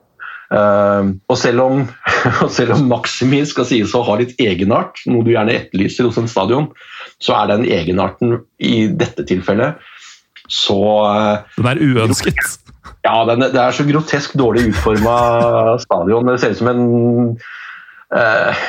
Uh, 0.53 1.13
og 1.33 1.37
selv 1.39 1.65
om, 1.65 1.85
selv 2.57 2.75
om 2.77 2.89
Maximi 2.89 3.43
skal 3.49 3.69
sies 3.69 3.93
å 3.97 4.03
ha 4.05 4.17
litt 4.17 4.33
egenart, 4.41 5.01
noe 5.09 5.25
du 5.25 5.33
gjerne 5.33 5.53
etterlyser 5.53 6.09
hos 6.09 6.17
en 6.21 6.29
stadion, 6.29 6.69
så 7.21 7.37
er 7.37 7.53
den 7.53 7.69
egenarten 7.69 8.39
i 8.57 8.87
dette 8.89 9.25
tilfellet 9.29 9.81
så 10.53 10.81
Den 11.57 11.71
er 11.71 11.81
uønsket? 11.81 12.59
Ja, 13.03 13.17
den, 13.27 13.43
det 13.51 13.59
er 13.59 13.75
så 13.75 13.85
grotesk 13.87 14.35
dårlig 14.39 14.69
utforma 14.71 15.15
stadion. 15.83 16.29
Det 16.29 16.39
ser 16.39 16.53
ut 16.53 16.61
som 16.61 16.69
en 16.71 16.83
uh, 18.15 18.61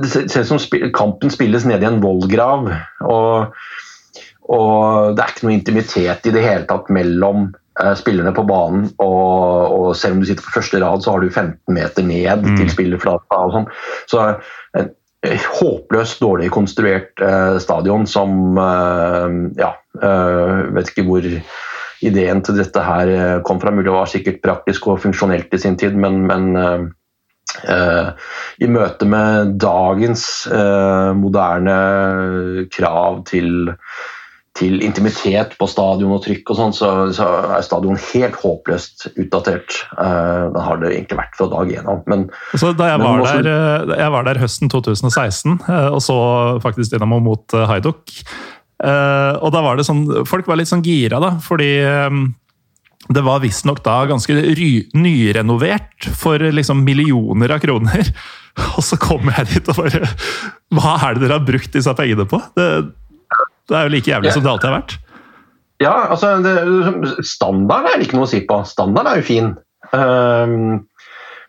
Det 0.00 0.12
ser 0.12 0.46
ut 0.46 0.52
som 0.54 0.60
sp 0.62 0.78
kampen 0.96 1.32
spilles 1.32 1.66
nede 1.68 1.84
i 1.84 1.90
en 1.90 2.00
vollgrav. 2.04 2.70
Og, 3.04 3.58
og, 4.48 5.12
det 5.16 5.24
er 5.24 5.34
ikke 5.34 5.48
noe 5.48 5.58
intimitet 5.58 6.30
i 6.30 6.32
det 6.32 6.46
hele 6.46 6.64
tatt 6.70 6.88
mellom 6.94 7.50
uh, 7.82 7.92
spillerne 7.98 8.32
på 8.36 8.46
banen. 8.48 8.88
Og, 8.96 9.76
og, 9.76 9.92
selv 9.98 10.16
om 10.16 10.24
du 10.24 10.30
sitter 10.30 10.48
på 10.48 10.56
første 10.56 10.80
rad, 10.80 11.04
så 11.04 11.12
har 11.12 11.20
du 11.20 11.28
15 11.28 11.76
meter 11.76 12.08
ned 12.08 12.48
mm. 12.48 12.56
til 12.62 12.72
spillerflata. 12.72 13.44
og 13.44 13.56
sånn. 13.58 13.70
Så 14.08 14.24
en 14.72 14.90
håpløst 15.60 16.24
dårlig 16.24 16.48
konstruert 16.54 17.12
uh, 17.20 17.60
stadion 17.62 18.08
som 18.08 18.56
uh, 18.56 19.28
Ja, 19.60 19.74
uh, 20.00 20.72
vet 20.76 20.92
ikke 20.92 21.06
hvor 21.08 21.28
ideen 22.02 22.42
til 22.42 22.58
dette 22.58 22.82
her 22.82 23.42
kom 23.46 23.60
fra. 23.62 23.70
Mulig 23.74 23.90
det 23.90 23.94
var 23.94 24.10
sikkert 24.10 24.40
praktisk 24.42 24.88
og 24.90 25.02
funksjonelt 25.04 25.52
i 25.54 25.60
sin 25.62 25.78
tid, 25.78 25.94
men, 25.94 26.24
men 26.26 26.90
i 28.58 28.68
møte 28.70 29.06
med 29.06 29.52
dagens 29.60 30.24
moderne 31.20 31.76
krav 32.74 33.20
til 33.28 33.70
til 34.58 34.82
intimitet 34.84 35.54
på 35.56 35.66
stadion 35.70 36.12
og 36.12 36.22
trykk 36.26 36.52
og 36.52 36.58
sånn, 36.58 36.74
så, 36.76 36.88
så, 37.16 37.26
er 37.56 37.64
stadion 37.64 37.98
helt 38.12 38.36
håpløst 38.42 39.06
utdatert. 39.14 39.78
Uh, 39.96 40.52
det 40.52 40.64
har 40.66 40.82
det 40.82 40.90
egentlig 40.92 41.20
vært 41.22 41.38
fra 41.38 41.48
dag 41.54 41.72
én 41.72 41.88
av. 41.88 42.02
Men, 42.10 42.26
altså, 42.52 42.74
da 42.76 42.90
jeg 42.92 43.00
var, 43.02 43.22
der, 43.24 43.48
eh, 43.52 43.94
jeg 44.02 44.14
var, 44.16 44.26
der, 44.28 44.42
høsten 44.42 44.72
2016 44.72 45.56
uh, 45.68 45.88
og 45.88 46.02
så 46.04 46.18
faktisk 46.64 46.92
Dynamo 46.92 47.22
mot 47.24 47.56
uh, 47.56 47.64
Haiduk. 47.70 48.12
Uh, 48.82 49.38
og 49.38 49.52
da 49.54 49.60
var 49.62 49.78
det 49.78 49.86
sånn, 49.86 50.02
Folk 50.26 50.48
var 50.50 50.58
litt 50.58 50.70
sånn 50.70 50.82
gira, 50.82 51.20
da, 51.22 51.36
fordi 51.42 51.70
um, 51.86 52.24
det 53.14 53.22
var 53.22 53.42
visstnok 53.42 53.82
da 53.84 54.00
ganske 54.10 54.34
nyrenovert 54.98 56.08
for 56.18 56.42
liksom 56.54 56.82
millioner 56.86 57.54
av 57.54 57.62
kroner. 57.62 58.10
Og 58.76 58.84
så 58.84 58.98
kommer 59.00 59.38
jeg 59.40 59.48
dit 59.48 59.68
og 59.72 59.78
bare 59.78 60.02
Hva 60.76 60.90
er 61.06 61.14
det 61.16 61.22
dere 61.22 61.38
har 61.38 61.46
brukt 61.46 61.72
disse 61.72 61.94
pengene 61.96 62.26
på? 62.28 62.36
Det, 62.52 62.66
det 63.70 63.78
er 63.78 63.86
jo 63.86 63.92
like 63.94 64.12
jævlig 64.12 64.34
som 64.34 64.44
det 64.44 64.50
alltid 64.52 64.68
har 64.68 64.76
vært. 64.76 64.96
Ja, 65.80 65.94
altså 66.12 66.34
det, 66.44 66.52
Standarden 67.26 67.88
er 67.88 67.96
det 67.96 68.06
ikke 68.06 68.18
noe 68.18 68.28
å 68.28 68.32
si 68.32 68.42
på. 68.46 68.60
Standarden 68.68 69.08
er 69.08 69.22
jo 69.22 69.26
fin. 69.26 69.48
Um, 69.92 70.84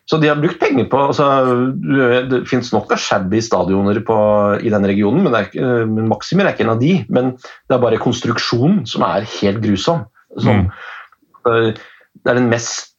så 0.09 0.19
de 0.19 0.27
har 0.27 0.39
brukt 0.39 0.59
penger 0.59 0.87
på 0.91 0.99
altså, 0.99 1.25
Det 2.27 2.41
finnes 2.49 2.73
nok 2.73 2.91
av 2.91 2.99
shabby 2.99 3.39
stadioner 3.43 4.01
på, 4.03 4.17
i 4.59 4.71
den 4.73 4.87
regionen, 4.89 5.23
men, 5.23 5.37
er, 5.37 5.85
men 5.87 6.09
Maximer 6.11 6.47
er 6.47 6.57
ikke 6.57 6.65
en 6.67 6.73
av 6.75 6.81
de. 6.81 6.97
Men 7.07 7.35
det 7.39 7.77
er 7.77 7.83
bare 7.83 8.01
konstruksjonen 8.03 8.83
som 8.89 9.05
er 9.07 9.29
helt 9.39 9.61
grusom. 9.63 10.03
Som, 10.43 10.65
mm. 10.65 11.79
Det 12.19 12.33
er 12.33 12.39
den 12.39 12.51
mest 12.51 12.91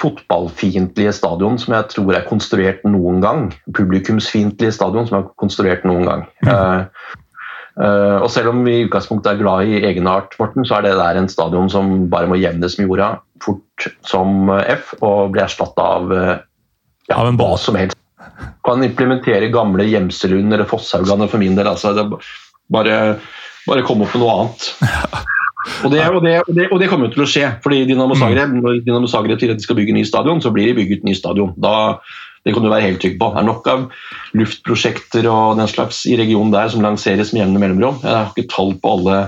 fotballfiendtlige 0.00 1.12
stadion 1.12 1.58
som 1.60 1.74
jeg 1.76 1.90
tror 1.92 2.16
er 2.16 2.28
konstruert 2.28 2.84
noen 2.88 3.20
gang. 3.20 3.50
Publikumsfiendtlige 3.76 4.72
stadion 4.72 5.08
som 5.10 5.20
er 5.20 5.28
konstruert 5.40 5.84
noen 5.88 6.08
gang. 6.08 6.24
Mm. 6.46 6.48
Uh, 6.48 7.18
Uh, 7.78 8.18
og 8.24 8.30
Selv 8.34 8.50
om 8.50 8.64
vi 8.66 8.74
i 8.74 8.84
utgangspunktet 8.88 9.36
er 9.36 9.40
glad 9.42 9.70
i 9.70 9.78
egenart, 9.86 10.34
Morten, 10.40 10.66
så 10.66 10.78
er 10.78 10.88
det 10.88 10.96
der 10.98 11.20
en 11.20 11.30
stadion 11.30 11.70
som 11.70 12.08
bare 12.10 12.26
må 12.30 12.38
jevnes 12.40 12.74
med 12.78 12.88
jorda 12.88 13.12
fort 13.38 13.86
som 14.02 14.50
eh, 14.50 14.72
F 14.74 14.96
og 14.98 15.30
bli 15.30 15.44
erstatta 15.44 15.84
av, 15.94 16.10
uh, 16.10 16.32
ja, 17.06 17.20
av 17.20 17.30
hva 17.38 17.52
som 17.60 17.78
helst. 17.78 17.94
Kan 18.66 18.82
implementere 18.82 19.52
gamle 19.54 19.86
Gjemselund 19.86 20.50
eller 20.50 20.66
Fosshaugane 20.66 21.30
for 21.30 21.38
min 21.38 21.54
del. 21.54 21.70
altså 21.70 21.94
bare, 22.68 22.98
bare 23.68 23.86
komme 23.86 24.08
opp 24.08 24.16
med 24.16 24.24
noe 24.24 24.38
annet. 24.40 24.70
Og 25.84 25.92
det, 25.92 26.00
og, 26.08 26.22
det, 26.24 26.38
og, 26.46 26.54
det, 26.54 26.66
og 26.72 26.80
det, 26.80 26.86
kommer 26.88 27.10
til 27.12 27.22
å 27.24 27.28
skje. 27.28 27.48
fordi 27.64 27.82
Dinamo 27.88 28.14
mm. 28.14 28.20
Zagreb, 28.22 28.52
Når 28.56 28.78
Dinamo 28.86 29.08
Zagreb 29.10 29.40
sier 29.40 29.52
at 29.52 29.60
de 29.60 29.66
skal 29.66 29.76
bygge 29.76 29.94
ny 29.96 30.04
stadion, 30.06 30.40
så 30.40 30.52
blir 30.54 30.70
de 30.70 30.76
bygget 30.78 31.04
ny 31.04 31.12
stadion. 31.18 31.50
Da, 31.60 31.98
det 32.48 32.54
kan 32.56 32.64
du 32.64 32.70
være 32.72 32.86
helt 32.86 33.02
trygg 33.02 33.18
på. 33.20 33.28
Det 33.34 33.42
er 33.42 33.48
nok 33.48 33.66
av 33.68 33.82
luftprosjekter 34.40 35.28
og 35.28 35.58
den 35.60 35.68
slags 35.68 36.00
i 36.08 36.16
regionen 36.16 36.54
der 36.54 36.70
som 36.72 36.84
lanseres 36.84 37.34
med 37.34 37.44
jevne 37.44 37.60
mellomrom. 37.60 38.00
Jeg 38.00 38.14
har 38.14 38.32
ikke 38.32 38.48
tall 38.54 38.72
på 38.80 38.94
alle 38.96 39.18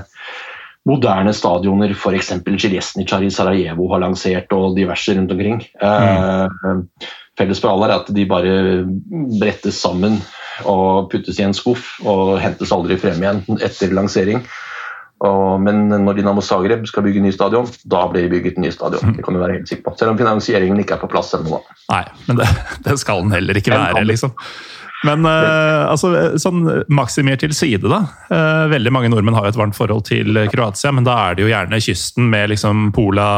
moderne 0.88 1.34
stadioner 1.36 1.92
f.eks. 1.92 2.32
Ciljesnicar 2.48 3.24
i 3.26 3.30
Sarajevo 3.32 3.90
har 3.92 4.00
lansert, 4.00 4.52
og 4.56 4.78
diverse 4.78 5.12
rundt 5.16 5.34
omkring. 5.34 5.60
Mm. 5.82 6.86
Felles 7.38 7.60
for 7.60 7.74
alle 7.74 7.90
er 7.90 7.98
at 7.98 8.08
de 8.16 8.26
bare 8.28 8.54
brettes 9.40 9.78
sammen 9.80 10.18
og 10.68 11.10
puttes 11.12 11.38
i 11.40 11.44
en 11.46 11.56
skuff 11.56 11.94
og 12.08 12.38
hentes 12.40 12.72
aldri 12.74 12.98
frem 13.00 13.20
igjen 13.20 13.44
etter 13.60 13.92
lansering. 13.96 14.42
Og, 15.20 15.60
men 15.60 15.90
når 15.92 16.16
Dinamo 16.16 16.40
Zagreb 16.44 16.86
skal 16.88 17.04
bygge 17.04 17.20
ny 17.20 17.32
stadion, 17.34 17.68
da 17.92 18.06
blir 18.08 18.24
det 18.24 18.32
bygget 18.32 18.60
ny 18.62 18.70
stadion. 18.72 19.10
Mm. 19.10 19.16
Det 19.18 19.24
kan 19.26 19.36
du 19.36 19.42
være 19.42 19.58
helt 19.58 19.68
sikker 19.68 19.84
på. 19.90 19.96
Selv 20.00 20.14
om 20.14 20.20
finansieringen 20.20 20.80
ikke 20.80 20.96
er 20.96 21.02
på 21.02 21.10
plass 21.12 21.34
ennå. 21.36 21.60
Nei, 21.92 22.04
men 22.28 22.40
det, 22.40 22.46
det, 22.86 22.96
skal 23.02 23.26
den 23.26 23.34
heller 23.36 23.60
ikke 23.60 23.74
være, 23.76 24.06
liksom. 24.08 24.32
Men 25.04 25.24
uh, 25.24 25.88
altså, 25.88 26.12
sånn 26.40 26.64
Maksimir 26.92 27.38
til 27.40 27.52
side, 27.56 27.88
da. 27.88 28.02
Uh, 28.32 28.64
veldig 28.72 28.92
mange 28.92 29.12
nordmenn 29.12 29.36
har 29.36 29.48
et 29.48 29.60
varmt 29.60 29.76
forhold 29.76 30.06
til 30.08 30.40
Kroatia, 30.52 30.92
men 30.96 31.08
da 31.08 31.16
er 31.26 31.36
det 31.36 31.46
jo 31.46 31.52
gjerne 31.52 31.80
kysten 31.84 32.28
med 32.32 32.52
liksom 32.52 32.88
Pola, 32.96 33.30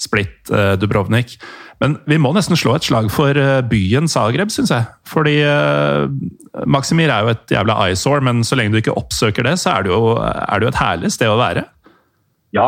Split, 0.00 0.38
uh, 0.52 0.76
Dubrovnik. 0.80 1.38
Men 1.80 1.96
vi 2.10 2.18
må 2.20 2.34
nesten 2.36 2.58
slå 2.60 2.74
et 2.76 2.84
slag 2.84 3.08
for 3.12 3.36
eh, 3.40 3.62
byen 3.64 4.08
Zagreb, 4.10 4.52
syns 4.52 4.72
jeg. 4.74 4.84
Fordi 5.08 5.38
uh, 5.48 6.12
Maksimir 6.68 7.08
er 7.08 7.24
jo 7.24 7.32
et 7.32 7.54
jævla 7.56 7.78
eyesore, 7.86 8.20
men 8.26 8.44
så 8.44 8.58
lenge 8.58 8.74
du 8.74 8.82
ikke 8.82 8.96
oppsøker 9.00 9.48
det, 9.48 9.56
så 9.62 9.78
er 9.78 9.86
det 9.86 9.94
jo, 9.94 10.14
er 10.20 10.60
det 10.60 10.68
jo 10.68 10.72
et 10.74 10.80
herlig 10.82 11.12
sted 11.16 11.32
å 11.32 11.38
være. 11.40 11.64
Ja, 12.52 12.66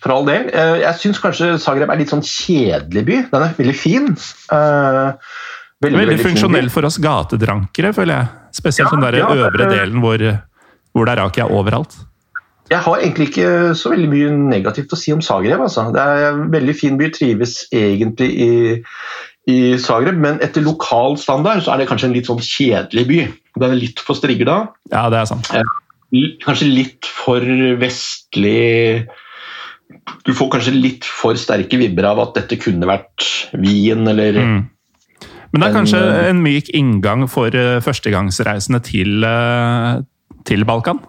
for 0.00 0.14
all 0.14 0.28
del. 0.28 0.48
Eh, 0.54 0.80
jeg 0.84 1.02
syns 1.02 1.20
kanskje 1.20 1.52
Zagreb 1.60 1.92
er 1.92 2.00
litt 2.00 2.12
sånn 2.14 2.24
kjedelig 2.24 3.04
by. 3.08 3.22
Den 3.32 3.44
er 3.44 3.56
veldig 3.58 3.76
fin. 3.76 4.12
Veldig, 4.14 5.16
veldig, 5.84 5.98
veldig 6.04 6.20
funksjonell 6.24 6.70
for 6.72 6.88
oss 6.88 7.00
gatedrankere, 7.02 7.92
føler 7.96 8.22
jeg. 8.22 8.30
Spesielt 8.56 8.88
ja, 8.88 8.94
den 8.94 9.04
der 9.04 9.20
ja, 9.20 9.32
øvre 9.36 9.68
delen 9.68 10.00
hvor, 10.04 10.24
hvor 10.94 11.08
det 11.08 11.12
er 11.12 11.22
rakia 11.26 11.50
overalt. 11.50 11.98
Jeg 12.70 12.84
har 12.84 13.00
egentlig 13.00 13.30
ikke 13.32 13.74
så 13.74 13.90
veldig 13.90 14.08
mye 14.12 14.34
negativt 14.52 14.92
å 14.94 14.98
si 14.98 15.10
om 15.14 15.22
Zagreb. 15.24 15.58
Altså. 15.64 15.88
Det 15.94 16.02
er 16.02 16.28
en 16.28 16.44
veldig 16.52 16.74
fin 16.78 16.98
by, 17.00 17.08
trives 17.16 17.64
egentlig 17.74 18.28
i, 18.30 18.50
i 19.50 19.58
Zagreb, 19.82 20.20
men 20.22 20.38
etter 20.44 20.62
lokal 20.62 21.18
standard 21.18 21.64
så 21.66 21.74
er 21.74 21.82
det 21.82 21.88
kanskje 21.90 22.10
en 22.10 22.14
litt 22.14 22.30
sånn 22.30 22.42
kjedelig 22.44 23.06
by. 23.10 23.20
Den 23.58 23.74
er 23.74 23.80
litt 23.80 24.02
for 24.06 24.18
strigla. 24.18 24.60
Ja, 24.92 25.08
det 25.10 25.18
er 25.18 25.30
sant. 25.32 25.50
Kanskje 26.46 26.70
litt 26.70 27.10
for 27.10 27.42
vestlig 27.80 29.08
du 30.26 30.30
får 30.36 30.50
kanskje 30.52 30.74
litt 30.76 31.06
for 31.06 31.38
sterke 31.38 31.78
vibber 31.80 32.06
av 32.06 32.20
at 32.22 32.36
dette 32.38 32.58
kunne 32.62 32.86
vært 32.86 33.26
Wien 33.58 34.06
eller 34.06 34.38
mm. 34.38 34.60
Men 35.50 35.62
det 35.62 35.66
er 35.66 35.74
kanskje 35.74 35.98
en, 35.98 36.28
en 36.30 36.42
myk 36.44 36.68
inngang 36.78 37.24
for 37.26 37.50
førstegangsreisende 37.82 38.78
til, 38.86 39.24
til 40.46 40.62
Balkan? 40.68 41.00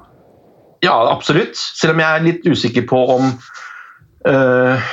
Ja, 0.82 0.96
absolutt. 1.12 1.58
Selv 1.58 1.96
om 1.96 2.02
jeg 2.02 2.18
er 2.18 2.26
litt 2.26 2.48
usikker 2.50 2.86
på 2.90 3.00
om 3.16 3.28
uh, 4.28 4.92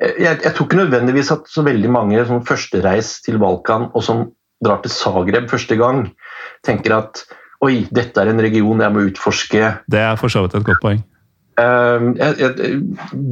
jeg, 0.00 0.38
jeg, 0.42 0.52
tror 0.54 0.66
ikke 0.66 0.82
nødvendigvis 0.82 1.32
at 1.34 1.48
så 1.50 1.64
veldig 1.66 1.90
mange 1.90 2.24
som 2.28 2.44
førstereis 2.46 3.16
til 3.24 3.40
Balkan 3.42 3.88
og 3.92 4.04
som 4.06 4.28
drar 4.64 4.82
til 4.82 4.94
Zagreb 4.94 5.50
første 5.50 5.76
gang, 5.78 6.06
tenker 6.66 6.96
at 6.96 7.24
oi, 7.64 7.84
dette 7.94 8.20
er 8.20 8.30
en 8.30 8.42
region 8.42 8.82
jeg 8.82 8.94
må 8.94 9.08
utforske. 9.08 9.72
Det 9.90 10.00
er 10.00 10.16
for 10.20 10.32
så 10.32 10.44
vidt 10.44 10.56
et 10.58 10.66
godt 10.66 10.82
poeng. 10.84 11.02
Uh, 11.54 12.12
jeg, 12.18 12.34
jeg, 12.40 12.78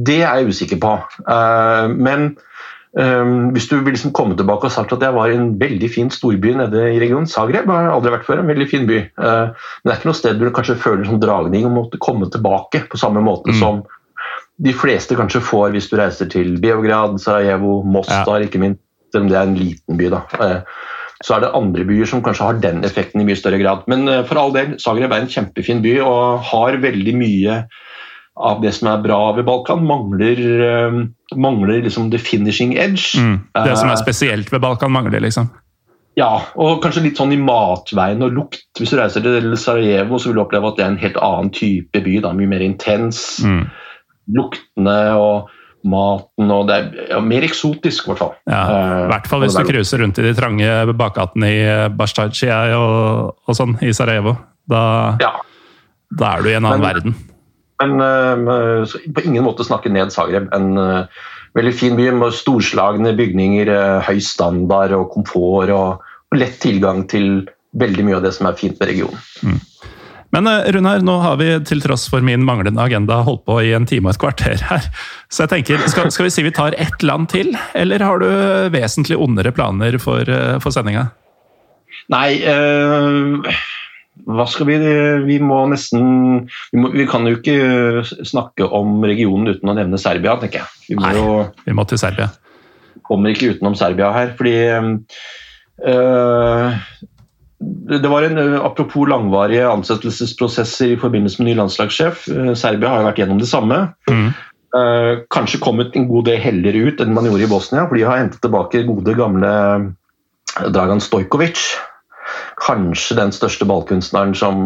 det 0.07 0.19
er 0.23 0.39
jeg 0.39 0.53
usikker 0.53 0.79
på. 0.83 0.93
Uh, 1.27 1.91
men 1.91 2.33
uh, 2.99 3.49
hvis 3.55 3.67
du 3.71 3.77
vil 3.79 3.95
liksom 3.95 4.13
komme 4.15 4.37
tilbake 4.39 4.69
og 4.69 4.75
sagt 4.75 4.93
at 4.95 5.03
jeg 5.05 5.15
var 5.15 5.31
i 5.31 5.39
en 5.39 5.51
veldig 5.59 5.89
fin 5.91 6.11
storby 6.13 6.55
nede 6.59 6.85
i 6.93 7.01
regionen 7.01 7.29
Zagreb 7.29 7.69
har 7.71 7.87
jeg 7.87 7.95
aldri 7.97 8.13
vært 8.15 8.29
før, 8.29 8.43
en 8.43 8.53
veldig 8.53 8.69
fin 8.69 8.87
by. 8.89 9.01
men 9.17 9.51
det 9.83 9.91
er 9.91 9.99
ikke 9.99 10.11
noe 10.11 10.21
sted 10.21 10.39
du 10.39 10.47
kanskje 10.53 10.79
føler 10.79 11.07
som 11.07 11.19
dragning 11.21 11.67
om 11.69 11.81
å 11.81 11.89
komme 12.03 12.29
tilbake 12.33 12.85
på 12.89 13.01
samme 13.01 13.23
måte 13.23 13.53
mm. 13.53 13.59
som 13.59 13.83
de 14.63 14.73
fleste 14.77 15.17
kanskje 15.17 15.41
får 15.43 15.73
hvis 15.73 15.89
du 15.89 15.97
reiser 15.97 16.29
til 16.29 16.57
Beograd, 16.61 17.17
Sarajevo, 17.21 17.81
Mostar, 17.83 18.43
ja. 18.43 18.47
ikke 18.47 18.61
minst, 18.61 18.81
selv 19.11 19.25
om 19.25 19.31
det 19.31 19.39
er 19.39 19.49
en 19.49 19.57
liten 19.57 19.97
by. 19.99 20.11
da 20.13 20.61
så 21.23 21.37
er 21.37 21.45
det 21.45 21.53
andre 21.55 21.85
byer 21.87 22.09
som 22.09 22.23
kanskje 22.23 22.47
har 22.47 22.59
den 22.63 22.83
effekten 22.87 23.21
i 23.21 23.27
mye 23.27 23.39
større 23.39 23.59
grad. 23.61 23.85
Men 23.91 24.05
uh, 24.09 24.21
for 24.27 24.39
all 24.39 24.53
del, 24.55 24.75
Zagreb 24.83 25.13
er 25.13 25.23
en 25.23 25.31
kjempefin 25.31 25.83
by 25.83 25.95
og 26.03 26.43
har 26.49 26.79
veldig 26.83 27.15
mye 27.19 27.61
av 28.35 28.61
det 28.63 28.71
som 28.73 28.89
er 28.89 29.01
bra 29.03 29.19
ved 29.37 29.45
Balkan. 29.47 29.83
Mangler, 29.85 30.39
uh, 30.63 31.01
mangler 31.35 31.83
liksom 31.85 32.11
the 32.11 32.21
finishing 32.21 32.75
edge. 32.77 33.13
Mm, 33.19 33.43
det 33.53 33.75
som 33.77 33.91
er 33.91 33.97
eh, 33.97 34.01
spesielt 34.01 34.53
ved 34.53 34.63
Balkan, 34.63 34.93
mangler 34.93 35.23
liksom? 35.23 35.51
Ja, 36.17 36.43
og 36.61 36.83
kanskje 36.83 37.07
litt 37.07 37.17
sånn 37.17 37.33
i 37.33 37.41
matveien 37.41 38.21
og 38.25 38.35
lukt. 38.35 38.67
Hvis 38.77 38.93
du 38.93 38.99
reiser 38.99 39.23
til 39.25 39.55
Sarajevo, 39.57 40.19
så 40.21 40.29
vil 40.29 40.37
du 40.37 40.43
oppleve 40.43 40.69
at 40.69 40.77
det 40.77 40.85
er 40.85 40.93
en 40.93 41.01
helt 41.01 41.17
annen 41.25 41.49
type 41.53 42.03
by. 42.05 42.19
Da, 42.25 42.33
mye 42.37 42.51
mer 42.51 42.65
intens. 42.65 43.23
Mm. 43.41 43.65
Luktene 44.37 44.97
og 45.17 45.51
maten 45.83 46.51
og 46.53 46.69
Det 46.69 46.75
er 46.75 47.09
ja, 47.09 47.19
mer 47.19 47.43
eksotisk, 47.43 48.05
i 48.05 48.11
hvert 48.11 48.21
fall. 48.21 48.35
Ja, 48.47 48.61
I 49.03 49.09
hvert 49.11 49.27
fall 49.27 49.43
hvis 49.43 49.57
du 49.57 49.65
cruiser 49.67 49.99
rundt 49.99 50.21
i 50.21 50.23
de 50.23 50.31
trange 50.37 50.69
bakgatene 50.95 51.49
i 51.51 51.63
Bashtacia 51.97 52.61
og, 52.77 53.33
og, 53.43 53.57
sånn 53.57 53.75
i 53.83 53.91
Sarajevo. 53.95 54.37
Da, 54.69 54.83
ja. 55.19 55.33
da, 56.13 56.37
er 56.37 56.45
du 56.45 56.51
i 56.53 56.55
en 56.55 56.63
annen 56.63 56.79
men, 56.79 56.87
verden. 56.87 57.17
Men 57.81 57.97
uh, 58.01 58.95
på 59.15 59.23
ingen 59.25 59.45
måte 59.45 59.65
snakke 59.65 59.91
ned 59.91 60.13
Zagreb. 60.13 60.49
En 60.55 60.77
uh, 60.77 61.25
veldig 61.57 61.73
fin 61.77 61.97
by 61.97 62.11
med 62.17 62.35
storslagne 62.35 63.15
bygninger, 63.17 63.71
uh, 63.71 63.99
høy 64.05 64.21
standard 64.23 64.95
og 64.97 65.11
komfort 65.15 65.73
og, 65.73 66.09
lett 66.33 66.55
tilgang 66.63 67.03
til 67.05 67.43
veldig 67.77 68.07
mye 68.07 68.15
av 68.17 68.23
det 68.25 68.31
som 68.33 68.47
er 68.49 68.57
fint 68.57 68.79
med 68.81 68.89
regionen. 68.89 69.19
Mm. 69.45 69.59
Men 70.33 70.47
eh, 70.49 70.69
Runar, 70.73 71.03
nå 71.05 71.17
har 71.21 71.37
vi 71.37 71.49
til 71.69 71.83
tross 71.83 72.07
for 72.09 72.25
min 72.25 72.41
manglende 72.45 72.81
agenda 72.81 73.19
holdt 73.25 73.43
på 73.45 73.59
i 73.61 73.73
en 73.77 73.85
time 73.89 74.09
og 74.09 74.15
et 74.15 74.21
kvarter 74.23 74.63
her. 74.69 74.87
Så 75.29 75.45
jeg 75.45 75.51
tenker, 75.51 75.83
skal, 75.91 76.09
skal 76.13 76.25
vi 76.25 76.33
si 76.33 76.45
vi 76.45 76.53
tar 76.55 76.73
ett 76.81 77.05
land 77.05 77.29
til, 77.33 77.53
eller 77.77 78.01
har 78.01 78.23
du 78.23 78.29
vesentlig 78.73 79.19
ondere 79.21 79.53
planer 79.53 79.99
for, 80.01 80.25
eh, 80.25 80.57
for 80.63 80.73
sendinga? 80.73 81.11
Nei, 82.11 82.41
øh, 82.49 83.45
hva 84.13 84.45
skal 84.47 84.67
vi 84.69 84.77
Vi 85.25 85.39
må 85.41 85.57
nesten 85.71 86.03
vi, 86.45 86.77
må, 86.79 86.91
vi, 86.93 87.05
kan 87.09 87.25
jo 87.27 87.39
ikke 87.39 88.03
snakke 88.27 88.67
om 88.69 89.01
regionen 89.05 89.55
uten 89.55 89.71
å 89.71 89.77
nevne 89.77 89.99
Serbia, 90.01 90.37
tenker 90.41 90.61
jeg. 90.61 90.69
Vi 90.91 90.99
må 90.99 91.07
Nei, 91.07 91.15
jo, 91.17 91.39
vi 91.65 91.75
må 91.75 91.85
til 91.89 92.01
Serbia. 92.01 92.29
Kommer 93.03 93.33
ikke 93.33 93.55
utenom 93.55 93.75
Serbia 93.77 94.11
her, 94.15 94.31
fordi 94.37 94.55
øh, 95.89 96.67
det 98.03 98.11
var 98.11 98.27
en, 98.27 98.39
Apropos 98.61 99.09
langvarige 99.09 99.67
ansettelsesprosesser 99.71 100.93
i 100.93 100.99
forbindelse 100.99 101.41
med 101.41 101.51
ny 101.51 101.57
landslagssjef. 101.59 102.27
Eh, 102.31 102.53
Serbia 102.59 102.93
har 102.93 103.01
jo 103.01 103.09
vært 103.09 103.23
gjennom 103.23 103.41
det 103.41 103.49
samme. 103.49 103.79
Mm. 104.11 104.29
Eh, 104.73 105.11
kanskje 105.33 105.61
kommet 105.63 105.97
en 105.97 106.07
god 106.09 106.29
del 106.29 106.39
heldigere 106.41 106.89
ut 106.89 107.01
enn 107.03 107.13
man 107.13 107.27
gjorde 107.29 107.45
i 107.45 107.51
Bosnia, 107.51 107.87
for 107.89 107.99
de 107.99 108.05
har 108.07 108.21
hentet 108.21 108.41
tilbake 108.43 108.85
gode, 108.87 109.17
gamle 109.17 109.51
Dragan 110.73 111.01
Stojkovic. 111.03 111.61
Kanskje 112.63 113.19
den 113.19 113.33
største 113.35 113.67
ballkunstneren 113.69 114.33
som 114.37 114.65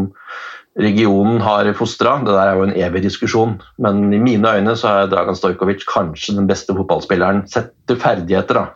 regionen 0.78 1.41
har 1.41 1.69
fostra. 1.78 2.19
Det 2.22 2.34
der 2.36 2.52
er 2.52 2.60
jo 2.60 2.68
en 2.68 2.76
evig 2.78 3.03
diskusjon, 3.07 3.57
men 3.82 4.14
i 4.14 4.22
mine 4.22 4.57
øyne 4.60 4.76
så 4.78 4.94
er 4.94 5.11
Dragan 5.11 5.38
Stojkovic 5.38 5.88
kanskje 5.90 6.38
den 6.38 6.49
beste 6.49 6.76
fotballspilleren 6.78 7.48
sett 7.49 7.74
til 7.90 8.02
ferdigheter. 8.02 8.61
da. 8.61 8.68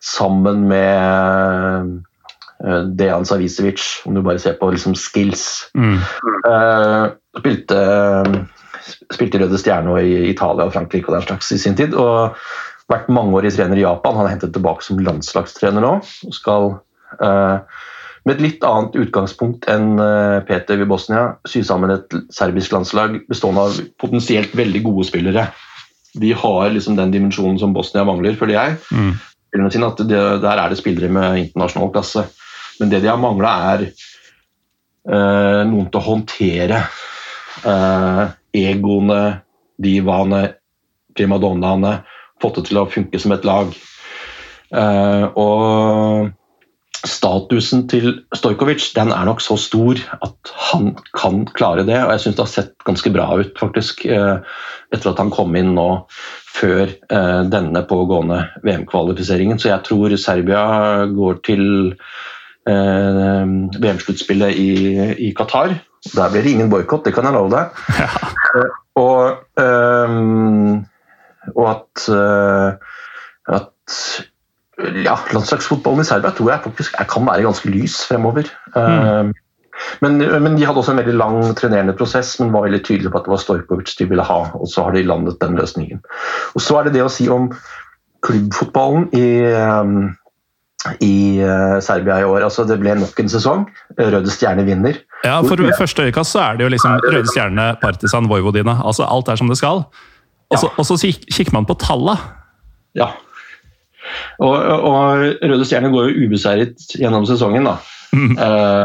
Sammen 0.00 0.68
med 0.70 2.04
Eh, 2.64 2.82
Dejan 2.96 3.26
Savicevic, 3.26 3.82
om 4.04 4.14
du 4.14 4.22
bare 4.22 4.40
ser 4.40 4.56
på 4.60 4.70
liksom 4.72 4.94
skills. 4.96 5.68
Mm. 5.76 5.98
Uh, 6.46 7.10
spilte, 7.38 7.80
spilte 9.12 9.42
Røde 9.42 9.60
Stjerne 9.60 9.98
i 10.00 10.30
Italia 10.30 10.64
og 10.64 10.72
Frankrike 10.72 11.10
og 11.10 11.18
den 11.18 11.26
slags 11.28 11.52
i 11.52 11.60
sin 11.60 11.76
tid. 11.76 11.94
og 11.94 12.38
vært 12.86 13.10
mangeårig 13.10 13.50
trener 13.50 13.80
i 13.80 13.82
Japan. 13.82 14.14
Han 14.14 14.28
er 14.28 14.36
hentet 14.36 14.54
tilbake 14.54 14.84
som 14.86 15.00
landslagstrener 15.02 15.82
nå. 15.82 15.92
og 16.00 16.34
skal 16.34 16.76
uh, 17.20 17.58
med 18.26 18.34
et 18.34 18.42
litt 18.42 18.64
annet 18.66 18.96
utgangspunkt 18.98 19.68
enn 19.70 20.00
Peter 20.48 20.80
i 20.82 20.88
Bosnia 20.88 21.36
sy 21.46 21.62
sammen 21.66 21.92
et 21.94 22.16
serbisk 22.34 22.74
landslag 22.74 23.20
bestående 23.30 23.66
av 23.68 23.78
potensielt 24.02 24.56
veldig 24.58 24.82
gode 24.82 25.06
spillere. 25.06 25.44
De 26.18 26.32
har 26.32 26.70
liksom 26.72 26.96
den 26.98 27.12
dimensjonen 27.12 27.58
som 27.60 27.74
Bosnia 27.76 28.04
mangler, 28.08 28.34
føler 28.38 28.56
jeg. 28.56 28.76
Mm. 28.90 29.14
At 29.86 30.02
det, 30.08 30.20
der 30.42 30.58
er 30.58 30.68
det 30.72 30.78
spillere 30.80 31.12
med 31.12 31.38
internasjonal 31.44 31.92
klasse. 31.94 32.26
Men 32.80 32.90
det 32.92 33.02
de 33.04 33.10
har 33.10 33.20
mangla, 33.20 33.52
er 33.72 33.84
uh, 35.08 35.62
noen 35.68 35.88
til 35.90 36.00
å 36.00 36.06
håndtere 36.06 36.80
uh, 37.64 38.24
egoene, 38.56 39.20
divaene, 39.80 40.42
primadonnaene. 41.16 41.98
Fått 42.42 42.60
det 42.60 42.66
til 42.70 42.82
å 42.82 42.88
funke 42.92 43.20
som 43.20 43.36
et 43.36 43.46
lag. 43.48 43.72
Uh, 44.74 45.24
og 45.36 46.32
statusen 47.06 47.86
til 47.90 48.10
Stojkovic 48.34 48.90
den 48.96 49.12
er 49.14 49.26
nok 49.28 49.40
så 49.44 49.56
stor 49.60 50.00
at 50.22 50.52
han 50.70 50.92
kan 51.16 51.44
klare 51.56 51.86
det. 51.86 51.98
og 52.02 52.12
Jeg 52.14 52.24
syns 52.24 52.36
det 52.36 52.44
har 52.44 52.52
sett 52.52 52.86
ganske 52.86 53.12
bra 53.14 53.26
ut, 53.40 53.52
faktisk, 53.58 54.04
etter 54.06 55.10
at 55.12 55.22
han 55.22 55.32
kom 55.34 55.54
inn 55.58 55.74
nå 55.76 55.88
før 56.56 56.90
denne 57.52 57.82
pågående 57.88 58.40
VM-kvalifiseringen. 58.64 59.60
Så 59.60 59.70
jeg 59.70 59.84
tror 59.86 60.16
Serbia 60.20 60.62
går 61.12 61.40
til 61.46 61.66
eh, 62.68 63.44
VM-sluttspillet 63.80 64.58
i, 64.58 64.70
i, 65.28 65.32
Qatar. 65.36 65.76
Der 66.14 66.30
blir 66.32 66.42
det 66.42 66.54
ingen 66.54 66.70
boikott, 66.70 67.04
det 67.06 67.14
kan 67.16 67.28
jeg 67.28 67.36
love 67.36 67.52
deg. 67.54 67.66
Ja. 68.06 68.10
Eh, 68.56 68.74
og, 68.96 69.42
og 71.52 71.66
at, 71.68 72.04
at 73.52 73.96
ja, 75.04 75.16
landslagsfotballen 75.32 76.04
i 76.04 76.08
Serbia 76.08 76.34
tror 76.36 76.52
jeg 76.52 76.64
faktisk 76.66 76.96
jeg 76.98 77.08
kan 77.08 77.26
være 77.28 77.46
ganske 77.46 77.72
lys 77.72 77.98
fremover. 78.08 78.50
Mm. 78.74 78.80
Uh, 78.80 79.42
men, 80.00 80.18
men, 80.18 80.56
de 80.56 80.64
hadde 80.64 80.80
også 80.80 80.94
en 80.94 81.00
veldig 81.02 81.16
lang 81.16 81.40
trenerende 81.56 81.96
prosess, 81.96 82.38
men 82.40 82.52
var 82.52 82.64
veldig 82.64 82.82
tydelige 82.84 83.12
på 83.12 83.20
at 83.20 83.26
det 83.26 83.34
var 83.34 83.42
Storkovic 83.42 83.96
de 83.98 84.08
ville 84.08 84.24
ha. 84.24 84.38
Og 84.56 84.68
så 84.72 84.86
har 84.86 84.96
de 84.96 85.04
landet 85.04 85.40
den 85.40 85.56
løsningen. 85.58 86.00
Og 86.54 86.64
Så 86.64 86.78
er 86.78 86.86
det 86.86 86.96
det 86.96 87.04
å 87.04 87.12
si 87.12 87.28
om 87.32 87.50
klubbfotballen 88.24 89.10
i 89.16 89.26
um, 89.52 89.98
i 91.02 91.42
uh, 91.42 91.80
Serbia 91.82 92.20
i 92.20 92.24
år. 92.24 92.44
Altså, 92.46 92.64
det 92.68 92.78
ble 92.80 92.94
nok 92.98 93.20
en 93.20 93.30
sesong. 93.30 93.66
Røde 93.98 94.30
Stjerne 94.30 94.64
vinner. 94.66 95.00
Ja, 95.24 95.40
For 95.42 95.58
ved 95.58 95.74
første 95.78 96.06
øyekast 96.06 96.36
så 96.36 96.44
er 96.44 96.58
det 96.58 96.66
jo 96.66 96.72
liksom 96.72 97.00
Røde 97.04 97.26
Stjerne, 97.32 97.68
Partisan, 97.82 98.28
Vojvodina. 98.30 98.78
Altså 98.84 99.06
alt 99.08 99.28
er 99.28 99.40
som 99.40 99.50
det 99.50 99.58
skal. 99.58 99.84
Og 100.50 100.58
så, 100.58 100.68
ja. 100.68 100.74
og 100.78 100.86
så 100.86 100.98
kikker 101.32 101.54
man 101.56 101.66
på 101.66 101.74
tallene. 101.82 102.16
Ja. 102.94 103.10
Og, 104.44 104.54
og, 104.54 105.26
Røde 105.42 105.66
Stjerne 105.68 105.92
går 105.94 106.10
jo 106.10 106.26
ubeseiret 106.26 106.88
gjennom 106.96 107.26
sesongen, 107.28 107.68
da. 107.68 107.76
Mm. 108.16 108.36
Uh, 108.38 108.84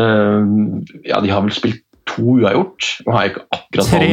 uh, 0.00 0.96
ja, 1.06 1.20
de 1.22 1.32
har 1.32 1.44
vel 1.44 1.54
spilt 1.54 1.82
to 2.06 2.38
uavgjort. 2.38 2.88
Tre 3.06 4.10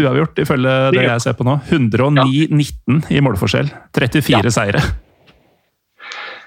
uavgjort, 0.00 0.38
ifølge 0.44 0.76
det 0.96 1.06
jeg 1.06 1.24
ser 1.24 1.36
på 1.38 1.46
nå. 1.46 1.58
109-19 1.70 3.10
i 3.12 3.24
målforskjell. 3.24 3.72
34 3.96 4.38
ja. 4.38 4.54
seire. 4.54 4.84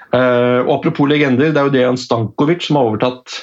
Uh, 0.08 0.64
og 0.64 0.78
Apropos 0.80 1.10
legender, 1.10 1.52
det 1.52 1.60
er 1.60 1.68
jo 1.68 1.74
Dejan 1.74 2.00
Stankovic 2.00 2.64
som 2.68 2.80
har 2.80 2.90
overtatt 2.90 3.34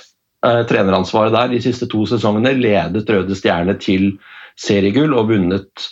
uh, 0.47 0.63
treneransvaret 0.69 1.35
der 1.35 1.53
de 1.53 1.61
siste 1.63 1.89
to 1.93 2.07
sesongene. 2.09 2.55
Ledet 2.59 3.11
Røde 3.11 3.37
Stjerne 3.39 3.77
til 3.81 4.15
seriegull 4.61 5.15
og 5.15 5.29
vunnet 5.33 5.89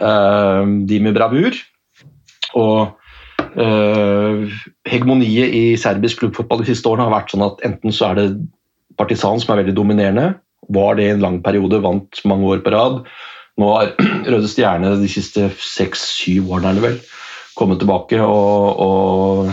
uh, 0.00 0.64
de 0.88 1.02
med 1.04 1.16
bravur. 1.16 1.58
Og 2.56 2.96
hegemoniet 4.88 5.54
i 5.54 5.64
serbisk 5.80 6.22
klubbfotball 6.22 6.62
de 6.62 6.70
siste 6.72 6.88
årene 6.90 7.06
har 7.06 7.14
vært 7.14 7.32
sånn 7.32 7.46
at 7.46 7.62
enten 7.66 7.94
så 7.94 8.10
er 8.10 8.18
det 8.20 8.26
Partisan 8.96 9.36
som 9.42 9.52
er 9.52 9.60
veldig 9.60 9.74
dominerende, 9.76 10.30
var 10.72 10.96
det 10.96 11.04
i 11.04 11.12
en 11.12 11.20
lang 11.20 11.34
periode, 11.44 11.82
vant 11.84 12.20
mange 12.24 12.48
år 12.48 12.62
på 12.64 12.72
rad. 12.72 13.02
Nå 13.60 13.68
har 13.74 13.92
Røde 14.32 14.48
Stjerne 14.48 14.94
de 15.00 15.10
siste 15.10 15.50
seks-syv 15.60 16.48
årene 16.56 16.72
er 16.72 16.78
det 16.78 16.84
vel, 16.86 16.96
kommet 17.56 17.80
tilbake 17.80 18.20
og, 18.24 18.80
og 18.86 19.52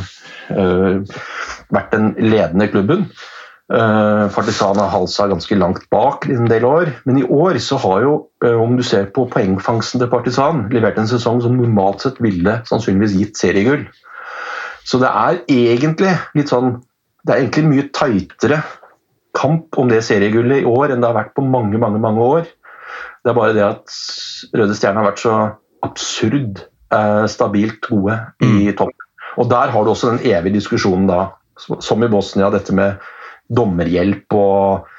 øh, 0.55 1.03
vært 1.75 1.93
den 1.95 2.13
ledende 2.19 2.69
klubben. 2.71 3.05
Uh, 3.73 4.29
Partisan 4.29 4.77
har 4.77 4.91
halsa 4.91 5.25
ganske 5.31 5.55
langt 5.57 5.87
bak 5.89 6.27
i 6.29 6.35
en 6.37 6.45
del 6.45 6.65
år, 6.67 6.91
men 7.09 7.17
i 7.17 7.23
år 7.25 7.57
så 7.63 7.79
har 7.81 8.03
jo, 8.03 8.11
uh, 8.45 8.57
om 8.61 8.75
du 8.77 8.83
ser 8.85 9.07
på 9.15 9.25
poengfangsten 9.33 10.01
til 10.01 10.11
Partisan, 10.11 10.67
levert 10.69 10.99
en 11.01 11.09
sesong 11.09 11.41
som 11.41 11.55
normalt 11.57 12.05
sett 12.05 12.19
ville 12.21 12.59
sannsynligvis 12.69 13.15
gitt 13.17 13.41
seriegull. 13.41 13.87
Så 14.85 14.99
det 15.01 15.09
er 15.09 15.39
egentlig 15.49 16.11
litt 16.35 16.51
sånn 16.51 16.81
Det 17.23 17.31
er 17.31 17.39
egentlig 17.39 17.69
mye 17.69 17.83
tightere 17.95 18.57
kamp 19.33 19.77
om 19.79 19.87
det 19.87 20.01
seriegullet 20.03 20.59
i 20.59 20.67
år 20.67 20.91
enn 20.91 20.99
det 20.99 21.07
har 21.07 21.15
vært 21.15 21.37
på 21.37 21.45
mange, 21.47 21.79
mange, 21.79 22.01
mange 22.03 22.19
år. 22.19 22.49
Det 23.23 23.31
er 23.31 23.37
bare 23.37 23.55
det 23.55 23.63
at 23.63 23.93
Røde 24.51 24.75
Stjerne 24.75 24.99
har 24.99 25.07
vært 25.07 25.23
så 25.23 25.37
absurd 25.87 26.65
uh, 26.91 27.23
stabilt 27.31 27.79
gode 27.87 28.19
i 28.43 28.67
topp, 28.75 28.91
toppen. 28.91 29.07
Og 29.39 29.49
der 29.49 29.71
har 29.71 29.87
du 29.87 29.93
også 29.93 30.11
den 30.11 30.21
evige 30.35 30.59
diskusjonen 30.59 31.07
da, 31.07 31.21
som 31.55 32.03
i 32.03 32.11
Bosnia, 32.11 32.51
dette 32.51 32.75
med 32.75 32.99
dommerhjelp 33.55 34.35
og 34.37 34.89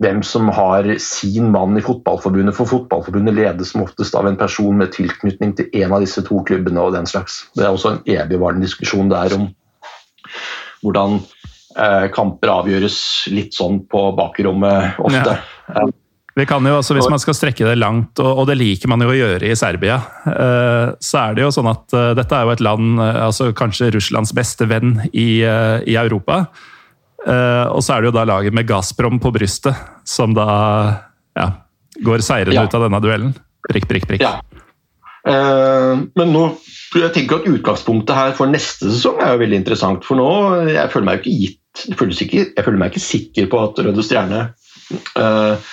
hvem 0.00 0.22
som 0.24 0.48
har 0.56 0.86
sin 1.02 1.50
mann 1.52 1.76
i 1.76 1.84
Fotballforbundet. 1.84 2.56
For 2.56 2.68
Fotballforbundet 2.68 3.36
ledes 3.36 3.74
som 3.74 3.84
oftest 3.84 4.16
av 4.16 4.28
en 4.30 4.38
person 4.40 4.78
med 4.80 4.94
tilknytning 4.96 5.52
til 5.58 5.68
en 5.82 5.92
av 5.96 6.04
disse 6.04 6.24
to 6.24 6.40
klubbene. 6.48 6.80
og 6.80 6.94
den 6.96 7.06
slags. 7.06 7.44
Det 7.54 7.66
er 7.66 7.74
også 7.74 7.92
en 7.92 8.02
evigvarende 8.08 8.64
diskusjon 8.64 9.12
der 9.12 9.36
om 9.36 9.50
hvordan 10.80 11.20
eh, 11.76 12.08
kamper 12.16 12.54
avgjøres 12.54 13.28
litt 13.28 13.56
sånn 13.56 13.82
på 13.90 14.06
bakrommet 14.16 14.96
ofte. 15.04 15.36
Ja. 15.68 15.88
Vi 16.38 16.46
kan 16.46 16.64
jo 16.64 16.78
også, 16.78 16.94
Hvis 16.94 17.10
man 17.10 17.20
skal 17.20 17.34
strekke 17.34 17.66
det 17.66 17.76
langt, 17.76 18.20
og, 18.22 18.46
det 18.48 18.54
liker 18.56 18.88
man 18.88 19.02
jo 19.02 19.10
å 19.10 19.16
gjøre 19.18 19.50
i 19.50 19.56
Serbia, 19.58 19.98
eh, 20.30 20.96
så 21.02 21.24
er 21.26 21.36
det 21.36 21.44
jo 21.44 21.52
sånn 21.52 21.68
at 21.68 21.92
eh, 21.92 22.12
dette 22.16 22.32
er 22.38 22.46
jo 22.46 22.54
et 22.54 22.62
land, 22.64 23.00
altså 23.02 23.50
kanskje 23.52 23.90
Russlands 23.92 24.32
beste 24.32 24.64
venn 24.70 24.94
i, 25.12 25.42
i 25.44 25.98
Europa. 26.00 26.46
Uh, 27.20 27.68
og 27.74 27.82
så 27.84 27.94
er 27.94 28.00
det 28.00 28.08
jo 28.08 28.16
da 28.16 28.24
laget 28.28 28.54
med 28.56 28.68
Gazprom 28.68 29.18
på 29.20 29.32
brystet 29.34 29.76
som 30.08 30.32
da 30.32 30.46
ja, 31.36 31.50
går 32.00 32.24
seirende 32.24 32.56
ja. 32.56 32.64
ut 32.64 32.76
av 32.76 32.86
denne 32.86 33.00
duellen. 33.04 33.34
Prikk, 33.68 33.90
prikk, 33.90 34.06
prikk. 34.08 34.24
Ja. 34.24 34.38
Uh, 35.20 36.08
men 36.16 36.32
nå 36.32 36.46
jeg 36.96 37.12
tenker 37.12 37.42
at 37.42 37.50
utgangspunktet 37.50 38.16
her 38.16 38.32
for 38.34 38.50
neste 38.50 38.88
sesong 38.88 39.20
er 39.20 39.34
jo 39.34 39.42
veldig 39.44 39.60
interessant. 39.60 40.06
For 40.08 40.16
nå 40.18 40.30
jeg 40.72 40.88
føler 40.94 41.10
meg 41.10 41.20
jo 41.20 41.24
ikke 41.26 41.36
gitt 41.44 41.58
jeg, 41.86 42.16
ikke, 42.24 42.46
jeg 42.56 42.64
føler 42.66 42.80
meg 42.80 42.90
ikke 42.90 43.04
sikker 43.04 43.46
på 43.52 43.60
at 43.62 43.76
Røde 43.84 44.02
Stjerne 44.02 44.40
uh, 45.20 45.68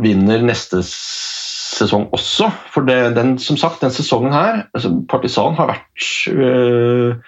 vinner 0.00 0.46
neste 0.46 0.80
sesong 0.86 2.06
også. 2.16 2.48
For 2.72 2.86
det, 2.86 3.16
den, 3.18 3.34
som 3.42 3.58
sagt, 3.60 3.82
den 3.82 3.92
sesongen 3.92 4.32
her 4.32 4.62
altså 4.70 4.94
Partisan 5.10 5.58
har 5.58 5.74
vært 5.74 7.20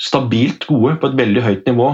stabilt 0.00 0.64
gode 0.70 0.94
på 1.02 1.10
et 1.10 1.18
veldig 1.20 1.42
høyt 1.44 1.68
nivå 1.68 1.90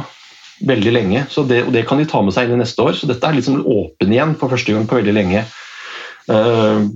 veldig 0.66 0.92
lenge. 0.94 1.24
Det, 1.48 1.60
og 1.66 1.72
det 1.74 1.84
kan 1.88 2.00
de 2.00 2.06
ta 2.08 2.22
med 2.24 2.34
seg 2.34 2.48
inn 2.48 2.56
i 2.56 2.62
neste 2.62 2.84
år. 2.84 2.96
Så 2.98 3.08
dette 3.10 3.26
er 3.26 3.36
liksom 3.38 3.62
åpen 3.62 4.12
igjen 4.12 4.34
for 4.40 4.52
første 4.52 4.74
gang 4.74 4.86
på 4.88 4.98
veldig 5.00 5.14
lenge. 5.16 5.44
Uh, 6.30 6.86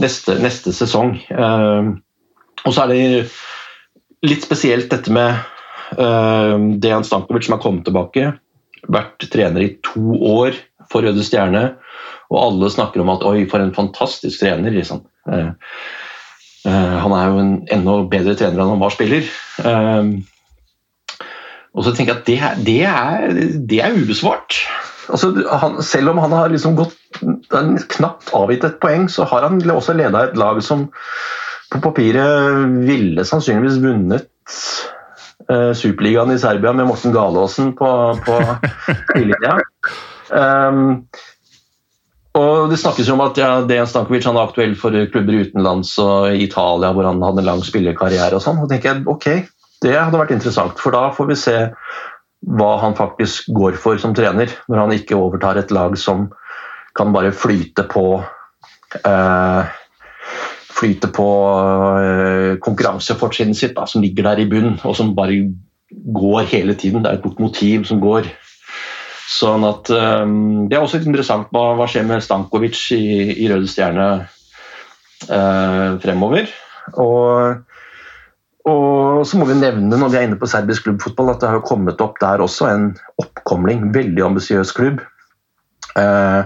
neste, 0.00 0.38
neste, 0.40 0.72
sesong. 0.76 1.16
Uh, 1.28 1.96
og 2.64 2.74
så 2.74 2.84
er 2.84 2.92
det 2.92 4.30
litt 4.30 4.44
spesielt 4.44 4.90
dette 4.92 5.12
med 5.12 5.36
uh, 5.98 6.56
Dejan 6.80 7.06
Stankovic 7.06 7.48
som 7.48 7.58
har 7.58 7.64
kommet 7.64 7.86
tilbake. 7.88 8.34
Vært 8.90 9.28
trener 9.32 9.64
i 9.64 9.74
to 9.84 10.16
år 10.32 10.56
for 10.90 11.04
Røde 11.04 11.24
Stjerne. 11.24 11.74
Og 12.30 12.38
alle 12.40 12.72
snakker 12.72 13.02
om 13.02 13.10
at 13.12 13.24
oi, 13.26 13.44
for 13.50 13.62
en 13.62 13.74
fantastisk 13.74 14.40
trener. 14.42 14.70
Liksom. 14.70 15.02
han 15.26 17.14
er 17.16 17.24
jo 17.26 17.40
en 17.42 17.54
enda 17.74 17.96
bedre 18.10 18.36
trener 18.38 18.60
enn 18.62 18.70
han 18.76 18.82
var 18.82 18.94
spiller. 18.94 19.26
Uh, 19.58 20.20
og 21.74 21.86
så 21.86 21.92
tenker 21.94 22.14
jeg 22.14 22.20
at 22.20 22.26
det, 22.26 22.64
det, 22.66 22.80
er, 22.88 23.34
det 23.70 23.82
er, 23.84 23.94
ubesvart. 23.94 24.58
Altså, 25.10 25.30
han, 25.62 25.78
selv 25.86 26.12
om 26.12 26.18
han 26.22 26.34
har 26.34 26.50
liksom 26.50 26.76
gått 26.78 26.96
knapt 27.94 28.32
avgitt 28.36 28.66
et 28.66 28.80
poeng, 28.82 29.06
så 29.10 29.26
har 29.30 29.46
han 29.46 29.60
også 29.62 29.94
leda 29.98 30.26
et 30.26 30.38
lag 30.38 30.58
som 30.66 30.88
på 31.70 31.78
papiret 31.84 32.66
ville 32.88 33.22
sannsynligvis 33.26 33.78
vunnet 33.82 34.26
uh, 35.50 35.70
Superligaen 35.78 36.34
i 36.34 36.38
Serbia 36.42 36.72
med 36.74 36.88
Morten 36.90 37.14
Galaasen 37.14 37.74
på, 37.78 37.90
på 38.26 38.38
tidligere. 39.14 39.60
Um, 40.30 41.06
og 42.38 42.70
Det 42.70 42.78
snakkes 42.78 43.08
jo 43.10 43.14
om 43.16 43.22
at 43.24 43.38
ja, 43.38 43.52
Dejan 43.66 43.88
Stankovic 43.90 44.26
han 44.26 44.38
er 44.38 44.50
aktuell 44.50 44.76
for 44.78 44.94
klubber 45.10 45.40
utenlands 45.42 45.96
og 46.02 46.30
i 46.34 46.44
Italia, 46.46 46.92
hvor 46.94 47.06
han 47.06 47.22
hadde 47.22 47.42
en 47.42 47.50
lang 47.52 47.64
spillerkarriere. 47.66 48.38
og 48.38 48.44
sånn. 48.44 48.60
Og 48.62 48.70
tenker 48.70 48.92
jeg, 48.92 49.06
ok, 49.10 49.26
det 49.80 49.96
hadde 49.96 50.20
vært 50.20 50.34
interessant, 50.34 50.78
for 50.80 50.94
da 50.94 51.08
får 51.16 51.30
vi 51.30 51.38
se 51.38 51.56
hva 52.40 52.70
han 52.80 52.96
faktisk 52.96 53.50
går 53.56 53.76
for 53.80 54.00
som 54.00 54.14
trener, 54.16 54.52
når 54.68 54.82
han 54.82 54.94
ikke 54.96 55.18
overtar 55.18 55.60
et 55.60 55.72
lag 55.74 55.96
som 56.00 56.28
kan 56.96 57.12
bare 57.14 57.34
flyte 57.36 57.86
på 57.90 58.06
eh, 59.04 59.76
Flyte 60.70 61.10
på 61.12 61.26
eh, 62.00 62.52
konkurransefortrinnet 62.64 63.58
sitt, 63.58 63.74
da, 63.76 63.84
som 63.90 64.00
ligger 64.00 64.24
der 64.30 64.38
i 64.40 64.46
bunnen, 64.48 64.78
og 64.86 64.94
som 64.96 65.10
bare 65.12 65.50
går 65.90 66.46
hele 66.48 66.72
tiden. 66.78 67.02
Det 67.02 67.10
er 67.10 67.18
et 67.18 67.26
lokomotiv 67.26 67.84
som 67.90 68.00
går. 68.00 68.30
Sånn 69.28 69.66
at 69.66 69.90
um, 69.92 70.70
Det 70.70 70.78
er 70.78 70.82
også 70.82 70.98
litt 70.98 71.10
interessant 71.10 71.50
hva, 71.52 71.74
hva 71.76 71.86
skjer 71.90 72.06
med 72.08 72.24
Stankovic 72.24 72.78
i, 72.96 73.02
i 73.44 73.50
Røde 73.50 73.68
Stjerne 73.68 74.08
uh, 75.28 75.98
fremover. 76.00 76.48
Og 76.96 77.60
og 78.68 79.22
så 79.24 79.38
må 79.40 79.46
vi 79.48 79.56
nevne 79.56 79.96
når 79.96 80.10
vi 80.12 80.18
er 80.18 80.26
inne 80.28 80.38
på 80.40 80.48
serbisk 80.50 80.84
klubbfotball, 80.88 81.32
at 81.32 81.40
det 81.42 81.52
har 81.52 81.62
kommet 81.64 82.02
opp 82.04 82.18
der 82.20 82.42
også 82.44 82.68
en 82.68 82.90
oppkomling. 83.22 83.88
Veldig 83.94 84.24
ambisiøs 84.26 84.74
klubb. 84.76 85.00
Eh, 85.96 86.42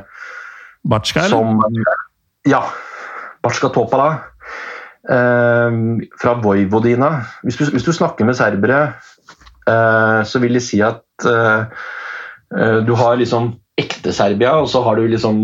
Batska, 0.90 1.26
eller? 1.26 1.98
ja. 2.46 2.62
Batska 3.42 3.72
Topala. 3.74 4.08
Eh, 5.10 5.80
fra 6.22 6.36
Vojvodina. 6.44 7.10
Hvis 7.42 7.58
du, 7.58 7.66
hvis 7.74 7.86
du, 7.86 7.92
snakker 7.92 8.24
med 8.24 8.38
serbere, 8.38 8.94
eh, 9.66 10.22
så 10.24 10.42
vil 10.42 10.54
de 10.54 10.62
si 10.62 10.80
at 10.86 11.28
eh, 11.28 11.66
eh, 12.54 12.80
du 12.86 12.94
har 13.00 13.18
liksom 13.18 13.56
ekte 13.74 14.12
Serbia, 14.14 14.52
og 14.62 14.68
så 14.70 14.84
har 14.86 14.94
du 14.94 15.08
liksom 15.10 15.38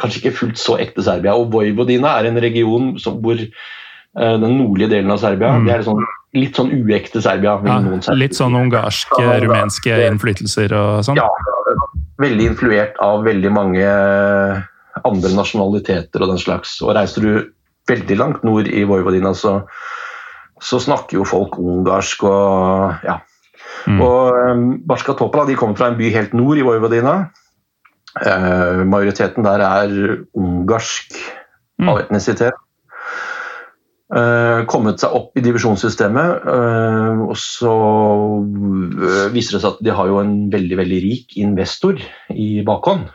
kanskje 0.00 0.22
ikke 0.22 0.36
fullt 0.38 0.60
så 0.60 0.78
ekte 0.80 1.04
Serbia. 1.04 1.36
Og 1.36 1.52
Vojvodina 1.52 2.16
er 2.16 2.30
en 2.30 2.40
region 2.40 2.94
som, 2.98 3.20
hvor 3.20 3.36
den 4.18 4.56
nordlige 4.58 4.90
delen 4.96 5.12
av 5.14 5.20
Serbia. 5.22 5.52
Mm. 5.54 5.68
Det 5.68 5.74
er 5.76 5.84
sånn, 5.86 6.02
litt 6.34 6.58
sånn 6.58 6.72
uekte 6.74 7.22
Serbia. 7.22 7.58
Ja, 7.64 7.78
litt 8.18 8.38
sånn 8.38 8.56
ungarske, 8.58 9.22
rumenske 9.44 10.00
innflytelser 10.08 10.74
og 10.74 11.06
sånn? 11.06 11.20
Ja, 11.20 11.28
veldig 12.22 12.50
influert 12.52 12.98
av 13.04 13.22
veldig 13.26 13.52
mange 13.54 13.86
andre 15.06 15.32
nasjonaliteter 15.36 16.24
og 16.24 16.34
den 16.34 16.42
slags. 16.42 16.78
Og 16.82 16.94
reiser 16.98 17.24
du 17.24 17.32
veldig 17.88 18.18
langt 18.20 18.44
nord 18.46 18.68
i 18.68 18.84
Vojvodina, 18.88 19.32
så, 19.36 19.60
så 20.60 20.80
snakker 20.82 21.20
jo 21.20 21.28
folk 21.28 21.58
ungarsk 21.62 22.26
og 22.28 23.06
ja. 23.06 23.20
Mm. 23.88 24.00
Og 24.04 24.36
um, 24.50 24.64
Barska 24.88 25.14
Topala 25.16 25.46
de 25.48 25.56
kommer 25.56 25.78
fra 25.78 25.90
en 25.90 25.98
by 25.98 26.10
helt 26.12 26.34
nord 26.36 26.58
i 26.60 26.64
Vojvodina. 26.66 27.18
Uh, 28.18 28.82
majoriteten 28.88 29.46
der 29.46 29.62
er 29.64 29.94
ungarsk 30.36 31.14
mm. 31.78 31.88
av 31.88 32.00
etnisitet. 32.02 32.58
Uh, 34.08 34.64
kommet 34.64 35.02
seg 35.02 35.12
opp 35.12 35.36
i 35.36 35.42
divisjonssystemet. 35.44 36.46
Uh, 36.48 37.26
og 37.28 37.34
så 37.36 37.72
uh, 38.40 39.26
viser 39.34 39.58
det 39.58 39.60
seg 39.60 39.74
at 39.74 39.82
de 39.84 39.92
har 39.98 40.08
jo 40.08 40.22
en 40.22 40.46
veldig 40.52 40.78
veldig 40.80 41.00
rik 41.04 41.34
investor 41.42 42.00
i 42.32 42.48
bakhånd. 42.64 43.10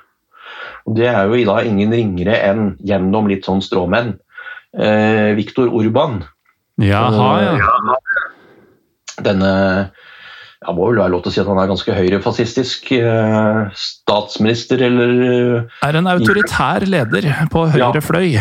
Og 0.86 0.98
Det 0.99 1.07
er 1.10 1.26
jo 1.26 1.40
i 1.40 1.48
dag 1.48 1.65
ingen 1.65 1.95
ringere 1.95 2.38
enn 2.45 2.76
gjennom 2.86 3.30
litt 3.32 3.48
sånn 3.48 3.64
stråmenn. 3.64 4.18
Viktor 5.38 5.70
Urban. 5.70 6.24
Jaha, 6.82 7.28
ja. 7.45 7.98
Denne 9.22 9.52
ja, 9.94 10.74
må 10.74 10.90
vel 10.90 10.98
være 10.98 11.14
lov 11.14 11.22
til 11.24 11.30
å 11.30 11.36
si 11.36 11.41
at 11.44 11.52
han 11.52 11.61
er 11.61 11.70
ganske 11.70 11.95
høyrefascistisk 11.95 12.90
statsminister, 13.78 14.82
eller 14.90 15.14
Er 15.86 15.99
en 16.02 16.10
autoritær 16.10 16.88
leder 16.90 17.30
på 17.53 17.68
høyre 17.70 18.02
ja. 18.02 18.03
fløy. 18.03 18.36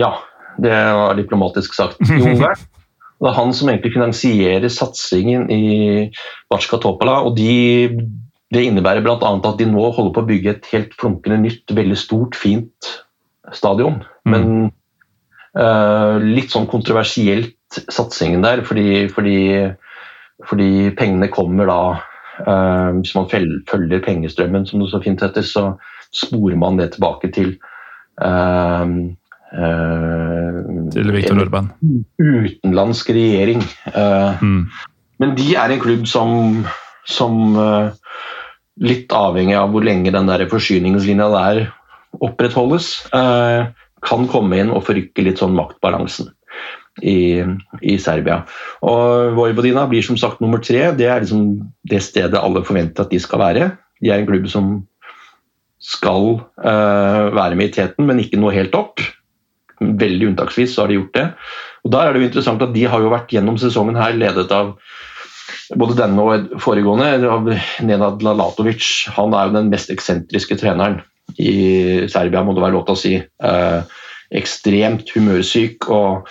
Ja, 0.00 0.14
det 0.60 0.72
var 0.72 1.16
diplomatisk 1.18 1.74
sagt, 1.76 2.00
i 2.10 2.20
Ungarn. 2.20 2.68
Det 3.22 3.30
er 3.30 3.38
han 3.38 3.52
som 3.54 3.70
egentlig 3.70 3.94
finansierer 3.94 4.72
satsingen 4.72 5.46
i 5.54 6.10
Batsjka 6.50 6.80
Topala. 6.82 7.20
og 7.22 7.36
de, 7.38 7.88
Det 8.52 8.64
innebærer 8.66 9.04
bl.a. 9.04 9.16
at 9.22 9.58
de 9.60 9.68
nå 9.70 9.84
holder 9.94 10.12
på 10.12 10.24
å 10.24 10.28
bygge 10.28 10.56
et 10.56 10.70
helt 10.72 10.96
flunkende 10.98 11.38
nytt, 11.44 11.70
veldig 11.70 11.98
stort, 11.98 12.34
fint 12.34 12.90
stadion. 13.54 14.02
Mm. 14.26 14.32
Men 14.34 14.48
uh, 15.54 16.18
litt 16.18 16.50
sånn 16.50 16.66
kontroversielt 16.70 17.54
satsingen 17.70 18.42
der, 18.44 18.64
fordi, 18.66 19.06
fordi, 19.14 19.38
fordi 20.50 20.90
pengene 20.98 21.30
kommer 21.32 21.70
da 21.70 21.80
uh, 22.42 22.90
Hvis 22.98 23.14
man 23.16 23.30
følger 23.30 24.02
pengestrømmen, 24.04 24.66
som 24.66 24.82
det 24.82 24.90
så 24.90 25.00
fint 25.04 25.22
heter, 25.22 25.46
så 25.46 25.76
sporer 26.12 26.58
man 26.58 26.76
det 26.80 26.90
tilbake 26.96 27.30
til 27.32 27.54
uh, 28.18 28.84
Til 29.52 31.12
Viktor 31.12 31.42
Orban. 31.44 31.68
Utenlandsk 32.16 33.12
regjering. 33.12 33.62
Mm. 34.40 34.62
Men 35.20 35.34
de 35.36 35.48
er 35.60 35.74
en 35.74 35.82
klubb 35.82 36.06
som, 36.08 36.62
som 37.04 37.52
litt 38.80 39.12
avhengig 39.12 39.56
av 39.58 39.72
hvor 39.74 39.84
lenge 39.84 40.14
den 40.14 40.30
der 40.30 40.46
forsyningslinja 40.50 41.28
der 41.34 41.64
opprettholdes, 42.24 42.94
kan 43.12 44.28
komme 44.30 44.58
inn 44.58 44.72
og 44.74 44.86
forrykke 44.88 45.24
litt 45.24 45.40
sånn 45.42 45.54
maktbalansen 45.54 46.32
i, 47.00 47.40
i, 47.80 47.96
Serbia. 48.02 48.42
Og 48.84 49.36
Vojvodina 49.36 49.86
blir 49.88 50.04
som 50.04 50.18
sagt 50.20 50.42
nummer 50.42 50.60
tre. 50.64 50.90
Det 50.96 51.08
er 51.08 51.22
liksom 51.22 51.62
det 51.88 52.02
stedet 52.04 52.40
alle 52.40 52.64
forventer 52.66 53.06
at 53.06 53.14
de 53.14 53.20
skal 53.22 53.42
være. 53.44 53.70
De 54.02 54.10
er 54.10 54.20
en 54.20 54.28
klubb 54.28 54.48
som 54.50 54.74
skal 55.82 56.36
være 56.62 57.56
med 57.58 57.70
i 57.70 57.74
teten, 57.74 58.06
men 58.06 58.20
ikke 58.22 58.40
noe 58.40 58.54
helt 58.54 58.74
opp. 58.78 59.02
Veldig 60.00 60.32
unntaksvis 60.32 60.74
så 60.74 60.84
har 60.84 60.92
de 60.92 61.00
gjort 61.00 61.14
det. 61.18 61.28
Og 61.82 61.94
Der 61.94 62.06
er 62.06 62.12
det 62.12 62.22
jo 62.22 62.28
interessant 62.30 62.62
at 62.62 62.74
de 62.74 62.84
har 62.88 63.02
jo 63.02 63.12
vært 63.12 63.32
gjennom 63.34 63.58
sesongen 63.60 63.98
her 63.98 64.14
ledet 64.14 64.50
av 64.54 64.76
både 65.78 65.96
denne 65.98 66.22
og 66.22 66.52
foregående, 66.62 67.28
av 67.28 67.48
Nenad 67.84 68.22
Lalatovic. 68.24 69.08
Han 69.16 69.34
er 69.34 69.48
jo 69.48 69.56
den 69.58 69.70
mest 69.72 69.92
eksentriske 69.92 70.58
treneren 70.60 71.00
i 71.40 72.08
Serbia, 72.12 72.42
må 72.44 72.54
det 72.54 72.64
være 72.64 72.76
lov 72.76 72.86
til 72.88 72.96
å 72.96 73.00
si. 73.00 73.14
Eh, 73.20 74.00
ekstremt 74.32 75.12
humørsyk 75.14 75.88
og 75.92 76.28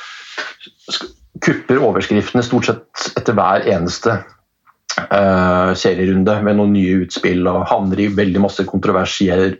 kupper 1.41 1.81
overskriftene 1.81 2.43
stort 2.45 2.69
sett 2.69 3.17
etter 3.17 3.35
hver 3.37 3.65
eneste 3.71 4.13
eh, 4.17 5.71
serierunde 5.77 6.37
med 6.45 6.57
noen 6.59 6.73
nye 6.75 7.01
utspill 7.05 7.47
og 7.49 7.65
havner 7.71 8.03
i 8.03 8.11
veldig 8.13 8.43
masse 8.43 8.65
kontroverser, 8.69 9.57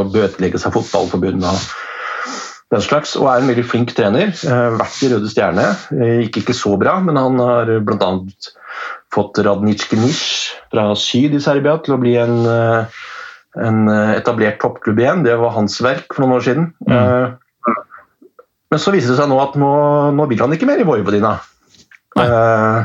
og 0.00 0.14
bøtelegges 0.14 0.66
av 0.68 0.76
fotballforbundet 0.78 1.68
den 2.74 2.84
slags. 2.84 3.14
Og 3.18 3.28
er 3.30 3.42
en 3.42 3.50
veldig 3.50 3.66
flink 3.68 3.94
trener. 3.96 4.34
Uh, 4.42 4.76
vært 4.80 5.02
i 5.04 5.10
Røde 5.12 5.32
Stjerne. 5.32 5.66
Uh, 5.92 6.20
gikk 6.24 6.42
ikke 6.42 6.56
så 6.56 6.74
bra, 6.80 6.98
men 7.04 7.18
han 7.20 7.40
har 7.42 7.72
bl.a. 7.86 8.12
fått 9.14 9.42
Radnic 9.46 9.86
Gnish 9.92 10.54
fra 10.72 10.90
syd 10.98 11.36
i 11.36 11.42
Serbia 11.42 11.78
til 11.84 11.96
å 11.96 12.00
bli 12.02 12.16
en, 12.20 12.38
en 13.56 13.82
etablert 14.16 14.58
toppklubb 14.62 15.00
igjen. 15.00 15.24
Det 15.26 15.36
var 15.40 15.54
hans 15.56 15.78
verk 15.84 16.10
for 16.12 16.24
noen 16.24 16.38
år 16.38 16.46
siden. 16.48 16.70
Mm. 16.90 17.36
Men 18.72 18.82
så 18.82 18.92
viser 18.92 19.14
det 19.14 19.20
seg 19.20 19.30
nå 19.30 19.38
at 19.40 19.54
nå, 19.60 19.72
nå 20.16 20.26
vil 20.28 20.42
han 20.42 20.52
ikke 20.56 20.68
mer 20.68 20.82
i 20.82 20.86
Vojvodina. 20.88 21.36
Uh, 22.16 22.82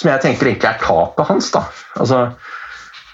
som 0.00 0.08
jeg 0.08 0.22
tenker 0.22 0.48
egentlig 0.48 0.70
er 0.70 0.80
tapet 0.80 1.28
hans. 1.28 1.50
da. 1.52 1.66
Altså, 2.00 2.24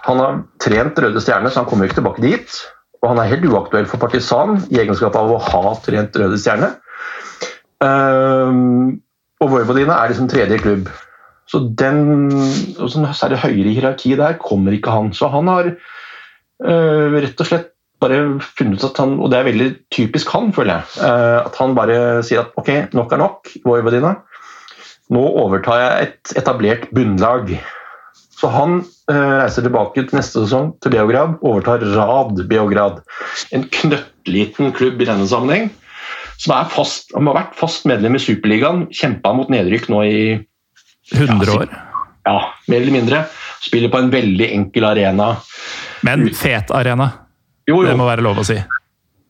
han 0.07 0.23
har 0.23 0.41
trent 0.63 0.99
Røde 1.03 1.23
Stjerne, 1.23 1.51
så 1.51 1.63
han 1.63 1.69
kommer 1.69 1.87
jo 1.87 1.91
ikke 1.91 2.01
tilbake 2.01 2.23
dit. 2.23 2.59
Og 3.07 3.13
han 3.13 3.23
er 3.23 3.31
helt 3.31 3.47
uaktuell 3.47 3.87
for 3.87 4.03
Partisan 4.03 4.57
i 4.67 4.81
egenskap 4.83 5.15
av 5.15 5.31
å 5.31 5.39
ha 5.39 5.77
trent 5.85 6.17
Røde 6.19 6.39
Stjerne. 6.43 6.73
Um, 7.79 8.97
og 9.39 9.53
Vojvodina 9.53 10.01
er 10.01 10.11
liksom 10.11 10.27
tredje 10.33 10.59
klubb. 10.59 10.89
Så 11.47 11.61
den, 11.79 12.33
og 12.83 12.91
sånn 12.91 13.07
særlig 13.15 13.39
høyere 13.45 13.75
hierarki 13.77 14.17
der 14.19 14.41
kommer 14.43 14.75
ikke 14.75 14.91
han. 14.91 15.13
Så 15.15 15.31
han 15.31 15.47
har 15.53 15.71
uh, 15.71 17.15
rett 17.15 17.39
og 17.39 17.47
slett 17.47 17.71
bare 18.03 18.19
funnet 18.43 18.83
ut 18.83 18.89
at 18.91 18.99
han, 19.05 19.15
og 19.23 19.31
det 19.31 19.39
er 19.39 19.49
veldig 19.53 19.71
typisk 19.95 20.35
han, 20.35 20.51
føler 20.57 20.81
jeg, 20.81 21.07
Uh, 21.07 21.47
at 21.47 21.63
han 21.63 21.79
bare 21.79 22.25
sier 22.27 22.43
at 22.43 22.59
ok, 22.59 22.91
nok 22.97 23.15
er 23.15 23.23
nok, 23.23 23.55
Vojvodina. 23.63 24.17
Nå 25.15 25.23
overtar 25.45 25.79
jeg 25.79 26.09
et 26.09 26.37
etablert 26.43 26.91
bunnlag. 26.97 27.55
Så 28.35 28.51
han 28.51 28.81
reiser 29.11 29.67
tilbake 29.67 30.03
til 30.03 30.19
neste 30.19 30.43
sesong 30.43 30.73
til 30.83 30.95
Beograd, 30.97 31.37
overtar 31.47 31.85
Rad 31.95 32.41
Beograd. 32.51 33.03
En 33.55 33.67
knøttliten 33.71 34.73
klubb 34.77 35.03
i 35.03 35.09
denne 35.09 35.29
sammenheng. 35.31 35.71
Som 36.43 36.53
fast, 36.69 37.15
har 37.17 37.37
vært 37.39 37.55
fast 37.57 37.87
medlem 37.89 38.19
i 38.19 38.21
Superligaen, 38.21 38.87
kjempa 38.93 39.33
mot 39.37 39.49
nedrykk 39.53 39.89
nå 39.93 40.03
i 40.05 40.19
100 41.15 41.55
år. 41.55 41.71
Ja, 42.27 42.39
mer 42.67 42.83
eller 42.83 42.93
mindre. 42.93 43.23
Spiller 43.63 43.93
på 43.93 44.03
en 44.03 44.11
veldig 44.13 44.51
enkel 44.53 44.85
arena. 44.89 45.37
Men 46.07 46.27
fet 46.37 46.73
arena. 46.75 47.09
Jo, 47.67 47.81
jo. 47.81 47.87
Det 47.89 47.97
må 47.99 48.09
være 48.09 48.27
lov 48.27 48.43
å 48.43 48.47
si. 48.47 48.59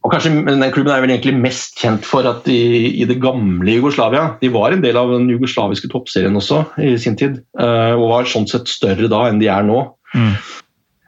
Og 0.07 0.13
kanskje 0.13 0.31
den 0.47 0.63
Klubben 0.71 0.93
er 0.95 1.03
vel 1.03 1.11
egentlig 1.11 1.35
mest 1.35 1.81
kjent 1.81 2.07
for 2.07 2.27
at 2.31 2.45
de, 2.47 2.55
i 2.95 3.07
det 3.09 3.19
gamle 3.19 3.73
Jugoslavia 3.75 4.37
De 4.39 4.53
var 4.55 4.71
en 4.71 4.85
del 4.85 4.99
av 5.01 5.11
den 5.11 5.27
jugoslaviske 5.33 5.91
toppserien 5.91 6.39
også 6.39 6.63
i 6.79 6.95
sin 7.03 7.19
tid, 7.19 7.41
uh, 7.59 7.99
og 7.99 8.13
var 8.13 8.31
sånn 8.31 8.47
sett 8.47 8.71
større 8.71 9.11
da 9.11 9.25
enn 9.27 9.43
de 9.43 9.51
er 9.51 9.67
nå. 9.67 9.83
Mm. 10.15 10.33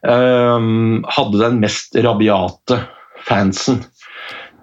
Uh, 0.03 0.59
hadde 1.15 1.45
den 1.45 1.63
mest 1.63 1.95
rabiate 1.95 2.81
fansen 3.29 3.85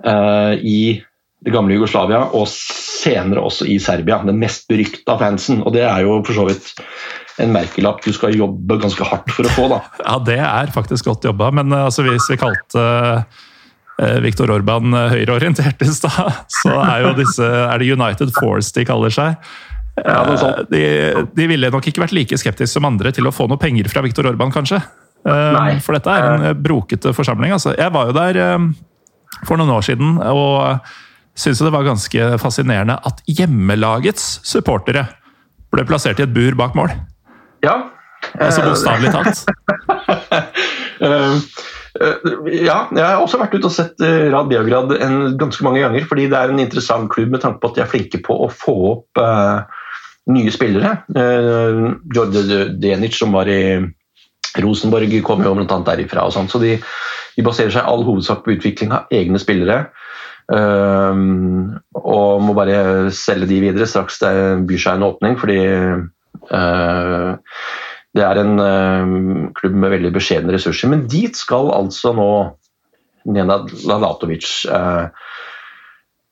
uh, 0.03 0.51
i 0.59 0.99
det 1.45 1.53
gamle 1.53 1.77
Jugoslavia, 1.77 2.25
og 2.33 2.47
senere 2.49 3.43
også 3.45 3.67
i 3.69 3.77
Serbia. 3.79 4.17
Den 4.25 4.39
mest 4.41 4.65
berykta 4.71 5.17
fansen. 5.21 5.61
Og 5.61 5.75
det 5.75 5.83
er 5.85 6.01
jo 6.01 6.17
for 6.25 6.37
så 6.39 6.47
vidt 6.49 6.71
en 7.43 7.51
merkelapp 7.53 8.01
du 8.05 8.13
skal 8.15 8.35
jobbe 8.35 8.79
ganske 8.81 9.05
hardt 9.05 9.29
for 9.35 9.47
å 9.47 9.51
få. 9.53 9.67
da. 9.71 9.81
Ja, 10.05 10.15
det 10.25 10.39
er 10.41 10.71
faktisk 10.73 11.11
godt 11.11 11.27
jobba, 11.27 11.51
men 11.53 11.73
eh, 11.73 11.85
altså, 11.89 12.05
hvis 12.07 12.29
vi 12.31 12.39
kalte 12.41 12.81
uh, 12.81 13.43
Viktor 14.25 14.51
Orban 14.51 14.91
høyreorientert 14.91 15.79
i 15.85 15.87
stad, 15.87 16.41
så 16.51 16.73
er 16.83 17.05
jo 17.05 17.13
disse 17.15 17.45
er 17.45 17.79
det 17.79 17.87
United 17.93 18.33
Force 18.35 18.73
de 18.75 18.83
kaller 18.87 19.13
seg. 19.13 19.37
Ja, 20.03 20.19
de, 20.67 20.81
de, 21.31 21.45
ville 21.47 21.69
nok 21.71 21.87
ikke 21.87 22.03
vært 22.03 22.15
like 22.17 22.35
skeptiske 22.35 22.75
som 22.75 22.87
andre 22.89 23.13
til 23.15 23.29
å 23.29 23.31
få 23.31 23.47
noe 23.47 23.61
penger 23.61 23.87
fra 23.87 24.03
Viktor 24.03 24.27
Orban, 24.27 24.51
kanskje. 24.51 24.81
Nei. 25.25 25.79
for 25.81 25.95
dette 25.95 26.11
er 26.11 26.27
en 26.27 26.59
brokete 26.61 27.15
forsamling. 27.15 27.55
Altså. 27.55 27.71
Jeg 27.79 27.93
var 27.95 28.11
jo 28.11 28.17
der 28.17 28.37
for 29.47 29.57
noen 29.57 29.71
år 29.73 29.87
siden 29.87 30.19
og 30.19 30.83
syntes 31.35 31.63
det 31.65 31.73
var 31.73 31.87
ganske 31.87 32.27
fascinerende 32.39 32.95
at 33.07 33.21
hjemmelagets 33.27 34.39
supportere 34.47 35.07
ble 35.73 35.83
plassert 35.87 36.21
i 36.21 36.25
et 36.25 36.35
bur 36.35 36.55
bak 36.59 36.75
mål. 36.77 36.93
Ja. 37.65 37.75
Altså 38.39 38.63
bokstavelig 38.65 39.11
talt. 39.13 39.43
uh, 42.01 42.47
ja, 42.51 42.77
jeg 42.91 43.03
har 43.03 43.21
også 43.21 43.39
vært 43.41 43.55
ute 43.57 43.69
og 43.69 43.73
sett 43.73 44.03
eh, 44.03 44.27
Rad 44.33 44.49
Beograd 44.51 44.93
en, 44.99 45.17
ganske 45.39 45.65
mange 45.65 45.83
ganger. 45.83 46.07
Fordi 46.09 46.27
det 46.31 46.39
er 46.39 46.53
en 46.53 46.61
interessant 46.63 47.09
klubb 47.11 47.33
med 47.35 47.43
tanke 47.43 47.61
på 47.61 47.71
at 47.71 47.77
de 47.77 47.83
er 47.85 47.91
flinke 47.91 48.21
på 48.25 48.37
å 48.45 48.49
få 48.51 48.77
opp 48.93 49.21
uh, 49.21 49.65
nye 50.33 50.53
spillere. 50.53 50.97
Uh, 51.15 51.95
Jorde 52.15 52.71
Denic, 52.81 53.17
som 53.17 53.35
var 53.35 53.51
i 53.51 53.61
Rosenborg, 54.61 55.11
kom 55.27 55.43
jo 55.43 55.55
bl.a. 55.57 55.79
derifra. 55.91 56.25
og 56.25 56.35
sånt, 56.35 56.53
Så 56.53 56.61
de, 56.63 56.75
de, 57.35 57.45
baserer 57.45 57.73
seg 57.75 57.87
all 57.87 58.05
hovedsak 58.07 58.45
på 58.45 58.55
utvikling 58.55 58.95
av 58.95 59.13
egne 59.13 59.41
spillere. 59.41 59.87
Uh, 60.45 61.15
og 61.99 62.43
må 62.45 62.53
bare 62.53 63.09
selge 63.15 63.49
de 63.49 63.63
videre 63.63 63.87
straks 63.89 64.21
det 64.21 64.35
byr 64.69 64.83
seg 64.87 64.99
en 64.99 65.09
åpning. 65.09 65.39
fordi 65.41 65.61
Eh, 66.51 67.31
det 68.15 68.23
er 68.23 68.39
en 68.41 68.59
uh, 68.61 69.49
klubb 69.57 69.75
med 69.83 69.91
veldig 69.97 70.13
beskjedne 70.15 70.55
ressurser, 70.55 70.91
men 70.91 71.05
dit 71.11 71.35
skal 71.35 71.73
altså 71.75 72.13
nå 72.15 72.29
Nenad 73.25 73.71
Lalatovic. 73.89 74.47
Uh, 74.69 75.09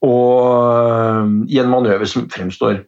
og 0.03 1.47
i 1.47 1.59
en 1.61 1.71
manøver 1.71 2.07
som 2.09 2.27
fremstår 2.31 2.83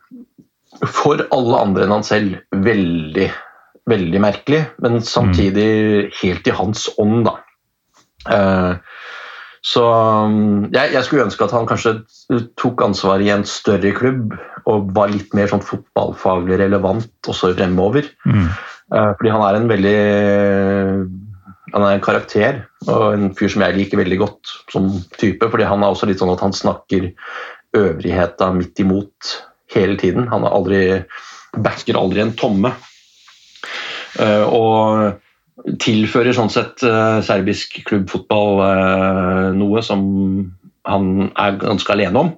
for 0.84 1.24
alle 1.32 1.60
andre 1.64 1.86
enn 1.86 1.94
han 1.96 2.04
selv 2.04 2.42
veldig, 2.66 3.30
veldig 3.88 4.22
merkelig, 4.24 4.62
men 4.84 5.00
samtidig 5.00 6.10
helt 6.20 6.50
i 6.50 6.56
hans 6.58 6.90
ånd, 7.00 7.30
da. 7.30 7.38
Så 9.66 9.82
um, 9.82 10.68
jeg, 10.74 10.92
jeg, 10.94 11.02
skulle 11.06 11.26
ønske 11.26 11.46
at 11.48 11.54
han 11.56 11.66
kanskje 11.66 11.96
tok 12.60 12.84
ansvar 12.86 13.24
i 13.24 13.32
en 13.34 13.46
større 13.50 13.96
klubb 13.98 14.36
og 14.70 14.92
var 14.94 15.10
litt 15.10 15.34
mer 15.38 15.50
sånn 15.50 15.64
fotballfaglig 15.66 16.60
relevant 16.62 17.30
også 17.32 17.56
fremover. 17.58 18.06
Mm. 18.30 18.52
Uh, 18.94 19.12
fordi 19.18 19.34
han 19.34 19.42
er 19.42 19.58
en 19.58 19.70
veldig 19.70 20.00
Han 21.74 21.84
er 21.84 21.96
en 21.96 22.04
karakter 22.06 22.60
og 22.86 23.16
en 23.16 23.32
fyr 23.36 23.50
som 23.50 23.64
jeg 23.66 23.76
liker 23.76 23.98
veldig 23.98 24.20
godt 24.22 24.52
som 24.72 24.92
type. 25.18 25.50
fordi 25.50 25.66
han 25.66 25.82
er 25.84 25.92
også 25.92 26.08
litt 26.08 26.22
sånn 26.22 26.32
at 26.32 26.44
han 26.44 26.54
snakker 26.54 27.10
øvrigheta 27.76 28.52
midt 28.56 28.80
imot 28.80 29.34
hele 29.74 29.98
tiden. 30.00 30.30
Han 30.32 30.46
aldri, 30.48 31.02
backer 31.58 31.98
aldri 32.00 32.22
en 32.24 32.36
tomme. 32.38 32.72
Uh, 34.16 34.46
og 34.46 35.76
tilfører 35.82 36.38
sånn 36.38 36.54
sett 36.54 36.86
uh, 36.86 37.20
serbisk 37.26 37.82
klubbfotball 37.90 38.62
noe 39.58 39.84
som 39.84 40.06
han 40.86 41.30
er 41.42 41.60
ganske 41.62 41.92
alene 41.94 42.22
om. 42.26 42.32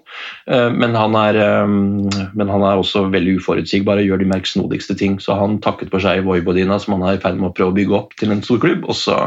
Uh, 0.49 0.69
men, 0.74 0.95
han 0.98 1.15
er, 1.19 1.40
men, 1.68 2.48
han 2.48 2.64
er, 2.64 2.80
også 2.80 3.07
veldig 3.14 3.38
uforutsigbar 3.41 4.02
og 4.02 4.10
gjør 4.10 4.24
de 4.24 4.30
merksnodigste 4.34 4.98
ting. 4.99 5.18
Så 5.24 5.38
han 5.40 5.60
takket 5.64 5.91
for 5.94 6.03
seg 6.03 6.22
i 6.22 6.28
Vojvodina, 6.28 6.80
som 6.82 6.98
han 6.98 7.07
er 7.07 7.18
i 7.18 7.24
ferd 7.24 7.40
med 7.40 7.52
å 7.52 7.56
prøve 7.57 7.76
å 7.76 7.78
bygge 7.78 7.98
opp 7.99 8.18
til 8.19 8.34
en 8.34 8.44
stor 8.45 8.61
klubb. 8.64 8.88
Og 8.88 8.98
så 8.98 9.22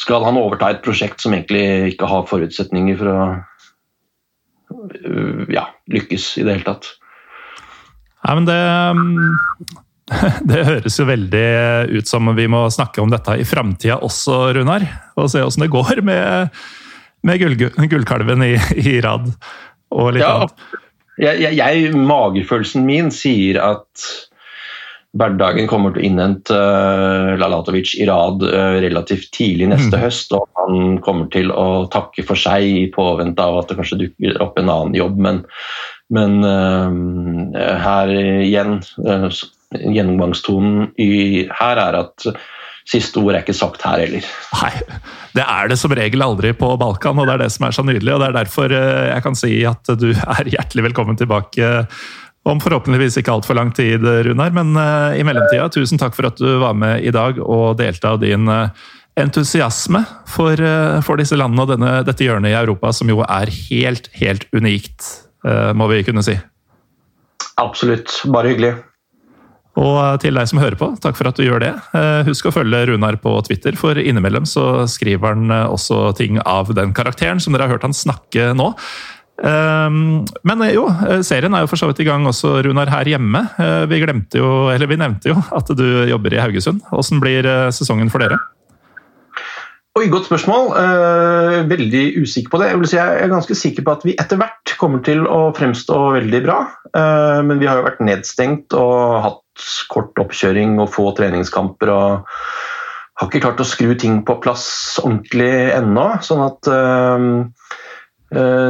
skal 0.00 0.26
han 0.26 0.40
overta 0.40 0.72
et 0.72 0.84
prosjekt 0.84 1.22
som 1.24 1.32
egentlig 1.36 1.94
ikke 1.94 2.08
har 2.10 2.28
forutsetninger 2.28 2.98
for 3.00 3.12
å 3.12 3.20
ja, 5.52 5.68
lykkes 5.92 6.36
i 6.40 6.44
det 6.44 6.58
hele 6.58 6.66
tatt. 6.66 6.88
Nei, 8.26 8.34
men 8.40 8.48
det 8.48 8.60
Det 10.50 10.64
høres 10.68 10.98
jo 11.00 11.06
veldig 11.08 11.46
ut 11.96 12.08
som 12.08 12.30
vi 12.36 12.46
må 12.50 12.66
snakke 12.70 13.02
om 13.02 13.10
dette 13.12 13.38
i 13.40 13.46
framtida 13.46 13.98
også, 14.06 14.52
Runar. 14.56 14.86
Og 15.18 15.30
se 15.32 15.42
åssen 15.42 15.66
det 15.66 15.72
går 15.72 16.02
med, 16.06 16.52
med 17.26 17.42
gull, 17.42 17.56
gullkalven 17.90 18.44
i, 18.46 18.54
i, 18.78 18.98
rad 19.04 19.28
og 19.94 20.14
litt 20.14 20.24
ja, 20.24 20.32
annet. 20.36 20.64
Jeg, 21.16 21.42
jeg, 21.42 21.58
jeg, 21.58 21.92
magefølelsen 21.96 22.86
min 22.86 23.12
sier 23.14 23.58
at 23.62 24.08
hverdagen 25.16 25.68
kommer 25.70 25.94
til 25.94 26.02
å 26.02 26.06
innhente 26.10 26.56
uh, 26.56 27.34
Lalatovic 27.40 27.94
i 27.96 28.06
rad 28.08 28.42
uh, 28.44 28.76
relativt 28.84 29.30
tidlig 29.36 29.70
neste 29.72 29.96
mm. 29.96 30.02
høst. 30.02 30.34
Og 30.36 30.44
han 30.60 30.98
kommer 31.04 31.30
til 31.32 31.52
å 31.54 31.86
takke 31.92 32.24
for 32.26 32.36
seg 32.40 32.66
i 32.68 32.84
påvente 32.92 33.42
av 33.42 33.62
at 33.62 33.70
det 33.70 33.78
kanskje 33.78 34.00
dukker 34.04 34.40
opp 34.44 34.60
en 34.60 34.72
annen 34.72 34.98
jobb. 34.98 35.16
Men, 35.28 35.40
men 36.12 36.38
uh, 36.44 36.92
her 37.86 38.12
igjen 38.44 38.78
Gjennomgangstonen 39.76 40.92
her 41.58 41.80
er 41.82 41.96
at 41.98 42.28
Siste 42.86 43.18
ord 43.18 43.34
er 43.34 43.42
ikke 43.42 43.56
sagt 43.56 43.82
her 43.82 43.98
heller. 43.98 44.26
Nei, 44.60 44.70
det 45.34 45.42
er 45.42 45.70
det 45.72 45.78
som 45.80 45.94
regel 45.96 46.22
aldri 46.22 46.52
på 46.54 46.68
Balkan, 46.78 47.18
og 47.18 47.26
det 47.26 47.34
er 47.34 47.42
det 47.42 47.50
som 47.56 47.66
er 47.66 47.74
så 47.74 47.82
nydelig. 47.82 48.12
og 48.14 48.22
Det 48.22 48.28
er 48.28 48.36
derfor 48.36 48.74
eh, 48.76 49.08
jeg 49.10 49.24
kan 49.24 49.38
si 49.38 49.56
at 49.66 49.90
du 49.98 50.12
er 50.14 50.52
hjertelig 50.54 50.86
velkommen 50.90 51.18
tilbake 51.18 51.72
om 52.46 52.62
forhåpentligvis 52.62 53.18
ikke 53.18 53.34
altfor 53.34 53.58
lang 53.58 53.72
tid, 53.74 54.06
Runar. 54.28 54.54
Men 54.54 54.70
eh, 54.78 55.18
i 55.18 55.26
mellomtida, 55.26 55.66
tusen 55.74 55.98
takk 55.98 56.14
for 56.14 56.30
at 56.30 56.38
du 56.38 56.60
var 56.62 56.78
med 56.78 57.02
i 57.02 57.10
dag 57.14 57.42
og 57.42 57.74
delte 57.82 58.14
av 58.14 58.22
din 58.22 58.46
eh, 58.54 58.86
entusiasme 59.18 60.04
for, 60.30 60.60
for 61.02 61.18
disse 61.18 61.38
landene 61.40 61.64
og 61.64 61.70
denne, 61.72 61.92
dette 62.06 62.22
hjørnet 62.22 62.52
i 62.52 62.58
Europa, 62.58 62.92
som 62.94 63.08
jo 63.10 63.22
er 63.24 63.50
helt, 63.70 64.10
helt 64.20 64.44
unikt, 64.52 65.06
må 65.72 65.86
vi 65.88 66.02
kunne 66.04 66.20
si. 66.26 66.34
Absolutt. 67.56 68.12
Bare 68.28 68.52
hyggelig. 68.52 68.74
Og 69.76 70.20
til 70.22 70.36
deg 70.38 70.48
som 70.48 70.60
hører 70.60 70.78
på, 70.80 70.88
takk 71.04 71.18
for 71.18 71.28
at 71.28 71.36
du 71.36 71.44
gjør 71.44 71.60
det. 71.60 71.74
Eh, 71.96 72.22
husk 72.30 72.48
å 72.48 72.54
følge 72.54 72.86
Runar 72.88 73.18
på 73.20 73.34
Twitter, 73.44 73.76
for 73.76 73.98
innimellom 74.00 74.48
så 74.48 74.86
skriver 74.88 75.34
han 75.34 75.52
eh, 75.52 75.66
også 75.68 76.14
ting 76.16 76.40
av 76.40 76.72
den 76.76 76.96
karakteren 76.96 77.42
som 77.42 77.52
dere 77.52 77.68
har 77.68 77.76
hørt 77.76 77.84
han 77.84 77.96
snakke 77.96 78.54
nå. 78.56 78.70
Ehm, 79.44 80.24
men 80.48 80.64
eh, 80.64 80.72
jo, 80.78 80.86
serien 81.26 81.52
er 81.52 81.66
jo 81.66 81.68
for 81.68 81.82
så 81.82 81.90
vidt 81.90 82.00
i 82.00 82.08
gang 82.08 82.24
også, 82.24 82.54
Runar, 82.64 82.88
her 82.94 83.12
hjemme. 83.12 83.44
Vi, 83.92 84.00
glemte 84.00 84.40
jo, 84.40 84.50
eller 84.72 84.88
vi 84.88 85.00
nevnte 85.02 85.34
jo 85.34 85.38
at 85.52 85.76
du 85.76 85.86
jobber 86.08 86.38
i 86.38 86.40
Haugesund. 86.40 86.80
Hvordan 86.88 87.24
blir 87.26 87.52
sesongen 87.76 88.12
for 88.12 88.24
dere? 88.24 88.40
Oi, 89.96 90.08
Godt 90.12 90.28
spørsmål. 90.28 90.74
veldig 91.68 92.02
usikker 92.20 92.52
på 92.52 92.58
det. 92.60 92.72
Jeg, 92.72 92.88
si 92.88 92.96
jeg 92.96 93.20
er 93.20 93.32
ganske 93.32 93.56
sikker 93.56 93.84
på 93.84 93.94
at 93.96 94.04
vi 94.08 94.16
etter 94.16 94.40
hvert 94.40 94.76
kommer 94.80 95.00
til 95.04 95.24
å 95.24 95.48
fremstå 95.56 96.00
veldig 96.18 96.42
bra. 96.44 96.58
men 97.48 97.60
vi 97.60 97.68
har 97.68 97.80
jo 97.80 97.86
vært 97.86 98.04
nedstengt 98.04 98.76
og 98.76 99.24
hatt 99.24 99.42
kort 99.92 100.18
oppkjøring 100.20 100.80
og 100.82 100.90
få 100.94 101.10
treningskamper. 101.18 101.92
og 101.92 102.26
har 103.16 103.30
ikke 103.30 103.46
klart 103.46 103.62
å 103.62 103.68
skru 103.68 103.94
ting 103.96 104.20
på 104.28 104.36
plass 104.44 104.66
ordentlig 105.00 105.48
ennå. 105.72 106.04
Sånn 106.24 106.42
at 106.44 106.68
øh, 106.68 107.24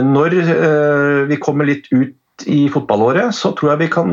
når 0.06 0.38
øh, 0.44 1.20
vi 1.30 1.40
kommer 1.42 1.66
litt 1.66 1.90
ut 1.90 2.46
i 2.46 2.66
fotballåret, 2.70 3.34
så 3.34 3.54
tror 3.56 3.72
jeg 3.72 3.86
vi 3.86 3.92
kan 3.94 4.10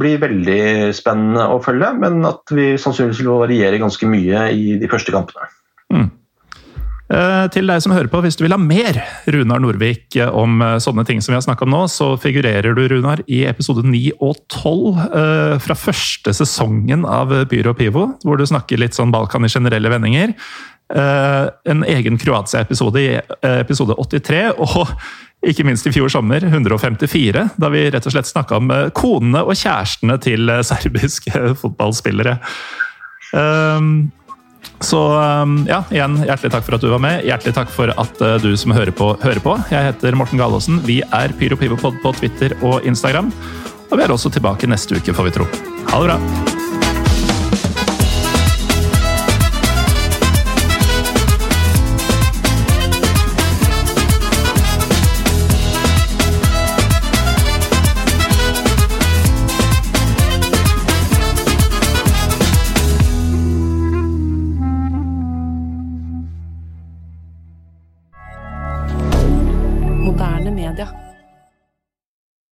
bli 0.00 0.14
veldig 0.22 0.94
spennende 0.96 1.48
å 1.52 1.60
følge. 1.64 1.92
Men 2.00 2.22
at 2.28 2.54
vi 2.54 2.72
sannsynligvis 2.80 3.20
vil 3.24 3.42
variere 3.42 3.82
ganske 3.82 4.08
mye 4.08 4.46
i 4.54 4.78
de 4.80 4.90
første 4.90 5.12
kampene. 5.14 5.50
Mm. 5.92 6.08
Eh, 7.06 7.44
til 7.54 7.68
deg 7.70 7.82
som 7.82 7.92
hører 7.94 8.10
på, 8.10 8.18
hvis 8.24 8.34
du 8.34 8.42
vil 8.42 8.54
ha 8.54 8.58
mer 8.58 8.96
Runar 9.30 9.60
Norvik 9.62 10.16
eh, 10.18 10.26
om 10.26 10.58
eh, 10.64 10.78
sånne 10.82 11.04
ting 11.06 11.20
som 11.22 11.32
vi 11.32 11.36
har 11.38 11.44
snakka 11.44 11.62
om 11.62 11.70
nå, 11.70 11.84
så 11.92 12.08
figurerer 12.18 12.74
du, 12.74 12.82
Runar, 12.90 13.22
i 13.30 13.44
episode 13.46 13.84
9 13.86 14.00
og 14.18 14.40
12 14.50 15.04
fra 15.62 15.76
første 15.78 16.32
sesongen 16.34 17.04
av 17.06 17.30
Byrå 17.50 17.74
Pivo, 17.78 18.08
hvor 18.26 18.40
du 18.40 18.46
snakker 18.48 18.80
litt 18.80 18.96
sånn 18.96 19.12
Balkan 19.14 19.46
i 19.46 19.50
generelle 19.52 19.90
vendinger. 19.92 20.32
En 20.90 21.82
egen 21.86 22.18
Kroatia-episode 22.20 23.02
i 23.02 23.14
episode 23.48 23.96
83, 23.98 24.42
og 24.62 24.92
ikke 25.46 25.66
minst 25.66 25.88
i 25.88 25.94
fjor 25.94 26.10
sommer, 26.12 26.44
154, 26.46 27.46
da 27.60 27.70
vi 27.72 27.86
rett 27.92 28.06
og 28.06 28.14
slett 28.14 28.30
snakka 28.30 28.60
om 28.60 28.72
konene 28.96 29.44
og 29.46 29.58
kjærestene 29.58 30.18
til 30.22 30.52
serbiske 30.66 31.54
fotballspillere. 31.62 32.38
Så 34.84 35.00
um, 35.16 35.62
ja, 35.68 35.80
igjen, 35.94 36.18
hjertelig 36.26 36.52
takk 36.52 36.66
for 36.66 36.76
at 36.76 36.84
du 36.84 36.90
var 36.92 37.02
med. 37.02 37.24
Hjertelig 37.26 37.54
takk 37.56 37.72
for 37.72 37.92
at 37.92 38.20
uh, 38.22 38.36
du 38.42 38.50
som 38.60 38.74
hører 38.76 38.92
på, 38.94 39.14
hører 39.24 39.40
på. 39.44 39.56
Jeg 39.72 39.90
heter 39.90 40.18
Morten 40.18 40.40
Galaasen. 40.40 40.82
Vi 40.88 41.00
er 41.06 41.34
Pyro 41.40 41.58
Pivopod 41.60 42.02
på 42.04 42.12
Twitter 42.20 42.56
og 42.62 42.84
Instagram. 42.86 43.32
Og 43.86 43.96
vi 43.96 44.04
er 44.04 44.12
også 44.12 44.32
tilbake 44.34 44.68
neste 44.70 44.98
uke, 44.98 45.16
får 45.16 45.30
vi 45.30 45.34
tro. 45.38 45.48
Ha 45.92 46.02
det 46.02 46.12
bra! 46.12 46.55